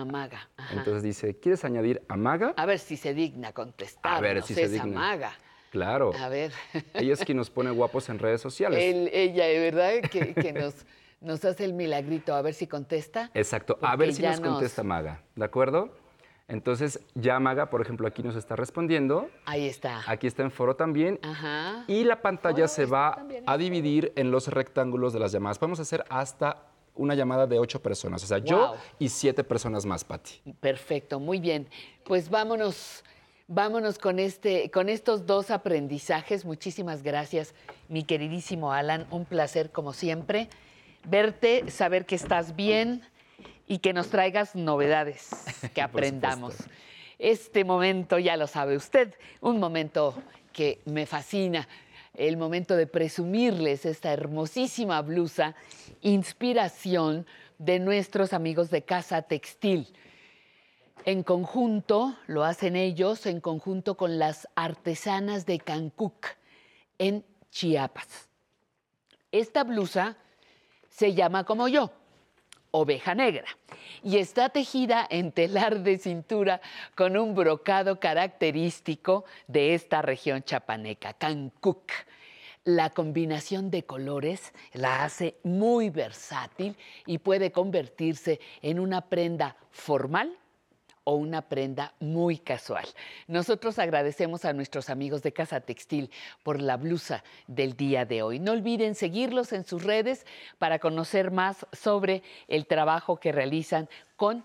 Amaga. 0.00 0.48
Ajá. 0.56 0.74
Entonces 0.74 1.02
dice, 1.02 1.38
¿quieres 1.38 1.64
añadir 1.64 2.02
a 2.08 2.16
Maga? 2.16 2.54
a 2.56 2.66
ver 2.66 2.78
si 2.78 2.96
se 2.96 3.14
digna 3.14 3.52
contestar. 3.52 4.14
A 4.14 4.20
ver 4.20 4.42
si 4.42 4.54
se 4.54 4.68
digna. 4.68 4.98
maga. 4.98 5.32
Claro. 5.70 6.12
A 6.18 6.28
ver. 6.28 6.52
Ella 6.94 7.12
es 7.12 7.24
quien 7.24 7.36
nos 7.36 7.50
pone 7.50 7.70
guapos 7.70 8.08
en 8.08 8.18
redes 8.18 8.40
sociales. 8.40 8.78
Ella, 8.80 9.44
de 9.46 9.58
verdad, 9.58 9.90
que, 10.10 10.32
que 10.34 10.52
nos, 10.52 10.74
nos 11.20 11.44
hace 11.44 11.64
el 11.64 11.74
milagrito. 11.74 12.34
A 12.34 12.40
ver 12.42 12.54
si 12.54 12.66
contesta. 12.66 13.30
Exacto. 13.34 13.78
A 13.82 13.94
ver 13.96 14.14
si 14.14 14.22
nos 14.22 14.40
nos- 14.40 14.50
contesta 14.50 14.82
Maga. 14.82 15.22
¿De 15.36 15.44
acuerdo? 15.44 15.90
Entonces, 16.50 17.00
ya 17.14 17.38
Maga, 17.38 17.68
por 17.68 17.82
ejemplo, 17.82 18.08
aquí 18.08 18.22
nos 18.22 18.34
está 18.34 18.56
respondiendo. 18.56 19.28
Ahí 19.44 19.68
está. 19.68 20.00
Aquí 20.06 20.26
está 20.26 20.42
en 20.42 20.50
foro 20.50 20.76
también. 20.76 21.20
Ajá. 21.22 21.84
Y 21.86 22.04
la 22.04 22.22
pantalla 22.22 22.66
se 22.68 22.86
va 22.86 23.26
a 23.46 23.58
dividir 23.58 24.12
en 24.16 24.30
los 24.30 24.48
rectángulos 24.48 25.12
de 25.12 25.18
las 25.20 25.32
llamadas. 25.32 25.58
Podemos 25.58 25.78
hacer 25.80 26.04
hasta 26.08 26.62
una 26.98 27.14
llamada 27.14 27.46
de 27.46 27.58
ocho 27.58 27.80
personas. 27.80 28.22
O 28.22 28.26
sea, 28.26 28.38
yo 28.38 28.74
y 28.98 29.08
siete 29.08 29.42
personas 29.44 29.86
más, 29.86 30.04
Pati. 30.04 30.42
Perfecto, 30.60 31.18
muy 31.18 31.40
bien. 31.40 31.68
Pues 32.04 32.28
vámonos, 32.28 33.04
vámonos 33.46 33.98
con, 33.98 34.18
este, 34.18 34.70
con 34.70 34.88
estos 34.88 35.24
dos 35.24 35.50
aprendizajes. 35.50 36.44
Muchísimas 36.44 37.02
gracias, 37.02 37.54
mi 37.88 38.04
queridísimo 38.04 38.72
Alan. 38.72 39.06
Un 39.10 39.24
placer, 39.24 39.70
como 39.70 39.92
siempre, 39.92 40.48
verte, 41.04 41.70
saber 41.70 42.04
que 42.04 42.16
estás 42.16 42.54
bien 42.54 43.02
y 43.66 43.78
que 43.78 43.92
nos 43.92 44.08
traigas 44.08 44.54
novedades 44.54 45.30
que 45.74 45.80
aprendamos. 45.80 46.56
Este 47.18 47.64
momento, 47.64 48.18
ya 48.18 48.36
lo 48.36 48.46
sabe 48.46 48.76
usted, 48.76 49.14
un 49.40 49.58
momento 49.58 50.14
que 50.52 50.80
me 50.84 51.06
fascina, 51.06 51.68
el 52.14 52.36
momento 52.36 52.76
de 52.76 52.86
presumirles 52.86 53.86
esta 53.86 54.12
hermosísima 54.12 55.02
blusa, 55.02 55.54
inspiración 56.00 57.26
de 57.58 57.78
nuestros 57.78 58.32
amigos 58.32 58.70
de 58.70 58.82
Casa 58.82 59.22
Textil. 59.22 59.92
En 61.04 61.22
conjunto, 61.22 62.16
lo 62.26 62.44
hacen 62.44 62.76
ellos, 62.76 63.26
en 63.26 63.40
conjunto 63.40 63.96
con 63.96 64.18
las 64.18 64.48
artesanas 64.54 65.46
de 65.46 65.58
Cancuc, 65.58 66.26
en 66.98 67.24
Chiapas. 67.50 68.28
Esta 69.32 69.64
blusa 69.64 70.16
se 70.88 71.14
llama 71.14 71.44
como 71.44 71.68
yo, 71.68 71.92
oveja 72.78 73.14
negra, 73.14 73.46
y 74.02 74.18
está 74.18 74.48
tejida 74.48 75.06
en 75.10 75.32
telar 75.32 75.80
de 75.80 75.98
cintura 75.98 76.60
con 76.94 77.16
un 77.16 77.34
brocado 77.34 77.98
característico 77.98 79.24
de 79.46 79.74
esta 79.74 80.02
región 80.02 80.42
chapaneca, 80.42 81.12
Cancuc. 81.14 81.90
La 82.64 82.90
combinación 82.90 83.70
de 83.70 83.84
colores 83.84 84.52
la 84.74 85.04
hace 85.04 85.36
muy 85.42 85.90
versátil 85.90 86.76
y 87.06 87.18
puede 87.18 87.50
convertirse 87.50 88.40
en 88.62 88.78
una 88.78 89.08
prenda 89.08 89.56
formal 89.70 90.36
o 91.08 91.14
una 91.14 91.40
prenda 91.40 91.94
muy 92.00 92.36
casual. 92.36 92.86
Nosotros 93.28 93.78
agradecemos 93.78 94.44
a 94.44 94.52
nuestros 94.52 94.90
amigos 94.90 95.22
de 95.22 95.32
Casa 95.32 95.62
Textil 95.62 96.10
por 96.42 96.60
la 96.60 96.76
blusa 96.76 97.24
del 97.46 97.78
día 97.78 98.04
de 98.04 98.20
hoy. 98.20 98.38
No 98.38 98.52
olviden 98.52 98.94
seguirlos 98.94 99.54
en 99.54 99.64
sus 99.64 99.84
redes 99.84 100.26
para 100.58 100.78
conocer 100.78 101.30
más 101.30 101.66
sobre 101.72 102.22
el 102.46 102.66
trabajo 102.66 103.16
que 103.16 103.32
realizan 103.32 103.88
con 104.16 104.44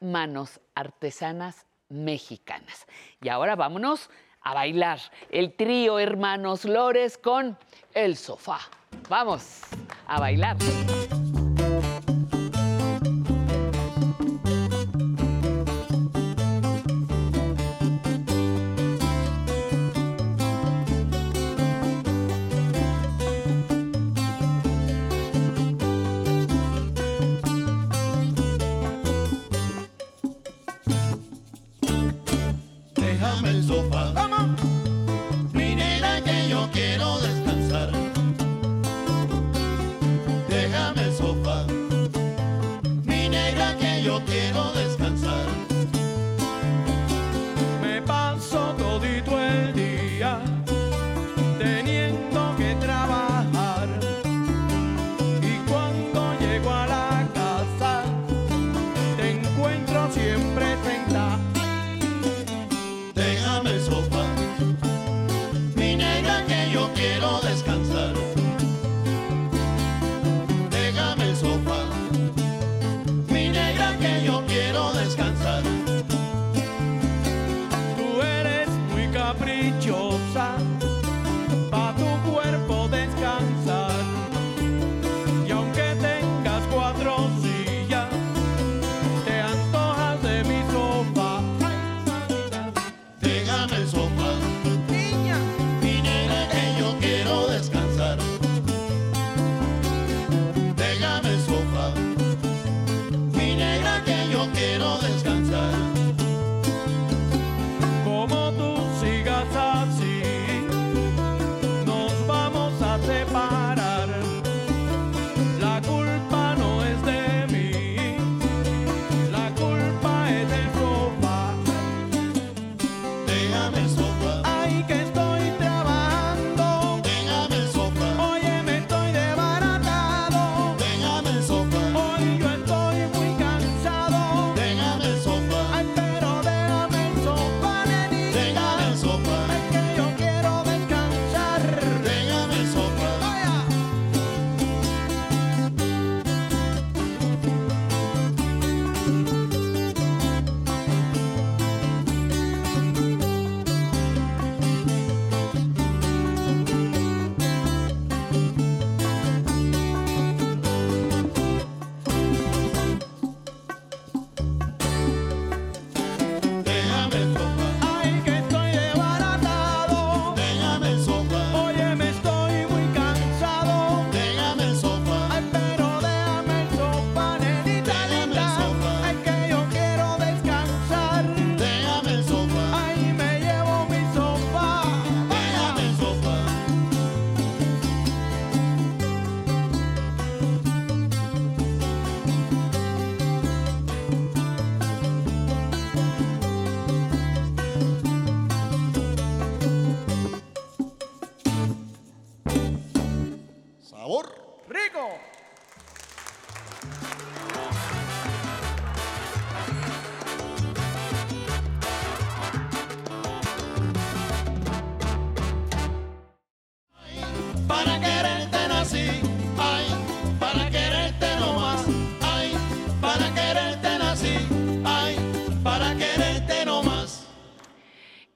manos 0.00 0.60
artesanas 0.74 1.64
mexicanas. 1.88 2.86
Y 3.22 3.30
ahora 3.30 3.56
vámonos 3.56 4.10
a 4.42 4.52
bailar 4.52 5.00
el 5.30 5.54
trío 5.54 5.98
Hermanos 5.98 6.66
Lores 6.66 7.16
con 7.16 7.56
El 7.94 8.18
Sofá. 8.18 8.58
Vamos 9.08 9.62
a 10.06 10.20
bailar. 10.20 10.58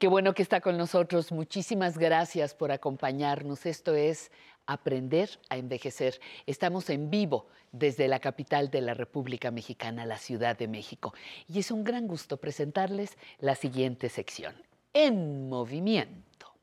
Qué 0.06 0.08
bueno 0.08 0.34
que 0.34 0.42
está 0.44 0.60
con 0.60 0.76
nosotros. 0.76 1.32
Muchísimas 1.32 1.98
gracias 1.98 2.54
por 2.54 2.70
acompañarnos. 2.70 3.66
Esto 3.66 3.96
es 3.96 4.30
Aprender 4.64 5.28
a 5.48 5.56
Envejecer. 5.56 6.20
Estamos 6.46 6.90
en 6.90 7.10
vivo 7.10 7.48
desde 7.72 8.06
la 8.06 8.20
capital 8.20 8.70
de 8.70 8.82
la 8.82 8.94
República 8.94 9.50
Mexicana, 9.50 10.06
la 10.06 10.18
Ciudad 10.18 10.56
de 10.56 10.68
México. 10.68 11.12
Y 11.48 11.58
es 11.58 11.72
un 11.72 11.82
gran 11.82 12.06
gusto 12.06 12.36
presentarles 12.36 13.18
la 13.40 13.56
siguiente 13.56 14.08
sección. 14.08 14.54
En 14.92 15.48
movimiento. 15.48 16.54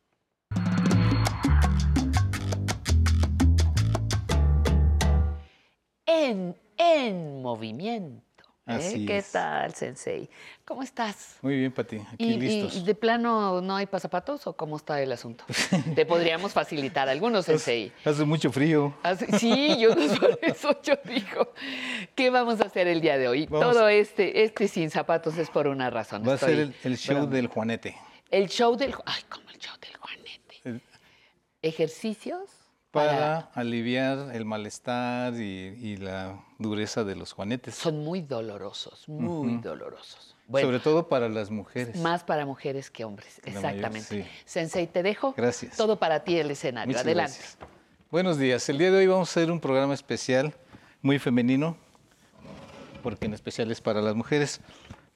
En, 6.05 6.55
en 6.77 7.41
movimiento. 7.41 8.32
¿Eh? 8.68 9.03
¿Qué 9.06 9.18
es. 9.18 9.31
tal, 9.31 9.73
Sensei? 9.73 10.30
¿Cómo 10.65 10.84
estás? 10.84 11.38
Muy 11.41 11.57
bien, 11.60 11.72
Pati. 11.72 11.98
Aquí 11.98 12.26
¿Y, 12.26 12.40
listos. 12.40 12.76
y 12.77 12.84
de 12.85 12.95
plano 12.95 13.60
no 13.61 13.76
hay 13.76 13.85
pasapatos 13.85 14.48
o 14.48 14.53
cómo 14.56 14.77
está 14.77 15.02
el 15.02 15.11
asunto? 15.11 15.44
Te 15.95 16.06
podríamos 16.06 16.53
facilitar 16.53 17.10
algunos, 17.10 17.45
Sensei. 17.45 17.91
Hace 18.06 18.23
mucho 18.26 18.52
frío. 18.52 18.94
Sí, 19.40 19.77
yo 19.80 19.90
por 20.19 20.40
eso 20.41 20.81
yo 20.81 20.94
digo, 21.06 21.53
¿qué 22.15 22.30
vamos 22.30 22.61
a 22.61 22.65
hacer 22.65 22.88
el 22.88 23.02
día 23.02 23.18
de 23.18 23.27
hoy? 23.27 23.45
Vamos- 23.48 23.73
Todo 23.73 23.88
este, 23.90 24.44
este 24.44 24.68
sin 24.68 24.90
zapatos 24.90 25.38
es 25.38 25.49
por 25.49 25.68
una 25.68 25.90
razón. 25.90 26.23
Va 26.27 26.34
a 26.34 26.38
ser 26.38 26.57
el, 26.60 26.76
el 26.84 26.98
show 26.98 27.27
del 27.27 27.48
Juanete. 27.48 27.98
El 28.31 28.48
show 28.49 28.76
del... 28.76 28.94
Ay, 29.06 29.22
como 29.30 29.49
el 29.49 29.60
show 29.60 29.76
del 29.80 29.95
Juanete. 29.98 30.81
ejercicios 31.61 32.49
Para 32.93 33.49
aliviar 33.55 34.35
el 34.35 34.45
malestar 34.45 35.33
y, 35.33 35.39
y 35.81 35.97
la 35.97 36.39
dureza 36.59 37.03
de 37.03 37.15
los 37.15 37.33
juanetes. 37.33 37.73
Son 37.75 38.03
muy 38.03 38.21
dolorosos, 38.21 39.09
muy 39.09 39.53
Ujú. 39.55 39.61
dolorosos. 39.61 40.35
Bueno, 40.47 40.67
Sobre 40.67 40.79
todo 40.79 41.07
para 41.09 41.27
las 41.29 41.49
mujeres. 41.49 41.95
más 41.97 42.23
para 42.23 42.45
mujeres 42.45 42.91
que 42.91 43.03
hombres, 43.03 43.41
La 43.45 43.51
exactamente. 43.51 44.23
sí. 44.23 44.29
Sensei, 44.45 44.85
te 44.87 45.01
dejo. 45.01 45.33
Gracias. 45.35 45.75
Todo 45.75 45.97
para 45.97 46.23
ti 46.23 46.37
el 46.37 46.51
escenario. 46.51 46.87
Muchas 46.89 47.03
Adelante. 47.03 47.31
gracias. 47.37 47.57
Buenos 48.11 48.37
días. 48.37 48.67
El 48.69 48.77
día 48.77 48.91
de 48.91 48.97
hoy 48.97 49.07
vamos 49.07 49.29
a 49.29 49.31
hacer 49.31 49.49
un 49.51 49.59
programa 49.59 49.93
especial, 49.95 50.53
muy 51.01 51.17
femenino, 51.17 51.75
porque 53.01 53.25
en 53.25 53.33
especial 53.33 53.71
es 53.71 53.81
para 53.81 54.01
las 54.01 54.13
mujeres. 54.15 54.61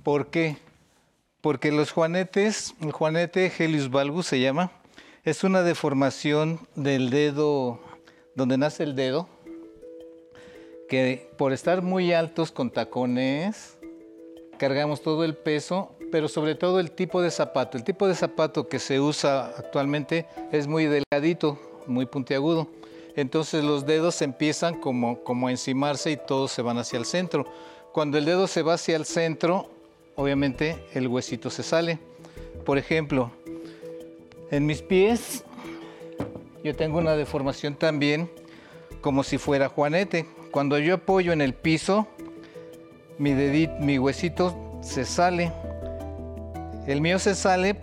¿Por 0.02 0.32
qué? 0.32 0.58
Porque 1.42 1.72
los 1.72 1.92
juanetes, 1.92 2.74
el 2.82 2.92
juanete 2.92 3.52
Helios 3.60 3.92
valgus 3.92 4.26
se 4.26 4.40
llama, 4.40 4.72
es 5.28 5.44
una 5.44 5.62
deformación 5.62 6.58
del 6.76 7.10
dedo, 7.10 7.82
donde 8.34 8.58
nace 8.58 8.84
el 8.84 8.96
dedo, 8.96 9.28
que 10.88 11.30
por 11.38 11.52
estar 11.52 11.82
muy 11.82 12.14
altos 12.14 12.50
con 12.50 12.72
tacones, 12.72 13.78
cargamos 14.58 15.02
todo 15.02 15.26
el 15.26 15.36
peso, 15.36 15.92
pero 16.14 16.30
sobre 16.30 16.56
todo 16.56 16.80
el 16.80 16.92
tipo 16.92 17.22
de 17.22 17.30
zapato. 17.30 17.78
El 17.78 17.84
tipo 17.84 18.08
de 18.08 18.16
zapato 18.16 18.70
que 18.70 18.80
se 18.80 19.02
usa 19.02 19.48
actualmente 19.48 20.26
es 20.54 20.66
muy 20.66 20.86
delgadito, 20.86 21.60
muy 21.88 22.06
puntiagudo. 22.06 22.70
Entonces 23.18 23.66
los 23.66 23.86
dedos 23.86 24.22
empiezan 24.22 24.80
como, 24.80 25.26
como 25.26 25.50
a 25.50 25.52
encimarse 25.52 26.10
y 26.10 26.16
todos 26.16 26.54
se 26.54 26.62
van 26.62 26.78
hacia 26.78 27.00
el 27.00 27.06
centro. 27.06 27.46
Cuando 27.92 28.18
el 28.18 28.24
dedo 28.24 28.48
se 28.48 28.62
va 28.62 28.76
hacia 28.76 28.96
el 28.96 29.04
centro, 29.04 29.70
obviamente 30.16 30.86
el 30.94 31.10
huesito 31.10 31.50
se 31.50 31.64
sale. 31.64 32.00
Por 32.66 32.78
ejemplo, 32.78 33.34
en 34.52 34.66
mis 34.66 34.82
pies 34.82 35.44
yo 36.64 36.76
tengo 36.76 36.98
una 36.98 37.16
deformación 37.16 37.76
también 37.76 38.30
como 39.02 39.24
si 39.24 39.38
fuera 39.38 39.70
juanete. 39.70 40.26
Cuando 40.52 40.78
yo 40.80 40.96
apoyo 40.96 41.32
en 41.32 41.42
el 41.42 41.54
piso, 41.54 42.08
mi, 43.18 43.34
mi 43.80 43.98
huesito 44.00 44.80
se 44.82 45.06
sale. 45.06 45.52
El 46.88 47.00
mío 47.02 47.20
se 47.20 47.36
sale 47.36 47.76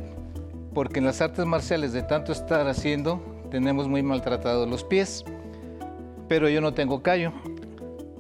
porque 0.75 0.99
en 0.99 1.07
las 1.07 1.21
artes 1.21 1.47
marciales 1.47 1.93
de 1.93 2.03
tanto 2.03 2.33
estar 2.33 2.67
haciendo 2.67 3.23
tenemos 3.51 3.89
muy 3.89 4.03
maltratados 4.03 4.69
los 4.69 4.83
pies, 4.83 5.25
pero 6.29 6.49
yo 6.49 6.61
no 6.61 6.75
tengo 6.75 7.03
callo. 7.03 7.33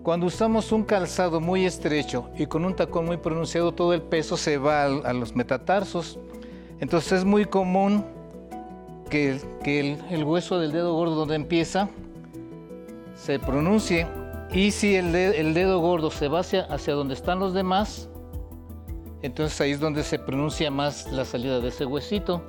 Cuando 0.02 0.26
usamos 0.26 0.70
un 0.70 0.84
calzado 0.84 1.40
muy 1.40 1.64
estrecho 1.64 2.30
y 2.38 2.46
con 2.46 2.64
un 2.64 2.76
tacón 2.76 3.06
muy 3.06 3.16
pronunciado, 3.16 3.72
todo 3.72 3.92
el 3.94 4.02
peso 4.02 4.36
se 4.36 4.58
va 4.58 4.84
a, 4.84 5.12
los 5.12 5.34
metatarsos. 5.34 6.18
Entonces 6.78 7.12
es 7.12 7.24
muy 7.24 7.46
común 7.46 8.04
que, 9.14 9.96
el- 10.10 10.24
hueso 10.24 10.58
del 10.58 10.72
dedo 10.72 10.92
gordo 10.94 11.14
donde 11.14 11.36
empieza 11.36 11.88
se 13.14 13.38
pronuncie 13.38 14.06
y 14.50 14.72
si 14.72 14.96
el, 14.96 15.12
de- 15.12 15.40
el 15.40 15.54
dedo 15.54 15.78
gordo 15.80 16.10
se 16.10 16.26
va 16.28 16.40
hacia, 16.40 16.62
hacia 16.64 16.94
donde 16.94 17.14
están 17.14 17.38
los 17.38 17.54
demás, 17.54 18.08
entonces 19.22 19.60
ahí 19.60 19.70
es 19.70 19.80
donde 19.80 20.02
se 20.02 20.18
pronuncia 20.18 20.70
más 20.70 21.10
la 21.12 21.24
salida 21.24 21.60
de 21.60 21.68
ese 21.68 21.86
huesito. 21.86 22.42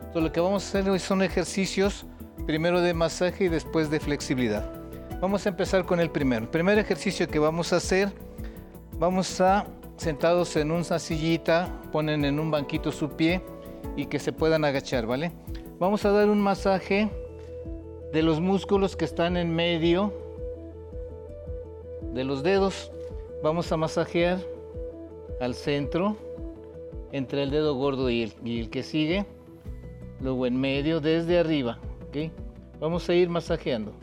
Entonces 0.00 0.22
lo 0.22 0.32
que 0.32 0.40
vamos 0.40 0.64
a 0.64 0.68
hacer 0.68 0.90
hoy 0.90 0.98
son 0.98 1.22
ejercicios, 1.22 2.04
primero 2.44 2.80
de 2.80 2.92
masaje 2.92 3.44
y 3.44 3.48
después 3.48 3.88
de 3.90 4.00
flexibilidad. 4.00 4.68
Vamos 5.20 5.46
a 5.46 5.50
empezar 5.50 5.84
con 5.84 6.00
el 6.00 6.10
primero. 6.10 6.42
El 6.42 6.50
primer 6.50 6.78
ejercicio 6.78 7.28
que 7.28 7.38
vamos 7.38 7.72
a 7.72 7.76
hacer, 7.76 8.12
vamos 8.98 9.40
a 9.40 9.66
sentados 9.96 10.56
en 10.56 10.72
una 10.72 10.98
sillita, 10.98 11.68
ponen 11.92 12.24
en 12.24 12.40
un 12.40 12.50
banquito 12.50 12.90
su 12.90 13.10
pie 13.10 13.42
y 13.96 14.06
que 14.06 14.18
se 14.18 14.32
puedan 14.32 14.64
agachar, 14.64 15.06
¿vale? 15.06 15.30
Vamos 15.80 16.04
a 16.04 16.10
dar 16.10 16.28
un 16.28 16.42
masaje 16.42 17.08
de 18.12 18.22
los 18.22 18.38
músculos 18.38 18.96
que 18.96 19.06
están 19.06 19.38
en 19.38 19.54
medio 19.54 20.12
de 22.12 22.22
los 22.22 22.42
dedos. 22.42 22.92
Vamos 23.42 23.72
a 23.72 23.78
masajear 23.78 24.40
al 25.40 25.54
centro, 25.54 26.18
entre 27.12 27.44
el 27.44 27.50
dedo 27.50 27.76
gordo 27.76 28.10
y 28.10 28.24
el, 28.24 28.34
y 28.44 28.60
el 28.60 28.68
que 28.68 28.82
sigue, 28.82 29.24
luego 30.20 30.44
en 30.44 30.60
medio, 30.60 31.00
desde 31.00 31.38
arriba. 31.38 31.78
¿ok? 32.08 32.30
Vamos 32.78 33.08
a 33.08 33.14
ir 33.14 33.30
masajeando. 33.30 33.94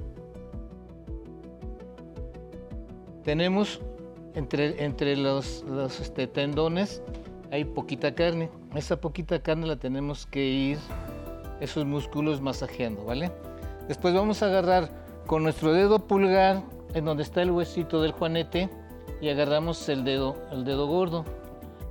Tenemos 3.24 3.80
entre, 4.34 4.84
entre 4.84 5.16
los, 5.16 5.64
los, 5.70 5.99
este, 5.99 6.26
tendones, 6.26 7.04
hay 7.52 7.66
poquita 7.66 8.16
carne. 8.16 8.49
Esa 8.74 8.99
poquita 8.99 9.44
carne 9.44 9.68
la 9.68 9.76
tenemos 9.76 10.26
que 10.26 10.44
ir, 10.44 10.80
esos 11.60 11.86
músculos 11.86 12.42
masajeando, 12.42 13.06
¿vale? 13.06 13.32
Después 13.88 14.14
vamos 14.14 14.44
a 14.44 14.48
agarrar 14.48 14.90
con 15.26 15.44
nuestro 15.44 15.74
dedo 15.74 16.00
pulgar, 16.00 16.64
en 16.94 17.06
donde 17.06 17.24
está 17.24 17.42
el 17.42 17.52
huesito 17.52 18.02
del 18.02 18.12
juanete, 18.12 18.70
y 19.22 19.30
agarramos 19.30 19.88
el 19.90 20.04
dedo, 20.04 20.36
el 20.52 20.64
dedo 20.64 20.88
gordo 20.88 21.26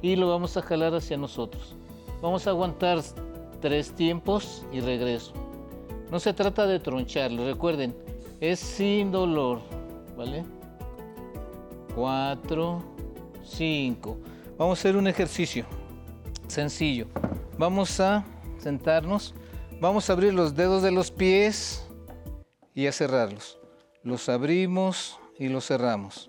y 0.02 0.16
lo 0.16 0.28
vamos 0.28 0.56
a 0.56 0.62
jalar 0.62 0.94
hacia 0.94 1.16
nosotros. 1.16 1.74
Vamos 2.22 2.46
a 2.46 2.50
aguantar 2.50 3.00
tres 3.60 3.92
tiempos 3.92 4.64
y 4.72 4.80
regreso. 4.80 5.32
No 6.10 6.20
se 6.20 6.32
trata 6.32 6.66
de 6.66 6.78
troncharlo, 6.78 7.46
recuerden, 7.46 7.96
es 8.40 8.60
sin 8.60 9.10
dolor, 9.10 9.60
¿vale? 10.16 10.44
Cuatro, 11.94 12.82
cinco. 13.42 14.18
Vamos 14.56 14.78
a 14.78 14.80
hacer 14.80 14.96
un 14.96 15.08
ejercicio 15.08 15.66
sencillo. 16.46 17.06
Vamos 17.58 17.98
a 17.98 18.24
sentarnos, 18.58 19.34
vamos 19.80 20.08
a 20.08 20.12
abrir 20.12 20.34
los 20.34 20.54
dedos 20.54 20.82
de 20.82 20.90
los 20.90 21.10
pies 21.10 21.86
y 22.74 22.86
a 22.86 22.92
cerrarlos. 22.92 23.58
Los 24.02 24.28
abrimos 24.28 25.18
y 25.38 25.48
los 25.48 25.66
cerramos. 25.66 26.28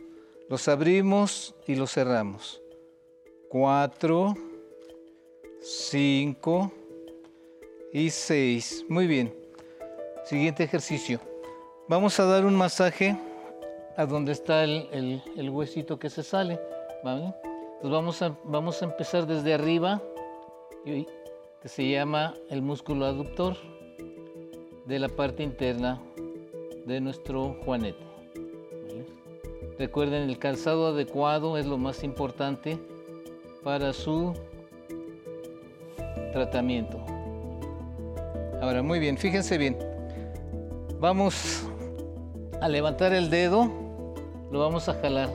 Los 0.50 0.68
abrimos 0.68 1.56
y 1.66 1.76
los 1.76 1.92
cerramos. 1.92 2.62
Cuatro, 3.50 4.34
cinco 5.62 6.72
y 7.94 8.10
seis. 8.10 8.86
Muy 8.90 9.08
bien. 9.08 9.34
Siguiente 10.26 10.64
ejercicio. 10.64 11.20
Vamos 11.88 12.20
a 12.20 12.26
dar 12.26 12.46
un 12.46 12.56
masaje 12.56 13.18
a 13.96 14.06
donde 14.06 14.34
está 14.34 14.64
el, 14.64 15.22
huesito 15.52 15.98
que 15.98 16.10
se 16.10 16.24
sale. 16.24 16.60
¿vale? 17.04 17.34
Entonces 17.76 17.92
vamos 17.92 18.22
a, 18.22 18.38
vamos 18.44 18.82
a 18.82 18.86
empezar 18.86 19.26
desde 19.28 19.54
arriba, 19.54 20.02
y- 20.86 21.06
se 21.68 21.90
llama 21.90 22.34
el 22.50 22.62
músculo 22.62 23.06
aductor 23.06 23.58
de 24.86 25.00
la 25.00 25.10
parte 25.10 25.44
interna 25.44 26.02
de 26.86 27.02
nuestro 27.02 27.58
juanete. 27.66 28.06
Recuerden, 29.78 30.30
el 30.30 30.40
calzado 30.40 30.88
adecuado 30.88 31.58
es 31.58 31.66
lo 31.66 31.78
más 31.78 32.04
importante 32.04 32.80
para 33.64 33.92
su 33.92 34.34
tratamiento. 36.32 37.04
Ahora, 38.62 38.82
muy 38.82 39.00
bien, 39.00 39.18
fíjense 39.18 39.58
bien. 39.58 39.78
Vamos 41.00 41.68
a 42.62 42.70
levantar 42.70 43.14
el 43.14 43.30
dedo, 43.30 43.70
lo 44.52 44.60
vamos 44.60 44.88
a 44.88 44.94
jalar 44.94 45.30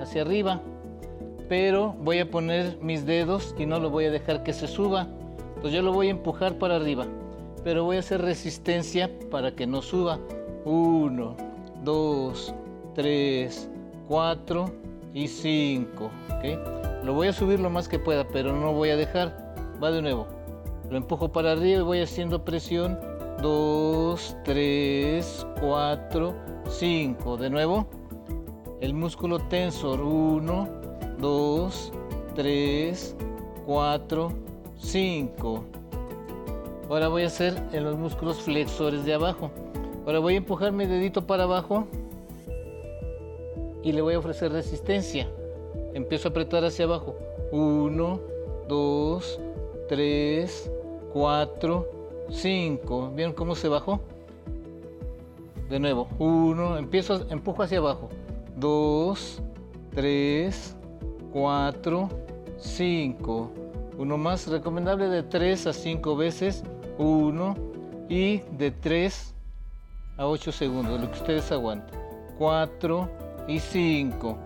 hacia 0.00 0.22
arriba, 0.22 0.60
pero 1.48 1.94
voy 1.98 2.18
a 2.18 2.30
poner 2.30 2.76
mis 2.82 3.06
dedos 3.06 3.54
y 3.58 3.64
no 3.66 3.80
lo 3.80 3.88
voy 3.88 4.04
a 4.04 4.10
dejar 4.10 4.42
que 4.42 4.52
se 4.52 4.68
suba. 4.68 5.08
Entonces 5.60 5.76
yo 5.76 5.82
lo 5.82 5.92
voy 5.92 6.06
a 6.06 6.12
empujar 6.12 6.56
para 6.56 6.76
arriba, 6.76 7.06
pero 7.62 7.84
voy 7.84 7.96
a 7.96 8.00
hacer 8.00 8.22
resistencia 8.22 9.10
para 9.30 9.54
que 9.54 9.66
no 9.66 9.82
suba. 9.82 10.18
Uno, 10.64 11.36
dos, 11.84 12.54
tres, 12.94 13.68
cuatro 14.08 14.72
y 15.12 15.28
cinco. 15.28 16.10
¿ok? 16.30 17.04
Lo 17.04 17.12
voy 17.12 17.28
a 17.28 17.34
subir 17.34 17.60
lo 17.60 17.68
más 17.68 17.88
que 17.88 17.98
pueda, 17.98 18.26
pero 18.26 18.56
no 18.56 18.72
voy 18.72 18.88
a 18.88 18.96
dejar. 18.96 19.54
Va 19.84 19.90
de 19.90 20.00
nuevo. 20.00 20.26
Lo 20.88 20.96
empujo 20.96 21.30
para 21.30 21.52
arriba 21.52 21.80
y 21.80 21.82
voy 21.82 22.00
haciendo 22.00 22.42
presión. 22.42 22.98
Dos, 23.42 24.34
tres, 24.44 25.46
cuatro, 25.60 26.34
cinco. 26.70 27.36
De 27.36 27.50
nuevo. 27.50 27.86
El 28.80 28.94
músculo 28.94 29.38
tensor. 29.40 30.00
Uno, 30.00 30.70
dos, 31.18 31.92
tres, 32.34 33.14
cuatro, 33.66 34.32
cinco. 34.80 35.64
Ahora 36.88 37.08
voy 37.08 37.22
a 37.22 37.26
hacer 37.26 37.54
en 37.72 37.84
los 37.84 37.96
músculos 37.96 38.42
flexores 38.42 39.04
de 39.04 39.14
abajo. 39.14 39.50
Ahora 40.06 40.18
voy 40.18 40.34
a 40.34 40.38
empujar 40.38 40.72
mi 40.72 40.86
dedito 40.86 41.26
para 41.26 41.44
abajo 41.44 41.86
y 43.82 43.92
le 43.92 44.02
voy 44.02 44.14
a 44.14 44.18
ofrecer 44.18 44.50
resistencia. 44.50 45.28
Empiezo 45.94 46.28
a 46.28 46.30
apretar 46.30 46.64
hacia 46.64 46.86
abajo. 46.86 47.14
Uno, 47.52 48.20
dos, 48.68 49.38
tres, 49.88 50.70
cuatro, 51.12 51.88
cinco. 52.30 53.12
¿Vieron 53.14 53.34
cómo 53.34 53.54
se 53.54 53.68
bajó? 53.68 54.00
De 55.68 55.78
nuevo. 55.78 56.08
Uno, 56.18 56.76
empiezo, 56.76 57.26
empujo 57.30 57.62
hacia 57.62 57.78
abajo. 57.78 58.08
Dos, 58.56 59.40
tres, 59.94 60.76
cuatro, 61.32 62.08
cinco. 62.58 63.52
Uno 64.00 64.16
más 64.16 64.46
recomendable 64.46 65.08
de 65.08 65.22
tres 65.22 65.66
a 65.66 65.74
cinco 65.74 66.16
veces. 66.16 66.64
Uno 66.96 67.54
y 68.08 68.38
de 68.56 68.70
3 68.70 69.34
a 70.16 70.26
8 70.26 70.52
segundos, 70.52 70.98
lo 70.98 71.10
que 71.10 71.18
ustedes 71.18 71.52
aguantan. 71.52 72.00
4 72.38 73.10
y 73.46 73.60
5. 73.60 74.38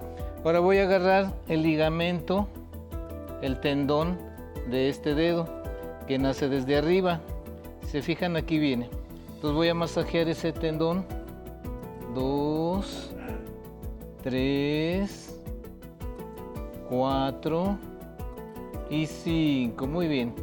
Ahora 0.45 0.59
voy 0.59 0.79
a 0.79 0.83
agarrar 0.83 1.33
el 1.47 1.63
ligamento, 1.63 2.49
el 3.43 3.61
tendón 3.61 4.19
de 4.73 4.89
este 4.89 5.15
dedo 5.15 5.49
que 6.09 6.19
nace 6.19 6.49
desde 6.49 6.77
arriba. 6.77 7.21
Se 7.87 8.03
fijan, 8.03 8.35
aquí 8.35 8.59
viene. 8.59 8.91
Entonces 9.37 9.53
voy 9.53 9.69
a 9.69 9.75
masajear 9.75 10.29
ese 10.29 10.53
tendón. 10.53 11.07
2, 12.13 13.15
3, 14.25 15.41
4 16.91 17.94
y 18.91 19.07
5. 19.07 19.87
Muy 19.87 20.09
bien. 20.09 20.35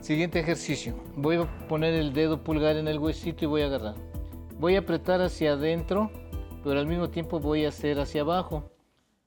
Siguiente 0.00 0.40
ejercicio. 0.40 0.94
Voy 1.16 1.36
a 1.36 1.66
poner 1.68 1.94
el 1.94 2.12
dedo 2.12 2.42
pulgar 2.42 2.76
en 2.76 2.88
el 2.88 2.98
huesito 2.98 3.44
y 3.44 3.48
voy 3.48 3.62
a 3.62 3.66
agarrar. 3.66 3.94
Voy 4.58 4.76
a 4.76 4.80
apretar 4.80 5.20
hacia 5.20 5.52
adentro, 5.52 6.10
pero 6.64 6.80
al 6.80 6.86
mismo 6.86 7.10
tiempo 7.10 7.38
voy 7.38 7.64
a 7.64 7.68
hacer 7.68 7.98
hacia 8.00 8.22
abajo. 8.22 8.70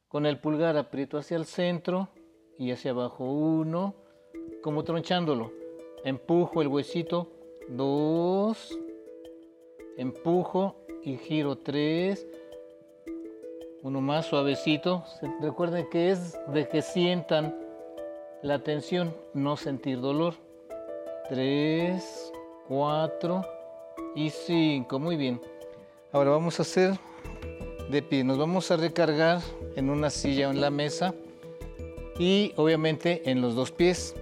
Con 0.08 0.26
el 0.26 0.40
pulgar 0.40 0.78
aprieto 0.78 1.18
hacia 1.18 1.38
el 1.38 1.46
centro 1.46 2.10
y 2.58 2.72
hacia 2.72 2.92
abajo. 2.92 3.26
Uno, 3.26 3.96
como 4.62 4.84
tronchándolo. 4.84 5.52
Empujo 6.04 6.62
el 6.62 6.68
huesito. 6.68 7.32
Dos. 7.70 8.78
Empujo 9.98 10.76
y 11.04 11.18
giro. 11.18 11.58
Tres. 11.58 12.28
Uno 13.82 14.02
más 14.02 14.28
suavecito. 14.28 15.04
Recuerden 15.42 15.90
que 15.90 16.12
es 16.12 16.38
de 16.54 16.68
que 16.68 16.82
sientan 16.82 17.63
la 18.44 18.60
tensión, 18.60 19.16
no 19.34 19.56
sentir 19.58 20.02
dolor. 20.02 20.36
Tres, 21.30 22.32
cuatro 22.68 23.46
y 24.16 24.30
cinco. 24.30 25.00
Muy 25.00 25.16
bien. 25.16 25.42
Ahora 26.12 26.32
vamos 26.32 26.60
a 26.60 26.64
hacer 26.64 27.00
de 27.90 28.02
pie. 28.02 28.24
Nos 28.24 28.38
vamos 28.38 28.70
a 28.70 28.78
recargar 28.78 29.42
en 29.76 29.90
una 29.90 30.10
silla 30.10 30.50
o 30.50 30.52
en 30.52 30.60
la 30.60 30.70
mesa 30.70 31.16
y 32.20 32.54
obviamente 32.58 33.30
en 33.32 33.42
los 33.42 33.56
dos 33.56 33.72
pies. 33.72 34.14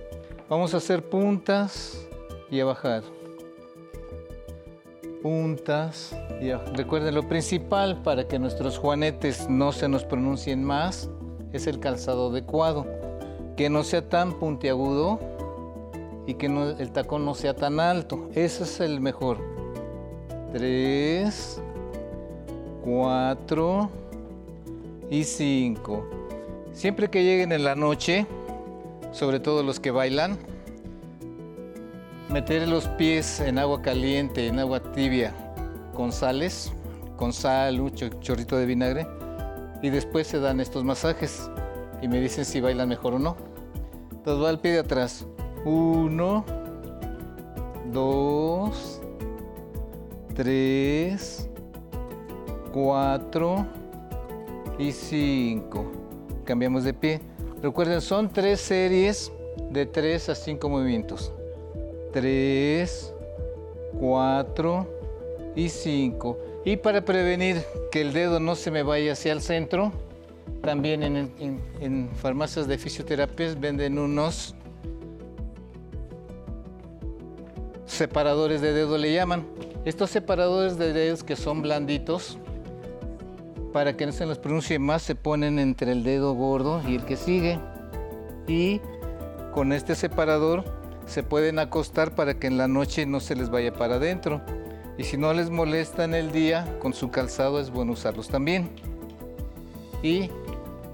Vamos 0.48 0.74
a 0.76 0.78
hacer 0.78 1.04
puntas 1.04 2.08
y 2.52 2.60
a 2.60 2.66
bajar. 2.66 3.04
Puntas 5.24 6.16
y 6.40 6.52
a... 6.52 6.60
Recuerden, 6.60 7.16
lo 7.16 7.28
principal 7.28 8.04
para 8.04 8.28
que 8.28 8.38
nuestros 8.38 8.78
juanetes 8.78 9.50
no 9.50 9.72
se 9.72 9.90
nos 9.90 10.04
pronuncien 10.04 10.64
más 10.64 11.10
es 11.54 11.66
el 11.66 11.80
calzado 11.80 12.30
adecuado. 12.30 12.86
Que 13.56 13.70
no 13.70 13.84
sea 13.84 14.08
tan 14.08 14.34
puntiagudo 14.34 15.20
y 16.26 16.36
que 16.36 16.50
no- 16.50 16.70
el 16.70 16.92
tacón 16.92 17.26
no 17.26 17.36
sea 17.36 17.54
tan 17.56 17.80
alto. 17.80 18.30
Ese 18.34 18.64
es 18.64 18.80
el 18.80 19.02
mejor. 19.02 19.38
Tres, 20.54 21.62
cuatro 22.84 23.90
y 25.10 25.24
cinco. 25.24 26.06
Siempre 26.74 27.10
que 27.10 27.24
lleguen 27.24 27.52
en 27.52 27.64
la 27.64 27.76
noche, 27.76 28.26
sobre 29.12 29.40
todo 29.40 29.62
los 29.64 29.80
que 29.80 29.92
bailan, 29.92 30.38
meter 32.30 32.68
los 32.68 32.88
pies 32.88 33.40
en 33.42 33.60
agua 33.60 33.82
caliente, 33.82 34.48
en 34.48 34.60
agua 34.60 34.80
tibia, 34.94 35.34
con 35.94 36.12
sales, 36.14 36.72
con 37.18 37.34
sal, 37.34 37.82
un 37.82 37.92
cho- 37.92 38.10
chorrito 38.22 38.58
de 38.58 38.66
vinagre, 38.66 39.06
y 39.82 39.90
después 39.90 40.28
se 40.28 40.40
dan 40.40 40.60
estos 40.62 40.84
masajes 40.86 41.50
y 42.02 42.08
me 42.08 42.20
dicen 42.20 42.46
si 42.46 42.60
bailan 42.62 42.90
mejor 42.90 43.14
o 43.14 43.20
no. 43.20 43.38
Entonces 44.12 44.44
va 44.44 44.50
al 44.50 44.60
pie 44.60 44.72
de 44.72 44.80
atrás. 44.80 45.26
Uno, 45.66 46.46
dos, 47.92 49.02
tres, 50.36 51.50
cuatro 52.74 53.66
y 54.78 54.92
cinco. 54.92 55.92
Cambiamos 56.46 56.84
de 56.84 56.94
pie. 56.94 57.22
Recuerden, 57.62 58.02
son 58.02 58.30
tres 58.30 58.62
series 58.62 59.32
de 59.70 59.86
tres 59.86 60.30
a 60.30 60.36
cinco 60.36 60.70
movimientos. 60.70 61.32
Tres, 62.12 63.14
cuatro 64.00 64.88
y 65.56 65.70
cinco. 65.70 66.38
Y 66.66 66.78
para 66.78 67.04
prevenir 67.04 67.64
que 67.92 68.02
el 68.02 68.14
dedo 68.14 68.40
no 68.40 68.56
se 68.56 68.72
me 68.72 68.84
vaya 68.84 69.14
hacia 69.14 69.34
el 69.34 69.42
centro, 69.42 69.92
también 70.62 71.04
en, 71.04 72.10
farmacias 72.16 72.68
de 72.68 72.78
fisioterapia 72.78 73.56
venden 73.60 73.98
unos 73.98 74.56
separadores 77.86 78.62
de 78.62 78.74
dedo, 78.74 78.98
le 78.98 79.14
llaman. 79.14 79.46
Estos 79.86 80.12
separadores 80.12 80.78
de 80.78 80.94
dedos 80.94 81.24
que 81.24 81.36
son 81.36 81.62
blanditos, 81.62 82.38
para 83.74 83.98
que 83.98 84.06
no 84.06 84.12
se 84.12 84.26
los 84.26 84.38
pronuncie 84.38 84.80
más, 84.80 85.02
se 85.02 85.16
ponen 85.16 85.58
entre 85.60 85.92
el 85.92 86.04
dedo 86.04 86.34
gordo 86.34 86.82
y 86.88 86.96
el 86.96 87.06
que 87.06 87.18
sigue. 87.18 87.60
Y 88.48 88.82
con 89.54 89.74
este 89.74 89.96
separador 89.96 90.64
se 91.06 91.24
pueden 91.24 91.60
acostar 91.60 92.14
para 92.16 92.36
que 92.36 92.48
en 92.48 92.58
la 92.58 92.68
noche 92.68 93.06
no 93.06 93.20
se 93.20 93.36
les 93.36 93.50
vaya 93.50 93.74
para 93.74 93.96
adentro. 93.96 94.42
Y 94.98 95.04
si 95.04 95.18
no 95.18 95.34
les 95.34 95.50
molesta 95.50 96.04
en 96.04 96.14
el 96.14 96.32
día, 96.32 96.78
con 96.80 96.94
su 96.94 97.10
calzado 97.10 97.60
es 97.60 97.72
bueno 97.72 97.94
usarlos 97.94 98.28
también. 98.28 98.70
Y 100.04 100.30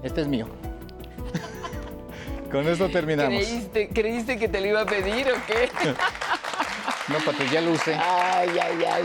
este 0.02 0.20
es 0.22 0.28
mío. 0.28 0.46
con 2.50 2.66
esto 2.68 2.88
terminamos. 2.88 3.44
¿Creíste, 3.44 3.88
¿Creíste 3.90 4.38
que 4.38 4.48
te 4.48 4.60
lo 4.60 4.66
iba 4.68 4.80
a 4.82 4.86
pedir 4.86 5.28
o 5.30 5.34
qué? 5.46 5.68
No, 7.08 7.16
Pati, 7.20 7.42
ya 7.50 7.62
lo 7.62 7.72
usé. 7.72 7.94
Ay, 7.94 8.50
ay, 8.62 8.84
ay. 8.86 9.02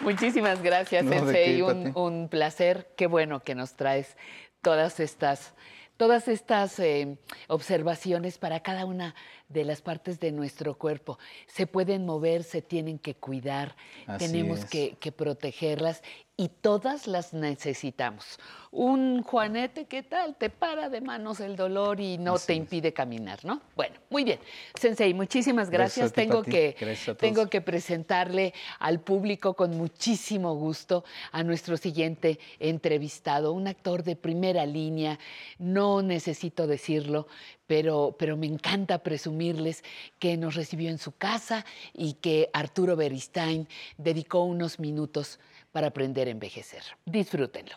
Muchísimas 0.00 0.62
gracias, 0.62 1.02
No, 1.02 1.10
¿de 1.10 1.18
Sensei. 1.18 1.56
qué, 1.56 1.92
un, 1.94 2.28
placer. 2.28 2.92
Qué 2.94 3.06
bueno 3.06 3.40
que 3.40 3.54
nos 3.54 3.72
traes 3.72 4.18
todas 4.60 5.00
estas, 5.00 5.54
todas 5.96 6.28
estas 6.28 6.78
eh, 6.78 7.16
observaciones 7.46 8.36
para 8.36 8.60
cada 8.60 8.84
una 8.84 9.14
de 9.48 9.64
las 9.64 9.80
partes 9.80 10.20
de 10.20 10.30
nuestro 10.30 10.76
cuerpo. 10.76 11.18
Se 11.46 11.66
pueden 11.66 12.04
mover, 12.04 12.44
se 12.44 12.60
tienen 12.60 12.98
que 12.98 13.14
cuidar, 13.14 13.76
Así 14.06 14.26
tenemos 14.26 14.58
es. 14.60 14.64
que, 14.66 14.96
que 15.00 15.10
protegerlas 15.10 16.02
y 16.40 16.48
todas 16.48 17.08
las 17.08 17.34
necesitamos. 17.34 18.38
Un 18.70 19.24
juanete, 19.24 19.86
¿qué 19.86 20.04
tal? 20.04 20.36
Te 20.36 20.50
para 20.50 20.88
de 20.88 21.00
manos 21.00 21.40
el 21.40 21.56
dolor 21.56 21.98
y 21.98 22.16
no 22.16 22.38
te 22.38 22.54
impide 22.54 22.92
caminar, 22.92 23.44
¿no? 23.44 23.60
Bueno, 23.74 23.96
muy 24.08 24.22
bien. 24.22 24.38
Sensei, 24.78 25.14
muchísimas 25.14 25.68
Gracias 25.68 26.12
gracias. 26.12 26.12
a 26.12 26.14
ti, 26.14 26.20
tengo, 26.20 26.42
que, 26.44 26.76
Gracias 26.78 27.16
tengo 27.16 27.48
que 27.48 27.60
presentarle 27.60 28.54
al 28.78 29.00
público 29.00 29.54
con 29.54 29.76
muchísimo 29.76 30.54
gusto 30.54 31.04
a 31.32 31.42
nuestro 31.42 31.76
siguiente 31.76 32.38
entrevistado, 32.60 33.52
un 33.52 33.66
actor 33.66 34.04
de 34.04 34.14
primera 34.14 34.64
línea. 34.64 35.18
No 35.58 36.02
necesito 36.02 36.68
decirlo, 36.68 37.26
pero, 37.66 38.14
pero 38.16 38.36
me 38.36 38.46
encanta 38.46 38.98
presumirles 38.98 39.82
que 40.20 40.36
nos 40.36 40.54
recibió 40.54 40.88
en 40.90 40.98
su 40.98 41.16
casa 41.16 41.64
y 41.94 42.12
que 42.14 42.48
Arturo 42.52 42.94
Beristain 42.94 43.66
dedicó 43.96 44.44
unos 44.44 44.78
minutos 44.78 45.40
para 45.72 45.88
aprender 45.88 46.28
a 46.28 46.30
envejecer. 46.30 46.82
Disfrútenlo. 47.04 47.76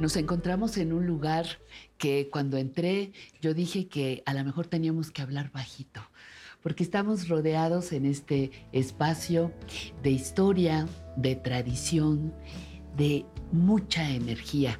Nos 0.00 0.16
encontramos 0.16 0.78
en 0.78 0.94
un 0.94 1.06
lugar 1.06 1.44
que 1.98 2.30
cuando 2.30 2.56
entré 2.56 3.12
yo 3.42 3.52
dije 3.52 3.86
que 3.86 4.22
a 4.24 4.32
lo 4.32 4.42
mejor 4.44 4.66
teníamos 4.66 5.10
que 5.10 5.20
hablar 5.20 5.52
bajito, 5.52 6.00
porque 6.62 6.82
estamos 6.82 7.28
rodeados 7.28 7.92
en 7.92 8.04
este 8.04 8.50
espacio 8.72 9.52
de 10.02 10.10
historia, 10.10 10.86
de 11.16 11.36
tradición, 11.36 12.34
de 12.96 13.24
mucha 13.52 14.10
energía 14.10 14.78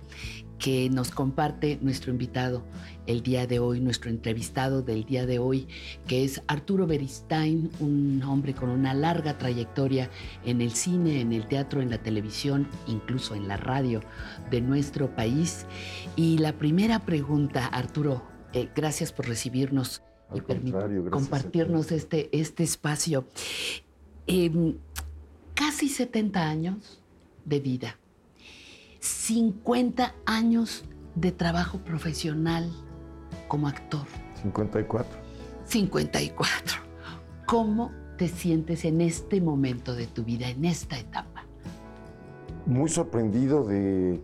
que 0.58 0.90
nos 0.90 1.10
comparte 1.10 1.78
nuestro 1.80 2.12
invitado 2.12 2.66
el 3.06 3.22
día 3.22 3.46
de 3.46 3.58
hoy, 3.58 3.80
nuestro 3.80 4.10
entrevistado 4.10 4.82
del 4.82 5.04
día 5.06 5.24
de 5.24 5.38
hoy, 5.38 5.66
que 6.06 6.22
es 6.22 6.42
Arturo 6.46 6.86
Beristain, 6.86 7.70
un 7.80 8.22
hombre 8.22 8.54
con 8.54 8.68
una 8.68 8.92
larga 8.92 9.38
trayectoria 9.38 10.10
en 10.44 10.60
el 10.60 10.72
cine, 10.72 11.22
en 11.22 11.32
el 11.32 11.48
teatro, 11.48 11.80
en 11.80 11.88
la 11.88 12.02
televisión, 12.02 12.68
incluso 12.86 13.34
en 13.34 13.48
la 13.48 13.56
radio 13.56 14.02
de 14.50 14.60
nuestro 14.60 15.14
país. 15.16 15.64
Y 16.14 16.36
la 16.36 16.52
primera 16.52 17.00
pregunta, 17.06 17.66
Arturo, 17.66 18.22
eh, 18.52 18.68
gracias 18.76 19.12
por 19.12 19.28
recibirnos 19.28 20.02
y 20.36 20.40
permi- 20.40 20.70
contrario, 20.72 21.04
gracias 21.04 21.06
a 21.06 21.10
ti. 21.10 21.10
compartirnos 21.10 21.92
este, 21.92 22.28
este 22.38 22.62
espacio. 22.62 23.24
Em, 24.26 24.76
casi 25.54 25.88
70 25.88 26.40
años 26.48 27.02
de 27.44 27.60
vida, 27.60 27.96
50 29.00 30.14
años 30.26 30.84
de 31.14 31.32
trabajo 31.32 31.78
profesional 31.78 32.70
como 33.48 33.66
actor, 33.68 34.06
54. 34.42 35.18
54 35.64 36.74
¿Cómo 37.46 37.92
te 38.16 38.28
sientes 38.28 38.84
en 38.84 39.00
este 39.00 39.40
momento 39.40 39.94
de 39.94 40.06
tu 40.06 40.22
vida, 40.24 40.48
en 40.48 40.64
esta 40.64 40.98
etapa? 40.98 41.44
Muy 42.66 42.88
sorprendido 42.88 43.64
de, 43.64 44.22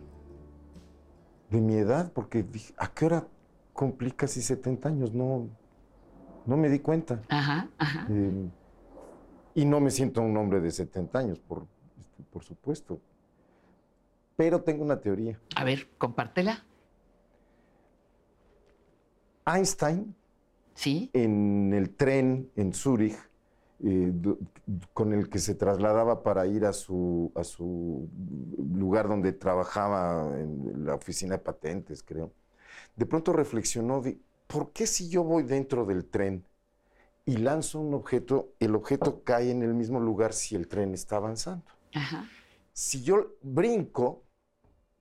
de 1.51 1.61
mi 1.61 1.75
edad, 1.75 2.13
porque 2.13 2.43
dije, 2.45 2.73
¿a 2.77 2.93
qué 2.93 3.07
hora 3.07 3.27
cumplí 3.73 4.13
casi 4.13 4.43
70 4.43 4.89
años? 4.89 5.13
No, 5.13 5.49
no 6.47 6.57
me 6.57 6.69
di 6.69 6.79
cuenta. 6.81 7.21
Ajá, 7.29 7.69
ajá. 7.79 8.07
Eh, 8.11 8.51
y 9.55 9.65
no 9.65 9.81
me 9.81 9.91
siento 9.91 10.23
un 10.23 10.37
hombre 10.37 10.61
de 10.61 10.71
70 10.71 11.19
años, 11.19 11.39
por, 11.41 11.67
este, 12.01 12.23
por 12.31 12.45
supuesto. 12.45 13.01
Pero 14.37 14.63
tengo 14.63 14.85
una 14.85 15.01
teoría. 15.01 15.41
A 15.57 15.65
ver, 15.65 15.89
compártela. 15.99 16.65
Einstein, 19.47 20.15
¿Sí? 20.75 21.11
en 21.13 21.73
el 21.73 21.95
tren 21.95 22.51
en 22.57 22.75
Zúrich, 22.75 23.17
eh, 23.85 24.13
con 24.93 25.13
el 25.13 25.29
que 25.29 25.39
se 25.39 25.55
trasladaba 25.55 26.23
para 26.23 26.47
ir 26.47 26.65
a 26.65 26.73
su, 26.73 27.33
a 27.35 27.45
su 27.45 28.09
lugar 28.75 29.09
donde 29.09 29.33
trabajaba 29.33 30.39
en 30.39 30.85
la 30.85 30.95
oficina 30.95 31.37
de 31.37 31.43
patentes, 31.43 32.03
creo, 32.03 32.33
de 32.97 33.07
pronto 33.07 33.33
reflexionó 33.33 34.03
¿por 34.47 34.73
qué 34.73 34.87
si 34.87 35.09
yo 35.09 35.25
voy 35.25 35.43
dentro 35.43 35.85
del 35.85 36.07
tren 36.07 36.47
y 37.25 37.37
lanzo 37.39 37.81
un 37.81 37.95
objeto, 37.95 38.55
el 38.61 38.75
objeto 38.75 39.23
cae 39.25 39.51
en 39.51 39.63
el 39.63 39.75
mismo 39.75 40.01
lugar 40.01 40.33
si 40.33 40.55
el 40.57 40.69
tren 40.69 40.95
está 40.95 41.17
avanzando? 41.17 41.65
Ajá. 41.93 42.29
Si 42.73 43.03
yo 43.03 43.37
brinco, 43.43 44.23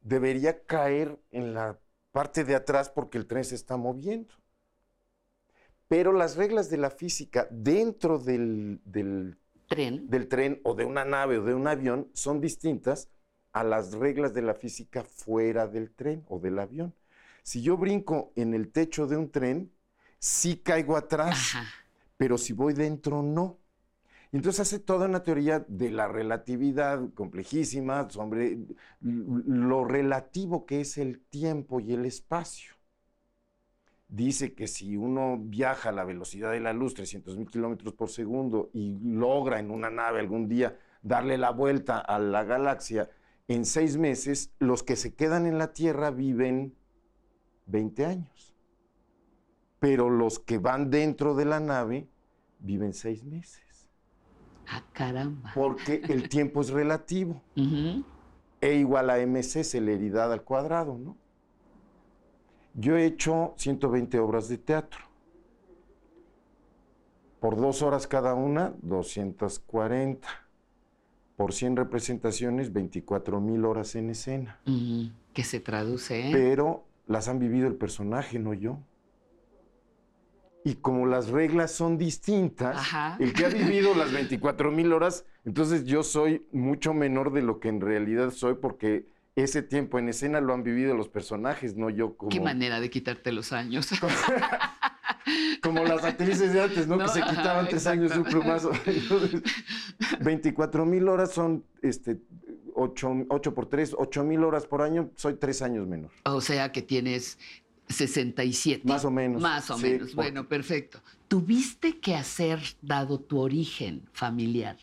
debería 0.01 0.65
caer 0.65 1.19
en 1.31 1.53
la 1.53 1.79
parte 2.11 2.43
de 2.43 2.55
atrás 2.55 2.89
porque 2.89 3.17
el 3.17 3.27
tren 3.27 3.43
se 3.43 3.55
está 3.55 3.77
moviendo. 3.77 4.33
Pero 5.87 6.13
las 6.13 6.35
reglas 6.35 6.69
de 6.69 6.77
la 6.77 6.89
física 6.89 7.47
dentro 7.51 8.17
del, 8.17 8.81
del 8.85 9.37
tren. 9.67 10.09
del 10.09 10.27
tren 10.27 10.61
o 10.63 10.73
de 10.73 10.85
una 10.85 11.05
nave 11.05 11.37
o 11.39 11.43
de 11.43 11.53
un 11.53 11.67
avión 11.67 12.09
son 12.13 12.41
distintas 12.41 13.09
a 13.51 13.63
las 13.63 13.93
reglas 13.93 14.33
de 14.33 14.41
la 14.41 14.53
física 14.53 15.03
fuera 15.03 15.67
del 15.67 15.91
tren 15.91 16.25
o 16.27 16.39
del 16.39 16.59
avión. 16.59 16.93
Si 17.45 17.61
yo 17.61 17.77
brinco 17.77 18.33
en 18.35 18.55
el 18.55 18.71
techo 18.71 19.05
de 19.05 19.17
un 19.17 19.29
tren, 19.29 19.71
sí 20.17 20.57
caigo 20.57 20.97
atrás, 20.97 21.53
pero 22.17 22.39
si 22.39 22.53
voy 22.53 22.73
dentro, 22.73 23.21
no. 23.21 23.59
Entonces 24.31 24.61
hace 24.61 24.79
toda 24.79 25.05
una 25.05 25.21
teoría 25.21 25.63
de 25.67 25.91
la 25.91 26.07
relatividad 26.07 27.07
complejísima 27.13 28.09
sobre 28.09 28.57
lo 28.99 29.85
relativo 29.85 30.65
que 30.65 30.81
es 30.81 30.97
el 30.97 31.19
tiempo 31.19 31.79
y 31.79 31.93
el 31.93 32.07
espacio. 32.07 32.73
Dice 34.07 34.55
que 34.55 34.65
si 34.65 34.97
uno 34.97 35.37
viaja 35.39 35.89
a 35.89 35.91
la 35.91 36.03
velocidad 36.03 36.51
de 36.51 36.61
la 36.61 36.73
luz, 36.73 36.95
300 36.95 37.37
mil 37.37 37.47
kilómetros 37.47 37.93
por 37.93 38.09
segundo, 38.09 38.71
y 38.73 38.97
logra 39.03 39.59
en 39.59 39.69
una 39.69 39.91
nave 39.91 40.19
algún 40.19 40.47
día 40.47 40.79
darle 41.03 41.37
la 41.37 41.51
vuelta 41.51 41.99
a 41.99 42.17
la 42.17 42.43
galaxia, 42.43 43.11
en 43.47 43.65
seis 43.65 43.97
meses, 43.97 44.51
los 44.57 44.81
que 44.81 44.95
se 44.95 45.13
quedan 45.13 45.45
en 45.45 45.59
la 45.59 45.73
Tierra 45.73 46.09
viven 46.09 46.73
20 47.65 48.05
años. 48.05 48.53
Pero 49.79 50.09
los 50.09 50.39
que 50.39 50.57
van 50.57 50.89
dentro 50.89 51.35
de 51.35 51.45
la 51.45 51.59
nave 51.59 52.07
viven 52.59 52.93
seis 52.93 53.23
meses. 53.23 53.89
Ah, 54.67 54.83
caramba. 54.93 55.51
Porque 55.53 56.01
el 56.07 56.29
tiempo 56.29 56.61
es 56.61 56.69
relativo. 56.69 57.41
E 58.61 58.73
igual 58.75 59.09
a 59.09 59.17
mc, 59.17 59.63
celeridad 59.63 60.31
al 60.31 60.43
cuadrado, 60.43 60.97
¿no? 60.97 61.17
Yo 62.73 62.97
he 62.97 63.05
hecho 63.05 63.53
120 63.57 64.19
obras 64.19 64.49
de 64.49 64.57
teatro. 64.57 64.99
Por 67.39 67.57
dos 67.57 67.81
horas 67.81 68.07
cada 68.07 68.33
una, 68.33 68.73
240. 68.81 70.27
Por 71.37 71.53
100 71.53 71.75
representaciones, 71.75 72.73
24 72.73 73.39
mil 73.39 73.65
horas 73.65 73.95
en 73.95 74.09
escena. 74.09 74.59
Que 75.33 75.43
se 75.43 75.59
traduce, 75.59 76.29
¿eh? 76.29 76.31
Pero 76.31 76.84
las 77.07 77.27
han 77.27 77.39
vivido 77.39 77.67
el 77.67 77.75
personaje, 77.75 78.39
no 78.39 78.53
yo. 78.53 78.79
Y 80.63 80.75
como 80.75 81.05
las 81.05 81.29
reglas 81.29 81.71
son 81.71 81.97
distintas, 81.99 82.75
Ajá. 82.75 83.17
el 83.19 83.33
que 83.33 83.45
ha 83.45 83.49
vivido 83.49 83.93
las 83.93 84.11
24 84.11 84.71
mil 84.71 84.93
horas, 84.93 85.25
entonces 85.43 85.85
yo 85.85 86.01
soy 86.01 86.47
mucho 86.51 86.93
menor 86.93 87.31
de 87.31 87.43
lo 87.43 87.59
que 87.59 87.69
en 87.69 87.81
realidad 87.81 88.31
soy 88.31 88.55
porque 88.55 89.05
ese 89.35 89.61
tiempo 89.61 89.99
en 89.99 90.09
escena 90.09 90.41
lo 90.41 90.53
han 90.53 90.63
vivido 90.63 90.95
los 90.95 91.07
personajes, 91.09 91.75
no 91.75 91.89
yo 91.89 92.17
como, 92.17 92.31
Qué 92.31 92.39
manera 92.39 92.79
de 92.79 92.89
quitarte 92.89 93.31
los 93.31 93.51
años. 93.53 93.89
como 95.61 95.83
las 95.83 96.03
actrices 96.03 96.53
de 96.53 96.61
antes, 96.63 96.87
¿no? 96.87 96.95
No, 96.95 97.05
que 97.05 97.11
se 97.11 97.21
ajá, 97.21 97.35
quitaban 97.35 97.67
tres 97.67 97.85
años 97.85 98.11
de 98.11 98.19
un 98.19 98.23
plumazo. 98.23 98.71
Entonces, 98.85 99.41
24 100.21 100.85
mil 100.85 101.07
horas 101.09 101.31
son 101.31 101.63
este, 101.81 102.19
8, 102.75 103.53
por 103.53 103.67
3, 103.67 103.95
8 103.97 104.23
mil 104.23 104.43
horas 104.43 104.65
por 104.67 104.81
año, 104.81 105.09
soy 105.15 105.35
tres 105.35 105.61
años 105.61 105.87
menor. 105.87 106.11
O 106.25 106.41
sea 106.41 106.71
que 106.71 106.81
tienes 106.81 107.39
67. 107.87 108.81
Más 108.87 109.05
o 109.05 109.11
menos, 109.11 109.41
Más 109.41 109.69
o 109.71 109.77
sí, 109.77 109.83
menos. 109.83 110.09
por- 110.09 110.15
Bueno, 110.15 110.47
perfecto. 110.47 110.99
¿Tuviste 111.27 111.99
que 111.99 112.15
hacer, 112.15 112.59
dado 112.81 113.19
tu 113.19 113.39
origen 113.39 114.07
familiar, 114.13 114.77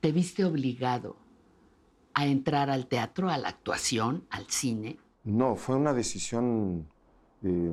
te 0.00 0.12
viste 0.12 0.44
obligado 0.44 1.16
a 2.14 2.26
entrar 2.26 2.70
al 2.70 2.86
teatro, 2.86 3.28
a 3.30 3.36
la 3.38 3.48
actuación, 3.48 4.24
al 4.30 4.46
cine? 4.48 4.96
No, 5.24 5.56
fue 5.56 5.76
una 5.76 5.92
decisión 5.92 6.86
eh, 7.42 7.72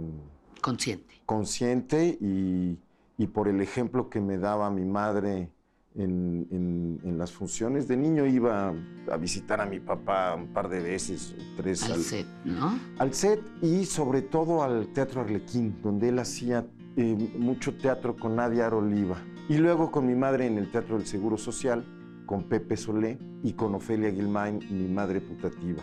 consciente. 0.62 1.22
Consciente 1.26 2.18
y, 2.20 2.78
y 3.18 3.28
por 3.28 3.48
el 3.48 3.62
ejemplo 3.62 4.10
que 4.10 4.20
me 4.20 4.38
daba 4.38 4.70
mi 4.72 4.86
madre 4.86 5.50
en, 5.96 6.48
en- 6.52 7.00
en 7.04 7.18
las 7.18 7.32
funciones. 7.32 7.88
De 7.88 7.96
niño 7.98 8.26
iba 8.26 8.74
a 9.12 9.18
visitar 9.18 9.62
a 9.62 9.66
mi 9.66 9.80
papá 9.80 10.34
un 10.36 10.48
par 10.48 10.70
de 10.70 10.82
veces, 10.82 11.36
tres 11.58 11.84
Al 11.90 12.02
set, 12.02 12.26
¿no? 12.46 12.80
Al 13.00 13.14
set 13.14 13.42
y 13.62 13.86
sobre 13.86 14.22
todo 14.22 14.64
al 14.64 14.88
Teatro 14.94 15.22
Arlequín, 15.22 15.76
donde 15.82 16.10
él 16.10 16.20
hacía 16.20 16.66
eh, 16.96 17.32
mucho 17.38 17.76
teatro 17.76 18.16
con 18.16 18.36
Nadia 18.36 18.68
Oliva. 18.70 19.18
Y 19.50 19.58
luego 19.58 19.92
con 19.92 20.06
mi 20.08 20.16
madre 20.16 20.46
en 20.48 20.58
el 20.58 20.72
Teatro 20.72 20.98
del 20.98 21.06
Seguro 21.06 21.38
Social, 21.38 21.84
con 22.26 22.44
Pepe 22.44 22.78
Solé 22.78 23.18
y 23.44 23.54
con 23.54 23.76
Ofelia 23.76 24.10
Guilmain, 24.10 24.60
mi 24.72 24.88
madre 24.88 25.20
putativa. 25.20 25.82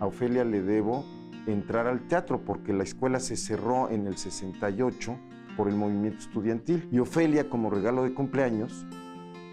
A 0.00 0.06
Ofelia 0.06 0.44
le 0.44 0.62
debo 0.62 1.04
entrar 1.46 1.86
al 1.86 2.08
teatro 2.08 2.40
porque 2.44 2.72
la 2.72 2.82
escuela 2.82 3.20
se 3.20 3.36
cerró 3.36 3.90
en 3.90 4.06
el 4.06 4.16
68 4.16 5.16
por 5.56 5.68
el 5.68 5.76
movimiento 5.76 6.18
estudiantil. 6.20 6.88
Y 6.90 6.98
Ofelia, 6.98 7.48
como 7.50 7.70
regalo 7.70 8.02
de 8.04 8.14
cumpleaños, 8.14 8.84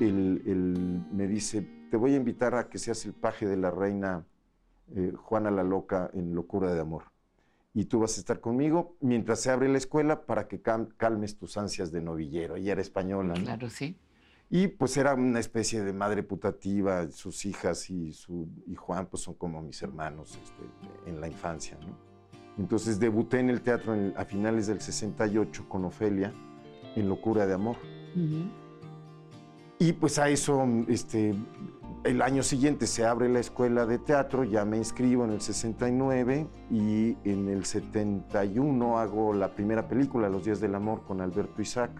él, 0.07 0.41
él 0.45 1.05
me 1.11 1.27
dice, 1.27 1.61
te 1.91 1.97
voy 1.97 2.13
a 2.13 2.17
invitar 2.17 2.55
a 2.55 2.69
que 2.69 2.77
seas 2.77 3.05
el 3.05 3.13
paje 3.13 3.45
de 3.47 3.57
la 3.57 3.71
reina 3.71 4.25
eh, 4.95 5.13
Juana 5.15 5.49
la 5.51 5.63
Loca 5.63 6.09
en 6.13 6.33
Locura 6.35 6.73
de 6.73 6.79
Amor. 6.81 7.03
Y 7.73 7.85
tú 7.85 7.99
vas 7.99 8.17
a 8.17 8.19
estar 8.19 8.39
conmigo 8.39 8.95
mientras 9.01 9.39
se 9.39 9.49
abre 9.49 9.67
la 9.67 9.77
escuela 9.79 10.25
para 10.25 10.47
que 10.47 10.61
calmes 10.61 11.37
tus 11.37 11.57
ansias 11.57 11.91
de 11.91 12.01
novillero. 12.01 12.55
Ella 12.55 12.73
era 12.73 12.81
española, 12.81 13.33
¿no? 13.35 13.43
Claro, 13.43 13.69
sí. 13.69 13.97
Y 14.49 14.67
pues 14.67 14.95
era 14.97 15.15
una 15.15 15.39
especie 15.39 15.81
de 15.81 15.93
madre 15.93 16.21
putativa, 16.21 17.09
sus 17.09 17.45
hijas 17.45 17.89
y, 17.89 18.13
su, 18.13 18.47
y 18.67 18.75
Juan 18.75 19.07
pues 19.07 19.23
son 19.23 19.33
como 19.33 19.61
mis 19.63 19.81
hermanos 19.81 20.37
este, 20.43 21.09
en 21.09 21.19
la 21.19 21.27
infancia, 21.27 21.75
¿no? 21.81 21.97
Entonces 22.59 22.99
debuté 22.99 23.39
en 23.39 23.49
el 23.49 23.61
teatro 23.61 23.95
en- 23.95 24.13
a 24.15 24.25
finales 24.25 24.67
del 24.67 24.79
68 24.79 25.67
con 25.67 25.85
Ofelia 25.85 26.31
en 26.95 27.09
Locura 27.09 27.47
de 27.47 27.53
Amor. 27.53 27.77
Y 29.83 29.91
pues 29.91 30.17
a 30.17 30.29
eso, 30.29 30.65
este, 30.87 31.35
el 32.05 32.21
año 32.21 32.41
siguiente 32.41 32.87
se 32.87 33.05
abre 33.05 33.27
la 33.27 33.41
escuela 33.41 33.85
de 33.85 33.99
teatro, 33.99 34.45
ya 34.45 34.63
me 34.63 34.77
inscribo 34.77 35.25
en 35.25 35.31
el 35.31 35.41
69 35.41 36.47
y 36.71 37.17
en 37.25 37.49
el 37.49 37.65
71 37.65 38.97
hago 38.97 39.33
la 39.33 39.49
primera 39.49 39.85
película, 39.89 40.29
Los 40.29 40.45
Días 40.45 40.61
del 40.61 40.75
Amor, 40.75 41.03
con 41.03 41.19
Alberto 41.19 41.61
Isaac. 41.61 41.91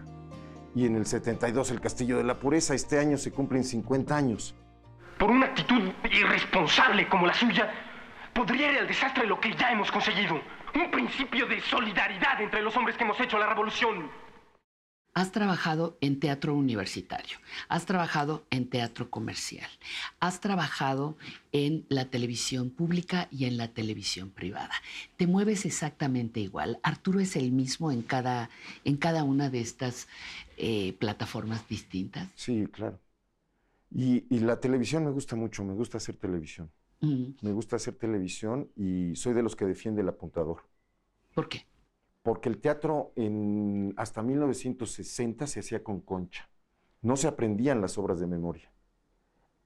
Y 0.74 0.86
en 0.86 0.96
el 0.96 1.04
72 1.04 1.72
El 1.72 1.82
Castillo 1.82 2.16
de 2.16 2.24
la 2.24 2.38
Pureza. 2.38 2.74
Este 2.74 2.98
año 2.98 3.18
se 3.18 3.32
cumplen 3.32 3.62
50 3.62 4.16
años. 4.16 4.54
Por 5.18 5.30
una 5.30 5.44
actitud 5.44 5.82
irresponsable 6.10 7.06
como 7.10 7.26
la 7.26 7.34
suya, 7.34 7.70
podría 8.32 8.72
ir 8.72 8.78
al 8.78 8.86
desastre 8.86 9.26
lo 9.26 9.38
que 9.38 9.52
ya 9.52 9.72
hemos 9.72 9.92
conseguido. 9.92 10.40
Un 10.74 10.90
principio 10.90 11.44
de 11.46 11.60
solidaridad 11.60 12.40
entre 12.40 12.62
los 12.62 12.74
hombres 12.78 12.96
que 12.96 13.04
hemos 13.04 13.20
hecho 13.20 13.38
la 13.38 13.46
revolución. 13.46 14.23
Has 15.16 15.30
trabajado 15.30 15.96
en 16.00 16.18
teatro 16.18 16.56
universitario, 16.56 17.38
has 17.68 17.86
trabajado 17.86 18.44
en 18.50 18.68
teatro 18.68 19.10
comercial, 19.10 19.70
has 20.18 20.40
trabajado 20.40 21.16
en 21.52 21.86
la 21.88 22.10
televisión 22.10 22.70
pública 22.70 23.28
y 23.30 23.44
en 23.44 23.56
la 23.56 23.68
televisión 23.68 24.30
privada. 24.30 24.72
Te 25.16 25.28
mueves 25.28 25.66
exactamente 25.66 26.40
igual. 26.40 26.80
Arturo 26.82 27.20
es 27.20 27.36
el 27.36 27.52
mismo 27.52 27.92
en 27.92 28.02
cada, 28.02 28.50
en 28.84 28.96
cada 28.96 29.22
una 29.22 29.50
de 29.50 29.60
estas 29.60 30.08
eh, 30.56 30.94
plataformas 30.98 31.68
distintas. 31.68 32.28
Sí, 32.34 32.66
claro. 32.72 32.98
Y, 33.92 34.24
y 34.34 34.40
la 34.40 34.58
televisión 34.58 35.04
me 35.04 35.12
gusta 35.12 35.36
mucho, 35.36 35.62
me 35.62 35.74
gusta 35.74 35.98
hacer 35.98 36.16
televisión. 36.16 36.72
Me 37.00 37.52
gusta 37.52 37.76
hacer 37.76 37.94
televisión 37.94 38.70
y 38.76 39.14
soy 39.14 39.34
de 39.34 39.42
los 39.42 39.54
que 39.54 39.66
defiende 39.66 40.00
el 40.00 40.08
apuntador. 40.08 40.62
¿Por 41.34 41.48
qué? 41.48 41.66
Porque 42.24 42.48
el 42.48 42.58
teatro 42.58 43.12
en, 43.16 43.92
hasta 43.98 44.22
1960 44.22 45.46
se 45.46 45.60
hacía 45.60 45.84
con 45.84 46.00
concha. 46.00 46.48
no 47.02 47.18
se 47.18 47.28
aprendían 47.28 47.82
las 47.82 47.98
obras 47.98 48.18
de 48.18 48.26
memoria. 48.26 48.72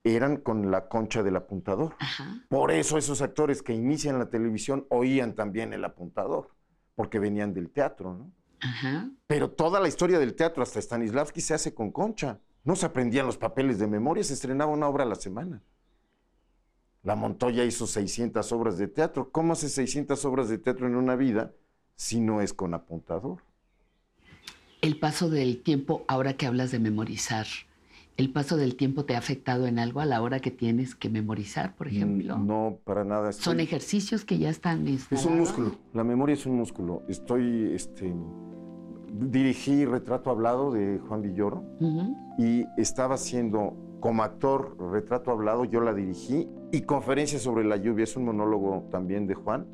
Eran 0.02 0.38
con 0.38 0.72
la 0.72 0.88
concha 0.88 1.22
del 1.22 1.36
apuntador. 1.36 1.94
Por 2.48 2.72
eso 2.72 2.98
esos 2.98 3.22
actores 3.22 3.62
que 3.62 3.74
inician 3.74 4.18
la 4.18 4.28
televisión 4.28 4.86
oían 4.90 5.36
también 5.36 5.72
el 5.72 5.84
apuntador, 5.84 6.56
porque 6.96 7.20
venían 7.20 7.54
del 7.54 7.70
teatro, 7.70 8.14
¿no? 8.14 8.32
Ajá. 8.58 9.08
Pero 9.28 9.52
toda 9.52 9.78
la 9.78 9.86
historia 9.86 10.18
del 10.18 10.34
teatro, 10.34 10.64
hasta 10.64 10.82
Stanislavski, 10.82 11.40
se 11.40 11.54
hace 11.54 11.74
con 11.74 11.92
concha. 11.92 12.40
No 12.64 12.74
se 12.74 12.86
aprendían 12.86 13.26
los 13.26 13.38
papeles 13.38 13.78
de 13.78 13.86
memoria, 13.86 14.24
se 14.24 14.34
estrenaba 14.34 14.72
una 14.72 14.88
obra 14.88 15.04
a 15.04 15.08
la 15.08 15.14
semana. 15.14 15.62
La 17.04 17.14
Montoya 17.14 17.64
hizo 17.64 17.86
600 17.86 18.50
obras 18.50 18.78
de 18.78 18.88
teatro. 18.88 19.30
¿Cómo 19.30 19.52
hace 19.52 19.68
600 19.68 20.24
obras 20.24 20.48
de 20.48 20.58
teatro 20.58 20.88
en 20.88 20.96
una 20.96 21.14
vida 21.14 21.54
si 21.98 22.20
no 22.20 22.40
es 22.40 22.54
con 22.54 22.74
apuntador? 22.74 23.38
El 24.80 24.98
paso 25.00 25.28
del 25.28 25.60
tiempo, 25.62 26.04
ahora 26.06 26.34
que 26.34 26.46
hablas 26.46 26.70
de 26.70 26.78
memorizar, 26.78 27.46
¿el 28.16 28.30
paso 28.32 28.56
del 28.56 28.76
tiempo 28.76 29.04
te 29.04 29.16
ha 29.16 29.18
afectado 29.18 29.66
en 29.66 29.80
algo 29.80 29.98
a 30.00 30.06
la 30.06 30.22
hora 30.22 30.38
que 30.38 30.52
tienes 30.52 30.94
que 30.94 31.10
memorizar, 31.10 31.74
por 31.74 31.88
ejemplo? 31.88 32.38
Mm, 32.38 32.46
No, 32.46 32.78
para 32.84 33.02
nada. 33.04 33.32
Son 33.32 33.58
ejercicios 33.58 34.24
que 34.24 34.38
ya 34.38 34.48
están 34.48 34.86
Es 34.86 34.92
instalados. 34.92 35.26
un 35.26 35.38
músculo, 35.38 35.74
la 35.92 36.04
memoria 36.04 36.34
es 36.34 36.46
un 36.46 36.54
músculo. 36.56 37.02
Estoy, 37.08 37.72
este, 37.74 38.14
dirigí 39.12 39.84
Retrato 39.84 40.30
Hablado 40.30 40.70
de 40.70 41.00
Juan 41.08 41.22
Villoro 41.22 41.64
y 42.38 42.64
estaba 42.80 43.16
haciendo 43.16 43.76
como 43.98 44.22
actor 44.22 44.76
Retrato 44.92 45.32
Hablado, 45.32 45.64
yo 45.64 45.80
la 45.80 45.92
dirigí 45.92 46.46
y 46.70 46.82
Conferencia 46.82 47.40
sobre 47.40 47.64
la 47.64 47.76
lluvia, 47.76 48.04
es 48.04 48.16
un 48.16 48.26
monólogo 48.26 48.86
también 48.92 49.26
de 49.26 49.34
Juan, 49.34 49.66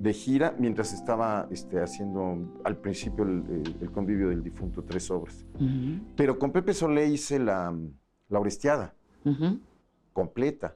de 0.00 0.14
gira, 0.14 0.54
mientras 0.58 0.94
estaba 0.94 1.46
este, 1.50 1.78
haciendo 1.78 2.58
al 2.64 2.78
principio 2.78 3.22
el, 3.22 3.90
convivio 3.92 4.30
del 4.30 4.42
difunto, 4.42 4.82
tres 4.82 5.10
obras. 5.10 5.44
Pero 6.16 6.38
con 6.38 6.52
Pepe 6.52 6.72
Solé 6.72 7.06
hice 7.08 7.38
la, 7.38 7.76
la 8.30 8.40
Orestiada, 8.40 8.94
completa, 10.14 10.74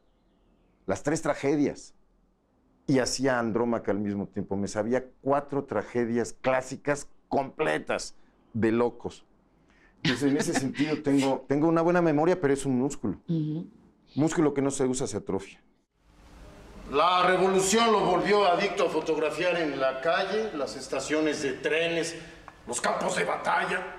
las 0.86 1.02
tres 1.02 1.22
tragedias. 1.22 1.94
Y 2.86 2.98
hacía 2.98 3.38
Andrómaca 3.38 3.92
al 3.92 3.98
mismo 3.98 4.26
tiempo. 4.26 4.59
Me 4.59 4.68
sabía 4.68 5.06
cuatro 5.22 5.64
tragedias 5.64 6.34
clásicas 6.34 7.09
completas 7.28 8.14
de 8.52 8.72
locos. 8.72 9.24
Entonces, 10.02 10.30
en 10.30 10.36
ese 10.36 10.52
sentido, 10.60 11.01
tengo, 11.02 11.46
tengo 11.48 11.66
una 11.66 11.80
buena 11.80 12.02
memoria, 12.02 12.38
pero 12.38 12.52
es 12.52 12.66
un 12.66 12.78
músculo. 12.78 13.18
Músculo 14.14 14.52
que 14.52 14.60
no 14.60 14.70
se 14.70 14.84
usa 14.84 15.06
se 15.06 15.16
atrofia. 15.16 15.64
La 16.93 17.27
revolución 17.27 17.90
lo 17.93 18.01
volvió 18.01 18.44
adicto 18.47 18.86
a 18.86 18.90
fotografiar 18.90 19.56
en 19.56 19.81
la 19.81 20.01
calle, 20.01 20.52
las 20.55 20.77
estaciones 20.77 21.43
de 21.43 21.55
trenes, 21.55 22.15
los 22.66 22.81
campos 22.81 23.16
de 23.16 23.24
batalla. 23.24 23.97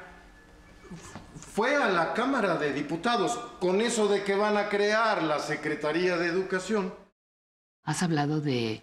Fue 1.35 1.75
a 1.75 1.89
la 1.89 2.13
Cámara 2.13 2.57
de 2.57 2.73
Diputados 2.73 3.37
con 3.59 3.81
eso 3.81 4.07
de 4.07 4.23
que 4.23 4.35
van 4.35 4.55
a 4.57 4.69
crear 4.69 5.23
la 5.23 5.39
Secretaría 5.39 6.17
de 6.17 6.27
Educación. 6.27 6.93
Has 7.83 8.03
hablado 8.03 8.39
de, 8.39 8.81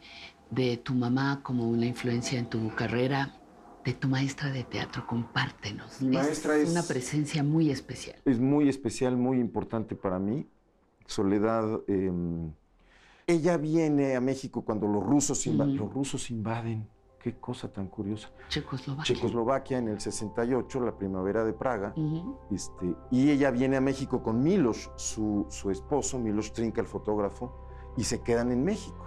de 0.51 0.77
tu 0.79 0.95
mamá 0.95 1.41
como 1.43 1.69
una 1.69 1.87
influencia 1.87 2.39
en 2.39 2.47
tu 2.51 2.75
carrera, 2.75 3.39
de 3.85 3.95
tu 3.95 4.09
maestra 4.09 4.51
de 4.51 4.65
teatro. 4.65 5.07
Compártenos. 5.07 6.01
Mi 6.03 6.17
maestra 6.17 6.57
es- 6.57 6.71
una 6.71 6.83
presencia 6.83 7.43
muy 7.43 7.71
especial. 7.71 8.17
Es 8.25 8.39
muy 8.41 8.69
especial, 8.69 9.17
muy 9.17 9.39
importante 9.39 9.95
para 9.95 10.19
mí. 10.19 10.47
Soledad, 11.07 11.81
eh, 11.89 12.11
ella 13.27 13.57
viene 13.57 14.17
a 14.17 14.21
México 14.21 14.65
cuando 14.65 14.87
los 14.89 15.03
rusos, 15.05 15.47
inva- 15.47 15.67
Ujú. 15.67 15.85
los 15.85 15.93
rusos 15.95 16.31
invaden. 16.31 16.89
Qué 17.19 17.39
cosa 17.39 17.73
tan 17.73 17.87
curiosa. 17.87 18.33
Checoslovaquia. 18.49 19.15
Checoslovaquia 19.15 19.79
en 19.79 19.89
el 19.89 20.01
68, 20.01 20.81
la 20.81 20.97
primavera 20.99 21.45
de 21.45 21.53
Praga. 21.53 21.95
Este, 22.51 22.97
y 23.13 23.31
ella 23.31 23.53
viene 23.53 23.77
a 23.77 23.81
México 23.81 24.23
con 24.25 24.43
Milos, 24.43 24.91
su, 24.97 25.47
su 25.49 25.71
esposo, 25.71 26.19
Milos 26.19 26.53
Trinca, 26.53 26.81
el 26.81 26.89
fotógrafo, 26.89 27.69
y 27.97 28.03
se 28.05 28.23
quedan 28.23 28.51
en 28.51 28.65
México. 28.65 29.07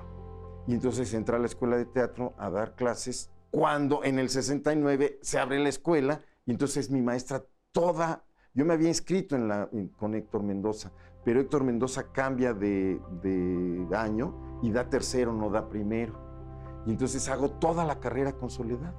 Y 0.65 0.73
entonces 0.73 1.13
entra 1.13 1.35
a 1.35 1.39
la 1.39 1.47
escuela 1.47 1.75
de 1.75 1.85
teatro 1.85 2.33
a 2.37 2.49
dar 2.49 2.75
clases 2.75 3.31
cuando 3.51 4.03
en 4.05 4.17
el 4.17 4.29
69 4.29 5.19
se 5.21 5.37
abre 5.37 5.59
la 5.59 5.69
escuela 5.69 6.21
y 6.45 6.51
entonces 6.51 6.89
mi 6.89 7.01
maestra 7.01 7.43
toda, 7.73 8.23
yo 8.53 8.63
me 8.65 8.73
había 8.73 8.87
inscrito 8.87 9.35
en 9.35 9.47
la, 9.49 9.67
en- 9.73 9.89
con 9.89 10.15
Héctor 10.15 10.41
Mendoza, 10.43 10.91
pero 11.26 11.41
Héctor 11.41 11.64
Mendoza 11.64 12.11
cambia 12.11 12.53
de, 12.53 13.02
de 13.22 13.88
año 13.97 14.60
y 14.61 14.72
da 14.72 14.88
tercero, 14.88 15.34
no 15.34 15.49
da 15.49 15.68
primero. 15.68 16.14
Y 16.85 16.91
entonces 16.91 17.27
hago 17.30 17.49
toda 17.49 17.84
la 17.84 17.99
carrera 17.99 18.34
con 18.34 18.49
Soledad. 18.52 18.93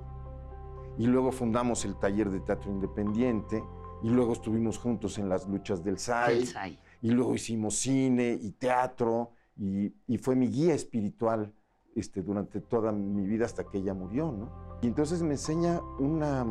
Y 0.99 1.07
luego 1.07 1.31
fundamos 1.31 1.85
el 1.85 1.97
taller 1.97 2.31
de 2.31 2.41
teatro 2.41 2.71
independiente 2.71 3.63
y 4.03 4.11
luego 4.11 4.33
estuvimos 4.33 4.79
juntos 4.79 5.19
en 5.19 5.29
las 5.29 5.49
luchas 5.49 5.85
del 5.85 5.99
SAI. 5.99 6.79
Y 7.01 7.11
luego 7.11 7.35
hicimos 7.35 7.77
cine 7.77 8.37
y 8.41 8.51
teatro 8.53 9.31
y, 9.57 9.95
y 10.09 10.19
fue 10.19 10.35
mi 10.35 10.49
guía 10.49 10.75
espiritual 10.75 11.55
este, 11.95 12.23
durante 12.23 12.61
toda 12.61 12.93
mi 12.93 13.25
vida 13.25 13.45
hasta 13.45 13.65
que 13.65 13.79
ella 13.79 13.95
murió, 13.95 14.33
¿no? 14.33 14.51
Y 14.83 14.87
entonces 14.87 15.23
me 15.23 15.33
enseña 15.33 15.81
una, 15.99 16.45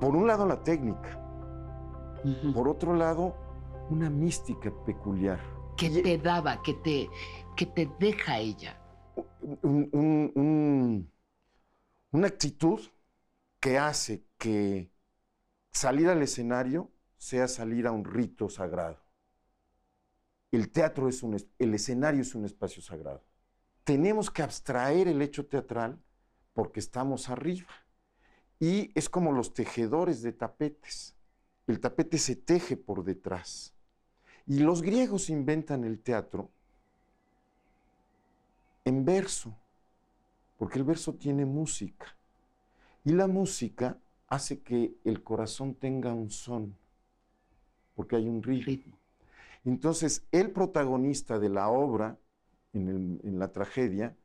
por 0.00 0.14
un 0.14 0.26
lado 0.26 0.46
la 0.46 0.62
técnica, 0.62 1.20
por 2.54 2.68
otro 2.68 2.94
lado 2.94 3.34
una 3.90 4.10
mística 4.10 4.72
peculiar. 4.84 5.40
¿Qué 5.76 5.90
te 5.90 6.18
daba? 6.18 6.62
¿Qué 6.62 6.74
te, 6.74 7.08
qué 7.56 7.66
te 7.66 7.90
deja 7.98 8.38
ella? 8.38 8.80
un- 9.42 9.88
un- 9.92 10.32
un- 10.34 11.12
una 12.12 12.26
actitud 12.28 12.80
que 13.60 13.78
hace 13.78 14.24
que 14.38 14.90
salir 15.72 16.08
al 16.08 16.22
escenario 16.22 16.90
sea 17.18 17.48
salir 17.48 17.86
a 17.86 17.92
un 17.92 18.04
rito 18.04 18.48
sagrado. 18.48 19.00
El 20.50 20.70
teatro 20.70 21.08
es 21.08 21.22
un, 21.22 21.36
el 21.58 21.74
escenario 21.74 22.22
es 22.22 22.34
un 22.34 22.44
espacio 22.44 22.80
sagrado. 22.82 23.22
Tenemos 23.84 24.30
que 24.30 24.42
abstraer 24.42 25.08
el 25.08 25.20
hecho 25.22 25.46
teatral 25.46 26.00
porque 26.54 26.80
estamos 26.80 27.28
arriba. 27.28 27.68
Y 28.60 28.92
es 28.98 29.08
como 29.08 29.32
los 29.32 29.52
tejedores 29.54 30.22
de 30.22 30.32
tapetes. 30.32 31.16
El 31.66 31.80
tapete 31.80 32.18
se 32.18 32.36
teje 32.36 32.76
por 32.76 33.04
detrás. 33.04 33.73
Y 34.46 34.60
los 34.60 34.80
griegos 34.80 35.28
inventan 35.28 35.84
el 35.84 36.00
teatro 36.00 36.50
en 38.84 39.04
verso, 39.04 39.54
porque 40.56 40.78
el 40.78 40.84
verso 40.84 41.14
tiene 41.14 41.44
música. 41.46 42.16
Y 43.04 43.12
la 43.12 43.26
música 43.28 43.98
hace 44.28 44.62
que 44.62 44.96
el 45.04 45.22
corazón 45.22 45.74
tenga 45.76 46.12
un 46.14 46.30
son, 46.30 46.76
porque 47.94 48.16
hay 48.16 48.28
un 48.28 48.42
ritmo. 48.42 48.98
Entonces, 49.64 50.26
el 50.32 50.52
protagonista 50.52 51.38
de 51.38 51.50
la 51.50 51.68
obra, 51.68 52.18
en, 52.72 52.88
el- 52.88 53.20
en 53.24 53.38
la 53.38 53.52
tragedia, 53.52 54.16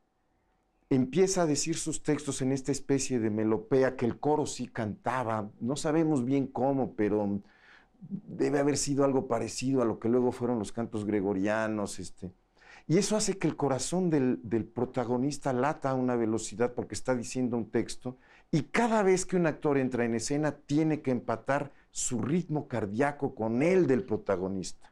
empieza 0.90 1.44
a 1.44 1.46
decir 1.46 1.76
sus 1.78 2.04
textos 2.04 2.42
en 2.42 2.52
esta 2.52 2.72
especie 2.72 3.20
de 3.20 3.30
melopea 3.30 3.96
que 3.96 4.06
el 4.06 4.20
coro 4.20 4.46
sí 4.46 4.68
cantaba, 4.68 5.52
no 5.60 5.76
sabemos 5.76 6.26
bien 6.26 6.48
cómo, 6.48 6.96
pero 6.96 7.42
debe 8.00 8.60
haber 8.60 8.78
sido 8.78 9.04
algo 9.04 9.28
parecido 9.28 9.82
a 9.82 9.86
lo 9.86 10.00
que 10.00 10.10
luego 10.10 10.32
fueron 10.32 10.60
los 10.60 10.72
cantos 10.72 11.06
gregorianos, 11.06 12.00
este, 12.00 12.32
y 12.88 12.98
eso 12.98 13.16
hace 13.16 13.38
que 13.38 13.48
el 13.48 13.56
corazón 13.56 14.10
del, 14.10 14.40
del 14.44 14.66
protagonista 14.66 15.54
lata 15.54 15.92
a 15.92 15.96
una 15.96 16.16
velocidad 16.16 16.74
porque 16.74 16.96
está 16.96 17.16
diciendo 17.16 17.56
un 17.56 17.70
texto 17.70 18.18
y 18.52 18.64
cada 18.64 19.04
vez 19.04 19.26
que 19.26 19.36
un 19.36 19.46
actor 19.46 19.78
entra 19.78 20.06
en 20.06 20.16
escena 20.16 20.54
tiene 20.54 21.02
que 21.02 21.12
empatar 21.12 21.72
su 21.92 22.20
ritmo 22.22 22.68
cardíaco 22.68 23.36
con 23.36 23.62
el 23.62 23.86
del 23.86 24.04
protagonista. 24.04 24.92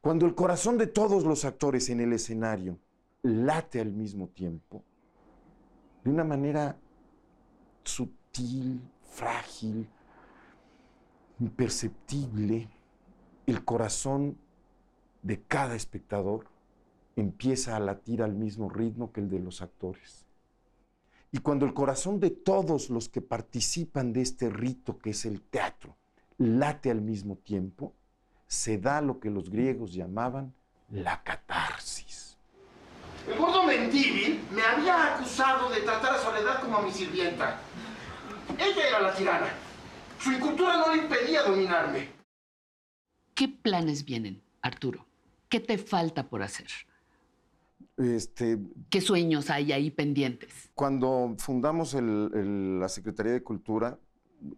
Cuando 0.00 0.26
el 0.26 0.34
corazón 0.34 0.78
de 0.78 0.86
todos 0.86 1.24
los 1.24 1.44
actores 1.44 1.90
en 1.90 2.00
el 2.00 2.12
escenario 2.12 2.78
late 3.22 3.80
al 3.80 3.92
mismo 3.92 4.28
tiempo, 4.28 4.82
de 6.02 6.10
una 6.10 6.24
manera 6.24 6.76
sutil, 7.84 8.80
frágil, 9.02 9.88
imperceptible, 11.40 12.68
el 13.46 13.64
corazón 13.64 14.38
de 15.22 15.42
cada 15.42 15.74
espectador 15.74 16.46
empieza 17.16 17.76
a 17.76 17.80
latir 17.80 18.22
al 18.22 18.34
mismo 18.34 18.68
ritmo 18.68 19.12
que 19.12 19.20
el 19.20 19.30
de 19.30 19.40
los 19.40 19.62
actores. 19.62 20.26
Y 21.32 21.38
cuando 21.38 21.66
el 21.66 21.74
corazón 21.74 22.20
de 22.20 22.30
todos 22.30 22.90
los 22.90 23.08
que 23.08 23.20
participan 23.20 24.12
de 24.12 24.22
este 24.22 24.48
rito 24.48 24.98
que 24.98 25.10
es 25.10 25.24
el 25.24 25.42
teatro 25.42 25.96
late 26.38 26.90
al 26.90 27.00
mismo 27.00 27.36
tiempo, 27.36 27.94
se 28.46 28.78
da 28.78 29.00
lo 29.00 29.18
que 29.18 29.30
los 29.30 29.50
griegos 29.50 29.92
llamaban 29.92 30.54
la 30.90 31.22
catarsis. 31.22 32.36
El 33.26 33.38
gordo 33.38 33.64
Mendívil 33.64 34.40
me 34.52 34.62
había 34.62 35.16
acusado 35.16 35.68
de 35.70 35.80
tratar 35.80 36.14
a 36.14 36.18
Soledad 36.18 36.60
como 36.60 36.78
a 36.78 36.82
mi 36.82 36.92
sirvienta. 36.92 37.58
Ella 38.56 38.88
era 38.88 39.00
la 39.00 39.14
tirana. 39.14 39.65
Su 40.20 40.32
incultura 40.32 40.76
no 40.78 40.94
le 40.94 41.02
impedía 41.02 41.42
dominarme. 41.42 42.08
¿Qué 43.34 43.48
planes 43.48 44.04
vienen, 44.04 44.42
Arturo? 44.62 45.06
¿Qué 45.48 45.60
te 45.60 45.78
falta 45.78 46.28
por 46.28 46.42
hacer? 46.42 46.66
Este, 47.96 48.58
¿Qué 48.90 49.00
sueños 49.00 49.50
hay 49.50 49.72
ahí 49.72 49.90
pendientes? 49.90 50.70
Cuando 50.74 51.34
fundamos 51.38 51.94
el- 51.94 52.30
el- 52.34 52.80
la 52.80 52.88
Secretaría 52.88 53.32
de 53.32 53.42
Cultura, 53.42 53.98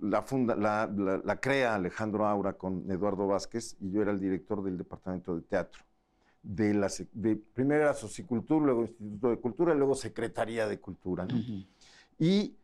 la, 0.00 0.22
funda, 0.22 0.56
la, 0.56 0.90
la- 0.96 1.18
la 1.24 1.40
crea 1.40 1.74
Alejandro 1.74 2.26
Aura 2.26 2.54
con 2.54 2.90
Eduardo 2.90 3.26
Vázquez 3.26 3.76
y 3.80 3.90
yo 3.92 4.02
era 4.02 4.10
el 4.12 4.20
director 4.20 4.62
del 4.62 4.76
departamento 4.78 5.34
de 5.36 5.42
teatro. 5.42 5.82
De 6.42 6.72
la, 6.74 6.88
de, 7.12 7.36
primero 7.36 7.82
era 7.82 7.94
Socicultura, 7.94 8.66
luego 8.66 8.82
Instituto 8.82 9.30
de 9.30 9.36
Cultura, 9.38 9.74
luego 9.74 9.94
Secretaría 9.94 10.66
de 10.66 10.78
Cultura. 10.80 11.26
¿no? 11.26 11.36
Y 12.18 12.56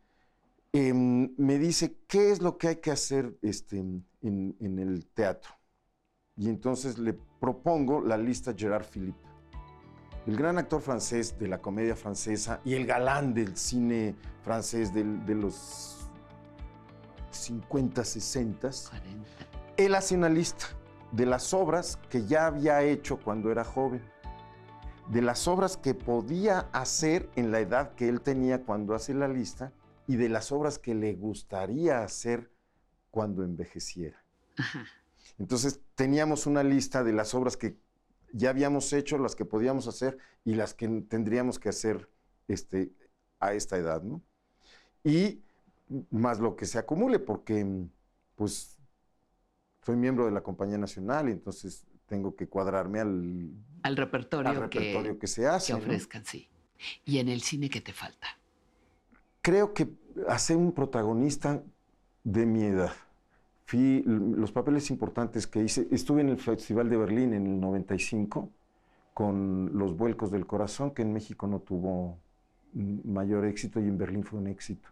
em, 0.77 1.33
me 1.37 1.57
dice, 1.57 1.97
¿qué 2.07 2.31
es 2.31 2.41
lo 2.41 2.57
que 2.57 2.67
hay 2.69 2.75
que 2.77 2.91
hacer 2.91 3.37
este, 3.41 3.77
en, 3.79 4.05
en 4.21 4.79
el 4.79 5.05
teatro? 5.07 5.51
Y 6.35 6.49
entonces 6.49 6.97
le 6.97 7.13
propongo 7.13 8.01
la 8.01 8.17
lista 8.17 8.53
Gerard 8.55 8.83
Philippe, 8.85 9.17
el 10.27 10.35
gran 10.35 10.57
actor 10.57 10.81
francés 10.81 11.37
de 11.39 11.47
la 11.47 11.61
comedia 11.61 11.95
francesa 11.95 12.59
y 12.65 12.73
el 12.73 12.85
galán 12.85 13.33
del 13.33 13.55
cine 13.55 14.15
francés 14.43 14.93
del- 14.93 15.25
de 15.25 15.35
los 15.35 16.09
50, 17.31 18.03
60. 18.03 18.69
Él 19.77 19.95
hace 19.95 20.15
una 20.15 20.29
lista 20.29 20.65
de 21.11 21.25
las 21.25 21.53
obras 21.53 21.97
que 22.09 22.25
ya 22.25 22.47
había 22.47 22.81
hecho 22.81 23.17
cuando 23.17 23.51
era 23.51 23.63
joven, 23.63 24.01
de 25.09 25.21
las 25.21 25.47
obras 25.47 25.77
que 25.77 25.93
podía 25.93 26.67
hacer 26.73 27.29
en 27.35 27.51
la 27.51 27.59
edad 27.59 27.93
que 27.93 28.09
él 28.09 28.21
tenía 28.21 28.63
cuando 28.63 28.95
hace 28.95 29.13
la 29.13 29.27
lista 29.27 29.71
y 30.07 30.15
de 30.15 30.29
las 30.29 30.51
obras 30.51 30.79
que 30.79 30.95
le 30.95 31.13
gustaría 31.13 32.03
hacer 32.03 32.51
cuando 33.11 33.43
envejeciera. 33.43 34.23
Entonces 35.39 35.81
teníamos 35.95 36.45
una 36.45 36.63
lista 36.63 37.03
de 37.03 37.13
las 37.13 37.33
obras 37.33 37.57
que 37.57 37.77
ya 38.31 38.49
habíamos 38.49 38.91
hecho, 38.93 39.17
las 39.17 39.35
que 39.35 39.45
podíamos 39.45 39.87
hacer 39.87 40.17
y 40.43 40.55
las 40.55 40.73
que 40.73 40.87
tendríamos 41.07 41.59
que 41.59 41.69
hacer 41.69 42.09
este, 42.47 42.91
a 43.39 43.53
esta 43.53 43.77
edad, 43.77 44.03
¿no? 44.03 44.21
Y 45.03 45.41
más 46.09 46.39
lo 46.39 46.55
que 46.55 46.65
se 46.65 46.77
acumule, 46.77 47.19
porque 47.19 47.65
pues 48.35 48.77
soy 49.83 49.95
miembro 49.95 50.25
de 50.25 50.31
la 50.31 50.41
Compañía 50.41 50.77
Nacional 50.77 51.29
y 51.29 51.31
entonces 51.31 51.85
tengo 52.07 52.35
que 52.35 52.47
cuadrarme 52.47 52.99
al, 52.99 53.51
Al 53.83 53.95
repertorio, 53.97 54.49
al 54.49 54.55
repertorio 54.57 55.13
que, 55.13 55.19
que, 55.19 55.27
se 55.27 55.47
hace. 55.47 55.73
que 55.73 55.79
¿no? 55.79 55.85
ofrezcan, 55.85 56.25
sí. 56.25 56.49
Y 57.05 57.19
en 57.19 57.29
el 57.29 57.41
cine, 57.41 57.69
¿qué 57.69 57.81
te 57.81 57.93
falta? 57.93 58.27
Creo 59.45 59.75
que 59.75 59.87
hacer 60.27 60.57
un 60.57 60.71
protagonista 60.71 61.61
de 62.23 62.47
mi 62.47 62.63
edad. 62.63 62.91
Fui, 63.65 64.01
los 64.03 64.51
papeles 64.51 64.89
importantes 64.89 65.45
que 65.45 65.61
hice, 65.61 65.87
estuve 65.91 66.21
en 66.21 66.29
el 66.29 66.39
Festival 66.39 66.89
de 66.89 66.97
Berlín 66.97 67.31
en 67.35 67.45
el 67.45 67.59
95 67.59 68.49
con 69.13 69.77
Los 69.77 69.95
Vuelcos 69.95 70.31
del 70.31 70.47
Corazón, 70.47 70.95
que 70.95 71.03
en 71.03 71.13
México 71.13 71.45
no 71.45 71.59
tuvo 71.59 72.17
mayor 72.73 73.45
éxito 73.45 73.79
y 73.79 73.83
en 73.83 73.99
Berlín 73.99 74.23
fue 74.23 74.39
un 74.39 74.47
éxito. 74.47 74.89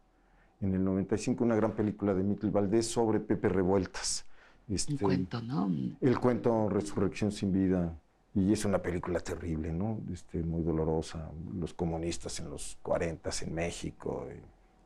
En 0.61 0.75
el 0.75 0.83
95 0.83 1.43
una 1.43 1.55
gran 1.55 1.71
película 1.71 2.13
de 2.13 2.21
Mittel 2.21 2.51
Valdés 2.51 2.85
sobre 2.85 3.19
Pepe 3.19 3.49
Revueltas. 3.49 4.23
Este, 4.69 4.93
Un 4.93 4.99
cuento, 4.99 5.41
¿no? 5.41 5.71
El 5.99 6.19
cuento 6.19 6.69
Resurrección 6.69 7.31
sin 7.31 7.51
vida. 7.51 7.91
Y 8.35 8.51
es 8.51 8.65
una 8.65 8.81
película 8.81 9.19
terrible, 9.19 9.71
¿no? 9.71 9.99
Este, 10.11 10.41
muy 10.41 10.63
dolorosa. 10.63 11.31
Los 11.53 11.73
comunistas 11.73 12.39
en 12.39 12.49
los 12.49 12.77
40 12.81 13.29
en 13.41 13.53
México. 13.53 14.27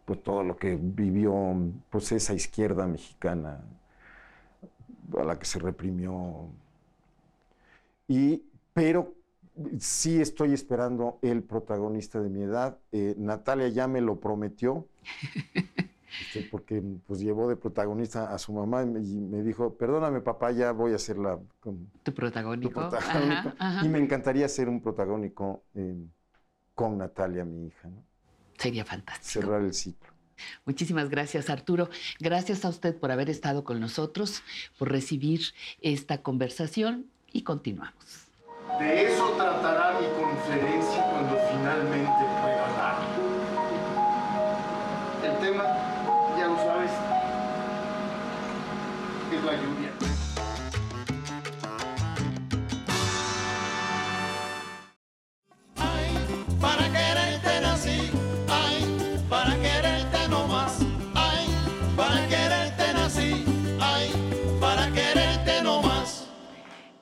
pues 0.05 0.23
todo 0.23 0.43
lo 0.43 0.57
que 0.57 0.75
vivió 0.75 1.33
pues 1.89 2.11
esa 2.11 2.33
izquierda 2.33 2.87
mexicana 2.87 3.61
a 5.17 5.23
la 5.23 5.39
que 5.39 5.45
se 5.45 5.59
reprimió. 5.59 6.49
Y, 8.07 8.43
pero 8.73 9.13
sí 9.79 10.21
estoy 10.21 10.53
esperando 10.53 11.19
el 11.21 11.43
protagonista 11.43 12.21
de 12.21 12.29
mi 12.29 12.43
edad. 12.43 12.77
Eh, 12.91 13.15
Natalia 13.17 13.69
ya 13.69 13.87
me 13.87 14.01
lo 14.01 14.19
prometió. 14.19 14.87
este, 16.21 16.47
porque 16.49 16.81
pues 17.05 17.19
llevó 17.19 17.47
de 17.49 17.55
protagonista 17.55 18.33
a 18.33 18.37
su 18.37 18.53
mamá 18.53 18.83
y 18.83 18.85
me, 18.87 18.99
y 19.01 19.19
me 19.19 19.41
dijo, 19.43 19.75
perdóname 19.75 20.21
papá, 20.21 20.51
ya 20.51 20.71
voy 20.71 20.93
a 20.93 20.95
hacerla 20.95 21.39
con 21.59 21.89
Tu 22.03 22.13
protagónico. 22.13 22.69
tu 22.69 22.89
protagónico". 22.89 23.49
Ajá, 23.49 23.55
ajá. 23.59 23.85
Y 23.85 23.89
me 23.89 23.99
encantaría 23.99 24.47
ser 24.47 24.69
un 24.69 24.81
protagónico 24.81 25.63
eh, 25.75 25.95
con 26.73 26.97
Natalia, 26.97 27.43
mi 27.43 27.67
hija. 27.67 27.89
¿no? 27.89 28.03
Sería 28.57 28.85
fantástico. 28.85 29.41
Cerrar 29.45 29.61
el 29.61 29.73
ciclo. 29.73 30.09
Muchísimas 30.65 31.09
gracias, 31.09 31.49
Arturo. 31.49 31.89
Gracias 32.19 32.63
a 32.63 32.69
usted 32.69 32.95
por 32.95 33.11
haber 33.11 33.29
estado 33.29 33.63
con 33.63 33.79
nosotros, 33.79 34.43
por 34.77 34.91
recibir 34.91 35.41
esta 35.81 36.21
conversación 36.21 37.07
y 37.33 37.41
continuamos. 37.41 38.27
De 38.79 39.05
eso 39.11 39.31
tratará 39.35 39.99
mi 39.99 40.05
conferencia 40.21 41.03
cuando 41.09 41.35
finalmente 41.51 42.26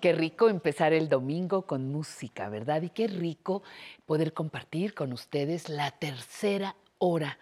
Qué 0.06 0.14
rico 0.14 0.50
empezar 0.50 0.94
el 0.94 1.10
domingo 1.10 1.64
con 1.64 1.92
música, 1.92 2.48
¿verdad? 2.48 2.84
Y 2.84 2.90
qué 2.92 3.08
rico 3.08 3.64
poder 4.06 4.34
compartir 4.34 4.94
con 4.94 5.12
ustedes 5.12 5.68
la 5.68 5.90
tercera 5.90 6.76
hora 7.00 7.40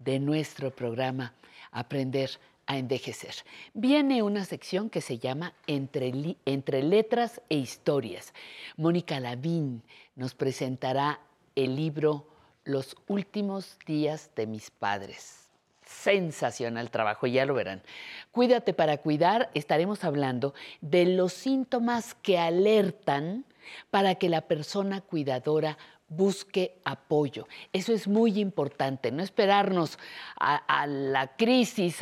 de 0.00 0.18
nuestro 0.18 0.74
programa 0.74 1.34
Aprender 1.70 2.30
a 2.66 2.78
Envejecer. 2.78 3.36
Viene 3.74 4.24
una 4.24 4.44
sección 4.44 4.90
que 4.90 5.02
se 5.02 5.20
llama 5.20 5.54
Entre, 5.68 6.36
Entre 6.46 6.82
Letras 6.82 7.42
e 7.48 7.58
Historias. 7.58 8.34
Mónica 8.76 9.20
Lavín 9.20 9.84
nos 10.16 10.34
presentará 10.34 11.20
el 11.54 11.76
libro 11.76 12.26
Los 12.64 12.96
últimos 13.06 13.78
días 13.86 14.32
de 14.34 14.48
mis 14.48 14.72
padres. 14.72 15.49
Sensacional 15.90 16.90
trabajo, 16.90 17.26
ya 17.26 17.44
lo 17.44 17.54
verán. 17.54 17.82
Cuídate 18.30 18.72
para 18.72 18.98
cuidar, 18.98 19.50
estaremos 19.54 20.04
hablando 20.04 20.54
de 20.80 21.04
los 21.04 21.32
síntomas 21.32 22.14
que 22.14 22.38
alertan 22.38 23.44
para 23.90 24.14
que 24.14 24.28
la 24.28 24.42
persona 24.42 25.00
cuidadora 25.00 25.76
busque 26.08 26.76
apoyo. 26.84 27.48
Eso 27.72 27.92
es 27.92 28.06
muy 28.06 28.38
importante, 28.38 29.10
no 29.10 29.22
esperarnos 29.22 29.98
a, 30.38 30.86
la 30.86 31.36
crisis, 31.36 31.98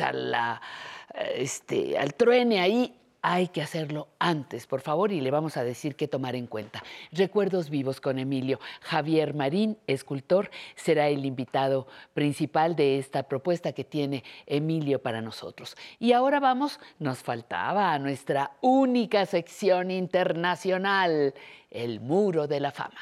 este, 1.35 1.97
al 1.97 2.13
truene 2.13 2.61
ahí. 2.61 2.95
Hay 3.21 3.49
que 3.49 3.61
hacerlo 3.61 4.07
antes, 4.17 4.65
por 4.65 4.79
favor, 4.79 5.11
y 5.11 5.19
le 5.19 5.29
vamos 5.29 5.57
a 5.57 5.63
decir 5.65 5.97
qué 5.97 6.07
tomar 6.07 6.37
en 6.37 6.47
cuenta. 6.47 6.81
Recuerdos 7.11 7.69
vivos 7.69 7.99
con 7.99 8.17
Emilio. 8.17 8.59
Javier 8.81 9.33
Marín, 9.33 9.77
escultor, 9.87 10.49
será 10.75 11.09
el 11.09 11.25
invitado 11.25 11.87
principal 12.13 12.77
de 12.77 12.97
esta 12.97 13.23
propuesta 13.23 13.73
que 13.73 13.83
tiene 13.83 14.23
Emilio 14.45 15.01
para 15.01 15.21
nosotros. 15.21 15.75
Y 15.99 16.13
ahora 16.13 16.39
vamos, 16.39 16.79
nos 16.97 17.19
faltaba 17.19 17.91
a 17.91 17.99
nuestra 17.99 18.51
única 18.61 19.25
sección 19.25 19.91
internacional, 19.91 21.33
el 21.69 21.99
Muro 21.99 22.47
de 22.47 22.59
la 22.61 22.71
Fama. 22.71 22.99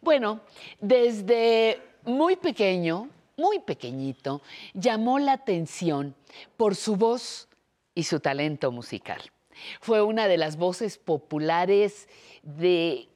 Bueno, 0.00 0.40
desde 0.80 1.80
muy 2.04 2.34
pequeño, 2.34 3.08
muy 3.36 3.60
pequeñito, 3.60 4.42
llamó 4.74 5.18
la 5.18 5.32
atención 5.32 6.14
por 6.56 6.76
su 6.76 6.96
voz 6.96 7.48
y 7.94 8.04
su 8.04 8.20
talento 8.20 8.72
musical. 8.72 9.20
Fue 9.80 10.02
una 10.02 10.26
de 10.28 10.38
las 10.38 10.56
voces 10.56 10.98
populares 10.98 12.08
de 12.42 13.08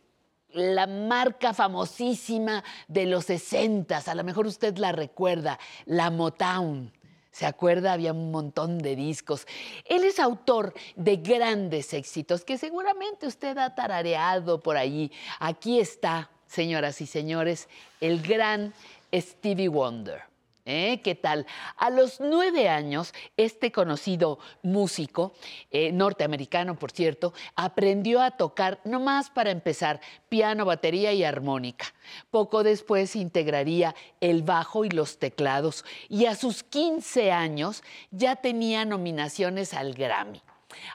la 0.54 0.86
marca 0.86 1.52
famosísima 1.52 2.62
de 2.86 3.06
los 3.06 3.26
60, 3.26 3.98
a 3.98 4.14
lo 4.14 4.24
mejor 4.24 4.46
usted 4.46 4.76
la 4.78 4.92
recuerda, 4.92 5.58
la 5.84 6.10
Motown. 6.10 6.92
¿Se 7.32 7.46
acuerda? 7.46 7.92
Había 7.92 8.12
un 8.12 8.30
montón 8.30 8.78
de 8.78 8.94
discos. 8.94 9.48
Él 9.86 10.04
es 10.04 10.20
autor 10.20 10.72
de 10.94 11.16
grandes 11.16 11.92
éxitos 11.92 12.44
que 12.44 12.58
seguramente 12.58 13.26
usted 13.26 13.58
ha 13.58 13.74
tarareado 13.74 14.62
por 14.62 14.76
allí. 14.76 15.10
Aquí 15.40 15.80
está, 15.80 16.30
señoras 16.46 17.00
y 17.00 17.06
señores, 17.06 17.68
el 18.00 18.22
gran 18.22 18.72
Stevie 19.20 19.68
Wonder. 19.68 20.34
¿Eh? 20.66 21.02
¿Qué 21.04 21.14
tal? 21.14 21.44
A 21.76 21.90
los 21.90 22.20
nueve 22.20 22.70
años, 22.70 23.12
este 23.36 23.70
conocido 23.70 24.38
músico, 24.62 25.34
eh, 25.70 25.92
norteamericano 25.92 26.78
por 26.78 26.90
cierto, 26.90 27.34
aprendió 27.54 28.22
a 28.22 28.30
tocar, 28.30 28.80
nomás 28.84 29.28
para 29.28 29.50
empezar, 29.50 30.00
piano, 30.30 30.64
batería 30.64 31.12
y 31.12 31.22
armónica. 31.22 31.92
Poco 32.30 32.62
después 32.62 33.14
integraría 33.14 33.94
el 34.22 34.42
bajo 34.42 34.86
y 34.86 34.88
los 34.88 35.18
teclados 35.18 35.84
y 36.08 36.24
a 36.24 36.34
sus 36.34 36.62
15 36.62 37.30
años 37.30 37.82
ya 38.10 38.36
tenía 38.36 38.86
nominaciones 38.86 39.74
al 39.74 39.92
Grammy. 39.92 40.40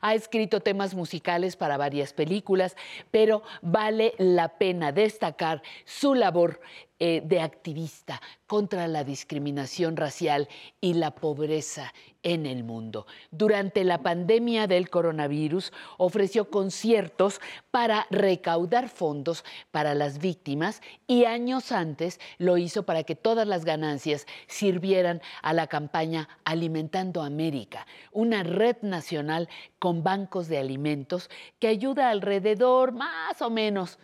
Ha 0.01 0.13
escrito 0.13 0.61
temas 0.61 0.93
musicales 0.93 1.55
para 1.55 1.77
varias 1.77 2.13
películas, 2.13 2.75
pero 3.11 3.43
vale 3.61 4.13
la 4.17 4.57
pena 4.57 4.91
destacar 4.91 5.61
su 5.85 6.15
labor 6.15 6.59
eh, 7.01 7.21
de 7.23 7.39
activista 7.39 8.21
contra 8.45 8.87
la 8.89 9.05
discriminación 9.05 9.95
racial 9.95 10.49
y 10.81 10.95
la 10.95 11.11
pobreza 11.11 11.93
en 12.23 12.45
el 12.45 12.65
mundo. 12.65 13.07
Durante 13.31 13.85
la 13.85 14.01
pandemia 14.01 14.67
del 14.67 14.89
coronavirus 14.89 15.71
ofreció 15.97 16.49
conciertos 16.49 17.39
para 17.71 18.05
recaudar 18.09 18.89
fondos 18.89 19.45
para 19.71 19.95
las 19.95 20.19
víctimas 20.19 20.81
y 21.07 21.23
años 21.23 21.71
antes 21.71 22.19
lo 22.37 22.57
hizo 22.57 22.83
para 22.83 23.03
que 23.03 23.15
todas 23.15 23.47
las 23.47 23.63
ganancias 23.63 24.27
sirvieran 24.47 25.21
a 25.41 25.53
la 25.53 25.67
campaña 25.67 26.27
Alimentando 26.43 27.21
América, 27.21 27.87
una 28.11 28.43
red 28.43 28.75
nacional 28.81 29.47
con 29.79 30.03
bancos 30.03 30.49
de 30.49 30.57
alimentos 30.57 31.29
que 31.59 31.67
ayuda 31.67 32.09
alrededor 32.09 32.91
más 32.91 33.41
o 33.41 33.49
menos 33.49 33.99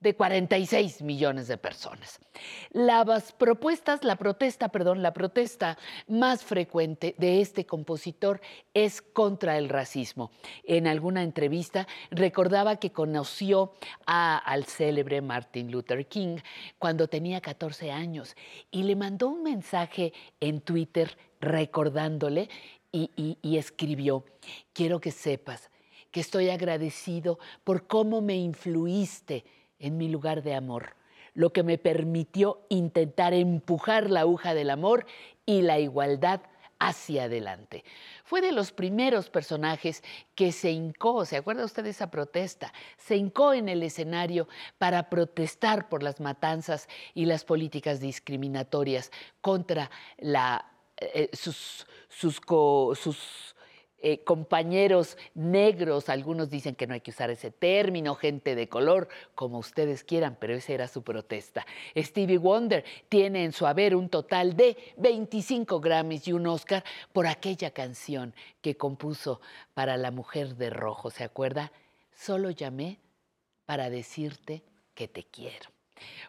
de 0.00 0.14
46 0.14 1.02
millones 1.02 1.46
de 1.46 1.58
personas. 1.58 2.18
Las 2.70 3.32
propuestas, 3.32 4.02
la 4.02 4.16
protesta, 4.16 4.68
perdón, 4.68 5.02
la 5.02 5.12
protesta 5.12 5.78
más 6.08 6.42
frecuente 6.42 7.14
de 7.18 7.42
este 7.42 7.66
compositor 7.66 8.40
es 8.72 9.02
contra 9.02 9.58
el 9.58 9.68
racismo. 9.68 10.30
En 10.64 10.86
alguna 10.86 11.22
entrevista 11.22 11.86
recordaba 12.10 12.76
que 12.76 12.92
conoció 12.92 13.74
al 14.06 14.64
célebre 14.64 15.20
Martin 15.20 15.70
Luther 15.70 16.06
King 16.06 16.38
cuando 16.78 17.08
tenía 17.08 17.42
14 17.42 17.92
años 17.92 18.34
y 18.70 18.84
le 18.84 18.96
mandó 18.96 19.28
un 19.28 19.42
mensaje 19.42 20.14
en 20.40 20.62
Twitter 20.62 21.18
recordándole 21.40 22.48
y 22.92 23.56
escribió, 23.56 24.24
quiero 24.72 25.00
que 25.00 25.12
sepas 25.12 25.70
que 26.10 26.20
estoy 26.20 26.50
agradecido 26.50 27.38
por 27.62 27.86
cómo 27.86 28.20
me 28.20 28.36
influiste 28.36 29.44
en 29.80 29.96
mi 29.96 30.08
lugar 30.08 30.42
de 30.42 30.54
amor, 30.54 30.94
lo 31.34 31.52
que 31.52 31.62
me 31.62 31.78
permitió 31.78 32.60
intentar 32.68 33.34
empujar 33.34 34.10
la 34.10 34.20
aguja 34.20 34.54
del 34.54 34.70
amor 34.70 35.06
y 35.46 35.62
la 35.62 35.78
igualdad 35.78 36.42
hacia 36.78 37.24
adelante. 37.24 37.84
Fue 38.24 38.40
de 38.40 38.52
los 38.52 38.72
primeros 38.72 39.28
personajes 39.28 40.02
que 40.34 40.50
se 40.50 40.70
hincó, 40.70 41.24
¿se 41.26 41.36
acuerda 41.36 41.64
usted 41.64 41.84
de 41.84 41.90
esa 41.90 42.10
protesta? 42.10 42.72
Se 42.96 43.16
hincó 43.16 43.52
en 43.52 43.68
el 43.68 43.82
escenario 43.82 44.48
para 44.78 45.10
protestar 45.10 45.88
por 45.88 46.02
las 46.02 46.20
matanzas 46.20 46.88
y 47.14 47.26
las 47.26 47.44
políticas 47.44 48.00
discriminatorias 48.00 49.12
contra 49.42 49.90
la, 50.18 50.64
eh, 50.96 51.28
sus, 51.34 51.86
sus, 52.08 52.40
sus 52.94 53.54
eh, 54.02 54.24
compañeros 54.24 55.18
negros, 55.34 56.08
algunos 56.08 56.48
dicen 56.48 56.74
que 56.74 56.86
no 56.86 56.94
hay 56.94 57.00
que 57.00 57.10
usar 57.10 57.30
ese 57.30 57.50
término, 57.50 58.14
gente 58.14 58.54
de 58.54 58.68
color, 58.68 59.08
como 59.34 59.58
ustedes 59.58 60.04
quieran, 60.04 60.38
pero 60.40 60.54
esa 60.54 60.72
era 60.72 60.88
su 60.88 61.02
protesta. 61.02 61.66
Stevie 61.96 62.38
Wonder 62.38 62.84
tiene 63.08 63.44
en 63.44 63.52
su 63.52 63.66
haber 63.66 63.94
un 63.94 64.08
total 64.08 64.56
de 64.56 64.76
25 64.96 65.80
Grammys 65.80 66.28
y 66.28 66.32
un 66.32 66.46
Oscar 66.46 66.82
por 67.12 67.26
aquella 67.26 67.72
canción 67.72 68.34
que 68.62 68.76
compuso 68.76 69.40
para 69.74 69.96
la 69.96 70.10
mujer 70.10 70.56
de 70.56 70.70
rojo, 70.70 71.10
¿se 71.10 71.24
acuerda? 71.24 71.72
Solo 72.14 72.50
llamé 72.50 72.98
para 73.66 73.90
decirte 73.90 74.62
que 74.94 75.08
te 75.08 75.24
quiero. 75.24 75.70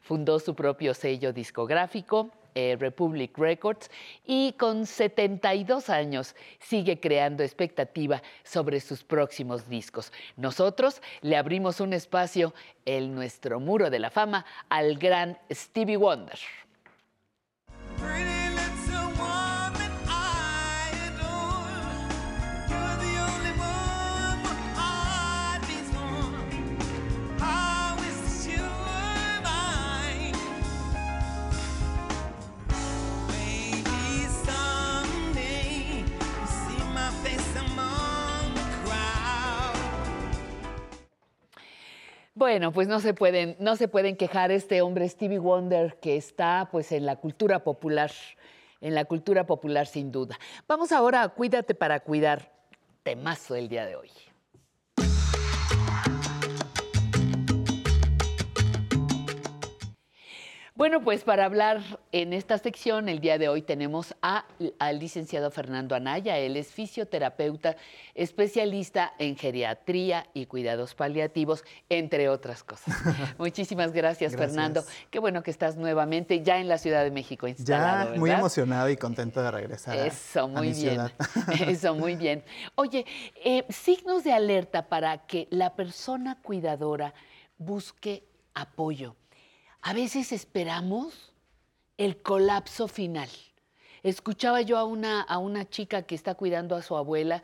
Fundó 0.01 0.39
su 0.39 0.55
propio 0.55 0.93
sello 0.93 1.31
discográfico, 1.33 2.31
eh, 2.55 2.77
Republic 2.79 3.37
Records 3.37 3.89
y 4.25 4.53
con 4.53 4.85
72 4.85 5.89
años 5.89 6.35
sigue 6.59 6.99
creando 6.99 7.43
expectativa 7.43 8.21
sobre 8.43 8.79
sus 8.79 9.03
próximos 9.03 9.69
discos. 9.69 10.11
Nosotros 10.37 11.01
le 11.21 11.37
abrimos 11.37 11.79
un 11.79 11.93
espacio 11.93 12.53
en 12.85 13.13
nuestro 13.15 13.59
muro 13.59 13.89
de 13.89 13.99
la 13.99 14.09
fama 14.09 14.45
al 14.69 14.97
gran 14.97 15.37
Stevie 15.51 15.97
Wonder. 15.97 16.39
Bueno, 42.41 42.71
pues 42.71 42.87
no 42.87 42.99
se 42.99 43.13
pueden, 43.13 43.55
no 43.59 43.75
se 43.75 43.87
pueden 43.87 44.15
quejar 44.15 44.49
este 44.49 44.81
hombre 44.81 45.07
Stevie 45.07 45.37
Wonder 45.37 45.99
que 46.01 46.17
está 46.17 46.69
pues 46.71 46.91
en 46.91 47.05
la 47.05 47.17
cultura 47.17 47.63
popular, 47.63 48.09
en 48.81 48.95
la 48.95 49.05
cultura 49.05 49.45
popular 49.45 49.85
sin 49.85 50.11
duda. 50.11 50.39
Vamos 50.67 50.91
ahora 50.91 51.21
a 51.21 51.29
Cuídate 51.29 51.75
para 51.75 51.99
cuidar, 51.99 52.51
temazo 53.03 53.53
el 53.53 53.69
día 53.69 53.85
de 53.85 53.95
hoy. 53.95 54.09
Bueno, 60.81 61.03
pues 61.03 61.23
para 61.23 61.45
hablar 61.45 61.99
en 62.11 62.33
esta 62.33 62.57
sección 62.57 63.07
el 63.07 63.19
día 63.19 63.37
de 63.37 63.49
hoy 63.49 63.61
tenemos 63.61 64.15
al 64.19 64.97
licenciado 64.97 65.51
Fernando 65.51 65.93
Anaya. 65.93 66.39
Él 66.39 66.57
es 66.57 66.71
fisioterapeuta, 66.71 67.75
especialista 68.15 69.13
en 69.19 69.35
geriatría 69.35 70.25
y 70.33 70.47
cuidados 70.47 70.95
paliativos, 70.95 71.63
entre 71.87 72.29
otras 72.29 72.63
cosas. 72.63 72.95
Muchísimas 73.37 73.91
gracias, 73.91 74.35
Fernando. 74.35 74.83
Qué 75.11 75.19
bueno 75.19 75.43
que 75.43 75.51
estás 75.51 75.77
nuevamente 75.77 76.41
ya 76.41 76.57
en 76.57 76.67
la 76.67 76.79
Ciudad 76.79 77.03
de 77.03 77.11
México 77.11 77.47
instalado. 77.47 78.15
Ya, 78.15 78.19
muy 78.19 78.31
emocionado 78.31 78.89
y 78.89 78.97
contento 78.97 79.43
de 79.43 79.51
regresar. 79.51 79.95
Eso, 79.95 80.47
muy 80.47 80.73
bien. 80.73 80.99
Eso, 81.67 81.93
muy 81.93 82.15
bien. 82.15 82.43
Oye, 82.73 83.05
eh, 83.45 83.65
signos 83.69 84.23
de 84.23 84.33
alerta 84.33 84.89
para 84.89 85.27
que 85.27 85.47
la 85.51 85.75
persona 85.75 86.39
cuidadora 86.41 87.13
busque 87.59 88.23
apoyo 88.55 89.15
a 89.81 89.93
veces 89.93 90.31
esperamos 90.31 91.33
el 91.97 92.21
colapso 92.21 92.87
final. 92.87 93.29
Escuchaba 94.03 94.61
yo 94.61 94.77
a 94.77 94.85
una, 94.85 95.21
a 95.21 95.37
una 95.37 95.69
chica 95.69 96.03
que 96.03 96.15
está 96.15 96.35
cuidando 96.35 96.75
a 96.75 96.81
su 96.81 96.95
abuela 96.95 97.43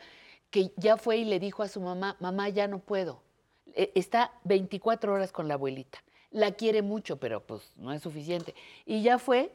que 0.49 0.71
ya 0.77 0.97
fue 0.97 1.17
y 1.17 1.25
le 1.25 1.39
dijo 1.39 1.63
a 1.63 1.67
su 1.67 1.81
mamá, 1.81 2.15
mamá, 2.19 2.49
ya 2.49 2.67
no 2.67 2.79
puedo. 2.79 3.21
E, 3.73 3.91
está 3.95 4.31
24 4.45 5.13
horas 5.13 5.31
con 5.31 5.47
la 5.47 5.55
abuelita. 5.55 6.03
La 6.31 6.51
quiere 6.51 6.81
mucho, 6.81 7.17
pero 7.17 7.45
pues 7.45 7.73
no 7.75 7.91
es 7.91 8.01
suficiente. 8.01 8.55
Y 8.85 9.01
ya 9.01 9.19
fue 9.19 9.51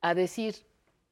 a 0.00 0.14
decir, 0.14 0.56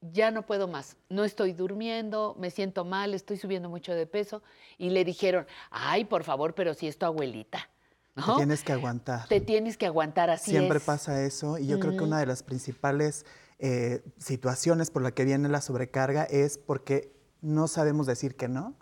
ya 0.01 0.31
no 0.31 0.43
puedo 0.43 0.69
más, 0.69 0.97
no 1.09 1.25
estoy 1.25 1.53
durmiendo, 1.53 2.37
me 2.39 2.51
siento 2.51 2.85
mal, 2.85 3.15
estoy 3.15 3.37
subiendo 3.37 3.69
mucho 3.69 3.95
de 3.95 4.07
peso. 4.07 4.43
Y 4.79 4.91
le 4.91 5.05
dijeron, 5.05 5.47
ay, 5.71 6.05
por 6.05 6.25
favor, 6.25 6.55
pero 6.55 6.75
si 6.75 6.87
es 6.87 6.99
tu 6.99 7.07
abuelita. 7.07 7.69
Te 8.17 8.23
tienes 8.37 8.65
que 8.65 8.73
aguantar. 8.73 9.29
Te 9.29 9.41
tienes 9.41 9.77
que 9.77 9.87
aguantar 9.87 10.31
así. 10.31 10.51
Siempre 10.51 10.81
pasa 10.81 11.23
eso 11.23 11.59
y 11.59 11.67
yo 11.67 11.79
creo 11.79 11.97
que 11.97 12.03
una 12.03 12.19
de 12.19 12.27
las 12.27 12.43
principales 12.43 13.27
eh, 13.59 14.03
situaciones 14.19 14.91
por 14.91 15.03
la 15.03 15.13
que 15.13 15.25
viene 15.25 15.49
la 15.49 15.61
sobrecarga 15.61 16.25
es 16.25 16.57
porque 16.57 17.13
no 17.43 17.69
sabemos 17.69 18.07
decir 18.07 18.37
que 18.37 18.49
no, 18.49 18.75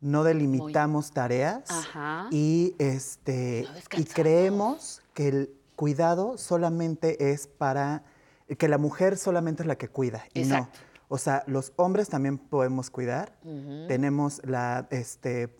no 0.00 0.24
delimitamos 0.24 1.12
tareas 1.12 1.64
y, 2.30 2.74
este, 2.78 3.66
y 3.96 4.04
creemos 4.04 5.02
que 5.14 5.28
el 5.28 5.54
cuidado 5.76 6.36
solamente 6.36 7.32
es 7.32 7.46
para, 7.46 8.04
que 8.58 8.68
la 8.68 8.78
mujer 8.78 9.16
solamente 9.16 9.62
es 9.62 9.66
la 9.66 9.76
que 9.76 9.88
cuida 9.88 10.24
y 10.34 10.44
no. 10.44 10.68
O 11.08 11.18
sea, 11.18 11.44
los 11.46 11.72
hombres 11.76 12.08
también 12.08 12.38
podemos 12.38 12.90
cuidar, 12.90 13.32
tenemos 13.88 14.40
la, 14.44 14.86
este, 14.90 15.56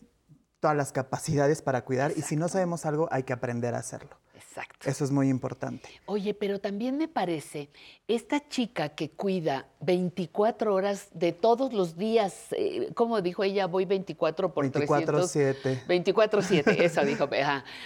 todas 0.64 0.78
las 0.78 0.92
capacidades 0.92 1.60
para 1.60 1.84
cuidar 1.84 2.14
y 2.16 2.22
si 2.22 2.36
no 2.36 2.48
sabemos 2.48 2.86
algo 2.86 3.06
hay 3.10 3.24
que 3.24 3.34
aprender 3.34 3.74
a 3.74 3.80
hacerlo. 3.80 4.16
Exacto. 4.34 4.88
Eso 4.88 5.04
es 5.04 5.10
muy 5.10 5.28
importante. 5.28 5.90
Oye, 6.06 6.32
pero 6.32 6.58
también 6.58 6.96
me 6.96 7.06
parece, 7.06 7.68
esta 8.08 8.48
chica 8.48 8.88
que 8.88 9.10
cuida 9.10 9.66
24 9.80 10.74
horas 10.74 11.08
de 11.12 11.32
todos 11.32 11.74
los 11.74 11.98
días, 11.98 12.46
eh, 12.52 12.90
como 12.94 13.20
dijo 13.20 13.44
ella, 13.44 13.66
voy 13.66 13.84
24 13.84 14.54
por 14.54 14.64
24-7. 14.64 15.84
24-7, 15.86 16.76
eso 16.80 17.04
dijo, 17.04 17.28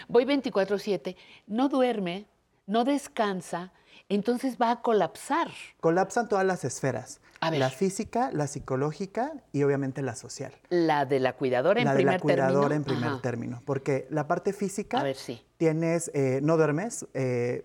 voy 0.06 0.24
24-7, 0.24 1.16
no 1.48 1.68
duerme, 1.68 2.26
no 2.68 2.84
descansa, 2.84 3.72
entonces 4.08 4.56
va 4.56 4.70
a 4.70 4.82
colapsar. 4.82 5.50
Colapsan 5.80 6.28
todas 6.28 6.46
las 6.46 6.64
esferas. 6.64 7.20
La 7.40 7.70
física, 7.70 8.30
la 8.32 8.46
psicológica 8.46 9.32
y 9.52 9.62
obviamente 9.62 10.02
la 10.02 10.14
social. 10.16 10.52
La 10.70 11.06
de 11.06 11.20
la 11.20 11.34
cuidadora 11.36 11.80
en 11.80 11.86
la 11.86 11.94
primer 11.94 12.20
término. 12.20 12.36
La 12.36 12.36
de 12.36 12.42
la 12.42 12.48
cuidadora 12.52 12.74
en 12.76 12.84
primer 12.84 13.20
término. 13.20 13.62
Porque 13.64 14.06
la 14.10 14.26
parte 14.26 14.52
física, 14.52 15.00
a 15.00 15.02
ver, 15.04 15.16
sí. 15.16 15.40
tienes, 15.56 16.10
eh, 16.14 16.40
no 16.42 16.56
duermes, 16.56 17.06
eh, 17.14 17.64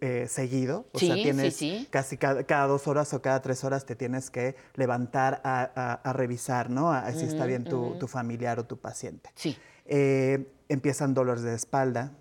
eh, 0.00 0.26
seguido. 0.28 0.86
O 0.92 0.98
Sí, 0.98 1.06
sea, 1.06 1.14
tienes 1.16 1.56
sí. 1.56 1.88
casi 1.90 2.16
cada, 2.16 2.44
cada 2.44 2.66
dos 2.66 2.86
horas 2.86 3.12
o 3.14 3.20
cada 3.22 3.40
tres 3.42 3.64
horas 3.64 3.86
te 3.86 3.96
tienes 3.96 4.30
que 4.30 4.54
levantar 4.74 5.40
a, 5.44 5.70
a- 5.74 5.94
a 6.08 6.12
revisar, 6.12 6.70
¿no? 6.70 6.92
A, 6.92 7.10
si 7.12 7.24
está 7.24 7.46
bien 7.46 7.64
tu, 7.64 7.78
ujú. 7.80 7.98
tu 7.98 8.06
familiar 8.06 8.58
o 8.58 8.64
tu 8.66 8.78
paciente. 8.78 9.30
Sí. 9.34 9.56
Empiezan 10.68 11.12
dolores 11.14 11.42
de 11.42 11.54
espalda 11.54 12.12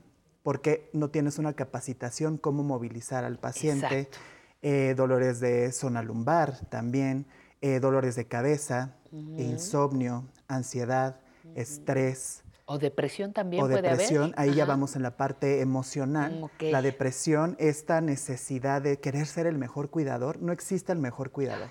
porque 0.43 0.89
no 0.93 1.09
tienes 1.09 1.37
una 1.37 1.53
capacitación 1.53 2.37
cómo 2.37 2.63
movilizar 2.63 3.23
al 3.23 3.37
paciente. 3.37 3.99
Exacto. 3.99 4.17
Eh, 4.61 4.93
dolores 4.95 5.39
de 5.39 5.71
zona 5.71 6.03
lumbar 6.03 6.67
también, 6.69 7.25
eh, 7.61 7.79
dolores 7.79 8.15
de 8.15 8.25
cabeza, 8.27 8.95
insomnio, 9.11 10.27
ansiedad, 10.47 11.19
estrés. 11.55 12.43
O 12.65 12.77
depresión 12.77 13.33
también 13.33 13.63
O 13.63 13.67
puede 13.67 13.81
depresión, 13.81 14.33
haber. 14.35 14.39
ahí 14.39 14.53
ya 14.55 14.65
vamos 14.65 14.95
en 14.95 15.01
la 15.01 15.17
parte 15.17 15.61
emocional. 15.61 16.49
Mm. 16.59 16.65
La 16.71 16.81
depresión, 16.81 17.55
esta 17.59 18.01
necesidad 18.01 18.81
de 18.81 18.99
querer 18.99 19.25
ser 19.25 19.47
el 19.47 19.57
mejor 19.57 19.89
cuidador, 19.89 20.41
no 20.41 20.51
existe 20.53 20.91
el 20.91 20.99
mejor 20.99 21.31
cuidador. 21.31 21.69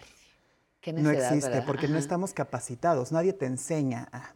Qué 0.80 0.92
No 0.92 1.10
existe 1.10 1.48
¿verdad? 1.48 1.66
porque 1.66 1.88
no 1.88 1.96
estamos 1.98 2.32
capacitados, 2.34 3.12
nadie 3.12 3.32
te 3.32 3.46
enseña 3.46 4.08
a. 4.12 4.34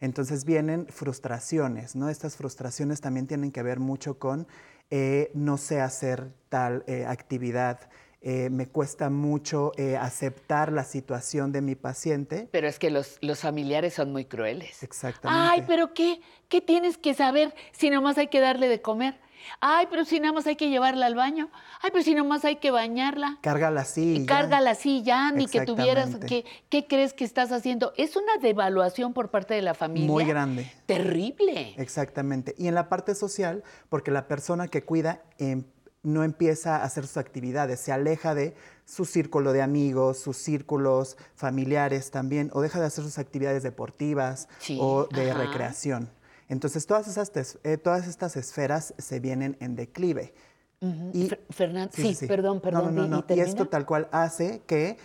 Entonces 0.00 0.44
vienen 0.44 0.86
frustraciones, 0.88 1.96
¿no? 1.96 2.10
Estas 2.10 2.36
frustraciones 2.36 3.00
también 3.00 3.26
tienen 3.26 3.50
que 3.50 3.62
ver 3.62 3.78
mucho 3.78 4.18
con 4.18 4.46
eh, 4.90 5.30
no 5.34 5.56
sé 5.56 5.80
hacer 5.80 6.32
tal 6.48 6.84
eh, 6.86 7.04
actividad, 7.06 7.88
eh, 8.28 8.50
me 8.50 8.66
cuesta 8.66 9.08
mucho 9.08 9.70
eh, 9.76 9.96
aceptar 9.96 10.72
la 10.72 10.82
situación 10.82 11.52
de 11.52 11.60
mi 11.60 11.76
paciente. 11.76 12.48
Pero 12.50 12.66
es 12.66 12.78
que 12.80 12.90
los, 12.90 13.18
los 13.20 13.38
familiares 13.38 13.94
son 13.94 14.10
muy 14.10 14.24
crueles. 14.24 14.82
Exactamente. 14.82 15.48
Ay, 15.48 15.64
pero 15.64 15.94
¿qué? 15.94 16.20
¿Qué 16.48 16.60
tienes 16.60 16.98
que 16.98 17.14
saber 17.14 17.54
si 17.70 17.88
nomás 17.88 18.18
hay 18.18 18.26
que 18.26 18.40
darle 18.40 18.68
de 18.68 18.82
comer? 18.82 19.20
Ay, 19.60 19.86
pero 19.90 20.04
si 20.04 20.20
nada 20.20 20.32
más 20.32 20.46
hay 20.46 20.56
que 20.56 20.68
llevarla 20.68 21.06
al 21.06 21.14
baño. 21.14 21.48
Ay, 21.82 21.90
pero 21.92 22.02
si 22.04 22.14
nomás 22.14 22.44
hay 22.44 22.56
que 22.56 22.70
bañarla. 22.70 23.38
Cárgala 23.42 23.82
así. 23.82 24.20
ya. 24.20 24.26
Cárgala 24.26 24.70
así 24.70 25.02
ya, 25.02 25.30
ni 25.32 25.46
que 25.46 25.62
tuvieras. 25.62 26.06
Exactamente. 26.08 26.44
¿qué, 26.44 26.64
¿Qué 26.82 26.86
crees 26.86 27.12
que 27.12 27.24
estás 27.24 27.52
haciendo? 27.52 27.92
Es 27.96 28.16
una 28.16 28.36
devaluación 28.40 29.12
por 29.12 29.30
parte 29.30 29.54
de 29.54 29.62
la 29.62 29.74
familia. 29.74 30.08
Muy 30.10 30.24
grande. 30.24 30.70
Terrible. 30.86 31.74
Exactamente. 31.76 32.54
Y 32.58 32.68
en 32.68 32.74
la 32.74 32.88
parte 32.88 33.14
social, 33.14 33.62
porque 33.88 34.10
la 34.10 34.26
persona 34.28 34.68
que 34.68 34.84
cuida 34.84 35.22
em, 35.38 35.64
no 36.02 36.22
empieza 36.22 36.76
a 36.76 36.84
hacer 36.84 37.06
sus 37.06 37.16
actividades, 37.16 37.80
se 37.80 37.92
aleja 37.92 38.34
de 38.34 38.54
su 38.84 39.04
círculo 39.04 39.52
de 39.52 39.62
amigos, 39.62 40.18
sus 40.20 40.36
círculos 40.36 41.16
familiares 41.34 42.10
también, 42.12 42.50
o 42.52 42.60
deja 42.60 42.78
de 42.80 42.86
hacer 42.86 43.02
sus 43.02 43.18
actividades 43.18 43.62
deportivas 43.64 44.48
Sí, 44.60 44.78
o 44.80 45.06
de 45.06 45.30
ajá. 45.32 45.40
recreación. 45.40 46.08
Entonces, 46.48 46.86
todas, 46.86 47.08
esas 47.08 47.58
eh, 47.64 47.76
todas 47.76 48.06
estas 48.06 48.36
esferas 48.36 48.94
se 48.98 49.20
vienen 49.20 49.56
en 49.60 49.74
declive. 49.76 50.34
Ujú. 50.80 51.10
Y- 51.12 51.28
Fer- 51.28 51.40
Fernando, 51.50 51.92
sí, 51.94 52.16
perdón, 52.26 52.60
perdón. 52.60 52.94
no, 52.94 53.02
no, 53.02 53.06
¿y- 53.06 53.08
no. 53.08 53.24
y 53.28 53.38
Y 53.38 53.40
esto 53.40 53.66
tal 53.68 53.86
cual 53.86 54.08
hace 54.12 54.62
que 54.66 54.96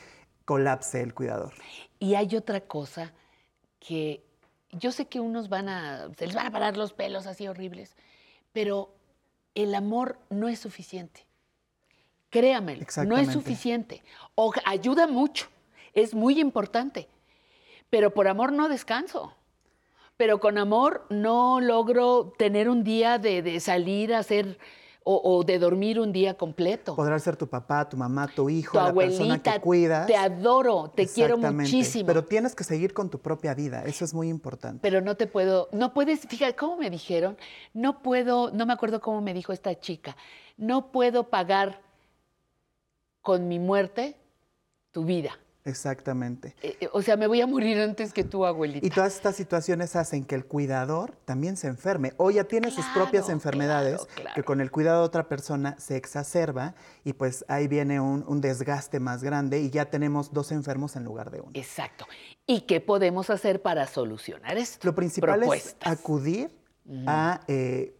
colapse 0.46 1.02
el 1.02 1.14
cuidador. 1.14 1.54
Y 2.00 2.16
hay 2.16 2.36
otra 2.36 2.62
cosa 2.62 3.14
que 3.80 4.24
yo 4.72 4.92
sé 4.92 5.08
que 5.08 5.20
unos 5.20 5.50
van 5.50 5.70
a, 5.70 6.10
se 6.18 6.28
les 6.28 6.36
van 6.36 6.48
a 6.48 6.52
parar 6.52 6.78
los 6.78 6.94
pelos 6.94 7.26
así 7.28 7.48
horribles, 7.48 7.96
pero 8.52 8.94
el 9.56 9.74
amor 9.76 10.20
no 10.30 10.48
es 10.48 10.60
suficiente. 10.60 11.26
Créamelo, 12.30 12.86
no 13.06 13.18
es 13.18 13.30
suficiente. 13.32 14.04
O, 14.36 14.54
ayuda 14.66 15.06
mucho, 15.08 15.48
es 15.94 16.14
muy 16.14 16.40
importante, 16.40 17.10
pero 17.90 18.14
por 18.14 18.28
amor 18.30 18.54
no 18.54 18.70
descanso. 18.70 19.36
Pero 20.18 20.40
con 20.40 20.58
amor 20.58 21.06
no 21.10 21.60
logro 21.60 22.34
tener 22.38 22.70
un 22.70 22.84
día 22.84 23.18
de, 23.18 23.42
de 23.42 23.60
salir 23.60 24.14
a 24.14 24.20
hacer 24.20 24.58
o, 25.04 25.20
o 25.24 25.44
de 25.44 25.58
dormir 25.58 26.00
un 26.00 26.12
día 26.12 26.36
completo. 26.38 26.96
Podrá 26.96 27.18
ser 27.18 27.36
tu 27.36 27.48
papá, 27.48 27.90
tu 27.90 27.98
mamá, 27.98 28.28
tu 28.28 28.50
hijo, 28.50 28.78
Tu 28.78 28.86
la 28.86 28.94
persona 28.94 29.24
abuelita, 29.24 29.54
que 29.54 29.60
cuidas. 29.62 30.06
te 30.06 30.16
adoro, 30.16 30.92
te 30.96 31.08
quiero 31.08 31.40
muchísimo. 31.40 32.06
Pero 32.06 32.24
tienes 32.24 32.54
que 32.54 32.64
seguir 32.64 32.94
con 32.94 33.10
tu 33.10 33.20
propia 33.20 33.56
vida, 33.56 33.84
eso 33.86 34.06
es 34.06 34.14
muy 34.14 34.30
importante. 34.30 34.80
Pero 34.82 35.02
no 35.02 35.18
te 35.18 35.26
puedo, 35.26 35.70
no 35.72 35.92
puedes, 35.94 36.28
fíjate, 36.28 36.56
¿cómo 36.56 36.78
me 36.78 36.92
dijeron? 36.92 37.36
No 37.74 38.04
puedo, 38.04 38.52
no 38.52 38.68
me 38.68 38.74
acuerdo 38.74 39.02
cómo 39.02 39.22
me 39.22 39.34
dijo 39.34 39.54
esta 39.54 39.80
chica, 39.80 40.16
no 40.58 40.92
puedo 40.92 41.30
pagar 41.30 41.82
con 43.22 43.48
mi 43.48 43.58
muerte 43.58 44.18
tu 44.92 45.04
vida. 45.04 45.32
Exactamente. 45.64 46.56
Eh, 46.62 46.78
eh, 46.82 46.90
o 46.92 47.02
sea, 47.02 47.18
me 47.18 47.28
voy 47.28 47.42
a 47.42 47.48
morir 47.48 47.80
antes 47.80 48.14
que 48.14 48.24
tú, 48.24 48.46
abuelita. 48.46 48.86
Y 48.86 48.90
todas 48.90 49.16
estas 49.16 49.36
situaciones 49.36 49.96
hacen 49.96 50.26
que 50.26 50.36
el 50.36 50.46
cuidador 50.46 51.16
también 51.26 51.58
se 51.58 51.68
enferme 51.68 52.14
o 52.18 52.32
ya 52.32 52.46
tiene 52.46 52.72
sus 52.72 52.86
propias 52.88 53.30
enfermedades 53.30 54.08
que 54.34 54.44
con 54.44 54.62
el 54.62 54.72
cuidado 54.72 55.02
de 55.02 55.06
otra 55.06 55.28
persona 55.28 55.76
se 55.78 55.98
exacerba 55.98 56.74
y 57.04 57.14
pues 57.14 57.46
ahí 57.48 57.68
viene 57.68 58.00
un, 58.00 58.24
un 58.28 58.42
desgaste 58.42 59.00
más 59.00 59.24
grande 59.24 59.60
y 59.62 59.70
ya 59.70 59.86
tenemos 59.86 60.34
dos 60.34 60.52
enfermos 60.52 60.96
en 60.96 61.04
lugar 61.04 61.32
de 61.32 61.42
uno. 61.42 61.52
Exacto. 61.54 62.06
¿Y 62.48 62.62
qué 62.62 62.82
podemos 62.82 63.30
hacer 63.30 63.62
para 63.62 63.88
solucionar 63.88 64.58
esto? 64.58 64.88
Lo 64.88 64.96
principal 64.96 65.40
Propuestas. 65.40 65.92
es 65.94 66.00
acudir 66.00 66.52
a 67.08 67.42
eh, 67.48 67.96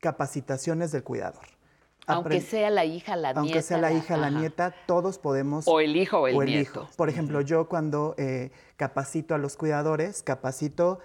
capacitaciones 0.00 0.92
del 0.92 1.02
cuidador. 1.02 1.46
Aunque 2.14 2.40
sea 2.40 2.70
la 2.70 2.84
hija, 2.84 3.16
la 3.16 3.28
nieta. 3.28 3.40
Aunque 3.40 3.62
sea 3.62 3.78
la 3.78 3.92
hija, 3.92 4.16
la 4.16 4.28
ajá. 4.28 4.38
nieta, 4.38 4.74
todos 4.86 5.18
podemos... 5.18 5.66
O 5.68 5.80
el 5.80 5.96
hijo 5.96 6.18
o 6.20 6.28
el 6.28 6.36
nieto. 6.46 6.82
hijo. 6.82 6.88
Por 6.96 7.08
ejemplo, 7.08 7.40
yo 7.40 7.68
cuando 7.68 8.14
eh, 8.18 8.50
capacito 8.76 9.34
a 9.34 9.38
los 9.38 9.56
cuidadores, 9.56 10.22
capacito, 10.22 10.98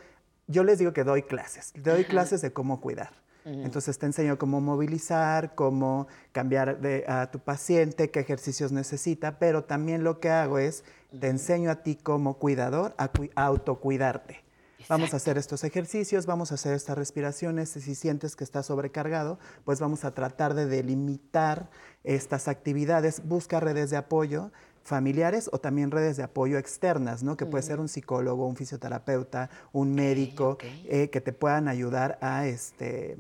yo 0.48 0.64
les 0.64 0.80
digo 0.80 0.94
que 0.94 1.04
doy 1.04 1.24
clases, 1.24 1.74
doy 1.76 2.02
Ajá. 2.02 2.10
clases 2.10 2.42
de 2.42 2.52
cómo 2.54 2.80
cuidar. 2.82 3.12
Entonces 3.46 4.00
te 4.00 4.06
enseño 4.06 4.38
cómo 4.38 4.62
movilizar, 4.62 5.54
cómo 5.54 6.08
cambiar 6.32 6.80
de- 6.80 7.04
a 7.10 7.30
tu 7.30 7.40
paciente, 7.40 8.10
qué 8.10 8.22
ejercicios 8.22 8.72
necesita, 8.72 9.38
pero 9.38 9.66
también 9.66 10.06
lo 10.06 10.22
que 10.22 10.30
hago 10.30 10.60
es, 10.60 10.86
te 11.20 11.28
enseño 11.28 11.70
a 11.70 11.76
ti 11.84 11.96
como 11.98 12.36
cuidador 12.36 12.94
a, 12.98 13.10
a 13.36 13.46
autocuidarte. 13.46 14.42
Vamos 14.90 15.14
a 15.14 15.18
hacer 15.18 15.38
estos 15.38 15.64
ejercicios, 15.64 16.26
vamos 16.26 16.52
a 16.52 16.56
hacer 16.56 16.74
estas 16.74 16.98
respiraciones. 16.98 17.70
Si 17.70 17.96
sientes 17.96 18.36
que 18.36 18.44
estás 18.44 18.66
sobrecargado, 18.66 19.40
pues 19.66 19.80
vamos 19.80 20.06
a 20.06 20.14
tratar 20.14 20.54
de 20.54 20.66
delimitar 20.66 21.70
estas 22.04 22.48
actividades. 22.48 23.22
Busca 23.26 23.60
redes 23.60 23.90
de 23.90 23.98
apoyo 23.98 24.52
familiares 24.84 25.50
o 25.52 25.60
también 25.60 25.92
redes 25.92 26.18
de 26.18 26.24
apoyo 26.24 26.58
externas, 26.58 27.24
¿no? 27.24 27.38
Que 27.38 27.46
puede 27.46 27.64
ser 27.64 27.80
un 27.80 27.88
psicólogo, 27.88 28.46
un 28.46 28.56
fisioterapeuta, 28.56 29.50
un 29.72 29.96
médico, 29.96 30.58
eh, 30.62 31.10
que 31.10 31.22
te 31.22 31.32
puedan 31.32 31.68
ayudar 31.68 32.18
a 32.22 32.46
este, 32.46 33.18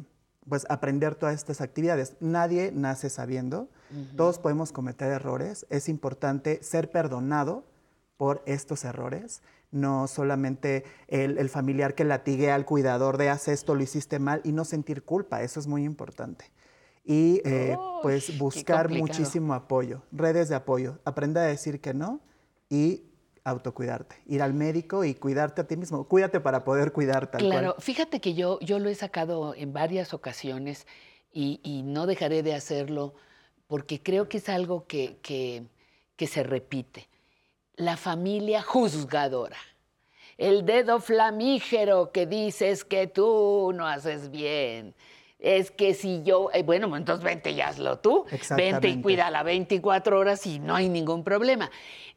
pues, 0.47 0.65
aprender 0.69 1.15
todas 1.15 1.35
estas 1.35 1.61
actividades. 1.61 2.15
Nadie 2.19 2.71
nace 2.73 3.09
sabiendo, 3.09 3.69
todos 4.17 4.39
podemos 4.39 4.71
cometer 4.71 5.11
errores. 5.11 5.65
Es 5.69 5.87
importante 5.87 6.61
ser 6.63 6.91
perdonado 6.91 7.63
por 8.17 8.41
estos 8.45 8.83
errores, 8.83 9.41
no 9.73 10.07
solamente 10.07 10.83
el, 11.07 11.37
el 11.37 11.49
familiar 11.49 11.95
que 11.95 12.03
latigue 12.05 12.51
al 12.51 12.65
cuidador 12.65 13.17
de 13.17 13.29
haz 13.29 13.47
esto, 13.47 13.75
lo 13.75 13.83
hiciste 13.83 14.19
mal 14.19 14.41
y 14.43 14.51
no 14.53 14.63
sentir 14.65 15.03
culpa, 15.03 15.41
eso 15.43 15.59
es 15.59 15.67
muy 15.67 15.83
importante. 15.83 16.51
Y 17.03 17.41
eh, 17.43 17.75
pues 18.01 18.37
buscar 18.37 18.89
muchísimo 18.89 19.53
apoyo, 19.53 20.03
redes 20.11 20.47
de 20.47 20.55
apoyo, 20.55 20.99
aprende 21.03 21.39
a 21.41 21.43
decir 21.43 21.81
que 21.81 21.93
no 21.93 22.21
y 22.69 23.03
autocuidarte, 23.43 24.15
ir 24.25 24.41
al 24.41 24.53
médico 24.53 25.03
y 25.03 25.13
cuidarte 25.15 25.59
a 25.61 25.67
ti 25.67 25.75
mismo, 25.75 26.07
cuídate 26.07 26.39
para 26.39 26.63
poder 26.63 26.93
cuidar 26.93 27.29
tal 27.29 27.41
Claro, 27.41 27.73
cual. 27.73 27.83
fíjate 27.83 28.21
que 28.21 28.35
yo, 28.35 28.57
yo 28.61 28.79
lo 28.79 28.87
he 28.89 28.95
sacado 28.95 29.53
en 29.53 29.73
varias 29.73 30.13
ocasiones 30.13 30.87
y, 31.33 31.59
y 31.61 31.81
no 31.83 32.05
dejaré 32.05 32.41
de 32.41 32.55
hacerlo 32.55 33.15
porque 33.67 34.01
creo 34.01 34.29
que 34.29 34.37
es 34.37 34.47
algo 34.47 34.87
que, 34.87 35.17
que- 35.21 35.67
que 36.15 36.27
se 36.27 36.43
repite. 36.43 37.09
La 37.75 37.97
familia 37.97 38.61
juzgadora. 38.61 39.57
El 40.37 40.65
dedo 40.65 40.99
flamígero 40.99 42.11
que 42.11 42.25
dices 42.25 42.83
que 42.83 43.07
tú 43.07 43.71
no 43.73 43.87
haces 43.87 44.31
bien. 44.31 44.95
Es 45.39 45.71
que 45.71 45.93
si 45.93 46.23
yo, 46.23 46.49
eh, 46.53 46.63
bueno, 46.63 46.95
entonces 46.95 47.23
vente 47.23 47.51
y 47.51 47.61
hazlo 47.61 47.99
tú. 47.99 48.25
Vente 48.55 48.87
y 48.87 49.01
cuídala 49.01 49.43
24 49.43 50.17
horas 50.17 50.45
y 50.47 50.59
no 50.59 50.75
hay 50.75 50.89
ningún 50.89 51.23
problema. 51.23 51.69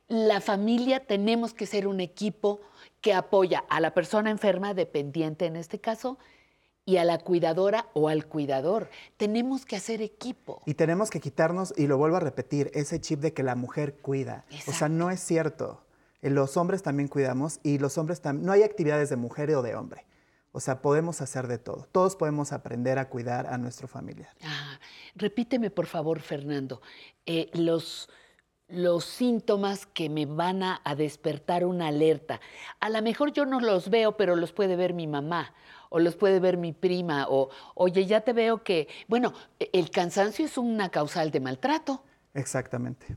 La 0.09 0.41
familia 0.41 1.01
tenemos 1.01 1.53
que 1.53 1.67
ser 1.67 1.89
un 1.89 2.01
equipo 2.01 2.61
que 3.01 3.13
apoya 3.13 3.65
a 3.69 3.81
la 3.81 3.95
persona 3.95 4.31
enferma, 4.31 4.75
dependiente 4.75 5.47
en 5.47 5.57
este 5.57 5.81
caso, 5.81 6.19
y 6.87 6.97
a 6.99 7.05
la 7.05 7.19
cuidadora 7.19 7.89
o 7.93 8.09
al 8.09 8.27
cuidador. 8.27 8.89
Tenemos 9.17 9.67
que 9.67 9.77
hacer 9.77 10.01
equipo. 10.01 10.63
Y 10.65 10.75
tenemos 10.75 11.11
que 11.11 11.21
quitarnos, 11.21 11.75
y 11.77 11.89
lo 11.89 11.99
vuelvo 11.99 12.17
a 12.17 12.21
repetir, 12.21 12.71
ese 12.73 13.01
chip 13.01 13.21
de 13.21 13.35
que 13.35 13.43
la 13.43 13.57
mujer 13.57 13.99
cuida. 13.99 14.47
O 14.69 14.73
sea, 14.73 14.89
no 14.89 15.11
es 15.11 15.21
cierto. 15.21 15.85
Eh, 16.23 16.31
Los 16.31 16.57
hombres 16.57 16.83
también 16.83 17.09
cuidamos 17.09 17.59
y 17.63 17.79
los 17.79 17.99
hombres 17.99 18.21
también, 18.23 18.47
no 18.47 18.53
hay 18.53 18.63
actividades 18.63 19.11
de 19.11 19.17
mujer 19.17 19.51
o 19.55 19.63
de 19.63 19.75
hombre. 19.75 20.07
O 20.53 20.61
sea, 20.61 20.81
podemos 20.81 21.21
hacer 21.21 21.49
de 21.49 21.59
todo. 21.59 21.87
Todos 21.93 22.17
podemos 22.17 22.53
aprender 22.53 22.99
a 22.99 23.11
cuidar 23.11 23.47
a 23.49 23.59
nuestro 23.59 23.89
familiar. 23.89 24.31
Ah, 24.43 24.79
repíteme, 25.15 25.71
por 25.71 25.87
favor, 25.87 26.21
Fernando, 26.21 26.81
eh, 27.27 27.51
los, 27.53 28.09
los 28.69 29.05
síntomas 29.05 29.87
que 29.87 30.09
me 30.09 30.25
van 30.25 30.63
a, 30.63 30.81
a 30.85 30.95
despertar 30.95 31.67
una 31.67 31.89
alerta. 31.89 32.41
A 32.81 32.89
lo 32.89 33.03
mejor 33.03 33.33
yo 33.33 33.45
no 33.45 33.61
los 33.61 33.91
veo, 33.91 34.17
pero 34.17 34.35
los 34.35 34.53
puede 34.53 34.77
ver 34.77 34.95
mi 34.95 35.07
mamá, 35.07 35.53
o 35.97 35.99
los 35.99 36.15
puede 36.15 36.41
ver 36.41 36.59
mi 36.59 36.75
prima, 36.75 37.27
o 37.31 37.49
oye, 37.75 38.05
ya 38.05 38.21
te 38.21 38.35
veo 38.35 38.63
que, 38.63 38.87
bueno, 39.09 39.33
el 39.73 39.91
cansancio 39.91 40.45
es 40.45 40.59
una 40.59 40.91
causal 40.91 41.31
de 41.31 41.41
maltrato. 41.41 42.03
Exactamente. 42.35 43.17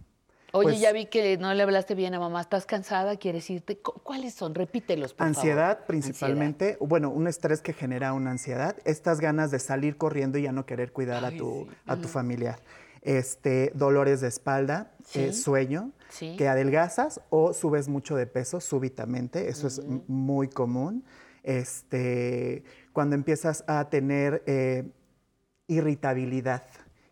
Oye, 0.54 0.70
Pues- 0.70 0.80
ya 0.80 0.94
vi 0.94 1.08
que 1.08 1.38
no 1.38 1.54
le 1.54 1.62
hablaste 1.62 1.94
bien 1.94 2.14
a 2.14 2.20
mamá, 2.20 2.40
estás 2.40 2.66
cansada, 2.66 3.18
quieres 3.18 3.50
irte. 3.50 3.78
Cu- 3.80 4.00
¿Cuáles 4.02 4.34
son? 4.34 4.56
Repítelos, 4.56 5.14
por 5.14 5.28
Ansiedad 5.28 5.74
favor. 5.74 5.88
principalmente, 5.88 6.78
bueno, 6.80 7.10
un 7.10 7.28
estrés 7.28 7.62
que 7.62 7.74
genera 7.74 8.14
una 8.14 8.32
ansiedad, 8.32 8.78
estas 8.86 9.20
ganas 9.20 9.52
de 9.52 9.60
salir 9.60 9.98
corriendo 9.98 10.38
y 10.38 10.44
ya 10.44 10.54
no 10.54 10.66
querer 10.66 10.94
cuidar 10.94 11.26
a 11.26 11.32
tu, 11.32 11.66
sí. 11.70 11.76
a 11.86 11.98
tu 11.98 12.08
familiar. 12.08 12.60
Este, 13.02 13.72
dolores 13.76 14.22
de 14.22 14.30
espalda, 14.30 14.92
eh, 15.14 15.34
sueño, 15.34 15.92
Sí. 16.10 16.36
que 16.38 16.48
adelgazas 16.48 17.20
o 17.30 17.54
subes 17.54 17.88
mucho 17.90 18.16
de 18.16 18.26
peso 18.26 18.60
súbitamente, 18.62 19.50
eso 19.50 19.68
es 19.68 19.82
muy 20.08 20.48
común. 20.48 21.04
Este, 21.44 22.64
cuando 22.94 23.16
empiezas 23.16 23.64
a 23.68 23.90
tener 23.90 24.44
eh, 24.46 24.90
irritabilidad, 25.68 26.64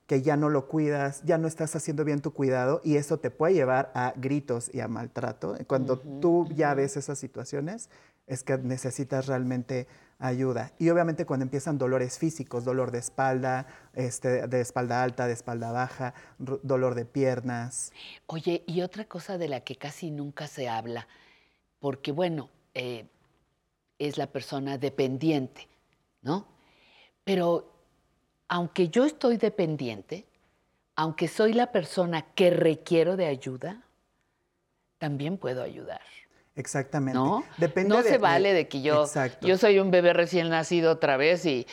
que 0.07 0.21
ya 0.21 0.37
no 0.37 0.49
lo 0.49 0.67
cuidas, 0.67 1.21
ya 1.25 1.37
no 1.37 1.47
estás 1.47 1.75
haciendo 1.75 2.05
bien 2.05 2.21
tu 2.21 2.31
cuidado 2.31 2.81
y 2.83 2.95
eso 2.95 3.19
te 3.19 3.29
puede 3.29 3.53
llevar 3.53 3.91
a 3.93 4.13
gritos 4.15 4.73
y 4.73 4.79
a 4.79 4.87
maltrato. 4.87 5.57
Cuando 5.67 5.99
tú 5.99 6.47
ya 6.55 6.73
ves 6.73 6.95
esas 6.95 7.19
situaciones, 7.19 7.89
es 8.25 8.43
que 8.43 8.57
necesitas 8.57 9.27
realmente 9.27 9.87
ayuda. 10.19 10.71
Y 10.79 10.89
obviamente 10.89 11.25
cuando 11.25 11.43
empiezan 11.43 11.77
dolores 11.77 12.17
físicos, 12.17 12.63
dolor 12.63 12.91
de 12.91 12.99
espalda, 12.99 13.67
este, 13.93 14.47
de 14.47 14.61
espalda 14.61 15.03
alta, 15.03 15.27
de 15.27 15.33
espalda 15.33 15.71
baja, 15.71 16.13
dolor 16.37 16.95
de 16.95 17.05
piernas. 17.05 17.91
Oye, 18.27 18.63
y 18.65 18.81
otra 18.81 19.05
cosa 19.05 19.37
de 19.37 19.49
la 19.49 19.61
que 19.61 19.75
casi 19.75 20.09
nunca 20.09 20.47
se 20.47 20.69
habla, 20.69 21.07
porque 21.79 22.11
bueno, 22.11 22.49
eh, 22.73 23.07
es 23.99 24.17
la 24.17 24.27
persona 24.27 24.77
dependiente, 24.77 25.67
¿no? 26.21 26.47
Pero 27.23 27.71
aunque 28.47 28.89
yo 28.89 29.05
estoy 29.05 29.37
dependiente, 29.37 30.25
aunque 30.95 31.27
soy 31.27 31.53
la 31.53 31.71
persona 31.71 32.21
que 32.33 32.49
requiero 32.49 33.17
de 33.17 33.27
ayuda, 33.27 33.83
también 34.97 35.37
puedo 35.37 35.61
ayudar. 35.61 36.01
Exactamente. 36.55 37.17
¿No? 37.19 37.43
Depende 37.57 37.89
no 37.89 38.01
de- 38.01 38.09
se 38.09 38.17
vale 38.17 38.53
de 38.53 38.67
que 38.67 38.81
yo, 38.81 39.03
Exacto. 39.03 39.45
yo 39.45 39.57
soy 39.57 39.77
un 39.79 39.91
bebé 39.91 40.13
recién 40.13 40.49
nacido 40.49 40.91
otra 40.91 41.15
vez 41.17 41.45
y 41.45 41.67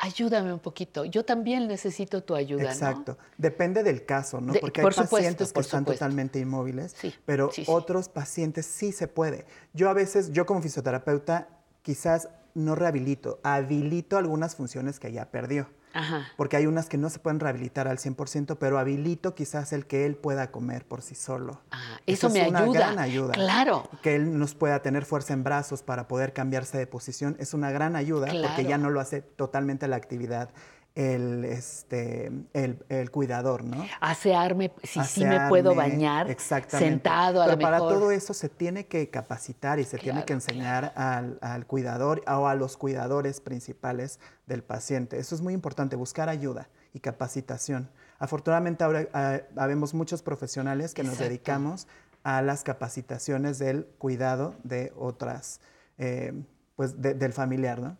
ayúdame 0.00 0.52
un 0.52 0.58
poquito. 0.58 1.04
Yo 1.04 1.24
también 1.24 1.68
necesito 1.68 2.22
tu 2.22 2.34
ayuda, 2.34 2.62
¿no? 2.64 2.68
Exacto. 2.70 3.18
Depende 3.38 3.82
del 3.82 4.04
caso, 4.04 4.40
¿no? 4.40 4.52
De- 4.54 4.60
Porque 4.60 4.82
por 4.82 4.92
hay 4.92 4.94
supuesto, 4.94 5.16
pacientes 5.16 5.52
por 5.52 5.62
que 5.62 5.66
están 5.66 5.84
totalmente 5.84 6.38
inmóviles, 6.40 6.96
Sí, 6.98 7.14
pero 7.24 7.50
sí, 7.52 7.64
sí. 7.64 7.70
otros 7.72 8.08
pacientes 8.08 8.66
sí 8.66 8.92
se 8.92 9.06
puede. 9.08 9.44
Yo 9.74 9.88
a 9.88 9.92
veces, 9.92 10.32
yo 10.32 10.46
como 10.46 10.60
fisioterapeuta, 10.62 11.48
quizás 11.82 12.28
no 12.54 12.74
rehabilito, 12.74 13.38
habilito 13.42 14.16
algunas 14.18 14.56
funciones 14.56 14.98
que 14.98 15.12
ya 15.12 15.26
perdió. 15.30 15.68
Ajá. 15.92 16.28
Porque 16.36 16.56
hay 16.56 16.66
unas 16.66 16.88
que 16.88 16.98
no 16.98 17.10
se 17.10 17.18
pueden 17.18 17.40
rehabilitar 17.40 17.88
al 17.88 17.98
100%, 17.98 18.56
pero 18.58 18.78
habilito 18.78 19.34
quizás 19.34 19.72
el 19.72 19.86
que 19.86 20.06
él 20.06 20.16
pueda 20.16 20.50
comer 20.50 20.84
por 20.84 21.02
sí 21.02 21.14
solo. 21.14 21.60
Ah, 21.70 21.98
eso 22.06 22.28
es 22.28 22.32
me 22.32 22.48
una 22.48 22.60
ayuda. 22.60 22.78
gran 22.78 22.98
ayuda. 22.98 23.32
Claro. 23.32 23.88
Que 24.02 24.14
él 24.16 24.38
nos 24.38 24.54
pueda 24.54 24.82
tener 24.82 25.04
fuerza 25.04 25.32
en 25.32 25.42
brazos 25.44 25.82
para 25.82 26.08
poder 26.08 26.32
cambiarse 26.32 26.78
de 26.78 26.86
posición 26.86 27.36
es 27.38 27.54
una 27.54 27.70
gran 27.70 27.96
ayuda 27.96 28.28
porque 28.28 28.64
ya 28.64 28.78
no 28.78 28.90
lo 28.90 29.00
hace 29.00 29.20
totalmente 29.22 29.88
la 29.88 29.96
actividad 29.96 30.50
el, 30.94 31.44
este, 31.44 32.30
el, 32.52 32.84
el 32.88 33.10
cuidador, 33.10 33.64
¿no? 33.64 33.86
Asearme, 34.00 34.72
si 34.82 35.02
sí 35.04 35.24
me 35.24 35.48
puedo 35.48 35.74
bañar 35.74 36.30
exactamente. 36.30 36.90
sentado 36.90 37.42
a 37.42 37.46
Pero 37.46 37.56
lo 37.56 37.62
para 37.62 37.76
mejor. 37.76 37.92
todo 37.94 38.10
eso 38.10 38.34
se 38.34 38.48
tiene 38.48 38.86
que 38.86 39.08
capacitar 39.08 39.78
y 39.78 39.84
se 39.84 39.98
tiene 39.98 40.24
que 40.24 40.32
enseñar 40.32 40.92
al, 40.96 41.38
al 41.40 41.66
cuidador 41.66 42.22
o 42.26 42.46
a 42.46 42.54
los 42.54 42.76
cuidadores 42.76 43.40
principales 43.40 44.18
del 44.46 44.62
paciente. 44.62 45.18
Eso 45.18 45.34
es 45.34 45.40
muy 45.40 45.54
importante, 45.54 45.96
buscar 45.96 46.28
ayuda 46.28 46.68
y 46.92 47.00
capacitación. 47.00 47.88
Afortunadamente 48.18 48.84
ahora 48.84 49.08
ah, 49.12 49.38
habemos 49.56 49.94
muchos 49.94 50.22
profesionales 50.22 50.92
que 50.92 51.04
nos 51.04 51.18
dedicamos 51.18 51.86
a 52.22 52.42
las 52.42 52.64
capacitaciones 52.64 53.58
del 53.58 53.86
cuidado 53.98 54.54
de 54.62 54.92
otras, 54.96 55.60
eh, 55.98 56.34
pues 56.80 57.02
de- 57.02 57.12
del 57.12 57.34
familiar, 57.34 57.78
¿no? 57.78 57.98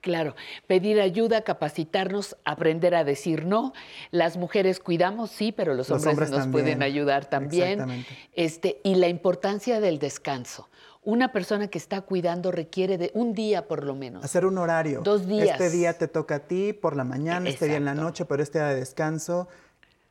Claro, 0.00 0.34
pedir 0.66 1.02
ayuda, 1.02 1.42
capacitarnos, 1.42 2.34
aprender 2.46 2.94
a 2.94 3.04
decir 3.04 3.44
no. 3.44 3.74
Las 4.10 4.38
mujeres 4.38 4.80
cuidamos, 4.80 5.30
sí, 5.30 5.52
pero 5.52 5.74
los, 5.74 5.90
Los 5.90 5.98
hombres, 5.98 6.12
hombres 6.14 6.30
nos 6.30 6.38
también. 6.40 6.64
pueden 6.64 6.82
ayudar 6.82 7.26
también. 7.26 7.72
Exactamente. 7.72 8.08
Este, 8.32 8.80
y 8.84 8.94
la 8.94 9.08
importancia 9.08 9.80
del 9.80 9.98
descanso. 9.98 10.70
Una 11.04 11.30
persona 11.30 11.68
que 11.68 11.76
está 11.76 12.00
cuidando 12.00 12.52
requiere 12.52 12.96
de 12.96 13.10
un 13.12 13.34
día 13.34 13.68
por 13.68 13.84
lo 13.84 13.94
menos. 13.94 14.24
Hacer 14.24 14.46
un 14.46 14.56
horario. 14.56 15.02
Dos 15.04 15.26
días. 15.26 15.50
Este 15.60 15.68
día 15.68 15.92
te 15.98 16.08
toca 16.08 16.36
a 16.36 16.38
ti 16.40 16.72
por 16.72 16.96
la 16.96 17.04
mañana, 17.04 17.46
este 17.50 17.66
día 17.66 17.76
en 17.76 17.84
la 17.84 17.94
noche, 17.94 18.24
pero 18.24 18.42
este 18.42 18.60
día 18.60 18.68
de 18.68 18.76
descanso 18.76 19.46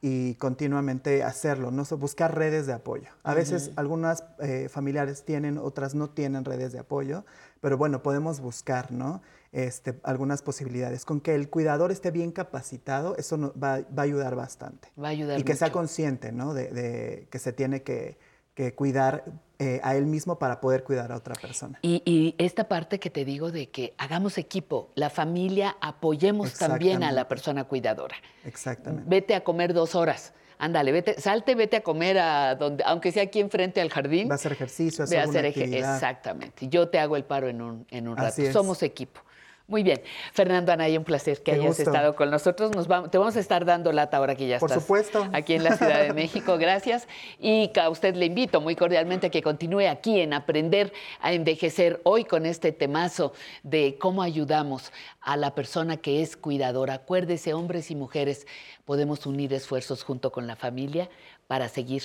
y 0.01 0.35
continuamente 0.35 1.23
hacerlo, 1.23 1.71
no 1.71 1.83
buscar 1.97 2.37
redes 2.37 2.67
de 2.67 2.73
apoyo. 2.73 3.07
A 3.23 3.33
veces 3.33 3.71
algunas 3.75 4.23
eh, 4.39 4.69
familiares 4.69 5.23
tienen, 5.25 5.57
otras 5.57 5.95
no 5.95 6.11
tienen 6.11 6.45
redes 6.45 6.73
de 6.73 6.77
apoyo, 6.79 7.25
pero 7.65 7.79
bueno, 7.79 8.03
podemos 8.03 8.41
buscar, 8.41 8.91
¿no? 8.91 9.23
Este, 9.51 9.95
algunas 10.03 10.43
posibilidades. 10.43 11.03
Con 11.03 11.19
que 11.19 11.33
el 11.33 11.49
cuidador 11.49 11.91
esté 11.91 12.11
bien 12.11 12.31
capacitado, 12.31 13.17
eso 13.17 13.37
no- 13.37 13.53
va, 13.53 13.79
va 13.79 13.85
a 13.97 14.01
ayudar 14.03 14.35
bastante. 14.35 14.89
Va 15.03 15.07
a 15.07 15.09
ayudar 15.09 15.39
Y 15.39 15.43
que 15.43 15.55
sea 15.55 15.71
consciente, 15.71 16.31
¿no? 16.31 16.53
De, 16.53 16.67
de 16.71 17.27
que 17.31 17.39
se 17.39 17.53
tiene 17.53 17.81
que, 17.81 18.19
que 18.53 18.75
cuidar 18.75 19.23
eh, 19.57 19.79
a 19.81 19.95
él 19.95 20.05
mismo 20.05 20.37
para 20.37 20.61
poder 20.61 20.83
cuidar 20.83 21.11
a 21.11 21.15
otra 21.15 21.33
persona. 21.33 21.79
Y, 21.81 22.03
y 22.05 22.35
esta 22.37 22.67
parte 22.67 22.99
que 22.99 23.09
te 23.09 23.25
digo 23.25 23.51
de 23.51 23.71
que 23.71 23.95
hagamos 23.97 24.37
equipo, 24.37 24.91
la 24.93 25.09
familia, 25.09 25.75
apoyemos 25.81 26.53
también 26.53 27.01
a 27.03 27.11
la 27.11 27.27
persona 27.27 27.63
cuidadora. 27.63 28.15
Exactamente. 28.43 29.09
Vete 29.09 29.33
a 29.33 29.43
comer 29.43 29.73
dos 29.73 29.95
horas. 29.95 30.33
Ándale, 30.57 30.91
vete, 30.91 31.19
salte, 31.19 31.55
vete 31.55 31.77
a 31.77 31.81
comer 31.81 32.17
a 32.17 32.55
donde, 32.55 32.83
aunque 32.85 33.11
sea 33.11 33.23
aquí 33.23 33.39
enfrente 33.39 33.81
al 33.81 33.89
jardín. 33.89 34.29
Va 34.29 34.33
a 34.33 34.35
hacer 34.35 34.53
ejercicio, 34.53 35.05
Ve 35.05 35.17
hacer 35.17 35.19
a 35.19 35.29
hacer 35.29 35.45
actividad. 35.47 35.95
Exactamente. 35.95 36.67
Yo 36.69 36.87
te 36.89 36.99
hago 36.99 37.17
el 37.17 37.25
paro 37.25 37.47
en 37.49 37.61
un, 37.61 37.85
en 37.89 38.07
un 38.07 38.15
rato. 38.15 38.41
Somos 38.51 38.81
equipo. 38.83 39.21
Muy 39.67 39.81
bien. 39.81 40.01
Fernando 40.31 40.71
Anaya, 40.71 40.99
un 40.99 41.05
placer 41.05 41.37
que 41.37 41.43
Qué 41.43 41.51
hayas 41.53 41.65
gusto. 41.77 41.83
estado 41.83 42.15
con 42.15 42.29
nosotros. 42.29 42.75
Nos 42.75 42.87
vamos, 42.87 43.09
te 43.09 43.17
vamos 43.17 43.35
a 43.35 43.39
estar 43.39 43.65
dando 43.65 43.91
lata 43.91 44.17
ahora 44.17 44.35
que 44.35 44.47
ya 44.47 44.59
Por 44.59 44.69
estás 44.69 44.83
supuesto. 44.83 45.27
aquí 45.33 45.55
en 45.55 45.63
la 45.63 45.75
Ciudad 45.75 46.03
de 46.03 46.13
México. 46.13 46.57
Gracias. 46.59 47.07
Y 47.39 47.71
a 47.79 47.89
usted 47.89 48.15
le 48.15 48.27
invito 48.27 48.61
muy 48.61 48.75
cordialmente 48.75 49.27
a 49.27 49.29
que 49.31 49.41
continúe 49.41 49.87
aquí 49.89 50.19
en 50.21 50.33
Aprender 50.33 50.93
a 51.19 51.33
Envejecer 51.33 51.99
hoy 52.03 52.25
con 52.25 52.45
este 52.45 52.71
temazo 52.73 53.33
de 53.63 53.97
cómo 53.99 54.21
ayudamos 54.21 54.91
a 55.19 55.35
la 55.35 55.55
persona 55.55 55.97
que 55.97 56.21
es 56.21 56.37
cuidadora. 56.37 56.93
Acuérdese, 56.93 57.55
hombres 57.55 57.89
y 57.89 57.95
mujeres, 57.95 58.45
podemos 58.85 59.25
unir 59.25 59.51
esfuerzos 59.51 60.03
junto 60.03 60.31
con 60.31 60.45
la 60.45 60.55
familia 60.55 61.09
para 61.47 61.69
seguir 61.69 62.03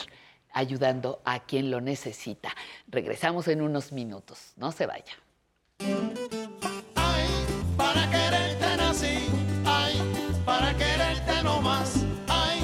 ayudando 0.53 1.21
a 1.25 1.41
quien 1.41 1.71
lo 1.71 1.83
necesita. 1.83 2.51
Regresamos 2.89 3.49
en 3.49 3.61
unos 3.61 3.93
minutos. 3.93 4.55
No 4.57 4.73
se 4.73 4.87
vaya. 4.87 5.13
Para 7.81 8.03
quererte 8.11 8.77
nací, 8.77 9.17
ay, 9.65 9.95
para 10.45 10.77
quererte 10.77 11.43
no 11.43 11.63
más, 11.63 11.89
ay, 12.29 12.59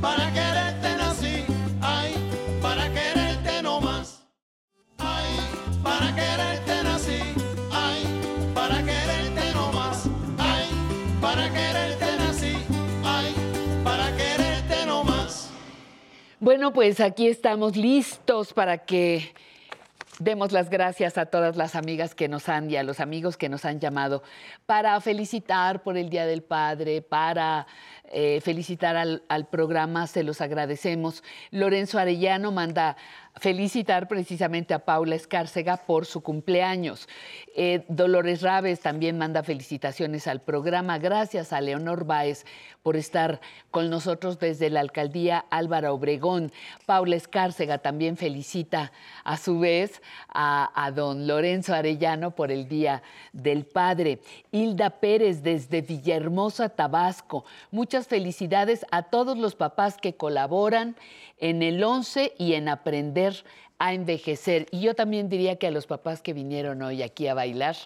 para 0.00 0.32
quererte 0.32 0.96
nací, 0.96 1.44
ay, 1.82 2.10
para 2.62 2.84
quererte 2.96 3.62
no 3.62 3.80
más, 3.82 4.24
ay, 4.96 5.30
para 5.82 6.08
quererte 6.14 6.74
nací, 6.88 7.20
ay, 7.70 8.00
para 8.54 8.78
quererte 8.88 9.44
no 9.54 9.72
más, 9.72 10.08
ay, 10.38 10.66
para 11.20 11.44
quererte 11.52 12.16
nací, 12.22 12.54
ay, 13.04 13.28
para 13.84 14.06
quererte 14.16 14.86
no 14.86 15.04
más. 15.04 15.50
Bueno, 16.40 16.72
pues 16.72 16.98
aquí 17.00 17.28
estamos 17.28 17.76
listos 17.76 18.54
para 18.54 18.78
que 18.78 19.34
demos 20.22 20.52
las 20.52 20.70
gracias 20.70 21.18
a 21.18 21.26
todas 21.26 21.56
las 21.56 21.74
amigas 21.74 22.14
que 22.14 22.28
nos 22.28 22.48
han 22.48 22.70
y 22.70 22.76
a 22.76 22.82
los 22.82 23.00
amigos 23.00 23.36
que 23.36 23.48
nos 23.48 23.64
han 23.64 23.80
llamado 23.80 24.22
para 24.66 25.00
felicitar 25.00 25.82
por 25.82 25.96
el 25.96 26.10
Día 26.10 26.26
del 26.26 26.42
Padre, 26.42 27.02
para 27.02 27.66
eh, 28.10 28.40
felicitar 28.42 28.96
al, 28.96 29.46
programa, 29.50 30.06
se 30.06 30.22
los 30.22 30.40
agradecemos. 30.40 31.22
Lorenzo 31.50 31.98
Arellano 31.98 32.52
manda 32.52 32.96
felicitar 33.36 34.08
precisamente 34.08 34.74
a 34.74 34.84
Paula 34.84 35.14
Escárcega 35.14 35.78
por 35.78 36.04
su 36.04 36.20
cumpleaños. 36.20 37.08
Eh, 37.56 37.84
Dolores 37.88 38.42
Raves 38.42 38.80
también 38.80 39.16
manda 39.16 39.42
felicitaciones 39.42 40.26
al 40.26 40.42
programa. 40.42 40.98
Gracias 40.98 41.54
a 41.54 41.62
Leonor 41.62 42.04
Báez 42.04 42.44
por 42.82 42.96
estar 42.96 43.40
con 43.70 43.88
nosotros 43.88 44.38
desde 44.38 44.68
la 44.68 44.80
alcaldía 44.80 45.46
Álvaro 45.50 45.94
Obregón. 45.94 46.52
Paula 46.84 47.16
Escárcega 47.16 47.78
también 47.78 48.16
felicita 48.16 48.92
a 49.24 49.36
su 49.36 49.60
vez 49.60 50.02
a, 50.28 50.90
don 50.94 51.26
Lorenzo 51.26 51.74
Arellano 51.74 52.32
por 52.32 52.50
el 52.50 52.68
Día 52.68 53.02
del 53.32 53.64
Padre. 53.64 54.20
Hilda 54.50 54.90
Pérez 54.90 55.42
desde 55.42 55.80
Villahermosa, 55.80 56.68
Tabasco. 56.68 57.44
Felicidades 58.00 58.84
a 58.90 59.04
todos 59.04 59.38
los 59.38 59.54
papás 59.54 59.96
que 59.96 60.14
colaboran 60.14 60.96
en 61.38 61.62
el 61.62 61.82
11 61.82 62.34
y 62.38 62.54
en 62.54 62.68
aprender 62.68 63.44
a 63.78 63.94
envejecer. 63.94 64.66
Y 64.70 64.80
yo 64.80 64.94
también 64.94 65.28
diría 65.28 65.56
que 65.56 65.66
a 65.66 65.70
los 65.70 65.86
papás 65.86 66.22
que 66.22 66.32
vinieron 66.32 66.82
hoy 66.82 67.02
aquí 67.02 67.26
a 67.26 67.34
bailar 67.34 67.76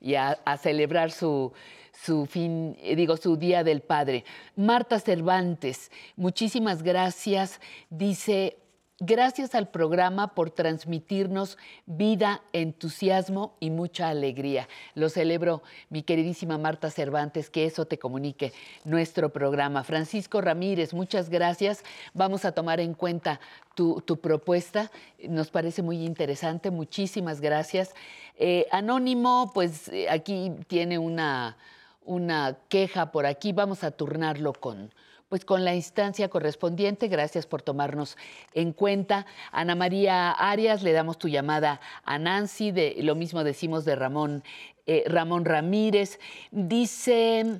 y 0.00 0.14
a, 0.14 0.38
a 0.44 0.56
celebrar 0.56 1.10
su, 1.10 1.52
su 1.92 2.26
fin, 2.26 2.76
eh, 2.82 2.96
digo, 2.96 3.16
su 3.16 3.36
Día 3.36 3.64
del 3.64 3.80
Padre. 3.80 4.24
Marta 4.56 4.98
Cervantes, 4.98 5.90
muchísimas 6.16 6.82
gracias. 6.82 7.60
Dice, 7.88 8.58
Gracias 9.06 9.54
al 9.54 9.68
programa 9.68 10.34
por 10.34 10.50
transmitirnos 10.50 11.58
vida, 11.84 12.40
entusiasmo 12.54 13.54
y 13.60 13.68
mucha 13.68 14.08
alegría. 14.08 14.66
Lo 14.94 15.10
celebro, 15.10 15.62
mi 15.90 16.02
queridísima 16.02 16.56
Marta 16.56 16.90
Cervantes, 16.90 17.50
que 17.50 17.66
eso 17.66 17.84
te 17.84 17.98
comunique 17.98 18.54
nuestro 18.84 19.28
programa. 19.30 19.84
Francisco 19.84 20.40
Ramírez, 20.40 20.94
muchas 20.94 21.28
gracias. 21.28 21.84
Vamos 22.14 22.46
a 22.46 22.52
tomar 22.52 22.80
en 22.80 22.94
cuenta 22.94 23.40
tu, 23.74 24.00
tu 24.00 24.20
propuesta. 24.20 24.90
Nos 25.28 25.50
parece 25.50 25.82
muy 25.82 26.02
interesante. 26.02 26.70
Muchísimas 26.70 27.42
gracias. 27.42 27.94
Eh, 28.38 28.64
Anónimo, 28.70 29.50
pues 29.52 29.88
eh, 29.88 30.08
aquí 30.08 30.50
tiene 30.66 30.98
una, 30.98 31.58
una 32.06 32.56
queja 32.70 33.12
por 33.12 33.26
aquí. 33.26 33.52
Vamos 33.52 33.84
a 33.84 33.90
turnarlo 33.90 34.54
con 34.54 34.94
pues 35.34 35.44
con 35.44 35.64
la 35.64 35.74
instancia 35.74 36.28
correspondiente. 36.28 37.08
Gracias 37.08 37.44
por 37.44 37.60
tomarnos 37.60 38.16
en 38.52 38.72
cuenta. 38.72 39.26
Ana 39.50 39.74
María 39.74 40.30
Arias, 40.30 40.84
le 40.84 40.92
damos 40.92 41.18
tu 41.18 41.26
llamada 41.26 41.80
a 42.04 42.20
Nancy, 42.20 42.70
de, 42.70 42.94
lo 43.00 43.16
mismo 43.16 43.42
decimos 43.42 43.84
de 43.84 43.96
Ramón, 43.96 44.44
eh, 44.86 45.02
Ramón 45.08 45.44
Ramírez. 45.44 46.20
Dice... 46.52 47.58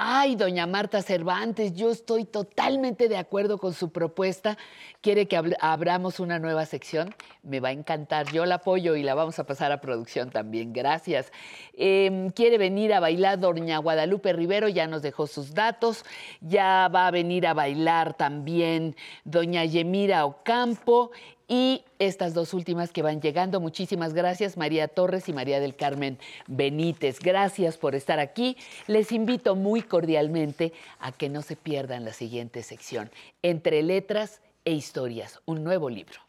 Ay, 0.00 0.36
doña 0.36 0.64
Marta 0.68 1.02
Cervantes, 1.02 1.74
yo 1.74 1.90
estoy 1.90 2.24
totalmente 2.24 3.08
de 3.08 3.16
acuerdo 3.16 3.58
con 3.58 3.74
su 3.74 3.90
propuesta. 3.90 4.56
¿Quiere 5.00 5.26
que 5.26 5.36
abramos 5.60 6.20
una 6.20 6.38
nueva 6.38 6.66
sección? 6.66 7.12
Me 7.42 7.58
va 7.58 7.70
a 7.70 7.72
encantar. 7.72 8.30
Yo 8.30 8.46
la 8.46 8.56
apoyo 8.56 8.94
y 8.94 9.02
la 9.02 9.16
vamos 9.16 9.40
a 9.40 9.44
pasar 9.44 9.72
a 9.72 9.80
producción 9.80 10.30
también. 10.30 10.72
Gracias. 10.72 11.32
Eh, 11.72 12.30
quiere 12.36 12.58
venir 12.58 12.94
a 12.94 13.00
bailar 13.00 13.40
doña 13.40 13.78
Guadalupe 13.78 14.32
Rivero, 14.32 14.68
ya 14.68 14.86
nos 14.86 15.02
dejó 15.02 15.26
sus 15.26 15.52
datos. 15.52 16.04
Ya 16.40 16.88
va 16.94 17.08
a 17.08 17.10
venir 17.10 17.44
a 17.48 17.54
bailar 17.54 18.14
también 18.14 18.94
doña 19.24 19.64
Yemira 19.64 20.26
Ocampo 20.26 21.10
y 21.48 21.82
estas 21.98 22.34
dos 22.34 22.52
últimas 22.52 22.92
que 22.92 23.02
van 23.02 23.22
llegando. 23.22 23.58
Muchísimas 23.58 24.12
gracias, 24.12 24.58
María 24.58 24.86
Torres 24.86 25.28
y 25.28 25.32
María 25.32 25.58
del 25.58 25.74
Carmen 25.74 26.18
Benítez. 26.46 27.18
Gracias 27.20 27.78
por 27.78 27.94
estar 27.94 28.20
aquí. 28.20 28.56
Les 28.86 29.10
invito 29.10 29.56
muy 29.56 29.80
cordialmente 29.82 30.74
a 31.00 31.10
que 31.10 31.30
no 31.30 31.42
se 31.42 31.56
pierdan 31.56 32.04
la 32.04 32.12
siguiente 32.12 32.62
sección, 32.62 33.10
Entre 33.42 33.82
Letras 33.82 34.42
e 34.64 34.72
Historias, 34.72 35.40
un 35.46 35.64
nuevo 35.64 35.88
libro. 35.88 36.20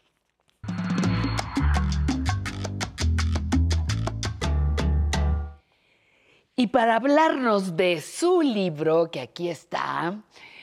Y 6.56 6.66
para 6.66 6.96
hablarnos 6.96 7.76
de 7.76 8.02
su 8.02 8.42
libro, 8.42 9.10
que 9.10 9.20
aquí 9.20 9.48
está, 9.48 10.22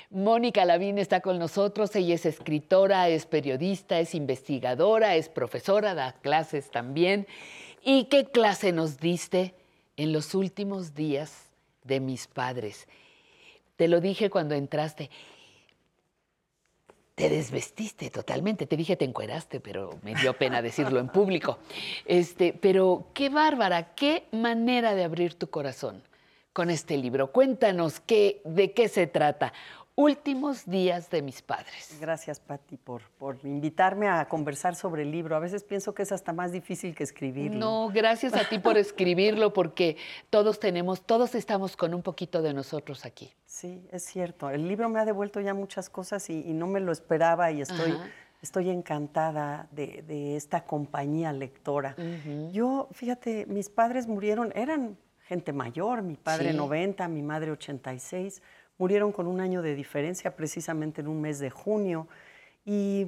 Mónica 0.10 0.64
Lavín 0.64 0.98
está 1.00 1.20
con 1.20 1.38
nosotros, 1.38 1.94
ella 1.96 2.16
es 2.16 2.26
escritora, 2.26 3.10
es 3.10 3.26
periodista, 3.26 4.00
es 4.00 4.16
investigadora, 4.16 5.16
es 5.16 5.28
profesora, 5.28 5.96
da 5.96 6.14
clases 6.14 6.72
también. 6.72 7.28
¿Y 7.84 8.06
qué 8.06 8.26
clase 8.26 8.72
nos 8.72 9.00
diste 9.00 9.54
en 9.98 10.14
los 10.14 10.34
últimos 10.34 10.94
días 10.96 11.50
de 11.84 12.00
mis 12.00 12.28
padres? 12.28 12.88
Te 13.76 13.90
lo 13.90 14.00
dije 14.00 14.30
cuando 14.30 14.56
entraste. 14.56 15.10
Te 17.16 17.30
desvestiste 17.30 18.10
totalmente. 18.10 18.66
Te 18.66 18.78
dije 18.78 18.96
te 18.96 19.06
encueraste, 19.06 19.60
pero 19.60 20.00
me 20.04 20.16
dio 20.16 20.34
pena 20.38 20.62
decirlo 20.62 21.00
en 21.00 21.10
público. 21.10 21.60
Este, 22.06 22.54
pero 22.54 23.08
qué 23.14 23.30
bárbara, 23.30 23.94
qué 23.94 24.26
manera 24.32 24.96
de 24.96 25.04
abrir 25.04 25.34
tu 25.34 25.50
corazón 25.50 26.02
con 26.54 26.70
este 26.70 26.98
libro. 26.98 27.32
Cuéntanos 27.32 28.00
qué, 28.00 28.42
de 28.46 28.72
qué 28.72 28.88
se 28.88 29.06
trata 29.06 29.54
últimos 29.98 30.68
días 30.68 31.10
de 31.10 31.24
mis 31.24 31.42
padres. 31.42 31.98
Gracias, 32.00 32.40
Patti, 32.40 32.78
por, 32.78 33.02
por 33.18 33.40
invitarme 33.44 34.08
a 34.08 34.28
conversar 34.30 34.76
sobre 34.76 35.02
el 35.02 35.12
libro. 35.12 35.36
A 35.36 35.40
veces 35.40 35.64
pienso 35.64 35.96
que 35.96 36.04
es 36.04 36.12
hasta 36.12 36.34
más 36.34 36.52
difícil 36.52 36.94
que 36.94 37.04
escribirlo. 37.04 37.60
No, 37.60 37.90
gracias 37.90 38.36
a 38.36 38.48
ti 38.48 38.60
por 38.60 38.78
escribirlo, 38.78 39.54
porque 39.54 39.98
todos 40.30 40.60
tenemos, 40.60 41.02
todos 41.02 41.34
estamos 41.34 41.76
con 41.76 41.96
un 41.96 42.04
poquito 42.04 42.44
de 42.44 42.54
nosotros 42.54 43.06
aquí. 43.06 43.34
Sí, 43.48 43.88
es 43.92 44.04
cierto. 44.04 44.52
El 44.52 44.68
libro 44.68 44.88
me 44.88 45.00
ha 45.00 45.06
devuelto 45.06 45.42
ya 45.42 45.56
muchas 45.56 45.90
cosas 45.90 46.30
y, 46.30 46.54
no 46.54 46.68
me 46.68 46.80
lo 46.80 46.92
esperaba 46.92 47.52
y 47.52 47.62
estoy... 47.62 47.98
Estoy 48.40 48.70
encantada 48.70 49.68
de, 49.72 50.36
esta 50.36 50.64
compañía 50.64 51.34
lectora. 51.34 51.96
Yo, 52.52 52.88
fíjate, 52.92 53.48
mis 53.48 53.68
padres 53.68 54.06
murieron, 54.06 54.54
eran 54.56 54.96
gente 55.22 55.54
mayor, 55.54 56.04
mi 56.04 56.18
padre 56.18 56.54
90, 56.54 57.08
mi 57.08 57.24
madre 57.24 57.50
86 57.50 58.44
murieron 58.78 59.12
con 59.12 59.28
un 59.28 59.40
año 59.40 59.62
de 59.62 59.76
diferencia, 59.76 60.36
precisamente 60.36 61.02
en 61.02 61.08
un 61.08 61.22
mes 61.22 61.40
de 61.40 61.50
junio. 61.50 62.08
Y 62.66 63.08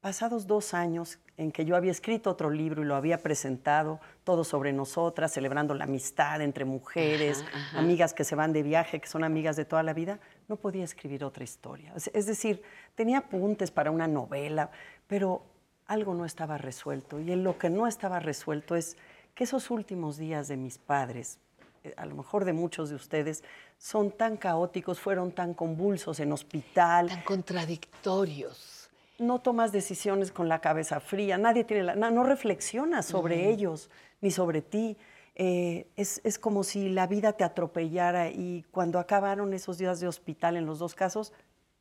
pasados 0.00 0.46
dos 0.46 0.74
años 0.74 1.18
en 1.36 1.52
que 1.52 1.64
yo 1.64 1.76
había 1.76 1.92
escrito 1.92 2.30
otro 2.30 2.50
libro 2.50 2.82
y 2.82 2.84
lo 2.84 2.96
había 2.96 3.22
presentado, 3.22 4.00
todo 4.24 4.42
sobre 4.42 4.72
nosotras, 4.72 5.32
celebrando 5.32 5.74
la 5.74 5.84
amistad 5.84 6.40
entre 6.40 6.64
mujeres, 6.64 7.44
amigas 7.74 8.12
que 8.12 8.24
se 8.24 8.34
van 8.34 8.52
de 8.52 8.62
viaje, 8.62 9.00
que 9.00 9.06
son 9.06 9.22
amigas 9.22 9.56
de 9.56 9.64
toda 9.64 9.82
la 9.82 9.92
vida, 9.92 10.18
no 10.48 10.56
podía 10.56 10.84
escribir 10.84 11.24
otra 11.24 11.44
historia. 11.44 11.92
Es 11.94 12.26
decir, 12.26 12.62
tenía 12.94 13.18
apuntes 13.18 13.70
para 13.70 13.90
una 13.90 14.08
novela, 14.08 14.70
pero 15.06 15.42
algo 15.86 16.14
no 16.14 16.24
estaba 16.24 16.58
resuelto. 16.58 17.20
Y 17.20 17.32
en 17.32 17.44
lo 17.44 17.58
que 17.58 17.70
no 17.70 17.86
estaba 17.86 18.20
resuelto 18.20 18.76
es 18.76 18.96
que 19.34 19.44
esos 19.44 19.70
últimos 19.70 20.16
días 20.16 20.48
de 20.48 20.56
mis 20.56 20.78
padres, 20.78 21.38
eh, 21.84 21.94
a 21.96 22.06
lo 22.06 22.14
mejor 22.14 22.44
de 22.44 22.52
muchos 22.52 22.90
de 22.90 22.96
ustedes, 22.96 23.44
son 23.78 24.10
tan 24.10 24.36
caóticos, 24.36 24.98
fueron 24.98 25.32
tan 25.32 25.54
convulsos 25.54 26.18
en 26.20 26.32
hospital. 26.32 27.08
Tan 27.08 27.22
contradictorios. 27.22 28.90
No 29.18 29.40
tomas 29.40 29.72
decisiones 29.72 30.30
con 30.32 30.48
la 30.48 30.60
cabeza 30.60 31.00
fría, 31.00 31.38
nadie 31.38 31.64
tiene 31.64 31.84
la, 31.84 31.94
no, 31.94 32.22
reflexionas 32.24 33.06
sobre 33.06 33.48
ellos 33.48 33.90
ni 34.20 34.30
sobre 34.30 34.62
ti. 34.62 34.96
Eh, 35.36 35.88
es, 35.96 36.20
es, 36.24 36.38
como 36.38 36.64
si 36.64 36.88
la 36.88 37.06
vida 37.06 37.32
te 37.32 37.44
atropellara 37.44 38.28
y 38.28 38.64
cuando 38.72 38.98
acabaron 38.98 39.54
esos 39.54 39.78
días 39.78 40.00
de 40.00 40.08
hospital 40.08 40.56
en 40.56 40.66
los 40.66 40.80
dos 40.80 40.96
casos, 40.96 41.32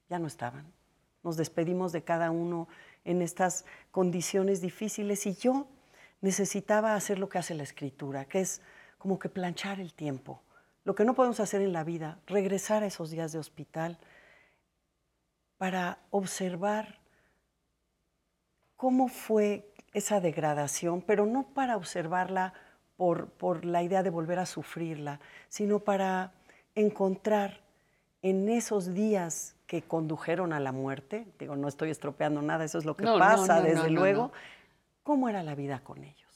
ya 0.10 0.20
no 0.20 0.28
estaban. 0.28 0.72
Nos 1.24 1.38
despedimos 1.38 1.92
de 1.92 2.04
cada 2.04 2.30
uno 2.30 2.68
en 3.04 3.24
estas 3.24 3.66
condiciones 3.90 4.62
difíciles 4.62 5.26
y 5.26 5.36
yo 5.36 5.68
necesitaba 6.22 6.94
hacer 6.94 7.18
lo 7.18 7.30
que 7.30 7.40
hace 7.40 7.56
la 7.56 7.64
escritura, 7.64 8.26
que 8.26 8.42
es 8.42 8.62
como 9.00 9.18
que 9.18 9.30
planchar 9.30 9.80
el 9.80 9.94
tiempo 9.94 10.42
lo 10.88 10.96
que 10.96 11.04
no 11.04 11.16
podemos 11.16 11.42
hacer 11.42 11.62
en 11.62 11.74
la 11.74 11.84
vida, 11.84 12.18
regresar 12.28 12.82
a 12.82 12.86
esos 12.86 13.12
días 13.12 13.34
de 13.34 13.40
hospital 13.40 13.98
para 15.58 15.98
observar 16.12 17.00
cómo 18.78 19.10
fue 19.10 19.70
esa 19.92 20.22
degradación, 20.22 21.02
pero 21.02 21.26
no 21.26 21.44
para 21.44 21.76
observarla 21.76 22.54
por, 22.96 23.28
por, 23.32 23.66
la 23.66 23.84
idea 23.84 24.02
de 24.02 24.10
volver 24.10 24.40
a 24.40 24.46
sufrirla, 24.46 25.20
sino 25.50 25.80
para 25.80 26.32
encontrar 26.74 27.60
en 28.22 28.48
esos 28.48 28.94
días 28.94 29.58
que 29.66 29.82
condujeron 29.82 30.54
a 30.54 30.62
la 30.62 30.72
muerte, 30.72 31.28
digo, 31.38 31.58
no 31.58 31.68
estoy 31.68 31.90
estropeando 31.90 32.42
nada, 32.42 32.64
eso 32.64 32.78
es 32.78 32.86
lo 32.86 32.96
que 32.96 33.04
pasa, 33.04 33.60
desde 33.60 33.90
luego, 33.90 34.32
cómo 35.04 35.28
era 35.28 35.44
la 35.44 35.54
vida 35.54 35.82
con 35.84 36.06
ellos. 36.06 36.27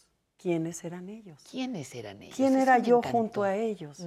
¿Quiénes 0.41 0.83
eran 0.83 1.07
ellos? 1.07 1.39
¿Quiénes 1.49 1.93
eran 1.93 2.23
ellos? 2.23 2.35
¿Quién 2.35 2.55
era 2.57 2.79
yo 2.79 3.01
junto 3.03 3.43
a 3.43 3.55
ellos? 3.55 3.99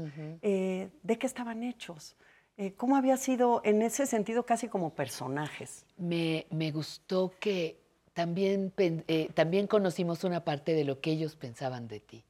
Eh, 0.42 0.90
¿De 1.02 1.18
qué 1.18 1.26
estaban 1.26 1.62
hechos? 1.62 2.16
Eh, 2.56 2.72
¿Cómo 2.72 2.96
había 2.96 3.16
sido 3.16 3.60
en 3.64 3.82
ese 3.82 4.04
sentido 4.06 4.44
casi 4.44 4.66
como 4.66 4.90
personajes? 4.90 5.86
Me, 5.96 6.46
gustó 6.72 7.32
que 7.38 7.78
también, 8.14 8.72
eh, 8.76 9.28
también 9.34 9.68
conocimos 9.68 10.24
una 10.24 10.44
parte 10.44 10.74
de 10.74 10.84
lo 10.84 11.00
que 11.00 11.12
ellos 11.12 11.36
pensaban 11.36 11.86
de 11.86 12.00
ti. 12.00 12.24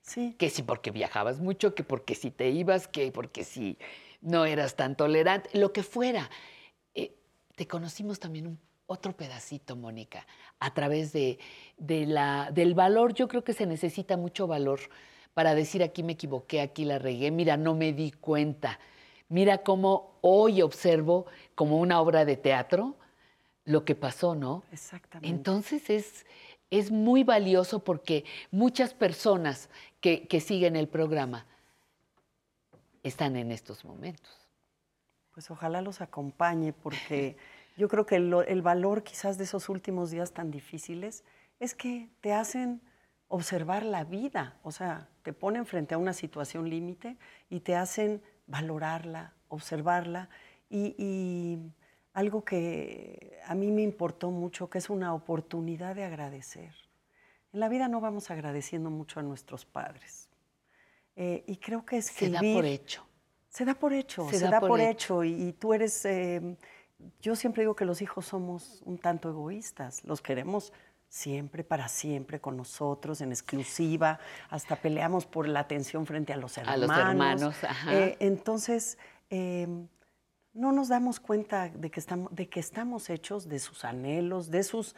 Sí. 0.00 0.34
Que 0.38 0.48
si 0.48 0.62
porque 0.62 0.90
viajabas 0.90 1.38
mucho, 1.38 1.74
que 1.74 1.84
porque 1.84 2.14
si 2.14 2.30
te 2.30 2.48
ibas, 2.48 2.88
que 2.88 3.12
porque 3.12 3.44
si 3.44 3.76
no 4.22 4.46
eras 4.46 4.74
tan 4.74 4.96
tolerante, 4.96 5.50
lo 5.58 5.72
que 5.72 5.82
fuera. 5.82 6.30
te 7.56 7.66
conocimos 7.68 8.18
también 8.18 8.46
un 8.46 8.58
otro 8.90 9.12
pedacito, 9.12 9.76
Mónica, 9.76 10.26
a 10.58 10.74
través 10.74 11.12
de, 11.12 11.38
la, 11.78 12.50
del 12.52 12.74
valor. 12.74 13.14
Yo 13.14 13.28
creo 13.28 13.44
que 13.44 13.52
se 13.52 13.64
necesita 13.64 14.16
mucho 14.16 14.48
valor 14.48 14.80
para 15.32 15.54
decir 15.54 15.84
aquí 15.84 16.02
me 16.02 16.14
equivoqué, 16.14 16.60
aquí 16.60 16.84
la 16.84 16.98
regué, 16.98 17.30
mira, 17.30 17.56
no 17.56 17.76
me 17.76 17.92
di 17.92 18.10
cuenta. 18.10 18.80
Mira 19.28 19.58
cómo 19.58 20.18
hoy 20.22 20.60
observo 20.60 21.26
como 21.54 21.78
una 21.78 22.00
obra 22.00 22.24
de 22.24 22.36
teatro 22.36 22.96
lo 23.64 23.84
que 23.84 23.94
pasó, 23.94 24.34
¿no? 24.34 24.64
Exactamente. 24.72 25.28
Entonces 25.28 25.88
es, 25.88 26.26
es 26.68 26.90
muy 26.90 27.22
valioso 27.22 27.84
porque 27.84 28.24
muchas 28.50 28.92
personas 28.92 29.70
que, 30.00 30.26
que 30.26 30.40
siguen 30.40 30.74
el 30.74 30.88
programa 30.88 31.46
están 33.04 33.36
en 33.36 33.52
estos 33.52 33.84
momentos. 33.84 34.48
Pues 35.32 35.48
ojalá 35.48 35.80
los 35.80 36.00
acompañe 36.00 36.72
porque 36.72 37.36
Yo 37.80 37.88
creo 37.88 38.04
que 38.04 38.16
el, 38.16 38.30
el 38.46 38.60
valor 38.60 39.02
quizás 39.02 39.38
de 39.38 39.44
esos 39.44 39.70
últimos 39.70 40.10
días 40.10 40.32
tan 40.34 40.50
difíciles 40.50 41.24
es 41.60 41.74
que 41.74 42.10
te 42.20 42.34
hacen 42.34 42.82
observar 43.28 43.86
la 43.86 44.04
vida, 44.04 44.58
o 44.62 44.70
sea, 44.70 45.08
te 45.22 45.32
ponen 45.32 45.64
frente 45.64 45.94
a 45.94 45.98
una 45.98 46.12
situación 46.12 46.68
límite 46.68 47.16
y 47.48 47.60
te 47.60 47.76
hacen 47.76 48.20
valorarla, 48.46 49.32
observarla 49.48 50.28
y, 50.68 50.94
y 50.98 51.72
algo 52.12 52.44
que 52.44 53.40
a 53.46 53.54
mí 53.54 53.70
me 53.70 53.80
importó 53.80 54.30
mucho, 54.30 54.68
que 54.68 54.76
es 54.76 54.90
una 54.90 55.14
oportunidad 55.14 55.94
de 55.94 56.04
agradecer. 56.04 56.74
En 57.54 57.60
la 57.60 57.70
vida 57.70 57.88
no 57.88 58.02
vamos 58.02 58.30
agradeciendo 58.30 58.90
mucho 58.90 59.20
a 59.20 59.22
nuestros 59.22 59.64
padres. 59.64 60.28
Eh, 61.16 61.44
y 61.46 61.56
creo 61.56 61.86
que 61.86 61.96
escribir... 61.96 62.40
Se 62.40 62.46
da 62.46 62.54
por 62.54 62.64
hecho. 62.66 63.06
Se 63.48 63.64
da 63.64 63.74
por 63.74 63.92
hecho, 63.94 64.28
se, 64.30 64.38
da, 64.38 64.60
por, 64.60 64.80
hecho. 64.80 65.24
Y, 65.24 65.48
y 65.48 65.52
tú 65.54 65.72
eres... 65.72 66.04
eh, 66.04 66.58
yo 67.20 67.36
siempre 67.36 67.62
digo 67.62 67.74
que 67.76 67.84
los 67.84 68.02
hijos 68.02 68.26
somos 68.26 68.82
un 68.84 68.98
tanto 68.98 69.28
egoístas. 69.28 70.04
Los 70.04 70.20
queremos 70.22 70.72
siempre, 71.08 71.64
para 71.64 71.88
siempre, 71.88 72.40
con 72.40 72.56
nosotros, 72.56 73.20
en 73.20 73.30
exclusiva. 73.30 74.18
Hasta 74.48 74.76
peleamos 74.76 75.26
por 75.26 75.48
la 75.48 75.60
atención 75.60 76.06
frente 76.06 76.32
a 76.32 76.36
los 76.36 76.56
A 76.58 76.62
hermanos. 76.62 76.88
los 76.88 76.98
hermanos, 76.98 77.64
ajá. 77.64 77.94
Eh, 77.94 78.16
entonces, 78.20 78.98
eh, 79.28 79.66
no 80.52 80.72
nos 80.72 80.88
damos 80.88 81.20
cuenta 81.20 81.68
de 81.68 81.90
que, 81.90 82.00
estamos, 82.00 82.34
de 82.34 82.48
que 82.48 82.60
estamos 82.60 83.10
hechos 83.10 83.48
de 83.48 83.58
sus 83.58 83.84
anhelos, 83.84 84.50
de 84.50 84.62
sus 84.62 84.96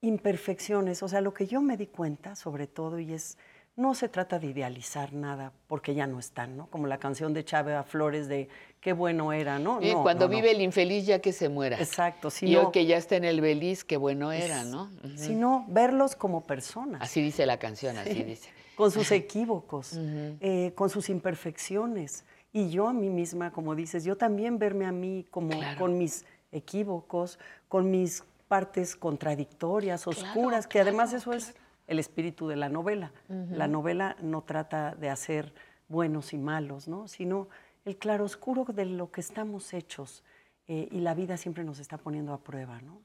imperfecciones. 0.00 1.02
O 1.02 1.08
sea, 1.08 1.20
lo 1.20 1.34
que 1.34 1.46
yo 1.46 1.60
me 1.60 1.76
di 1.76 1.86
cuenta, 1.86 2.34
sobre 2.36 2.66
todo, 2.66 2.98
y 2.98 3.12
es, 3.12 3.38
no 3.78 3.94
se 3.94 4.08
trata 4.08 4.40
de 4.40 4.48
idealizar 4.48 5.12
nada, 5.12 5.52
porque 5.68 5.94
ya 5.94 6.08
no 6.08 6.18
están, 6.18 6.56
¿no? 6.56 6.66
Como 6.66 6.88
la 6.88 6.98
canción 6.98 7.32
de 7.32 7.44
Chávez 7.44 7.86
Flores 7.86 8.26
de 8.26 8.48
qué 8.80 8.92
bueno 8.92 9.32
era, 9.32 9.60
¿no? 9.60 9.80
Y 9.80 9.92
No, 9.92 10.02
cuando 10.02 10.26
no, 10.26 10.32
no. 10.32 10.36
vive 10.36 10.50
el 10.50 10.60
infeliz 10.60 11.06
ya 11.06 11.20
que 11.20 11.32
se 11.32 11.48
muera. 11.48 11.78
Exacto, 11.78 12.28
si 12.28 12.46
y 12.46 12.56
hoy 12.56 12.72
que 12.72 12.86
ya 12.86 12.96
está 12.96 13.14
en 13.14 13.24
el 13.24 13.40
beliz, 13.40 13.84
qué 13.84 13.96
bueno 13.96 14.32
era, 14.32 14.64
¿no? 14.64 14.90
Sino 15.14 15.64
verlos 15.68 16.16
como 16.16 16.42
personas. 16.42 17.00
Así 17.02 17.22
dice 17.22 17.46
la 17.46 17.58
canción, 17.60 17.96
así 17.96 18.14
Sí, 18.14 18.22
dice. 18.24 18.50
Con 18.76 18.90
sus 18.90 19.10
equívocos, 19.12 19.92
eh, 19.96 20.72
con 20.76 20.88
sus 20.88 21.08
imperfecciones. 21.08 22.24
Y 22.52 22.70
yo 22.70 22.86
a 22.88 22.92
mí 22.92 23.10
misma, 23.10 23.50
como 23.52 23.74
dices, 23.74 24.04
yo 24.04 24.16
también 24.16 24.58
verme 24.58 24.86
a 24.86 24.92
mí 24.92 25.24
como 25.30 25.50
con 25.78 25.98
mis 25.98 26.24
equívocos, 26.52 27.38
con 27.68 27.90
mis 27.90 28.22
partes 28.48 28.94
contradictorias, 28.96 30.06
oscuras, 30.06 30.66
que 30.66 30.80
además 30.80 31.12
eso 31.12 31.32
es 31.32 31.54
el 31.88 31.98
espíritu 31.98 32.46
de 32.46 32.54
la 32.56 32.68
novela. 32.68 33.12
Ujú. 33.28 33.56
La 33.56 33.66
novela 33.66 34.16
no 34.22 34.42
trata 34.42 34.94
de 34.94 35.10
hacer 35.10 35.52
buenos 35.88 36.32
y 36.32 36.38
malos, 36.38 36.86
¿no? 36.86 37.08
sino 37.08 37.48
el 37.84 37.96
claroscuro 37.96 38.64
de 38.64 38.84
lo 38.84 39.10
que 39.10 39.20
estamos 39.20 39.72
hechos. 39.74 40.22
eh, 40.70 40.86
y 40.92 41.00
la 41.00 41.14
vida 41.14 41.36
siempre 41.38 41.64
nos 41.64 41.78
está 41.80 41.96
poniendo 41.96 42.34
a 42.34 42.38
prueba, 42.44 42.80
¿no? 42.82 43.00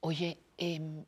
Oye, 0.00 0.36
em, 0.56 1.04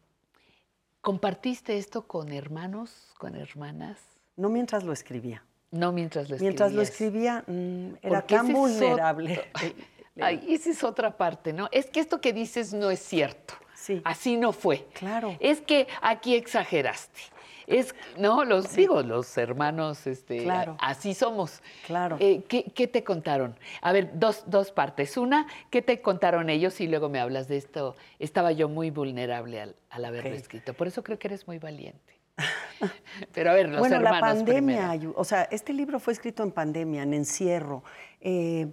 ¿compartiste 1.00 1.76
esto 1.78 2.06
con 2.06 2.32
hermanos, 2.32 3.12
con 3.18 3.34
hermanas? 3.34 3.98
No 4.36 4.48
mientras 4.48 4.84
lo 4.84 4.92
escribía. 4.92 5.44
No 5.72 5.92
mientras 5.92 6.28
lo 6.28 6.36
escribías. 6.36 6.42
Mientras 6.42 6.72
lo 6.72 6.82
escribía, 6.82 7.44
mm, 7.46 7.94
era 8.02 8.22
tan 8.26 8.52
vulnerable. 8.52 9.32
otro- 9.54 9.68
Ay, 10.20 10.44
esa 10.48 10.70
es 10.70 10.84
otra 10.84 11.16
parte, 11.16 11.52
¿no? 11.52 11.68
Es 11.72 11.86
que 11.86 12.00
esto 12.00 12.20
que 12.20 12.32
dices 12.32 12.74
no 12.74 12.90
es 12.90 13.00
cierto. 13.00 13.54
Sí. 13.80 14.02
Así 14.04 14.36
no 14.36 14.52
fue. 14.52 14.86
Claro. 14.92 15.36
Es 15.40 15.60
que 15.62 15.88
aquí 16.02 16.34
exageraste. 16.34 17.18
Es, 17.66 17.94
no, 18.18 18.44
los 18.44 18.74
digo, 18.74 19.00
los 19.02 19.38
hermanos, 19.38 20.06
este, 20.08 20.42
Claro. 20.42 20.76
así 20.80 21.14
somos. 21.14 21.62
Claro. 21.86 22.16
Eh, 22.18 22.42
¿qué, 22.48 22.64
qué 22.74 22.88
te 22.88 23.04
contaron? 23.04 23.56
A 23.80 23.92
ver, 23.92 24.10
dos, 24.18 24.42
dos 24.46 24.72
partes. 24.72 25.16
Una, 25.16 25.46
¿qué 25.70 25.80
te 25.80 26.02
contaron 26.02 26.50
ellos? 26.50 26.80
Y 26.80 26.88
luego 26.88 27.08
me 27.08 27.20
hablas 27.20 27.46
de 27.48 27.56
esto. 27.58 27.94
Estaba 28.18 28.50
yo 28.52 28.68
muy 28.68 28.90
vulnerable 28.90 29.60
al, 29.60 29.76
al 29.88 30.04
haberlo 30.04 30.34
escrito. 30.34 30.74
Por 30.74 30.88
eso 30.88 31.02
creo 31.04 31.18
que 31.18 31.28
eres 31.28 31.46
muy 31.46 31.58
valiente. 31.58 32.18
Pero 33.32 33.50
a 33.50 33.54
ver, 33.54 33.68
los 33.68 33.78
bueno, 33.78 34.00
la 34.00 34.10
hermanos 34.16 34.38
pandemia, 34.38 34.88
primero. 34.90 35.12
ayu- 35.12 35.14
o 35.16 35.24
sea, 35.24 35.42
este 35.50 35.72
libro 35.72 36.00
fue 36.00 36.12
escrito 36.12 36.42
en 36.42 36.50
pandemia, 36.52 37.02
en 37.04 37.14
encierro, 37.14 37.84
eh, 38.20 38.66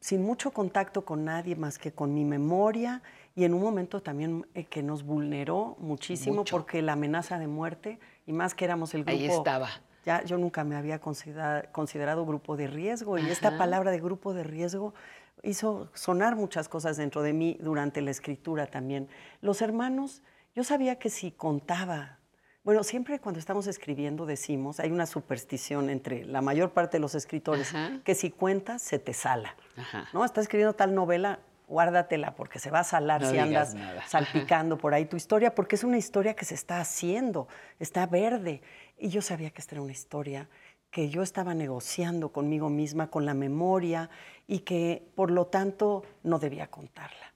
sin 0.00 0.22
mucho 0.22 0.52
contacto 0.52 1.04
con 1.04 1.24
nadie 1.24 1.56
más 1.56 1.78
que 1.78 1.92
con 1.92 2.12
mi 2.14 2.24
memoria 2.24 3.02
y 3.34 3.44
en 3.44 3.54
un 3.54 3.62
momento 3.62 4.00
también 4.02 4.46
eh, 4.54 4.64
que 4.64 4.82
nos 4.82 5.02
vulneró 5.02 5.76
muchísimo 5.78 6.36
Mucho. 6.38 6.56
porque 6.56 6.82
la 6.82 6.92
amenaza 6.92 7.38
de 7.38 7.46
muerte 7.46 7.98
y 8.26 8.32
más 8.32 8.54
que 8.54 8.64
éramos 8.64 8.94
el 8.94 9.04
grupo. 9.04 9.18
Ahí 9.18 9.26
estaba. 9.26 9.68
Ya 10.04 10.22
yo 10.22 10.36
nunca 10.38 10.64
me 10.64 10.76
había 10.76 11.00
considera- 11.00 11.70
considerado 11.72 12.26
grupo 12.26 12.56
de 12.56 12.66
riesgo 12.66 13.18
y 13.18 13.26
esta 13.30 13.48
Ajá. 13.48 13.58
palabra 13.58 13.90
de 13.90 14.00
grupo 14.00 14.34
de 14.34 14.44
riesgo 14.44 14.94
hizo 15.42 15.90
sonar 15.94 16.36
muchas 16.36 16.68
cosas 16.68 16.96
dentro 16.96 17.22
de 17.22 17.32
mí 17.32 17.56
durante 17.60 18.00
la 18.02 18.10
escritura 18.10 18.66
también. 18.66 19.08
Los 19.40 19.62
hermanos, 19.62 20.22
yo 20.54 20.62
sabía 20.62 20.98
que 20.98 21.10
si 21.10 21.32
contaba, 21.32 22.18
bueno, 22.64 22.82
siempre 22.84 23.18
cuando 23.18 23.38
estamos 23.40 23.66
escribiendo 23.66 24.26
decimos, 24.26 24.78
hay 24.78 24.90
una 24.90 25.06
superstición 25.06 25.90
entre 25.90 26.24
la 26.24 26.40
mayor 26.40 26.70
parte 26.72 26.98
de 26.98 27.00
los 27.00 27.14
escritores, 27.14 27.74
Ajá. 27.74 28.00
que 28.04 28.14
si 28.14 28.30
cuentas 28.30 28.80
se 28.82 28.98
te 28.98 29.12
sala. 29.12 29.56
Ajá. 29.76 30.06
¿no? 30.12 30.24
Estás 30.24 30.42
escribiendo 30.42 30.74
tal 30.74 30.94
novela, 30.94 31.40
guárdatela 31.74 32.36
porque 32.36 32.60
se 32.60 32.70
va 32.70 32.80
a 32.80 32.84
salar 32.84 33.20
No 33.20 33.30
si 33.30 33.38
andas 33.38 33.74
nada. 33.74 34.02
salpicando 34.08 34.78
por 34.78 34.94
ahí 34.94 35.06
tu 35.06 35.16
historia, 35.16 35.54
porque 35.54 35.74
es 35.74 35.82
una 35.82 35.98
historia 35.98 36.34
que 36.34 36.44
se 36.44 36.54
está 36.54 36.80
haciendo, 36.80 37.48
está 37.80 38.06
verde. 38.06 38.62
Y 38.96 39.08
yo 39.08 39.20
sabía 39.20 39.50
que 39.50 39.60
esta 39.60 39.74
era 39.74 39.82
una 39.82 39.92
historia 39.92 40.48
que 40.92 41.10
yo 41.10 41.22
estaba 41.22 41.54
negociando 41.54 42.28
conmigo 42.28 42.70
misma, 42.70 43.10
con 43.10 43.26
la 43.26 43.34
memoria, 43.34 44.08
y 44.46 44.60
que 44.60 45.02
por 45.16 45.32
lo 45.32 45.48
tanto 45.48 46.04
no 46.22 46.38
debía 46.38 46.68
contarla. 46.68 47.34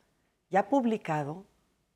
Ya 0.51 0.69
publicado, 0.69 1.45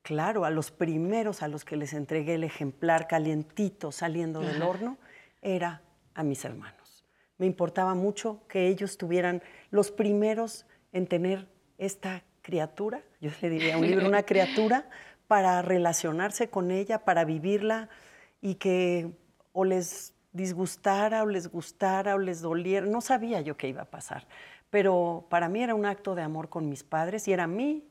claro, 0.02 0.44
a 0.44 0.50
los 0.50 0.72
primeros 0.72 1.42
a 1.42 1.46
los 1.46 1.64
que 1.64 1.76
les 1.76 1.92
entregué 1.92 2.34
el 2.34 2.42
ejemplar 2.42 3.06
calientito 3.06 3.92
saliendo 3.92 4.40
del 4.40 4.60
horno, 4.60 4.98
era 5.40 5.82
a 6.14 6.24
mis 6.24 6.44
hermanos. 6.44 7.04
Me 7.38 7.46
importaba 7.46 7.94
mucho 7.94 8.40
que 8.48 8.66
ellos 8.66 8.98
tuvieran 8.98 9.40
los 9.70 9.92
primeros 9.92 10.66
en 10.92 11.06
tener 11.06 11.46
esta 11.78 12.24
criatura, 12.42 13.02
yo 13.20 13.30
le 13.40 13.50
diría 13.50 13.78
un 13.78 13.86
libro, 13.86 14.06
una 14.06 14.24
criatura, 14.24 14.88
para 15.26 15.62
relacionarse 15.62 16.50
con 16.50 16.70
ella, 16.70 17.04
para 17.04 17.24
vivirla 17.24 17.88
y 18.40 18.56
que 18.56 19.10
o 19.52 19.64
les 19.64 20.14
disgustara 20.32 21.22
o 21.22 21.26
les 21.26 21.48
gustara 21.48 22.14
o 22.14 22.18
les 22.18 22.40
doliera, 22.42 22.86
no 22.86 23.00
sabía 23.00 23.40
yo 23.40 23.56
qué 23.56 23.68
iba 23.68 23.82
a 23.82 23.90
pasar, 23.90 24.26
pero 24.70 25.26
para 25.30 25.48
mí 25.48 25.62
era 25.62 25.74
un 25.74 25.86
acto 25.86 26.14
de 26.14 26.22
amor 26.22 26.48
con 26.48 26.68
mis 26.68 26.82
padres 26.82 27.28
y 27.28 27.32
era 27.32 27.46
mí, 27.46 27.88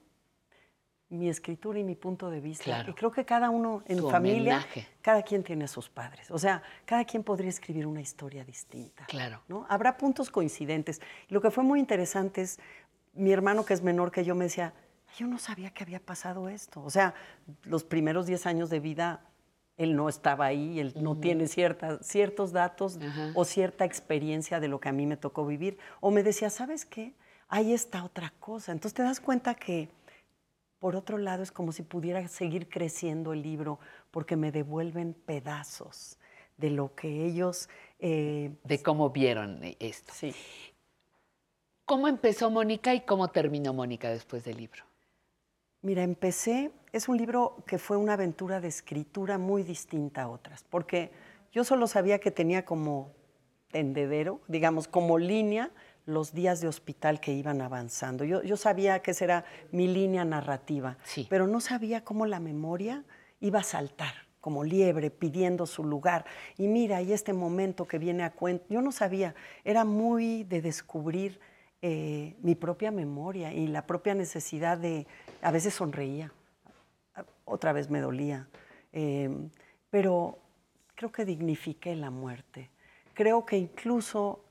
mi 1.12 1.30
escritura 1.30 1.78
y 1.78 1.84
mi 1.84 1.96
punto 1.96 2.30
de 2.30 2.40
vista. 2.40 2.64
Claro. 2.64 2.92
Y 2.92 2.94
creo 2.94 3.12
que 3.12 3.26
cada 3.26 3.50
uno 3.50 3.84
en 3.86 3.98
Tu 3.98 4.10
familia, 4.10 4.56
homenaje. 4.56 4.88
cada 5.02 5.22
quien 5.24 5.44
tiene 5.44 5.66
a 5.66 5.68
sus 5.68 5.90
padres. 5.90 6.32
O 6.32 6.40
sea, 6.40 6.64
cada 6.86 7.04
quien 7.04 7.22
podría 7.22 7.50
escribir 7.50 7.86
una 7.86 8.00
historia 8.00 8.46
distinta. 8.46 9.06
Claro. 9.08 9.42
¿no? 9.50 9.66
Habrá 9.68 9.98
puntos 9.98 10.32
coincidentes. 10.32 11.02
Lo 11.28 11.42
que 11.42 11.52
fue 11.52 11.66
muy 11.66 11.82
interesante 11.82 12.42
es, 12.42 12.60
mi 13.14 13.32
hermano 13.32 13.66
que 13.66 13.74
es 13.74 13.82
menor 13.82 14.12
que 14.12 14.24
yo 14.24 14.36
me 14.36 14.46
decía, 14.46 14.74
yo 15.18 15.28
no 15.28 15.38
sabía 15.38 15.72
que 15.72 15.84
había 15.84 16.00
pasado 16.00 16.48
esto. 16.50 16.82
O 16.84 16.90
sea, 16.90 17.14
los 17.64 17.84
primeros 17.84 18.26
10 18.26 18.46
años 18.46 18.70
de 18.70 18.80
vida, 18.80 19.26
él 19.78 19.96
no 19.96 20.08
estaba 20.10 20.46
ahí, 20.46 20.80
él 20.80 20.94
no 20.96 21.18
tiene 21.18 21.48
cierta, 21.48 22.02
ciertos 22.02 22.52
datos 22.54 23.00
o 23.36 23.44
cierta 23.46 23.84
experiencia 23.84 24.60
de 24.60 24.68
lo 24.68 24.80
que 24.80 24.90
a 24.90 24.94
mí 24.94 25.06
me 25.06 25.18
tocó 25.18 25.46
vivir. 25.46 25.78
O 26.00 26.12
me 26.12 26.24
decía, 26.24 26.50
¿sabes 26.50 26.86
qué? 26.86 27.14
Ahí 27.50 27.74
está 27.74 28.04
otra 28.04 28.34
cosa. 28.40 28.72
Entonces 28.72 28.94
te 28.94 29.04
das 29.04 29.20
cuenta 29.20 29.56
que, 29.56 29.90
por 30.80 30.96
otro 30.96 31.18
lado, 31.18 31.44
es 31.44 31.52
como 31.52 31.74
si 31.74 31.84
pudiera 31.84 32.26
seguir 32.28 32.70
creciendo 32.70 33.34
el 33.34 33.42
libro 33.42 33.80
porque 34.12 34.38
me 34.38 34.52
devuelven 34.52 35.14
pedazos 35.14 36.18
de 36.58 36.70
lo 36.70 36.96
que 36.96 37.26
ellos... 37.26 37.68
eh, 38.00 38.52
De 38.64 38.82
cómo 38.82 39.10
vieron 39.10 39.60
esto. 39.80 40.14
Sí. 40.16 40.34
¿Cómo 41.86 42.08
empezó 42.08 42.50
Mónica 42.50 42.94
y 42.94 43.02
cómo 43.02 43.28
terminó 43.30 43.74
Mónica 43.74 44.10
después 44.10 44.44
del 44.44 44.58
libro? 44.58 44.84
Mira, 45.82 46.04
empecé, 46.04 46.72
es 46.92 47.10
un 47.10 47.18
libro 47.18 47.64
que 47.66 47.78
fue 47.78 47.98
una 47.98 48.14
aventura 48.14 48.62
de 48.62 48.68
escritura 48.68 49.38
muy 49.38 49.64
distinta 49.64 50.24
a 50.24 50.30
otras, 50.30 50.64
porque 50.70 51.12
yo 51.52 51.64
solo 51.64 51.88
sabía 51.88 52.20
que 52.20 52.32
tenía 52.32 52.66
como 52.66 53.12
tendedero, 53.72 54.42
digamos, 54.48 54.88
como 54.88 55.18
línea, 55.18 55.72
los 56.06 56.34
días 56.34 56.62
de 56.62 56.68
hospital 56.68 57.20
que 57.20 57.34
iban 57.34 57.62
avanzando. 57.62 58.24
Yo, 58.24 58.44
yo 58.44 58.58
sabía 58.58 59.02
que 59.02 59.12
esa 59.12 59.26
era 59.26 59.46
mi 59.72 59.88
línea 59.88 60.26
narrativa, 60.26 60.98
pero 61.30 61.48
no 61.48 61.60
sabía 61.62 62.04
cómo 62.04 62.26
la 62.26 62.40
memoria 62.40 63.04
iba 63.40 63.60
a 63.60 63.64
saltar 63.64 64.14
como 64.40 64.64
liebre 64.64 65.12
pidiendo 65.12 65.68
su 65.68 65.84
lugar. 65.84 66.26
Y 66.58 66.68
mira, 66.68 67.02
y 67.02 67.14
este 67.14 67.32
momento 67.32 67.88
que 67.88 68.00
viene 68.00 68.24
a 68.24 68.32
cuento, 68.32 68.66
yo 68.70 68.82
no 68.82 68.92
sabía, 68.92 69.36
era 69.64 69.86
muy 69.86 70.44
de 70.44 70.62
descubrir 70.62 71.40
eh, 71.82 72.36
mi 72.42 72.56
propia 72.56 72.92
memoria 72.92 73.54
y 73.54 73.68
la 73.68 73.88
propia 73.88 74.14
necesidad 74.14 74.78
de, 74.78 75.08
a 75.42 75.52
veces 75.52 75.74
sonreía, 75.74 76.32
otra 77.46 77.74
vez 77.74 77.90
me 77.90 78.00
dolía, 78.00 78.48
eh, 78.94 79.30
pero 79.90 80.38
creo 80.96 81.12
que 81.12 81.26
dignifiqué 81.26 81.96
la 81.96 82.12
muerte. 82.12 82.70
Creo 83.14 83.46
que 83.46 83.58
incluso 83.58 84.44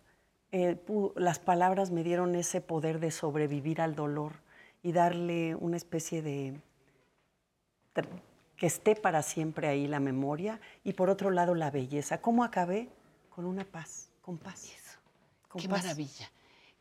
eh, 0.53 0.77
las 1.17 1.39
palabras 1.39 1.91
me 1.91 2.03
dieron 2.03 2.35
ese 2.35 2.61
poder 2.61 2.99
de 2.99 3.11
sobrevivir 3.13 3.81
al 3.81 3.95
dolor 3.95 4.33
y 4.83 4.93
darle 4.93 5.55
una 5.55 5.77
especie 5.77 6.23
de 6.23 6.61
que 8.57 8.67
esté 8.67 8.97
para 8.97 9.23
siempre 9.23 9.69
ahí 9.69 9.87
la 9.87 10.01
memoria 10.01 10.61
y 10.85 10.93
por 10.93 11.11
otro 11.11 11.31
lado 11.31 11.55
la 11.55 11.71
belleza. 11.71 12.21
¿Cómo 12.21 12.45
acabé? 12.45 12.89
Con 13.31 13.45
una 13.47 13.65
paz, 13.65 14.11
con 14.21 14.37
paz. 14.39 14.73
Qué 15.57 15.69
maravilla, 15.69 16.31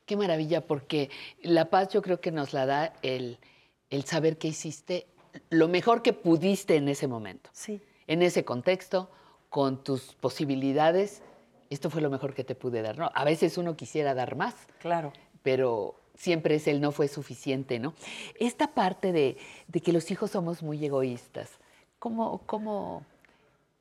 qué 0.10 0.18
maravilla, 0.18 0.66
porque 0.66 1.12
la 1.44 1.70
paz 1.70 1.90
yo 1.90 2.02
creo 2.02 2.20
que 2.20 2.32
nos 2.32 2.52
la 2.52 2.66
da 2.66 2.94
el, 3.04 3.38
el 3.92 4.06
saber 4.06 4.40
que 4.40 4.48
hiciste 4.48 5.06
lo 5.52 5.68
mejor 5.68 6.02
que 6.02 6.14
pudiste 6.14 6.78
en 6.78 6.90
ese 6.90 7.08
momento. 7.08 7.52
Sí. 7.54 7.80
En 8.08 8.24
ese 8.24 8.44
contexto, 8.44 9.12
con 9.50 9.84
tus 9.84 10.16
posibilidades, 10.16 11.22
esto 11.70 11.92
fue 11.92 12.02
lo 12.02 12.10
mejor 12.10 12.34
que 12.34 12.44
te 12.44 12.56
pude 12.56 12.82
dar, 12.82 12.98
¿no? 12.98 13.12
A 13.14 13.24
veces 13.24 13.60
uno 13.60 13.78
quisiera 13.78 14.16
dar 14.16 14.36
más. 14.36 14.56
Claro. 14.80 15.14
Pero 15.44 15.94
siempre 16.16 16.56
es 16.56 16.68
el 16.68 16.82
no 16.82 16.92
fue 16.92 17.08
suficiente, 17.08 17.78
¿no? 17.78 17.94
Esta 18.40 18.74
parte 18.74 19.12
de, 19.12 19.38
de 19.68 19.80
que 19.80 19.94
los 19.94 20.10
hijos 20.10 20.32
somos 20.32 20.64
muy 20.64 20.84
egoístas, 20.84 21.52
¿cómo, 22.00 22.42
cómo, 22.48 23.06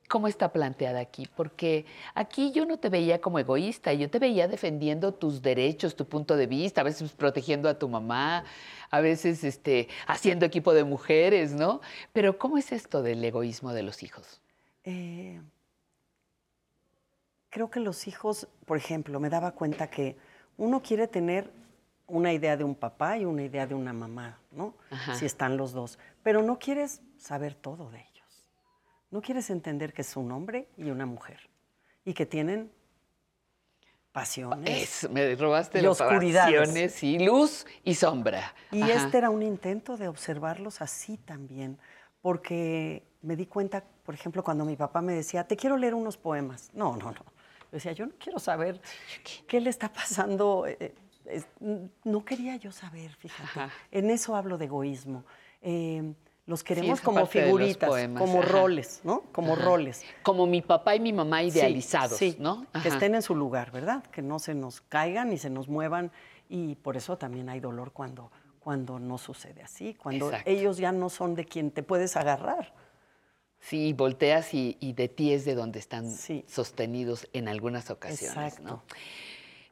cómo 0.09 0.27
está 0.27 0.51
planteada 0.51 0.99
aquí? 0.99 1.29
Porque 1.37 1.85
aquí 2.15 2.51
yo 2.51 2.65
no 2.65 2.77
te 2.77 2.89
veía 2.89 3.21
como 3.21 3.39
egoísta, 3.39 3.93
yo 3.93 4.09
te 4.09 4.19
veía 4.19 4.49
defendiendo 4.49 5.13
tus 5.13 5.41
derechos, 5.41 5.95
tu 5.95 6.05
punto 6.05 6.35
de 6.35 6.47
vista, 6.47 6.81
a 6.81 6.83
veces 6.83 7.13
protegiendo 7.13 7.69
a 7.69 7.79
tu 7.79 7.87
mamá, 7.87 8.43
a 8.89 8.99
veces 8.99 9.45
este, 9.45 9.87
haciendo 10.07 10.45
equipo 10.45 10.73
de 10.73 10.83
mujeres, 10.83 11.53
¿no? 11.53 11.79
Pero 12.11 12.37
¿cómo 12.37 12.57
es 12.57 12.73
esto 12.73 13.01
del 13.01 13.23
egoísmo 13.23 13.71
de 13.71 13.83
los 13.83 14.03
hijos? 14.03 14.41
Eh, 14.83 15.39
creo 17.49 17.69
que 17.69 17.79
los 17.79 18.07
hijos, 18.07 18.47
por 18.65 18.77
ejemplo, 18.77 19.19
me 19.19 19.29
daba 19.29 19.51
cuenta 19.51 19.89
que 19.89 20.17
uno 20.57 20.81
quiere 20.81 21.07
tener 21.07 21.51
una 22.07 22.33
idea 22.33 22.57
de 22.57 22.63
un 22.63 22.73
papá 22.75 23.17
y 23.17 23.25
una 23.25 23.43
idea 23.43 23.67
de 23.67 23.75
una 23.75 23.93
mamá, 23.93 24.39
¿no? 24.51 24.73
Si 25.13 25.25
están 25.25 25.55
los 25.55 25.71
dos. 25.71 25.99
Pero 26.23 26.41
no 26.41 26.57
quieres 26.57 27.01
saber 27.17 27.53
todo 27.53 27.91
de 27.91 27.99
ellos. 27.99 28.08
No 29.11 29.21
quieres 29.21 29.49
entender 29.49 29.93
que 29.93 30.01
es 30.03 30.15
un 30.15 30.31
hombre 30.31 30.67
y 30.77 30.89
una 30.89 31.05
mujer. 31.05 31.39
Y 32.05 32.13
que 32.13 32.25
tienen 32.25 32.71
pasiones. 34.11 35.07
me 35.11 35.35
robaste 35.35 35.79
y 35.79 35.81
las 35.83 35.97
pasiones 35.97 37.03
y 37.03 37.19
luz 37.19 37.65
y 37.83 37.95
sombra. 37.95 38.53
Y 38.71 38.81
Ajá. 38.83 38.93
este 39.05 39.17
era 39.17 39.29
un 39.29 39.43
intento 39.43 39.97
de 39.97 40.07
observarlos 40.07 40.81
así 40.81 41.17
también, 41.17 41.77
porque 42.21 43.03
me 43.21 43.35
di 43.35 43.45
cuenta, 43.45 43.83
por 44.03 44.15
ejemplo, 44.15 44.43
cuando 44.43 44.65
mi 44.65 44.75
papá 44.75 45.01
me 45.01 45.13
decía, 45.13 45.43
te 45.47 45.55
quiero 45.55 45.77
leer 45.77 45.93
unos 45.93 46.17
poemas. 46.17 46.69
No, 46.73 46.95
no, 46.97 47.11
no. 47.11 47.13
Yo 47.13 47.71
decía, 47.71 47.91
yo 47.91 48.05
no 48.07 48.13
quiero 48.17 48.39
saber 48.39 48.81
qué 49.47 49.61
le 49.61 49.69
está 49.69 49.91
pasando. 49.93 50.65
eh, 50.67 50.93
es- 51.25 51.45
no 52.03 52.25
quería 52.25 52.55
yo 52.55 52.71
saber, 52.71 53.13
fíjate. 53.15 53.71
En 53.91 54.09
eso 54.09 54.35
hablo 54.35 54.57
de 54.57 54.65
egoísmo. 54.65 55.23
Eh, 55.61 56.13
los 56.49 56.63
queremos 56.63 56.99
como 56.99 57.27
figuritas, 57.27 57.87
poemas, 57.87 58.19
como 58.19 58.39
ajá. 58.39 58.51
roles, 58.51 59.01
¿no? 59.03 59.21
Como 59.31 59.53
Ajá. 59.53 59.65
roles. 59.65 60.03
Como 60.23 60.47
mi 60.47 60.63
papá 60.63 60.95
y 60.95 60.99
mi 60.99 61.13
mamá 61.13 61.43
idealizados, 61.43 62.17
sí, 62.17 62.35
¿no? 62.39 62.65
Que 62.81 62.89
estén 62.89 63.13
en 63.13 63.21
su 63.21 63.35
lugar, 63.35 63.69
¿verdad? 63.71 64.03
Que 64.05 64.23
no 64.23 64.39
se 64.39 64.55
nos 64.55 64.81
caigan 64.81 65.29
ni 65.29 65.37
se 65.37 65.51
nos 65.51 65.69
muevan. 65.69 66.11
Y 66.49 66.73
por 66.73 66.97
eso 66.97 67.19
también 67.19 67.49
hay 67.49 67.59
dolor 67.59 67.91
cuando, 67.93 68.31
cuando 68.59 68.97
no 68.97 69.19
sucede 69.19 69.61
así, 69.61 69.93
cuando 69.93 70.25
Exacto. 70.25 70.49
ellos 70.49 70.77
ya 70.77 70.91
no 70.91 71.09
son 71.09 71.35
de 71.35 71.45
quien 71.45 71.69
te 71.69 71.83
puedes 71.83 72.17
agarrar. 72.17 72.73
Sí, 73.59 73.93
volteas 73.93 74.51
y, 74.55 74.75
y 74.79 74.93
de 74.93 75.07
ti 75.07 75.31
es 75.33 75.45
de 75.45 75.53
donde 75.53 75.77
están 75.77 76.09
sostenidos 76.47 77.27
en 77.31 77.47
algunas 77.47 77.91
ocasiones. 77.91 78.35
Exacto. 78.35 78.63
¿no? 78.63 78.83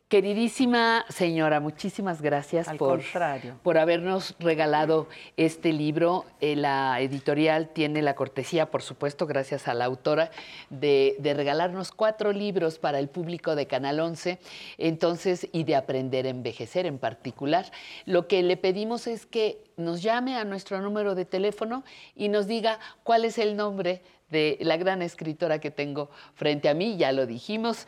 Queridísima 0.10 1.06
señora, 1.10 1.60
muchísimas 1.60 2.22
gracias 2.22 2.70
Al 2.70 2.78
por, 2.78 3.02
contrario. 3.02 3.60
por 3.62 3.78
habernos 3.78 4.38
regalado 4.40 5.10
este 5.36 5.74
libro. 5.74 6.24
Eh, 6.40 6.56
la 6.56 7.02
editorial 7.02 7.68
tiene 7.74 8.02
la 8.02 8.16
cortesía, 8.16 8.72
por 8.72 8.82
supuesto, 8.82 9.28
gracias 9.28 9.68
a 9.68 9.74
la 9.74 9.84
autora, 9.84 10.32
de, 10.70 11.18
de 11.20 11.34
regalarnos 11.34 11.92
cuatro 11.92 12.32
libros 12.32 12.80
para 12.80 13.00
el 13.00 13.10
público 13.10 13.58
de 13.58 13.68
Canal 13.68 14.00
11, 14.00 14.40
entonces, 14.78 15.50
y 15.52 15.66
de 15.66 15.76
aprender 15.76 16.26
a 16.26 16.30
envejecer 16.30 16.86
en 16.86 17.00
particular. 17.00 17.70
Lo 18.06 18.30
que 18.30 18.44
le 18.44 18.56
pedimos 18.56 19.08
es 19.08 19.26
que 19.26 19.62
nos 19.76 20.02
llame 20.02 20.38
a 20.38 20.46
nuestro 20.46 20.80
número 20.80 21.16
de 21.16 21.26
teléfono 21.26 21.84
y 22.16 22.30
nos 22.30 22.48
diga 22.48 22.80
cuál 23.04 23.26
es 23.26 23.38
el 23.38 23.58
nombre 23.58 24.02
de 24.30 24.58
la 24.62 24.78
gran 24.78 25.02
escritora 25.02 25.60
que 25.60 25.70
tengo 25.70 26.10
frente 26.34 26.70
a 26.70 26.74
mí, 26.74 26.96
ya 26.96 27.12
lo 27.12 27.26
dijimos. 27.26 27.88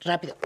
Rápido, 0.00 0.36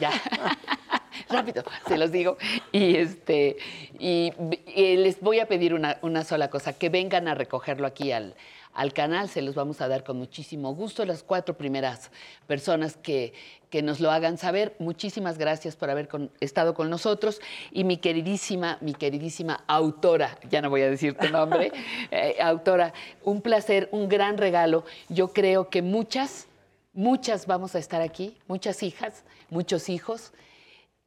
ya. 0.00 0.10
Rápido, 1.28 1.62
se 1.86 1.96
los 1.96 2.10
digo. 2.10 2.36
Y 2.72 2.96
este 2.96 3.56
y, 3.98 4.32
y 4.74 4.96
les 4.96 5.20
voy 5.20 5.38
a 5.40 5.46
pedir 5.46 5.74
una, 5.74 5.98
una 6.02 6.24
sola 6.24 6.50
cosa, 6.50 6.72
que 6.72 6.88
vengan 6.88 7.28
a 7.28 7.34
recogerlo 7.34 7.86
aquí 7.86 8.10
al, 8.10 8.34
al 8.74 8.92
canal, 8.92 9.28
se 9.28 9.42
los 9.42 9.54
vamos 9.54 9.80
a 9.80 9.88
dar 9.88 10.02
con 10.02 10.16
muchísimo 10.18 10.74
gusto. 10.74 11.04
Las 11.04 11.22
cuatro 11.22 11.56
primeras 11.56 12.10
personas 12.46 12.96
que, 12.96 13.32
que 13.68 13.82
nos 13.82 14.00
lo 14.00 14.10
hagan 14.10 14.38
saber, 14.38 14.74
muchísimas 14.80 15.38
gracias 15.38 15.76
por 15.76 15.90
haber 15.90 16.08
con- 16.08 16.30
estado 16.40 16.74
con 16.74 16.90
nosotros. 16.90 17.40
Y 17.70 17.84
mi 17.84 17.98
queridísima, 17.98 18.78
mi 18.80 18.94
queridísima 18.94 19.62
autora, 19.68 20.36
ya 20.50 20.62
no 20.62 20.70
voy 20.70 20.82
a 20.82 20.90
decir 20.90 21.14
tu 21.16 21.28
nombre, 21.28 21.70
eh, 22.10 22.36
autora, 22.40 22.92
un 23.22 23.40
placer, 23.40 23.88
un 23.92 24.08
gran 24.08 24.36
regalo. 24.38 24.84
Yo 25.08 25.28
creo 25.32 25.68
que 25.68 25.82
muchas, 25.82 26.48
muchas 26.92 27.46
vamos 27.46 27.74
a 27.76 27.78
estar 27.78 28.00
aquí, 28.02 28.36
muchas 28.48 28.82
hijas, 28.82 29.22
muchos 29.50 29.88
hijos 29.88 30.32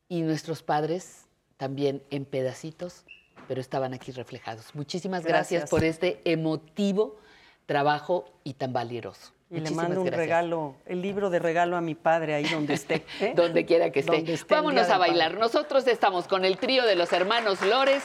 y 0.08 0.22
nuestros 0.22 0.64
padres 0.64 1.26
también 1.58 2.04
en 2.10 2.26
pedacitos, 2.26 3.06
pero 3.48 3.62
estaban 3.62 3.94
aquí 3.94 4.12
reflejados. 4.12 4.76
Muchísimas 4.76 5.24
gracias, 5.24 5.62
Gracias. 5.62 5.70
por 5.70 5.84
este 5.84 6.22
emotivo 6.26 7.18
trabajo 7.66 8.26
y 8.44 8.54
tan 8.54 8.74
valioso. 8.74 9.32
Y 9.50 9.60
le 9.60 9.70
mando 9.72 10.00
un 10.02 10.06
gracias. 10.08 10.18
regalo, 10.18 10.76
el 10.88 11.02
libro 11.02 11.30
de 11.30 11.38
regalo 11.38 11.78
a 11.78 11.82
mi 11.82 11.94
padre 11.94 12.34
ahí 12.34 12.46
donde 12.46 12.74
esté. 12.74 13.06
¿eh? 13.20 13.34
Donde 13.36 13.66
quiera 13.66 13.92
que 13.92 14.00
esté. 14.00 14.12
Donde 14.12 14.34
esté 14.34 14.56
Vámonos 14.56 14.90
a 14.90 14.98
bailar. 14.98 15.38
Nosotros 15.38 15.86
estamos 15.86 16.28
con 16.28 16.44
el 16.44 16.58
trío 16.58 16.86
de 16.86 16.96
los 16.96 17.14
hermanos 17.14 17.62
Lores 17.62 18.04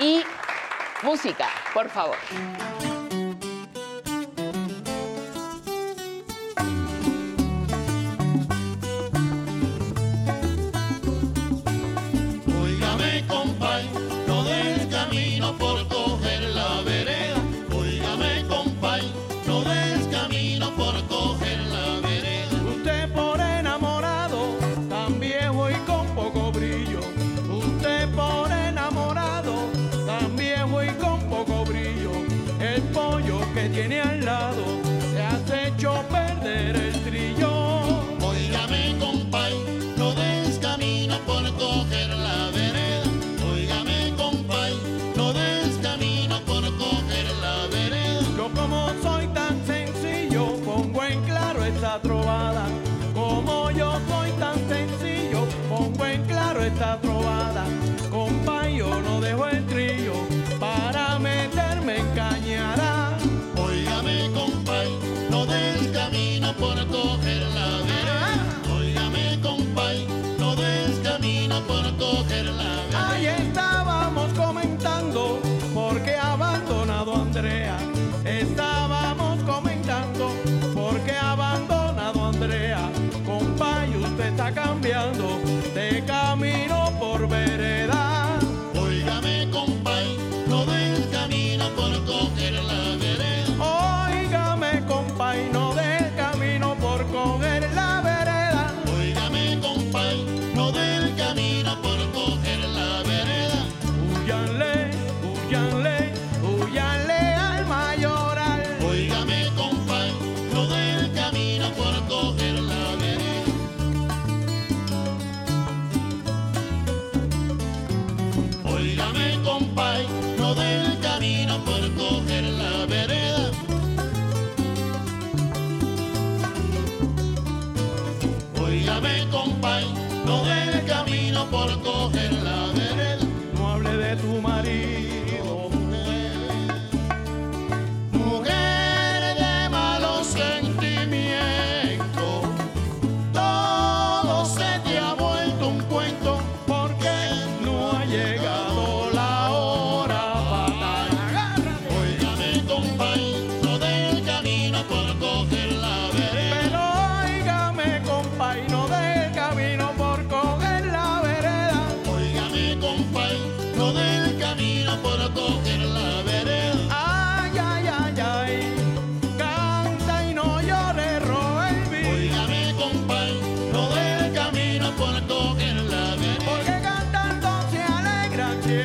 y 0.00 0.22
música, 1.02 1.48
por 1.74 1.90
favor. 1.90 2.16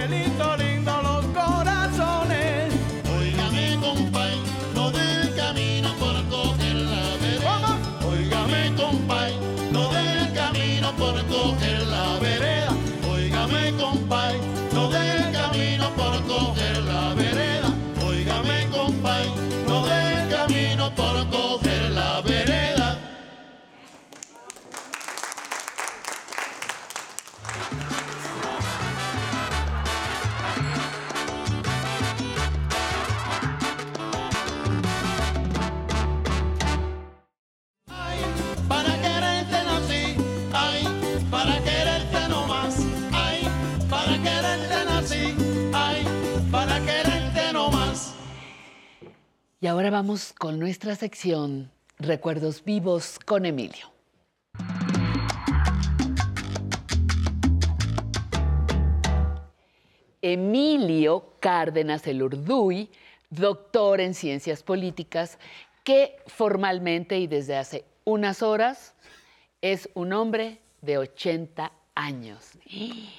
Cielito 0.01 0.55
lindo 0.55 0.70
con 50.35 50.57
nuestra 50.57 50.95
sección 50.95 51.69
Recuerdos 51.99 52.63
vivos 52.63 53.19
con 53.23 53.45
Emilio. 53.45 53.91
Emilio 60.23 61.35
Cárdenas 61.39 62.07
el 62.07 62.23
Urduy, 62.23 62.89
doctor 63.29 64.01
en 64.01 64.15
ciencias 64.15 64.63
políticas, 64.63 65.37
que 65.83 66.17
formalmente 66.25 67.19
y 67.19 67.27
desde 67.27 67.57
hace 67.57 67.85
unas 68.03 68.41
horas 68.41 68.95
es 69.61 69.87
un 69.93 70.13
hombre 70.13 70.61
de 70.81 70.97
80 70.97 71.71
años. 71.93 72.50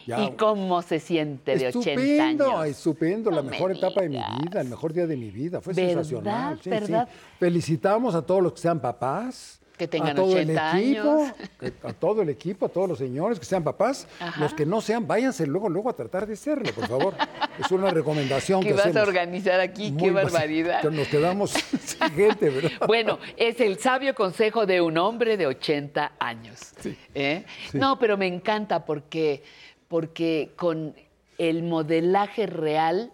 Ya. 0.06 0.24
¿Y 0.24 0.30
cómo 0.32 0.80
se 0.82 0.98
siente 0.98 1.56
de 1.56 1.68
80 1.68 1.90
Estupendo, 1.90 2.56
años? 2.58 2.76
estupendo, 2.76 3.30
la 3.30 3.42
me 3.42 3.50
mejor 3.50 3.72
etapa 3.72 4.00
de 4.02 4.08
mi 4.08 4.18
vida, 4.42 4.60
el 4.60 4.68
mejor 4.68 4.92
día 4.92 5.06
de 5.06 5.16
mi 5.16 5.30
vida, 5.30 5.60
fue 5.60 5.74
¿Verdad? 5.74 5.88
sensacional. 6.04 6.60
sí, 6.62 6.70
sí. 6.86 6.92
Felicitamos 7.38 8.14
a 8.14 8.22
todos 8.22 8.42
los 8.42 8.52
que 8.54 8.60
sean 8.60 8.80
papás. 8.80 9.60
Que 9.76 9.88
tengan 9.88 10.10
a 10.10 10.14
todo 10.14 10.32
80 10.32 10.78
el 10.78 10.84
equipo, 10.84 11.10
años. 11.10 11.34
a 11.82 11.92
todo 11.92 12.22
el 12.22 12.28
equipo, 12.28 12.66
a 12.66 12.68
todos 12.68 12.88
los 12.88 12.98
señores 12.98 13.38
que 13.38 13.44
sean 13.44 13.64
papás. 13.64 14.06
Ajá. 14.20 14.40
Los 14.40 14.54
que 14.54 14.66
no 14.66 14.80
sean, 14.80 15.06
váyanse 15.06 15.46
luego, 15.46 15.68
luego 15.68 15.88
a 15.88 15.94
tratar 15.94 16.26
de 16.26 16.36
serlo, 16.36 16.72
por 16.72 16.86
favor. 16.86 17.14
es 17.58 17.70
una 17.70 17.90
recomendación 17.90 18.62
¿Qué 18.62 18.68
que 18.68 18.74
vas 18.74 18.94
a 18.94 19.02
organizar 19.02 19.60
aquí? 19.60 19.90
Muy 19.90 20.02
¡Qué 20.02 20.10
barbaridad! 20.10 20.82
Nos 20.84 21.08
quedamos 21.08 21.50
sin 21.80 22.10
gente, 22.10 22.50
¿verdad? 22.50 22.70
Bueno, 22.86 23.18
es 23.36 23.60
el 23.60 23.78
sabio 23.78 24.14
consejo 24.14 24.66
de 24.66 24.80
un 24.80 24.98
hombre 24.98 25.36
de 25.36 25.46
80 25.46 26.12
años. 26.18 26.74
¿eh? 27.14 27.44
Sí. 27.70 27.78
No, 27.78 27.98
pero 27.98 28.16
me 28.16 28.26
encanta 28.26 28.84
porque, 28.84 29.42
porque 29.88 30.52
con 30.56 30.94
el 31.38 31.62
modelaje 31.62 32.46
real 32.46 33.12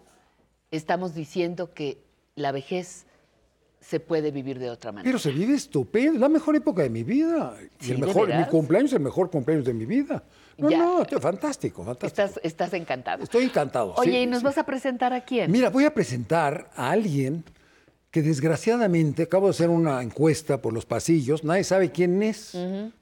estamos 0.71 1.15
diciendo 1.15 1.73
que 1.73 1.97
la 2.35 2.51
vejez 2.51 3.05
se 3.89 3.99
puede 3.99 4.29
vivir 4.29 4.59
de 4.59 4.69
otra 4.69 4.91
manera. 4.91 5.07
Pero 5.07 5.17
se 5.17 5.31
vive 5.31 5.55
estupendo, 5.55 6.13
es 6.13 6.19
la 6.19 6.29
mejor 6.29 6.55
época 6.55 6.83
de 6.83 6.91
mi 6.91 7.01
vida. 7.01 7.55
Sí, 7.79 7.91
el 7.91 7.99
¿de 7.99 8.05
mejor, 8.05 8.27
mi 8.31 8.45
cumpleaños 8.45 8.91
es 8.91 8.97
el 8.97 9.01
mejor 9.01 9.31
cumpleaños 9.31 9.65
de 9.65 9.73
mi 9.73 9.85
vida. 9.85 10.23
No, 10.59 10.69
Ya. 10.69 10.77
no, 10.77 11.05
fantástico, 11.19 11.83
fantástico. 11.83 12.27
Estás, 12.27 12.39
estás 12.43 12.73
encantado. 12.73 13.23
Estoy 13.23 13.45
encantado. 13.45 13.95
Oye, 13.97 14.11
sí, 14.11 14.17
¿y 14.17 14.25
nos 14.27 14.39
sí. 14.39 14.45
vas 14.45 14.59
a 14.59 14.63
presentar 14.63 15.11
a 15.11 15.21
quién? 15.25 15.51
Mira, 15.51 15.71
voy 15.71 15.85
a 15.85 15.93
presentar 15.93 16.69
a 16.75 16.91
alguien 16.91 17.43
que 18.11 18.21
desgraciadamente 18.21 19.23
acabo 19.23 19.47
de 19.47 19.51
hacer 19.51 19.69
una 19.69 20.03
encuesta 20.03 20.61
por 20.61 20.71
los 20.71 20.85
pasillos, 20.85 21.43
nadie 21.43 21.63
sabe 21.63 21.91
quién 21.91 22.21
es. 22.21 22.55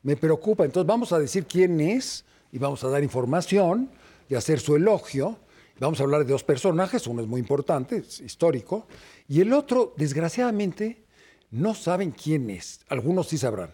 Me 0.04 0.16
preocupa, 0.16 0.64
entonces 0.64 0.88
vamos 0.88 1.12
a 1.12 1.20
decir 1.20 1.46
quién 1.46 1.82
es 1.82 2.24
y 2.52 2.60
vamos 2.60 2.82
a 2.86 2.90
dar 2.90 3.04
información 3.04 3.90
y 4.30 4.36
hacer 4.36 4.62
su 4.62 4.78
elogio. 4.78 5.38
Vamos 5.80 6.00
a 6.00 6.04
hablar 6.04 6.26
de 6.26 6.32
dos 6.32 6.44
personajes, 6.44 7.06
uno 7.06 7.22
es 7.22 7.28
muy 7.28 7.40
importante, 7.40 7.98
es 7.98 8.20
histórico, 8.20 8.88
y 9.28 9.42
el 9.42 9.54
otro, 9.54 9.94
desgraciadamente, 9.98 11.04
no 11.52 11.74
saben 11.74 12.12
quién 12.12 12.50
es. 12.50 12.82
Algunos 12.90 13.28
sí 13.28 13.38
sabrán. 13.38 13.74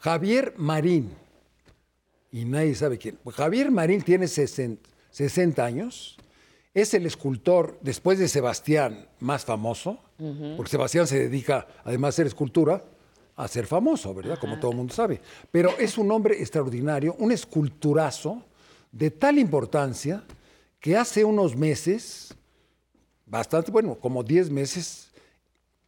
Javier 0.00 0.54
Marín. 0.56 1.10
Y 2.30 2.44
nadie 2.44 2.74
sabe 2.74 2.98
quién. 2.98 3.18
Javier 3.32 3.70
Marín 3.70 4.02
tiene 4.02 4.28
60, 4.28 4.88
60 5.10 5.64
años. 5.64 6.16
Es 6.74 6.92
el 6.94 7.06
escultor, 7.06 7.78
después 7.80 8.18
de 8.18 8.28
Sebastián, 8.28 9.06
más 9.20 9.44
famoso, 9.44 10.00
porque 10.56 10.70
Sebastián 10.70 11.06
se 11.06 11.20
dedica, 11.20 11.66
además 11.84 12.08
de 12.08 12.22
hacer 12.22 12.26
escultura, 12.26 12.82
a 13.36 13.48
ser 13.48 13.66
famoso, 13.66 14.14
¿verdad? 14.14 14.38
Como 14.40 14.58
todo 14.58 14.72
el 14.72 14.76
mundo 14.76 14.92
sabe. 14.92 15.20
Pero 15.50 15.78
es 15.78 15.98
un 15.98 16.10
hombre 16.10 16.40
extraordinario, 16.40 17.14
un 17.18 17.30
esculturazo 17.30 18.42
de 18.90 19.10
tal 19.10 19.38
importancia 19.38 20.24
que 20.80 20.96
hace 20.96 21.24
unos 21.24 21.56
meses, 21.56 22.34
bastante, 23.26 23.70
bueno, 23.70 23.96
como 23.96 24.22
10 24.22 24.50
meses, 24.50 25.10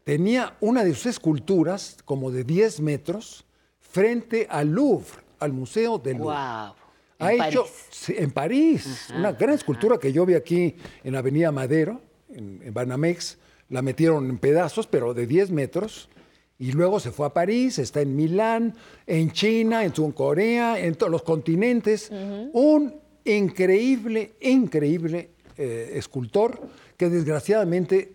tenía 0.05 0.57
una 0.61 0.85
de 0.85 0.95
sus 0.95 1.07
esculturas, 1.07 1.97
como 2.05 2.31
de 2.31 2.45
10 2.45 2.81
metros, 2.81 3.45
frente 3.81 4.47
al 4.51 4.69
Louvre, 4.69 5.23
al 5.39 5.53
Museo 5.53 5.99
del 5.99 6.19
Louvre. 6.19 6.35
¡Wow! 6.35 6.75
Ha 7.19 7.33
En 7.33 7.43
hecho 7.45 7.63
París. 7.65 8.09
en 8.21 8.31
París, 8.31 9.09
una 9.17 9.33
gran 9.33 9.55
escultura 9.55 9.99
que 9.99 10.13
yo 10.13 10.27
vi 10.27 10.35
aquí 10.35 10.77
en 11.03 11.17
Avenida 11.17 11.51
Madero, 11.51 12.01
en, 12.29 12.61
en 12.63 12.75
Banamex. 12.75 13.39
La 13.69 13.83
metieron 13.83 14.29
en 14.29 14.39
pedazos, 14.39 14.87
pero 14.87 15.13
de 15.15 15.27
10 15.27 15.51
metros. 15.51 16.09
Y 16.59 16.73
luego 16.73 17.01
se 17.01 17.11
fue 17.11 17.27
a 17.27 17.33
París, 17.33 17.79
está 17.79 18.01
en 18.01 18.15
Milán, 18.15 18.75
en 19.07 19.31
China, 19.33 19.85
en 19.85 19.93
en 19.97 20.13
Corea, 20.13 20.79
en 20.79 20.95
todos 20.95 21.11
los 21.11 21.23
continentes. 21.23 22.11
Un 22.53 22.95
increíble, 23.25 24.35
increíble 24.41 25.31
eh, 25.59 25.93
escultor 25.95 26.61
que 26.97 27.09
desgraciadamente 27.09 28.13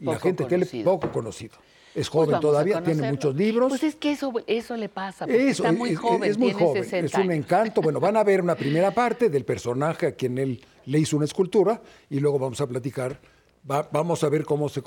la 0.00 0.12
Poco 0.12 0.22
gente 0.22 0.46
que 0.46 0.58
le 0.58 0.66
conocido. 0.66 0.84
poco 1.00 1.12
conocido. 1.12 1.54
Es 1.94 2.08
Pues 2.10 2.26
joven 2.26 2.40
todavía, 2.40 2.82
tiene 2.82 3.08
muchos 3.10 3.36
libros. 3.36 3.68
Pues 3.68 3.84
es 3.84 3.94
que 3.94 4.10
eso, 4.10 4.32
eso 4.48 4.76
le 4.76 4.88
pasa, 4.88 5.26
porque 5.26 5.48
Eso, 5.50 5.62
está 5.62 5.76
muy 5.76 5.90
es, 5.90 5.98
joven, 5.98 6.24
es 6.28 6.36
muy 6.36 6.48
tiene 6.48 6.64
joven, 6.66 6.82
60 6.82 7.06
es 7.06 7.14
un 7.14 7.20
años. 7.30 7.34
encanto. 7.44 7.80
Bueno, 7.82 8.00
van 8.00 8.16
a 8.16 8.24
ver 8.24 8.40
una 8.40 8.56
primera 8.56 8.90
parte 8.90 9.30
del 9.30 9.44
personaje 9.44 10.08
a 10.08 10.12
quien 10.16 10.36
él 10.38 10.64
le 10.86 10.98
hizo 10.98 11.16
una 11.16 11.24
escultura 11.26 11.80
y 12.10 12.18
luego 12.18 12.40
vamos 12.40 12.60
a 12.60 12.66
platicar, 12.66 13.20
va- 13.70 13.88
vamos 13.92 14.24
a 14.24 14.28
ver 14.28 14.44
cómo 14.44 14.68
se- 14.68 14.82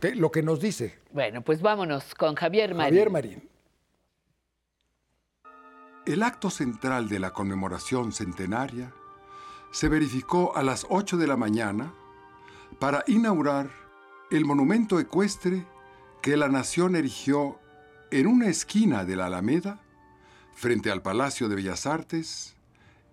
qué- 0.00 0.16
lo 0.16 0.32
que 0.32 0.42
nos 0.42 0.60
dice 0.60 0.96
Bueno, 1.12 1.42
pues 1.42 1.62
vámonos 1.62 2.12
con 2.16 2.34
Javier 2.34 2.74
Marín. 2.74 2.90
Javier 2.90 3.10
Marín. 3.10 3.48
El 6.06 6.22
acto 6.22 6.50
central 6.50 7.08
de 7.08 7.18
la 7.20 7.32
conmemoración 7.32 8.12
centenaria 8.12 8.92
se 9.70 9.88
verificó 9.88 10.56
a 10.56 10.62
las 10.62 10.86
8 10.88 11.16
de 11.18 11.26
la 11.26 11.36
mañana 11.36 11.92
para 12.78 13.04
inaugurar 13.06 13.70
el 14.30 14.44
monumento 14.44 15.00
ecuestre 15.00 15.66
que 16.22 16.36
la 16.36 16.48
nación 16.48 16.96
erigió 16.96 17.58
en 18.10 18.26
una 18.26 18.48
esquina 18.48 19.04
de 19.04 19.16
la 19.16 19.26
Alameda, 19.26 19.80
frente 20.54 20.90
al 20.90 21.02
Palacio 21.02 21.48
de 21.48 21.56
Bellas 21.56 21.86
Artes, 21.86 22.56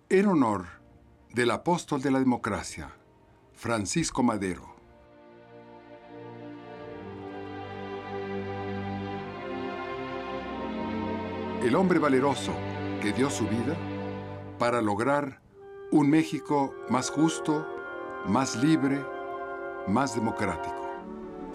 en 0.08 0.26
honor 0.26 0.66
del 1.32 1.50
apóstol 1.50 2.00
de 2.02 2.10
la 2.10 2.18
democracia, 2.18 2.90
Francisco 3.52 4.22
Madero. 4.22 4.76
el 11.66 11.74
hombre 11.74 11.98
valeroso 11.98 12.52
que 13.02 13.12
dio 13.12 13.28
su 13.28 13.44
vida 13.48 13.76
para 14.56 14.80
lograr 14.80 15.40
un 15.90 16.08
México 16.08 16.72
más 16.88 17.10
justo, 17.10 17.66
más 18.26 18.54
libre, 18.54 19.04
más 19.88 20.14
democrático. 20.14 20.76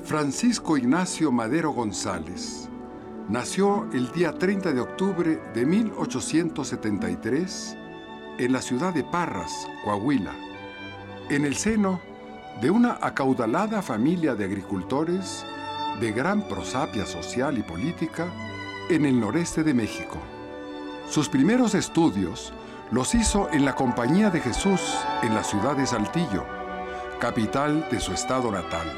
Francisco 0.04 0.78
Ignacio 0.78 1.32
Madero 1.32 1.72
González 1.72 2.70
nació 3.30 3.88
el 3.94 4.12
día 4.12 4.34
30 4.34 4.74
de 4.74 4.82
octubre 4.82 5.40
de 5.54 5.66
1873 5.66 7.78
en 8.40 8.52
la 8.52 8.62
ciudad 8.62 8.94
de 8.94 9.04
Parras, 9.04 9.68
Coahuila, 9.84 10.34
en 11.30 11.46
el 11.46 11.56
seno 11.56 12.02
de 12.62 12.72
una 12.72 12.98
acaudalada 13.02 13.82
familia 13.82 14.36
de 14.36 14.46
agricultores 14.46 15.46
de 16.00 16.12
gran 16.12 16.48
prosapia 16.48 17.06
social 17.06 17.58
y 17.58 17.64
política 17.64 18.28
en 18.90 19.06
el 19.06 19.20
noreste 19.20 19.64
de 19.64 19.74
México. 19.74 20.18
Sus 21.08 21.30
primeros 21.30 21.76
estudios 21.76 22.54
los 22.92 23.16
hizo 23.16 23.50
en 23.52 23.66
la 23.66 23.76
Compañía 23.76 24.30
de 24.30 24.42
Jesús 24.42 24.82
en 25.22 25.34
la 25.34 25.44
ciudad 25.44 25.76
de 25.76 25.86
Saltillo, 25.86 26.46
capital 27.22 27.88
de 27.92 28.00
su 28.00 28.14
estado 28.14 28.52
natal, 28.52 28.92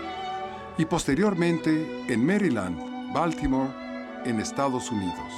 y 0.77 0.85
posteriormente 0.85 2.05
en 2.07 2.25
Maryland, 2.25 3.13
Baltimore, 3.13 3.69
en 4.23 4.39
Estados 4.39 4.89
Unidos. 4.91 5.33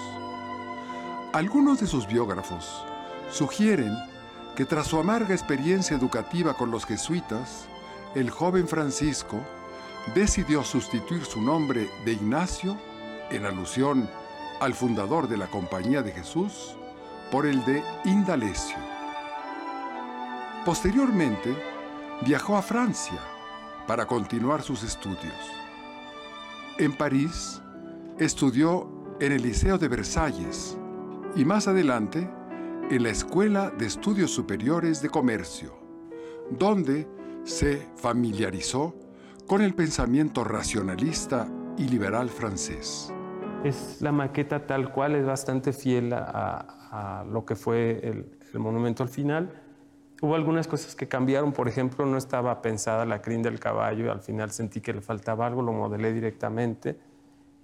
Algunos 1.33 1.79
de 1.79 1.87
sus 1.87 2.05
biógrafos 2.05 2.85
sugieren 3.31 3.91
que 4.55 4.65
tras 4.65 4.85
su 4.85 4.99
amarga 4.99 5.33
experiencia 5.33 5.97
educativa 5.97 6.53
con 6.53 6.69
los 6.69 6.85
jesuitas, 6.85 7.65
el 8.13 8.29
joven 8.29 8.67
Francisco 8.67 9.41
decidió 10.13 10.63
sustituir 10.63 11.25
su 11.25 11.41
nombre 11.41 11.89
de 12.05 12.13
Ignacio, 12.13 12.77
en 13.31 13.47
alusión 13.47 14.07
al 14.61 14.75
fundador 14.75 15.27
de 15.27 15.37
la 15.37 15.47
Compañía 15.47 16.03
de 16.03 16.11
Jesús, 16.11 16.77
por 17.31 17.47
el 17.47 17.65
de 17.65 17.83
Indalecio. 18.05 18.77
Posteriormente, 20.63 21.74
viajó 22.23 22.55
a 22.55 22.61
Francia 22.61 23.19
para 23.87 24.05
continuar 24.05 24.61
sus 24.61 24.83
estudios. 24.83 25.33
En 26.77 26.95
París, 26.95 27.61
estudió 28.19 28.89
en 29.19 29.31
el 29.31 29.41
Liceo 29.41 29.77
de 29.77 29.87
Versalles 29.87 30.77
y 31.35 31.45
más 31.45 31.67
adelante 31.67 32.29
en 32.89 33.03
la 33.03 33.09
Escuela 33.09 33.71
de 33.71 33.85
Estudios 33.85 34.31
Superiores 34.31 35.01
de 35.01 35.09
Comercio, 35.09 35.77
donde 36.51 37.07
se 37.43 37.87
familiarizó 37.95 38.95
con 39.47 39.61
el 39.61 39.73
pensamiento 39.73 40.43
racionalista 40.43 41.47
y 41.77 41.87
liberal 41.87 42.29
francés. 42.29 43.13
Es 43.63 44.01
la 44.01 44.11
maqueta 44.11 44.65
tal 44.67 44.91
cual, 44.91 45.15
es 45.15 45.25
bastante 45.25 45.73
fiel 45.73 46.13
a, 46.13 47.25
lo 47.29 47.45
que 47.45 47.55
fue 47.55 47.99
el, 48.03 48.59
monumento 48.59 49.03
al 49.03 49.09
final. 49.09 49.64
Hubo 50.25 50.33
algunas 50.33 50.67
cosas 50.67 50.95
que 50.95 51.07
cambiaron, 51.07 51.53
por 51.53 51.67
ejemplo, 51.67 52.03
no 52.03 52.17
estaba 52.17 52.59
pensada 52.63 53.05
la 53.05 53.21
crin 53.21 53.43
del 53.43 53.59
caballo 53.59 54.05
y 54.05 54.07
al 54.07 54.21
final 54.21 54.49
sentí 54.49 54.81
que 54.81 54.91
le 54.91 55.01
faltaba 55.01 55.45
algo, 55.45 55.61
lo 55.61 55.71
modelé 55.71 56.13
directamente. 56.13 56.97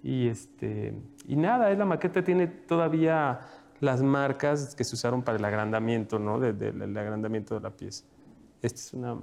Y, 0.03 0.27
este, 0.27 0.93
y 1.27 1.37
nada, 1.37 1.71
es 1.71 1.79
la 1.79 1.85
maqueta 1.85 2.23
tiene 2.23 2.45
todavía 2.45 3.39
las 3.79 4.03
marcas 4.03 4.75
que 4.75 4.83
se 4.83 4.93
usaron 4.93 5.23
para 5.23 5.39
el 5.39 5.45
agrandamiento, 5.45 6.19
¿no? 6.19 6.39
del 6.39 6.95
agrandamiento 6.95 7.55
de 7.55 7.61
la 7.61 7.71
pieza. 7.71 8.05
Esta 8.61 8.79
es 8.79 8.93
una, 8.93 9.17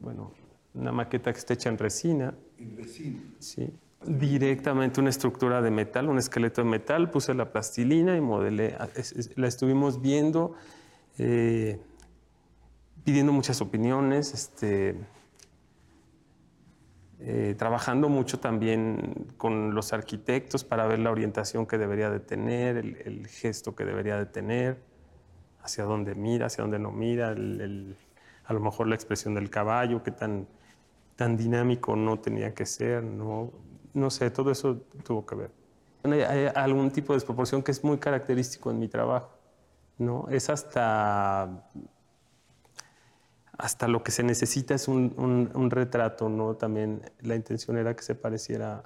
bueno, 0.00 0.32
una 0.74 0.90
maqueta 0.90 1.32
que 1.32 1.38
está 1.38 1.54
hecha 1.54 1.68
en 1.68 1.78
resina. 1.78 2.34
¿En 2.58 2.76
resina? 2.76 3.22
Sí. 3.38 3.72
Directamente 4.04 5.00
una 5.00 5.10
estructura 5.10 5.62
de 5.62 5.70
metal, 5.70 6.08
un 6.08 6.18
esqueleto 6.18 6.64
de 6.64 6.68
metal, 6.68 7.10
puse 7.12 7.32
la 7.32 7.52
plastilina 7.52 8.16
y 8.16 8.20
modelé. 8.20 8.76
La 9.36 9.46
estuvimos 9.46 10.02
viendo, 10.02 10.54
eh, 11.18 11.78
pidiendo 13.06 13.32
muchas 13.32 13.60
opiniones, 13.60 14.34
este, 14.34 14.96
eh, 17.20 17.54
trabajando 17.56 18.08
mucho 18.08 18.40
también 18.40 19.28
con 19.36 19.76
los 19.76 19.92
arquitectos 19.92 20.64
para 20.64 20.88
ver 20.88 20.98
la 20.98 21.12
orientación 21.12 21.66
que 21.66 21.78
debería 21.78 22.10
de 22.10 22.18
tener, 22.18 22.76
el, 22.78 23.28
gesto 23.28 23.76
que 23.76 23.84
debería 23.84 24.16
de 24.16 24.26
tener, 24.26 24.82
hacia 25.62 25.84
dónde 25.84 26.16
mira, 26.16 26.46
hacia 26.46 26.62
dónde 26.62 26.80
no 26.80 26.90
mira, 26.90 27.28
a 27.28 28.52
lo 28.52 28.58
mejor 28.58 28.88
la 28.88 28.96
expresión 28.96 29.34
del 29.34 29.50
caballo, 29.50 30.02
qué 30.02 30.10
tan, 30.10 30.48
tan 31.14 31.36
dinámico 31.36 31.94
no 31.94 32.18
tenía 32.18 32.54
que 32.54 32.66
ser, 32.66 33.04
no, 33.04 33.52
no 33.94 34.10
sé, 34.10 34.32
todo 34.32 34.50
eso 34.50 34.78
tuvo 35.04 35.24
que 35.24 35.36
ver. 35.36 35.50
Hay, 36.02 36.50
algún 36.56 36.90
tipo 36.90 37.12
de 37.12 37.18
desproporción 37.18 37.62
que 37.62 37.70
es 37.70 37.84
muy 37.84 37.98
característico 37.98 38.72
en 38.72 38.80
mi 38.80 38.88
trabajo, 38.88 39.30
¿no? 39.96 40.26
Es 40.28 40.50
hasta 40.50 41.68
hasta 43.58 43.88
lo 43.88 44.02
que 44.02 44.12
se 44.12 44.22
necesita 44.22 44.74
es 44.74 44.88
un, 44.88 45.70
retrato, 45.70 46.28
¿no? 46.28 46.54
También 46.54 47.02
la 47.20 47.34
intención 47.34 47.76
era 47.76 47.94
que 47.96 48.02
se 48.02 48.14
pareciera 48.14 48.82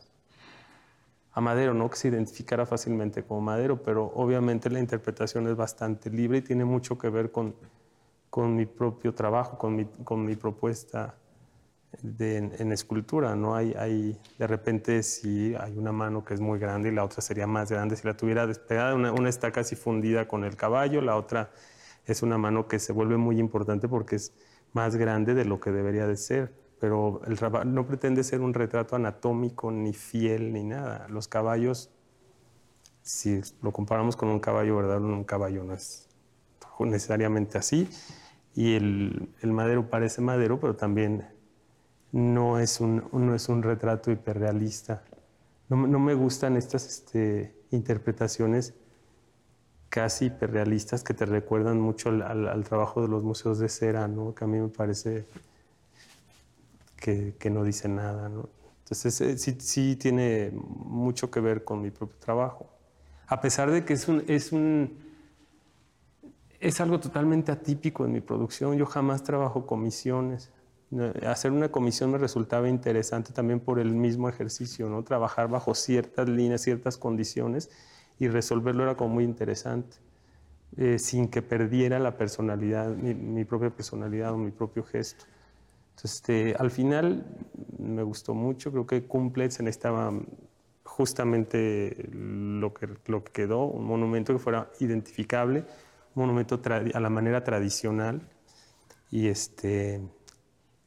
a 1.33 1.41
Madero, 1.41 1.75
¿no? 1.75 1.91
Que 1.91 1.97
se 1.97 2.09
identificara 2.09 2.67
fácilmente 2.67 3.25
como 3.25 3.41
Madero, 3.41 3.83
pero 3.83 4.13
obviamente 4.15 4.71
la 4.71 4.81
interpretación 4.81 5.49
es 5.49 5.57
bastante 5.57 6.11
libre 6.11 6.39
y 6.39 6.43
tiene 6.43 6.65
mucho 6.65 6.99
que 6.99 7.09
ver 7.09 7.31
con, 7.33 7.55
con 8.29 8.55
mi 8.55 8.67
propio 8.67 9.13
trabajo, 9.15 9.59
con 9.59 9.75
mi, 9.75 9.85
con 10.05 10.25
mi 10.25 10.37
propuesta 10.37 11.17
de, 12.03 12.37
en, 12.37 12.73
escultura, 12.73 13.35
¿no? 13.35 13.57
Hay, 13.57 13.75
hay, 13.77 14.21
de 14.39 14.47
repente 14.47 15.03
si 15.03 15.55
hay 15.57 15.77
una 15.77 15.91
mano 15.91 16.25
que 16.25 16.35
es 16.35 16.41
muy 16.41 16.61
grande 16.61 16.91
y 16.91 16.93
la 16.93 17.05
otra 17.05 17.23
sería 17.23 17.49
más 17.49 17.71
grande 17.71 17.97
si 17.97 18.07
la 18.07 18.17
tuviera 18.17 18.47
despegada, 18.47 18.95
una, 18.95 19.11
una 19.11 19.29
está 19.29 19.51
casi 19.51 19.75
fundida 19.75 20.29
con 20.29 20.45
el 20.45 20.55
caballo, 20.55 21.01
la 21.01 21.17
otra 21.17 21.51
es 22.07 22.23
una 22.23 22.39
mano 22.39 22.69
que 22.69 22.79
se 22.79 22.93
vuelve 22.93 23.17
muy 23.17 23.41
importante 23.41 23.89
porque 23.89 24.17
es 24.17 24.33
más 24.73 24.97
grande 24.97 25.35
de 25.35 25.45
lo 25.45 25.61
que 25.61 25.71
debería 25.71 26.07
de 26.07 26.17
ser. 26.17 26.55
Pero 26.79 27.21
el 27.27 27.39
no 27.75 27.87
pretende 27.87 28.25
ser 28.25 28.41
un 28.41 28.55
retrato 28.55 28.97
anatómico, 28.97 29.71
ni 29.71 29.93
fiel, 29.93 30.53
ni 30.53 30.65
nada. 30.65 31.07
Los 31.09 31.29
caballos, 31.29 31.91
si 33.03 33.41
lo 33.63 33.73
comparamos 33.73 34.17
con 34.17 34.29
un 34.29 34.41
caballo 34.41 34.77
verdadero, 34.77 35.07
un 35.07 35.25
caballo 35.25 35.63
no 35.65 35.75
es 35.75 36.09
necesariamente 36.79 37.59
así. 37.59 37.89
Y 38.55 38.75
el, 38.75 39.29
el 39.43 39.53
madero 39.53 39.91
parece 39.91 40.23
madero, 40.23 40.59
pero 40.59 40.75
también 40.75 41.29
no 42.13 42.59
es 42.59 42.81
un, 42.81 43.09
no 43.13 43.35
es 43.35 43.49
un 43.49 43.63
retrato 43.63 44.11
hiperrealista. 44.11 45.05
No, 45.69 45.87
no 45.87 45.99
me 45.99 46.15
gustan 46.15 46.57
estas 46.57 46.87
este, 46.87 47.55
interpretaciones 47.71 48.75
casi 49.91 50.27
hiperrealistas 50.27 51.03
que 51.03 51.13
te 51.15 51.27
recuerdan 51.27 51.81
mucho 51.81 52.11
al, 52.11 52.65
trabajo 52.65 53.03
de 53.03 53.09
los 53.09 53.25
museos 53.25 53.59
de 53.59 53.69
cera, 53.69 54.07
¿no? 54.07 54.35
que 54.35 54.45
a 54.45 54.47
mí 54.47 54.59
me 54.59 54.69
parece 54.69 55.27
que, 56.97 57.51
no 57.51 57.65
dice 57.65 57.89
nada. 57.89 58.31
Entonces 58.85 59.21
eh, 59.21 59.37
sí, 59.37 59.57
sí, 59.59 59.97
tiene 59.97 60.53
mucho 60.53 61.31
que 61.31 61.41
ver 61.41 61.65
con 61.65 61.83
mi 61.83 61.91
propio 61.91 62.17
trabajo. 62.19 62.71
A 63.27 63.41
pesar 63.41 63.71
de 63.71 63.85
que 63.85 63.95
es, 63.95 64.07
un, 64.07 64.25
es, 64.29 64.53
un, 64.53 64.97
es 66.61 66.81
algo 66.81 67.01
totalmente 67.01 67.51
atípico 67.51 68.05
en 68.05 68.13
mi 68.13 68.21
producción, 68.21 68.77
yo 68.77 68.87
jamás 68.87 69.25
trabajo 69.25 69.67
comisiones. 69.67 70.51
Hacer 71.27 71.53
una 71.53 71.71
comisión 71.71 72.11
me 72.13 72.19
resultaba 72.19 72.69
interesante 72.69 73.33
también 73.33 73.61
por 73.61 73.79
el 73.81 73.93
mismo 73.93 74.29
ejercicio, 74.29 74.89
¿no? 74.89 75.03
trabajar 75.03 75.49
bajo 75.49 75.75
ciertas 75.75 76.29
líneas, 76.29 76.63
ciertas 76.63 76.97
condiciones 76.97 77.71
y 78.21 78.29
resolverlo 78.29 78.85
era 78.85 78.97
como 78.97 79.15
muy 79.15 79.25
interesante, 79.25 79.97
eh, 80.77 80.99
sin 80.99 81.29
que 81.29 81.43
perdiera 81.43 81.99
la 81.99 82.17
personalidad, 82.17 82.95
mi, 82.95 83.45
propia 83.45 83.71
personalidad 83.71 84.35
o 84.35 84.37
mi 84.37 84.53
propio 84.53 84.85
gesto. 84.85 85.25
Entonces, 85.97 86.17
este, 86.17 86.55
al 86.59 86.71
final 86.71 87.25
me 87.79 88.03
gustó 88.03 88.35
mucho, 88.35 88.71
creo 88.71 88.87
que 88.87 89.05
cumple, 89.05 89.51
se 89.51 89.63
necesitaba 89.63 90.13
justamente 90.85 92.09
lo 92.13 92.75
que, 92.75 92.89
lo 93.07 93.25
que 93.25 93.33
quedó, 93.33 93.65
un 93.65 93.87
monumento 93.87 94.35
que 94.35 94.39
fuera 94.39 94.71
identificable, 94.81 95.65
un 96.15 96.23
monumento 96.27 96.61
a 96.65 97.01
la 97.01 97.11
manera 97.11 97.43
tradicional 97.43 98.21
y 99.11 99.29
este 99.29 100.01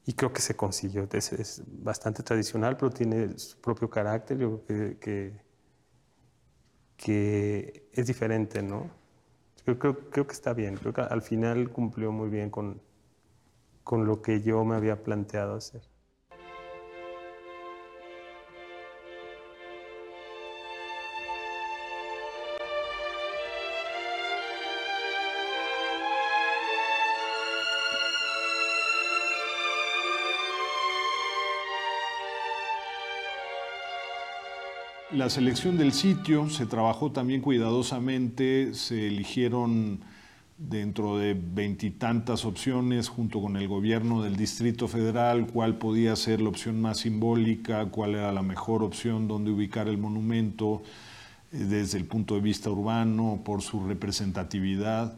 y 0.05 0.13
creo 0.13 0.33
que 0.33 0.41
se 0.41 0.55
consiguió. 0.55 1.07
Es, 1.13 1.63
bastante 1.65 2.23
tradicional, 2.23 2.75
pero 2.77 2.91
tiene 2.91 3.37
su 3.39 3.59
propio 3.61 3.89
carácter. 3.89 4.37
Yo 4.37 4.61
creo 4.65 4.89
que, 4.89 4.97
que 4.99 5.42
es 7.11 8.07
diferente, 8.07 8.61
¿no? 8.63 8.89
Yo 9.65 9.79
creo, 9.79 10.09
creo, 10.09 10.27
que 10.27 10.33
está 10.33 10.53
bien, 10.53 10.75
creo 10.75 10.93
que 10.93 11.01
al 11.01 11.21
final 11.21 11.69
cumplió 11.71 12.11
muy 12.11 12.29
bien 12.29 12.49
con, 12.49 12.81
con 13.83 14.05
lo 14.05 14.21
que 14.21 14.41
yo 14.41 14.63
me 14.65 14.75
había 14.75 15.03
planteado 15.03 15.55
hacer. 15.55 15.92
La 35.13 35.29
selección 35.29 35.77
del 35.77 35.93
sitio 35.93 36.49
se 36.49 36.65
trabajó 36.65 37.11
también 37.11 37.39
cuidadosamente, 37.39 38.73
se 38.73 39.09
eligieron 39.09 39.99
dentro 40.57 41.19
de 41.19 41.39
veintitantas 41.39 42.45
opciones 42.45 43.09
junto 43.09 43.39
con 43.39 43.55
el 43.55 43.67
gobierno 43.67 44.23
del 44.23 44.35
Distrito 44.35 44.87
Federal 44.87 45.45
cuál 45.45 45.77
podía 45.77 46.15
ser 46.15 46.41
la 46.41 46.49
opción 46.49 46.81
más 46.81 47.01
simbólica, 47.01 47.85
cuál 47.91 48.15
era 48.15 48.31
la 48.31 48.41
mejor 48.41 48.81
opción 48.81 49.27
donde 49.27 49.51
ubicar 49.51 49.87
el 49.87 49.99
monumento 49.99 50.81
eh, 51.51 51.57
desde 51.57 51.99
el 51.99 52.05
punto 52.05 52.33
de 52.33 52.41
vista 52.41 52.71
urbano, 52.71 53.41
por 53.45 53.61
su 53.61 53.85
representatividad. 53.85 55.15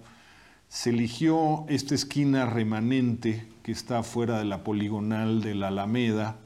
Se 0.68 0.90
eligió 0.90 1.64
esta 1.70 1.96
esquina 1.96 2.46
remanente 2.46 3.48
que 3.64 3.72
está 3.72 4.04
fuera 4.04 4.40
de 4.40 4.46
la 4.46 4.66
poligonal 4.66 5.42
de 5.42 5.56
la 5.56 5.70
Alameda, 5.70 6.38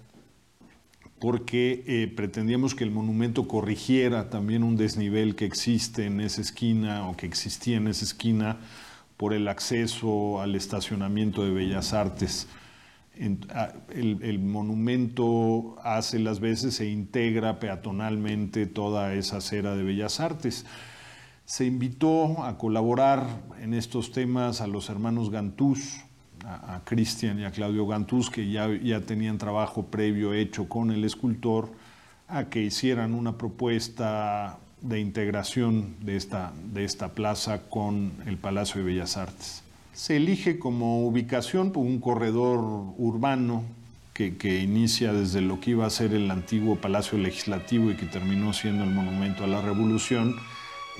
porque 1.19 1.83
eh, 1.85 2.11
pretendíamos 2.15 2.75
que 2.75 2.83
el 2.83 2.91
monumento 2.91 3.48
corrigiera 3.48 4.30
también 4.30 4.64
un 4.64 4.77
desnivel 4.77 5.35
que 5.35 5.45
existe 5.45 6.06
en 6.06 6.22
esa 6.22 6.41
esquina 6.41 7.07
o 7.09 7.17
que 7.17 7.25
existía 7.25 7.77
en 7.77 7.88
esa 7.88 8.06
esquina 8.06 8.57
por 9.17 9.33
el 9.33 9.48
acceso 9.49 10.41
al 10.41 10.56
estacionamiento 10.56 11.43
de 11.43 11.51
Bellas 11.51 11.93
Artes. 11.93 12.48
el, 13.17 14.19
el 14.22 14.39
monumento 14.39 15.75
hace 15.83 16.19
las 16.19 16.39
veces 16.39 16.80
e 16.80 16.89
integra 16.89 17.59
peatonalmente 17.59 18.65
toda 18.65 19.14
esa 19.14 19.38
acera 19.38 19.75
de 19.75 19.83
Bellas 19.83 20.22
Artes. 20.22 20.65
Se 21.43 21.65
invitó 21.65 22.45
a 22.45 22.57
colaborar 22.57 23.25
en 23.59 23.73
estos 23.73 24.14
temas 24.14 24.61
a 24.61 24.67
los 24.67 24.89
hermanos 24.89 25.31
Gantús, 25.31 26.06
a, 26.45 26.76
a 26.76 26.84
Cristian 26.84 27.40
y 27.40 27.45
a 27.45 27.51
Claudio 27.51 27.85
Gantús, 27.88 28.30
que 28.30 28.50
ya, 28.50 28.68
ya 28.82 29.01
tenían 29.01 29.38
trabajo 29.38 29.85
previo 29.85 30.34
hecho 30.34 30.68
con 30.68 30.92
el 30.92 31.03
escultor, 31.03 31.69
a 32.27 32.45
que 32.45 32.61
hicieran 32.61 33.14
una 33.14 33.38
propuesta 33.38 34.59
de 34.82 35.00
integración 35.00 35.95
de 36.01 36.16
esta, 36.16 36.53
de 36.74 36.85
esta 36.85 37.09
plaza 37.09 37.64
con 37.69 38.11
el 38.26 38.38
Palacio 38.38 38.82
de 38.82 38.88
Bellas 38.88 39.18
Artes. 39.18 39.64
Se 39.93 40.16
elige 40.16 40.59
como 40.59 41.06
ubicación 41.06 41.74
un 41.76 42.00
corredor 42.00 42.59
urbano 42.98 43.64
que, 44.14 44.38
que 44.38 44.61
inicia 44.61 45.11
desde 45.11 45.42
lo 45.42 45.59
que 45.59 45.72
iba 45.72 45.85
a 45.85 45.90
ser 45.90 46.14
el 46.14 46.30
antiguo 46.32 46.77
Palacio 46.77 47.18
Legislativo 47.18 47.92
y 47.92 47.95
que 47.95 48.06
terminó 48.06 48.53
siendo 48.53 48.84
el 48.84 48.92
Monumento 48.92 49.43
a 49.43 49.48
la 49.48 49.61
Revolución 49.61 50.35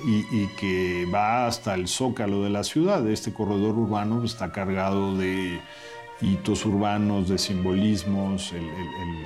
y, 0.05 0.47
que 0.59 1.05
va 1.13 1.47
hasta 1.47 1.73
el 1.75 1.87
zócalo 1.87 2.43
de 2.43 2.49
la 2.49 2.63
ciudad. 2.63 3.07
Este 3.09 3.33
corredor 3.33 3.75
urbano 3.77 4.23
está 4.23 4.51
cargado 4.51 5.17
de 5.17 5.59
hitos 6.21 6.65
urbanos, 6.65 7.29
de 7.29 7.37
simbolismos, 7.37 8.51
el, 8.53 8.63
el- 8.63 8.67
el 8.67 9.25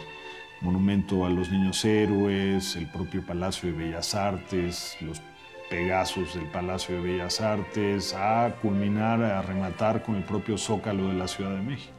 monumento 0.61 1.25
a 1.25 1.29
los 1.29 1.49
niños 1.51 1.83
héroes, 1.83 2.75
el 2.77 2.87
propio 2.87 3.25
Palacio 3.25 3.71
de 3.71 3.77
Bellas 3.77 4.15
Artes, 4.15 4.95
los 5.01 5.21
Pegasos 5.69 6.35
del 6.35 6.45
Palacio 6.51 6.95
de 6.95 7.01
Bellas 7.01 7.41
Artes, 7.41 8.13
a 8.13 8.55
culminar, 8.61 9.21
a 9.23 9.41
rematar 9.41 10.03
con 10.03 10.15
el 10.15 10.23
propio 10.23 10.57
zócalo 10.57 11.07
de 11.07 11.15
la 11.15 11.27
Ciudad 11.27 11.51
de 11.51 11.61
México. 11.61 11.91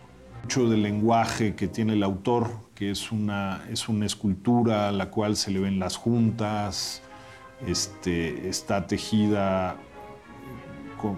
Mucho 0.42 0.68
del 0.68 0.82
lenguaje 0.82 1.54
que 1.54 1.68
tiene 1.68 1.94
el 1.94 2.02
autor, 2.02 2.50
que 2.74 2.90
es 2.90 3.10
una, 3.10 3.62
es 3.70 3.88
una 3.88 4.06
escultura 4.06 4.88
a 4.88 4.92
la 4.92 5.10
cual 5.10 5.36
se 5.36 5.50
le 5.50 5.58
ven 5.58 5.78
las 5.78 5.96
juntas, 5.96 7.02
este, 7.67 8.49
está 8.49 8.86
tejida 8.86 9.76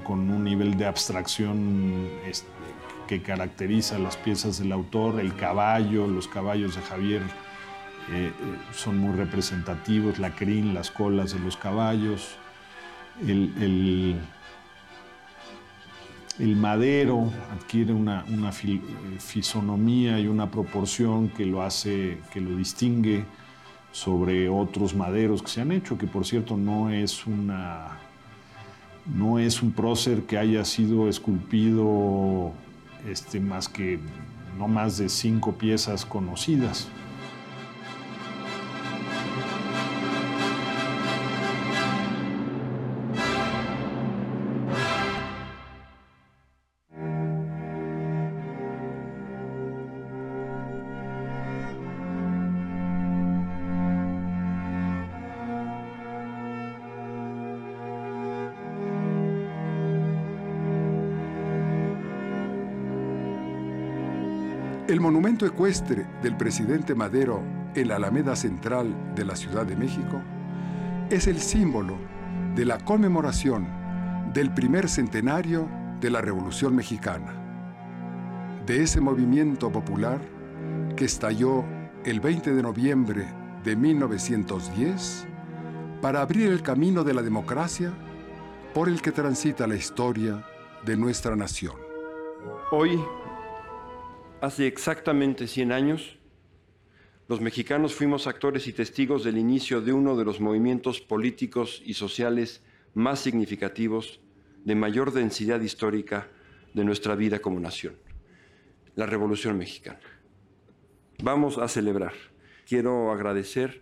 con, 0.04 0.30
un 0.30 0.44
nivel 0.44 0.76
de 0.76 0.86
abstracción 0.86 2.08
este, 2.26 2.48
que 3.06 3.22
caracteriza 3.22 3.98
las 3.98 4.16
piezas 4.16 4.58
del 4.58 4.72
autor, 4.72 5.20
el 5.20 5.34
caballo, 5.36 6.06
los 6.06 6.26
caballos 6.26 6.74
de 6.76 6.82
Javier 6.82 7.22
eh, 7.22 8.30
eh, 8.30 8.32
son 8.72 8.98
muy 8.98 9.16
representativos, 9.16 10.18
la 10.18 10.34
crin, 10.34 10.74
las 10.74 10.90
colas 10.90 11.32
de 11.32 11.38
los 11.40 11.56
caballos, 11.56 12.36
el, 13.26 14.16
madero 16.38 17.32
adquiere 17.52 17.92
una, 17.92 18.24
una 18.28 18.50
eh, 18.50 18.80
fisonomía 19.18 20.20
y 20.20 20.26
una 20.26 20.50
proporción 20.50 21.28
que 21.28 21.46
lo 21.46 21.62
hace, 21.62 22.18
que 22.32 22.40
lo 22.40 22.56
distingue 22.56 23.24
sobre 23.92 24.48
otros 24.48 24.94
maderos 24.94 25.42
que 25.42 25.48
se 25.48 25.60
han 25.60 25.72
hecho, 25.72 25.96
que 25.98 26.06
por 26.06 26.26
cierto 26.26 26.56
no 26.56 26.90
es 26.90 27.26
una 27.26 27.98
no 29.06 29.38
es 29.38 29.62
un 29.62 29.72
prócer 29.72 30.22
que 30.22 30.36
haya 30.36 30.64
sido 30.64 31.08
esculpido 31.08 32.52
este, 33.08 33.38
más 33.38 33.68
que 33.68 34.00
no 34.58 34.68
más 34.68 34.98
de 34.98 35.08
cinco 35.08 35.52
piezas 35.52 36.04
conocidas. 36.04 36.88
El 64.96 65.02
monumento 65.02 65.44
ecuestre 65.44 66.06
del 66.22 66.38
presidente 66.38 66.94
Madero 66.94 67.42
en 67.74 67.88
la 67.88 67.96
Alameda 67.96 68.34
Central 68.34 69.12
de 69.14 69.26
la 69.26 69.36
Ciudad 69.36 69.66
de 69.66 69.76
México 69.76 70.22
es 71.10 71.26
el 71.26 71.38
símbolo 71.38 71.98
de 72.54 72.64
la 72.64 72.78
conmemoración 72.78 73.68
del 74.32 74.54
primer 74.54 74.88
centenario 74.88 75.68
de 76.00 76.08
la 76.08 76.22
Revolución 76.22 76.74
Mexicana, 76.74 77.34
de 78.64 78.84
ese 78.84 79.02
movimiento 79.02 79.70
popular 79.70 80.18
que 80.96 81.04
estalló 81.04 81.62
el 82.06 82.20
20 82.20 82.54
de 82.54 82.62
noviembre 82.62 83.26
de 83.64 83.76
1910 83.76 85.26
para 86.00 86.22
abrir 86.22 86.50
el 86.50 86.62
camino 86.62 87.04
de 87.04 87.12
la 87.12 87.20
democracia 87.20 87.92
por 88.72 88.88
el 88.88 89.02
que 89.02 89.12
transita 89.12 89.66
la 89.66 89.76
historia 89.76 90.42
de 90.86 90.96
nuestra 90.96 91.36
nación. 91.36 91.74
Hoy, 92.70 92.98
hace 94.40 94.66
exactamente 94.66 95.46
100 95.46 95.72
años, 95.72 96.18
los 97.28 97.40
mexicanos 97.40 97.94
fuimos 97.94 98.26
actores 98.26 98.66
y 98.66 98.72
testigos 98.72 99.24
del 99.24 99.38
inicio 99.38 99.80
de 99.80 99.92
uno 99.92 100.16
de 100.16 100.24
los 100.24 100.40
movimientos 100.40 101.00
políticos 101.00 101.82
y 101.84 101.94
sociales 101.94 102.62
más 102.94 103.20
significativos, 103.20 104.20
de 104.64 104.74
mayor 104.74 105.12
densidad 105.12 105.60
histórica 105.60 106.28
de 106.74 106.84
nuestra 106.84 107.14
vida 107.14 107.38
como 107.38 107.60
nación, 107.60 107.96
la 108.94 109.06
Revolución 109.06 109.56
Mexicana. 109.58 110.00
Vamos 111.22 111.58
a 111.58 111.68
celebrar. 111.68 112.12
Quiero 112.68 113.12
agradecer 113.12 113.80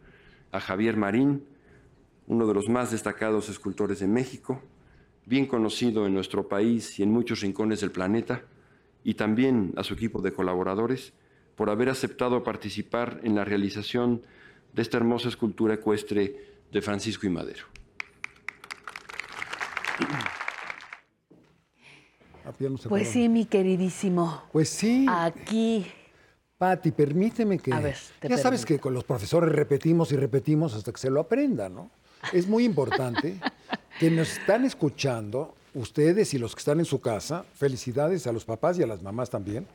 a 0.53 0.61
Javier 0.61 0.97
Marín, 0.97 1.47
uno 2.27 2.47
de 2.47 2.55
los 2.55 2.69
más 2.69 2.91
destacados 2.91 3.49
escultores 3.49 4.01
de 4.01 4.07
México, 4.07 4.63
bien 5.27 5.47
conocido 5.47 6.07
en 6.07 6.15
nuestro 6.15 6.49
país 6.49 6.99
y 6.99 7.03
en 7.03 7.11
muchos 7.11 7.41
rincones 7.41 7.81
del 7.81 7.91
planeta, 7.91 8.45
y 9.05 9.15
también 9.15 9.73
a 9.77 9.85
su 9.85 9.95
equipo 9.95 10.23
de 10.23 10.33
colaboradores 10.33 11.13
por 11.55 11.71
haber 11.71 11.91
aceptado 11.91 12.43
participar 12.43 13.21
en 13.23 13.35
la 13.37 13.45
realización 13.45 14.23
de 14.73 14.83
esta 14.83 14.97
hermosa 14.97 15.29
escultura 15.29 15.75
ecuestre 15.75 16.37
de 16.73 16.83
Francisco 16.83 17.27
y 17.27 17.31
Madero. 17.31 17.67
Ah, 22.45 22.53
Pues 22.89 23.09
sí, 23.09 23.29
mi 23.29 23.47
queridísimo. 23.47 24.43
Pues 24.53 24.69
sí. 24.69 25.07
Aquí. 25.09 25.87
Pati, 26.59 26.93
permíteme 26.93 27.59
que. 27.59 27.73
A 27.73 27.81
ver, 27.81 27.97
te 28.21 28.29
ya 28.29 28.37
sabes 28.39 28.61
permito. 28.61 28.67
que 28.67 28.81
con 28.81 28.95
los 28.95 29.05
profesores 29.05 29.53
repetimos 29.53 30.13
y 30.13 30.17
repetimos 30.17 30.75
hasta 30.75 30.93
que 30.93 30.99
se 30.99 31.11
lo 31.11 31.21
aprendan, 31.21 31.75
¿no? 31.75 31.91
Es 32.33 32.47
muy 32.47 32.65
importante 32.65 33.39
que 33.99 34.11
nos 34.11 34.39
están 34.39 34.65
escuchando, 34.65 35.55
ustedes 35.75 36.33
y 36.35 36.39
los 36.39 36.55
que 36.55 36.61
están 36.61 36.79
en 36.79 36.85
su 36.85 37.01
casa. 37.01 37.45
Felicidades 37.55 38.27
a 38.27 38.33
los 38.33 38.45
papás 38.45 38.79
y 38.79 38.83
a 38.83 38.87
las 38.87 39.03
mamás 39.03 39.31
también. 39.31 39.67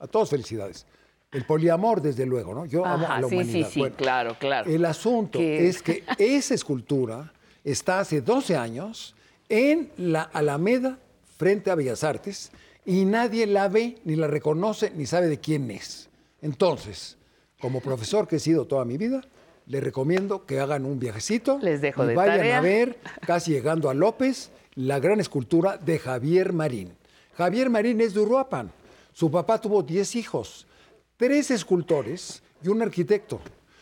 A 0.00 0.06
todos 0.06 0.30
felicidades. 0.30 0.86
El 1.30 1.44
poliamor, 1.44 2.00
desde 2.00 2.24
luego, 2.24 2.54
¿no? 2.54 2.64
Yo 2.64 2.86
amo 2.86 3.06
a 3.06 3.20
la 3.20 3.28
sí, 3.28 3.34
humanidad. 3.34 3.66
sí, 3.68 3.72
sí, 3.74 3.80
Bueno, 3.80 3.96
claro, 3.96 4.36
claro. 4.38 4.70
El 4.70 4.84
asunto 4.84 5.38
es 5.40 5.82
que 5.82 6.02
esa 6.18 6.54
escultura 6.54 7.32
está 7.64 8.00
hace 8.00 8.22
12 8.22 8.56
años 8.56 9.14
en 9.48 9.90
la 9.98 10.22
Alameda 10.22 10.98
frente 11.36 11.70
a 11.70 11.74
Bellas 11.74 12.02
Artes 12.04 12.50
y 12.86 13.04
nadie 13.04 13.46
la 13.46 13.68
ve, 13.68 13.98
ni 14.04 14.16
la 14.16 14.26
reconoce, 14.26 14.90
ni 14.96 15.04
sabe 15.04 15.26
de 15.26 15.38
quién 15.38 15.70
es. 15.70 16.08
Entonces, 16.40 17.18
como 17.60 17.80
profesor 17.80 18.26
que 18.26 18.36
he 18.36 18.40
sido 18.40 18.66
toda 18.66 18.84
mi 18.86 18.96
vida, 18.96 19.20
les 19.66 19.82
recomiendo 19.84 20.46
que 20.46 20.60
hagan 20.60 20.86
un 20.86 20.98
viajecito 20.98 21.58
Les 21.60 21.82
dejo 21.82 22.04
y 22.04 22.08
de 22.08 22.14
vayan 22.14 22.36
tarea. 22.38 22.58
a 22.58 22.60
ver, 22.62 22.98
casi 23.26 23.50
llegando 23.52 23.90
a 23.90 23.94
López, 23.94 24.50
la 24.78 25.00
gran 25.00 25.18
escultura 25.18 25.76
de 25.76 25.98
Javier 25.98 26.52
Marín. 26.52 26.92
Javier 27.36 27.68
Marín 27.68 28.00
es 28.00 28.14
de 28.14 28.20
Uruapan. 28.20 28.70
Su 29.12 29.28
papá 29.28 29.60
tuvo 29.60 29.82
10 29.82 30.14
hijos, 30.14 30.68
tres 31.16 31.50
escultores 31.50 32.42
y 32.62 32.68
un 32.68 32.80
arquitecto. 32.80 33.40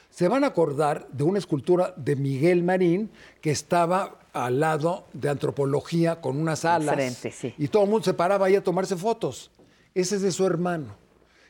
Se 0.08 0.26
van 0.26 0.42
a 0.42 0.46
acordar 0.48 1.06
de 1.12 1.22
una 1.22 1.38
escultura 1.38 1.92
de 1.98 2.16
Miguel 2.16 2.62
Marín 2.62 3.10
que 3.42 3.50
estaba 3.50 4.20
al 4.32 4.58
lado 4.58 5.04
de 5.12 5.28
antropología 5.28 6.22
con 6.22 6.40
unas 6.40 6.64
alas. 6.64 7.18
Sí. 7.30 7.52
Y 7.58 7.68
todo 7.68 7.84
el 7.84 7.90
mundo 7.90 8.04
se 8.06 8.14
paraba 8.14 8.46
ahí 8.46 8.56
a 8.56 8.64
tomarse 8.64 8.96
fotos. 8.96 9.50
Ese 9.94 10.16
es 10.16 10.22
de 10.22 10.32
su 10.32 10.46
hermano. 10.46 10.96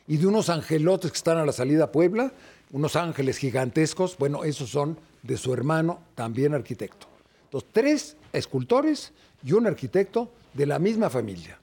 Y 0.09 0.17
de 0.17 0.27
unos 0.27 0.51
angelotes 0.51 1.13
que 1.13 1.19
están 1.19 1.39
a 1.39 1.47
la 1.47 1.53
salida 1.53 1.85
a 1.85 1.93
Puebla, 1.93 2.33
unos 2.73 2.97
ángeles 2.97 3.39
gigantescos, 3.39 4.19
bueno, 4.19 4.43
esos 4.43 4.71
son 4.71 4.99
de 5.23 5.37
su 5.37 5.53
hermano, 5.55 6.01
también 6.17 6.53
arquitecto. 6.53 7.07
Entonces, 7.45 7.71
tres 7.73 8.17
escultores 8.33 9.13
y 9.47 9.53
un 9.53 9.67
arquitecto 9.67 10.33
de 10.53 10.67
la 10.67 10.81
misma 10.81 11.09
familia. 11.09 11.57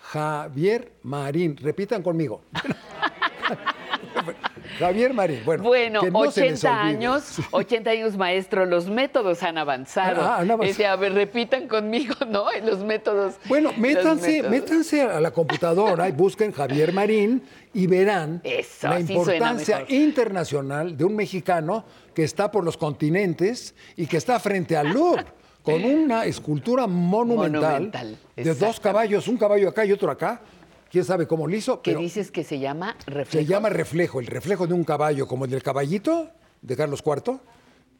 Javier 0.00 0.92
Marín, 1.02 1.56
repitan 1.58 2.02
conmigo. 2.02 2.40
Javier 4.78 5.12
Marín, 5.12 5.42
bueno. 5.44 5.62
Bueno, 5.62 6.00
que 6.00 6.10
no 6.10 6.30
se 6.30 6.40
les 6.40 6.64
80 6.64 6.80
olvide. 6.80 6.96
años, 6.96 7.38
80 7.50 7.90
años 7.90 8.16
maestro, 8.16 8.64
los 8.64 8.88
métodos 8.88 9.42
han 9.42 9.58
avanzado. 9.58 10.22
Ah, 10.22 10.38
han 10.38 10.50
avanzado. 10.50 10.70
Ese, 10.70 10.86
a 10.86 10.96
ver, 10.96 11.12
repitan 11.12 11.68
conmigo, 11.68 12.14
¿no? 12.26 12.46
Los 12.64 12.82
métodos. 12.82 13.34
Bueno, 13.46 13.70
métanse, 13.76 14.42
métodos. 14.42 14.50
métanse 14.50 15.02
a 15.02 15.20
la 15.20 15.30
computadora 15.30 16.08
y 16.08 16.12
busquen 16.12 16.52
Javier 16.52 16.94
Marín 16.94 17.42
y 17.74 17.86
verán 17.86 18.40
Eso, 18.44 18.88
la 18.88 19.00
importancia 19.00 19.84
internacional 19.88 20.96
de 20.96 21.04
un 21.04 21.14
mexicano 21.14 21.84
que 22.14 22.24
está 22.24 22.50
por 22.50 22.64
los 22.64 22.78
continentes 22.78 23.74
y 23.94 24.06
que 24.06 24.16
está 24.16 24.40
frente 24.40 24.74
al 24.74 24.88
Louvre 24.88 25.26
con 25.66 25.84
una 25.84 26.24
escultura 26.24 26.86
monumental, 26.86 27.60
Monumental, 27.60 28.18
de 28.36 28.54
dos 28.54 28.78
caballos, 28.78 29.26
un 29.26 29.36
caballo 29.36 29.68
acá 29.68 29.84
y 29.84 29.90
otro 29.90 30.10
acá. 30.10 30.40
¿Quién 30.88 31.04
sabe 31.04 31.26
cómo 31.26 31.48
lo 31.48 31.56
hizo? 31.56 31.82
¿Qué 31.82 31.96
dices 31.96 32.30
que 32.30 32.44
se 32.44 32.60
llama 32.60 32.96
reflejo? 33.06 33.30
se 33.32 33.44
llama 33.44 33.68
reflejo, 33.68 34.20
el 34.20 34.26
reflejo 34.28 34.68
de 34.68 34.74
un 34.74 34.84
caballo, 34.84 35.26
como 35.26 35.44
el 35.44 35.50
del 35.50 35.64
caballito 35.64 36.30
de 36.62 36.76
Carlos 36.76 37.02
IV. 37.04 37.40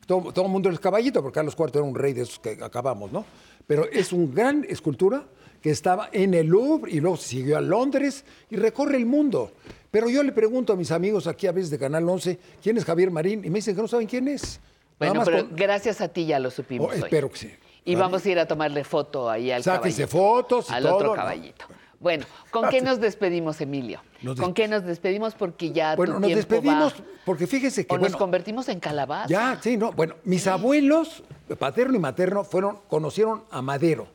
Todo, 0.07 0.33
todo 0.33 0.45
el 0.45 0.51
mundo 0.53 0.71
es 0.71 0.79
caballito, 0.79 1.21
porque 1.21 1.35
Carlos 1.35 1.57
IV 1.59 1.71
era 1.75 1.83
un 1.83 1.97
rey 1.97 2.13
de 2.13 2.23
esos 2.23 2.39
que 2.39 2.57
acabamos, 2.63 3.11
¿no? 3.11 3.25
Pero 3.67 3.91
es 3.91 4.13
una 4.13 4.33
gran 4.33 4.65
escultura 4.69 5.25
que 5.61 5.71
estaba 5.71 6.09
en 6.13 6.35
el 6.35 6.47
Louvre 6.47 6.93
y 6.93 7.01
luego 7.01 7.17
se 7.17 7.29
siguió 7.29 7.57
a 7.57 7.61
Londres 7.61 8.25
y 8.49 8.55
recorre 8.55 8.97
el 8.97 9.07
mundo. 9.07 9.51
Pero 9.91 10.09
yo 10.09 10.23
le 10.23 10.31
pregunto 10.31 10.73
a 10.73 10.77
mis 10.77 10.93
amigos 10.93 11.27
aquí 11.27 11.49
a 11.49 11.53
veces 11.53 11.71
de 11.71 11.79
Canal 11.81 12.09
11, 12.09 12.39
¿quién 12.63 12.77
es 12.77 12.85
Javier 12.85 13.11
Marín? 13.11 13.45
Y 13.45 13.51
me 13.51 13.57
dicen 13.57 13.75
que 13.75 13.83
no 13.83 13.89
saben 13.89 14.07
quién 14.07 14.29
es. 14.29 14.61
Bueno, 14.99 15.23
pero 15.25 15.47
con- 15.47 15.57
gracias 15.57 16.01
a 16.01 16.09
ti 16.09 16.27
ya 16.27 16.39
lo 16.39 16.51
supimos 16.51 16.89
Oh, 16.89 16.93
hoy. 16.95 16.99
espero 16.99 17.31
que 17.31 17.37
sí. 17.37 17.55
Y 17.85 17.95
¿vale? 17.95 18.03
vamos 18.05 18.25
a 18.25 18.29
ir 18.31 18.39
a 18.39 18.47
tomarle 18.47 18.83
foto 18.85 19.31
ahí 19.31 19.51
al 19.51 19.63
Sáquense 19.63 20.07
fotos 20.07 20.69
y 20.71 20.73
al 20.73 20.83
todo, 20.83 20.95
otro 20.97 21.09
¿no? 21.09 21.15
caballito. 21.15 21.67
Bueno, 22.01 22.27
¿con 22.51 22.69
qué 22.69 22.83
nos 22.83 23.01
despedimos, 23.01 23.61
Emilio? 23.61 24.01
Nos 24.23 24.39
¿Con 24.39 24.53
qué 24.53 24.69
nos 24.69 24.85
despedimos? 24.85 25.35
Porque 25.35 25.73
ya 25.73 25.97
Bueno, 25.97 26.15
tu 26.15 26.21
nos 26.21 26.27
tiempo 26.29 26.37
despedimos 26.55 26.95
va. 26.95 27.05
porque 27.25 27.47
fíjese 27.47 27.87
que 27.87 27.95
O 27.95 27.99
bueno, 27.99 28.11
nos 28.11 28.19
convertimos 28.19 28.69
en 28.69 28.81
calabaza. 28.81 29.29
Ya, 29.29 29.59
sí, 29.63 29.77
no. 29.79 29.93
Bueno, 29.93 30.15
mis 30.25 30.47
abuelos, 30.47 31.23
paterno 31.59 31.97
y 31.97 31.99
materno, 31.99 32.45
fueron, 32.45 32.79
conocieron 32.89 33.45
a 33.51 33.63
Madero. 33.63 34.09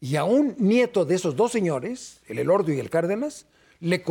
Y 0.00 0.16
a 0.16 0.24
un 0.24 0.54
nieto 0.58 1.04
de 1.04 1.14
esos 1.14 1.36
dos 1.36 1.52
señores, 1.52 2.20
el 2.26 2.38
Elordo 2.38 2.72
y 2.72 2.80
el 2.80 2.88
Cárdenas, 2.88 3.44
le 3.80 4.02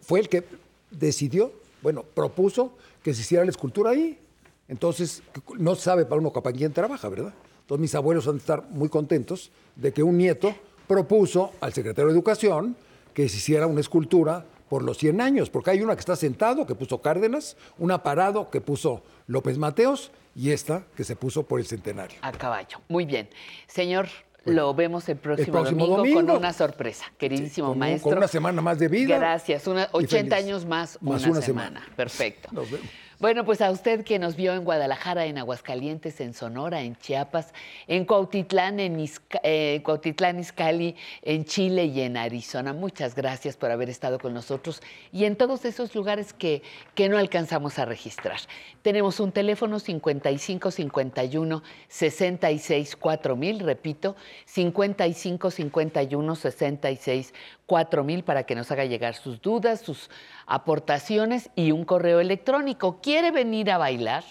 fue 0.00 0.18
el 0.18 0.28
que 0.28 0.42
decidió, 0.90 1.52
bueno, 1.80 2.02
propuso 2.02 2.76
que 3.04 3.14
se 3.14 3.20
hiciera 3.20 3.44
la 3.44 3.50
escultura 3.50 3.90
ahí. 3.90 4.18
Entonces, 4.68 5.22
no 5.58 5.74
sabe 5.74 6.04
para 6.04 6.20
uno 6.20 6.32
para 6.32 6.54
quién 6.56 6.72
trabaja, 6.72 7.08
¿verdad? 7.08 7.34
Entonces, 7.62 7.80
mis 7.80 7.94
abuelos 7.94 8.26
han 8.26 8.34
de 8.34 8.38
estar 8.38 8.62
muy 8.70 8.88
contentos 8.88 9.50
de 9.76 9.92
que 9.92 10.02
un 10.02 10.16
nieto 10.16 10.54
propuso 10.86 11.52
al 11.60 11.72
secretario 11.72 12.08
de 12.08 12.12
Educación 12.14 12.76
que 13.14 13.28
se 13.28 13.36
hiciera 13.38 13.66
una 13.66 13.80
escultura 13.80 14.44
por 14.68 14.82
los 14.82 14.96
100 14.98 15.20
años, 15.20 15.50
porque 15.50 15.70
hay 15.70 15.82
una 15.82 15.94
que 15.94 16.00
está 16.00 16.16
sentado, 16.16 16.66
que 16.66 16.74
puso 16.74 17.02
Cárdenas, 17.02 17.56
una 17.78 18.02
parado, 18.02 18.50
que 18.50 18.60
puso 18.62 19.02
López 19.26 19.58
Mateos, 19.58 20.12
y 20.34 20.50
esta 20.50 20.84
que 20.96 21.04
se 21.04 21.14
puso 21.14 21.42
por 21.42 21.60
el 21.60 21.66
centenario. 21.66 22.18
A 22.22 22.32
caballo. 22.32 22.80
Muy 22.88 23.04
bien. 23.04 23.28
Señor, 23.66 24.08
lo 24.46 24.72
vemos 24.74 25.06
el 25.10 25.18
próximo, 25.18 25.52
próximo 25.52 25.86
domingo, 25.86 26.26
con 26.26 26.36
una 26.38 26.54
sorpresa. 26.54 27.04
Queridísimo 27.18 27.68
con 27.68 27.78
maestro. 27.78 28.08
con 28.10 28.18
una 28.18 28.28
semana 28.28 28.62
más 28.62 28.78
de 28.78 28.88
vida. 28.88 29.18
Gracias. 29.18 29.66
Una, 29.66 29.84
Y 29.84 29.88
80 29.92 30.34
feliz. 30.36 30.46
años 30.46 30.64
más, 30.66 30.98
Más 31.02 31.22
una, 31.22 31.32
una 31.32 31.42
semana. 31.42 31.68
semana. 31.80 31.86
Perfecto. 31.94 32.48
Nos 32.52 32.70
vemos. 32.70 32.88
Bueno, 33.22 33.44
pues 33.44 33.60
a 33.60 33.70
usted 33.70 34.02
que 34.02 34.18
nos 34.18 34.34
vio 34.34 34.52
en 34.52 34.64
Guadalajara, 34.64 35.26
en 35.26 35.38
Aguascalientes, 35.38 36.20
en 36.20 36.34
Sonora, 36.34 36.82
en 36.82 36.96
Chiapas, 36.96 37.54
en 37.86 38.04
Cuautitlán, 38.04 38.80
en 38.80 38.98
eh, 39.44 39.80
Cuautitlán, 39.84 40.42
en 41.22 41.44
Chile 41.44 41.84
y 41.84 42.00
en 42.00 42.16
Arizona. 42.16 42.72
Muchas 42.72 43.14
gracias 43.14 43.56
por 43.56 43.70
haber 43.70 43.88
estado 43.90 44.18
con 44.18 44.34
nosotros 44.34 44.82
y 45.12 45.24
en 45.24 45.36
todos 45.36 45.64
esos 45.64 45.94
lugares 45.94 46.32
que, 46.32 46.64
que 46.96 47.08
no 47.08 47.16
alcanzamos 47.16 47.78
a 47.78 47.84
registrar. 47.84 48.40
Tenemos 48.82 49.20
un 49.20 49.30
teléfono 49.30 49.78
5551 49.78 51.62
66 51.86 52.96
4000, 52.96 53.60
repito, 53.60 54.16
5551 54.46 56.34
66 56.34 57.34
4000 57.66 58.24
para 58.24 58.42
que 58.42 58.56
nos 58.56 58.70
haga 58.72 58.84
llegar 58.84 59.14
sus 59.14 59.40
dudas, 59.40 59.80
sus 59.80 60.10
aportaciones 60.52 61.48
y 61.56 61.72
un 61.72 61.84
correo 61.86 62.20
electrónico. 62.20 63.00
¿Quiere 63.00 63.30
venir 63.30 63.70
a 63.70 63.78
bailar? 63.78 64.22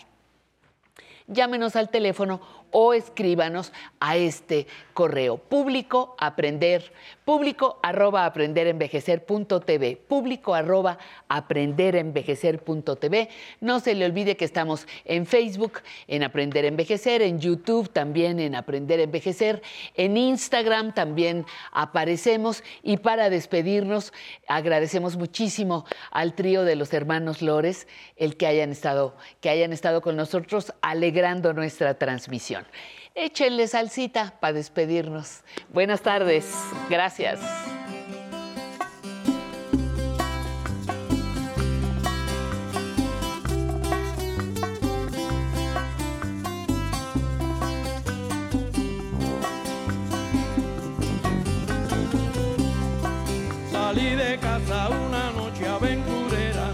Llámenos 1.25 1.75
al 1.75 1.89
teléfono 1.89 2.41
o 2.71 2.93
escríbanos 2.93 3.71
a 3.99 4.17
este 4.17 4.67
correo 4.93 5.37
público 5.37 6.15
aprender 6.17 6.91
público 7.25 7.79
arroba 7.83 8.25
aprenderenvejecer.tv 8.25 9.97
público 10.07 10.55
arroba 10.55 10.97
aprenderenvejecer.tv 11.29 13.29
no 13.61 13.79
se 13.79 13.95
le 13.95 14.05
olvide 14.05 14.35
que 14.35 14.45
estamos 14.45 14.87
en 15.05 15.25
Facebook 15.25 15.79
en 16.07 16.23
Aprender 16.23 16.65
Envejecer 16.65 17.21
en 17.21 17.39
YouTube 17.39 17.89
también 17.89 18.39
en 18.39 18.55
Aprender 18.55 18.99
Envejecer 18.99 19.61
en 19.95 20.17
Instagram 20.17 20.93
también 20.93 21.45
aparecemos 21.71 22.63
y 22.83 22.97
para 22.97 23.29
despedirnos 23.29 24.13
agradecemos 24.47 25.17
muchísimo 25.17 25.85
al 26.11 26.33
trío 26.33 26.63
de 26.63 26.75
los 26.75 26.93
hermanos 26.93 27.41
Lores 27.41 27.87
el 28.17 28.37
que 28.37 28.47
hayan 28.47 28.71
estado 28.71 29.15
que 29.39 29.49
hayan 29.49 29.73
estado 29.73 30.01
con 30.01 30.15
nosotros 30.15 30.73
alegrando 30.81 31.53
nuestra 31.53 31.95
transmisión. 31.95 32.60
Échenle 33.13 33.67
salsita 33.67 34.33
para 34.39 34.53
despedirnos. 34.53 35.41
Buenas 35.69 36.01
tardes. 36.01 36.53
Gracias. 36.89 37.39
Salí 53.71 54.15
de 54.15 54.37
casa 54.39 54.87
una 54.87 55.31
noche 55.31 55.67
aventurera, 55.67 56.71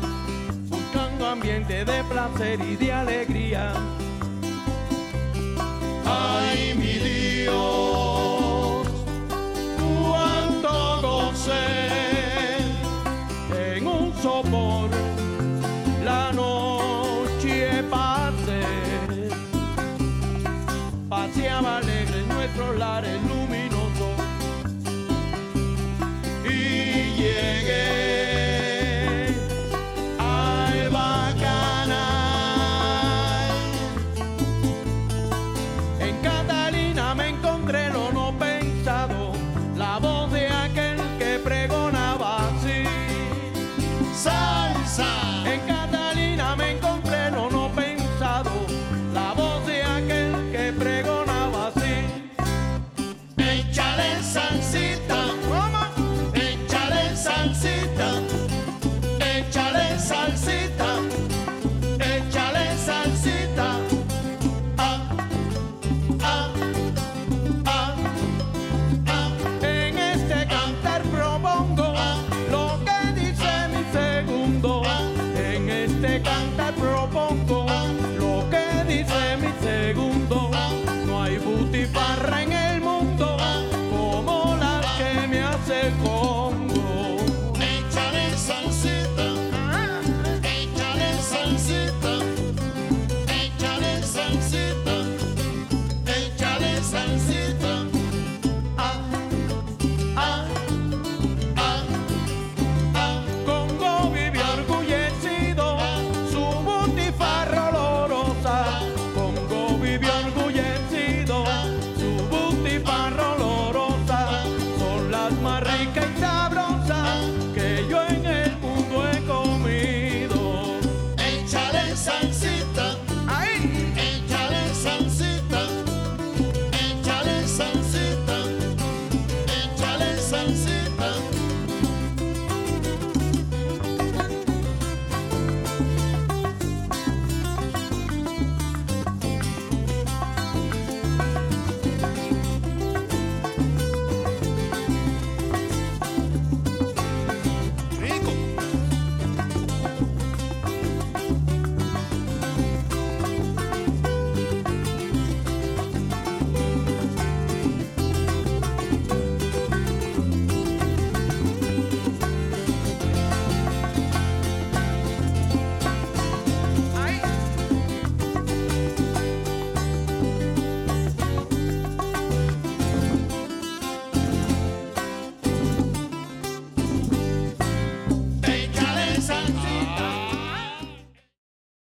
buscando 0.67 1.27
ambiente 1.27 1.83
de 1.83 2.03
placer 2.03 2.59
y 2.61 2.75
de 2.75 2.93
alegría. 2.93 3.97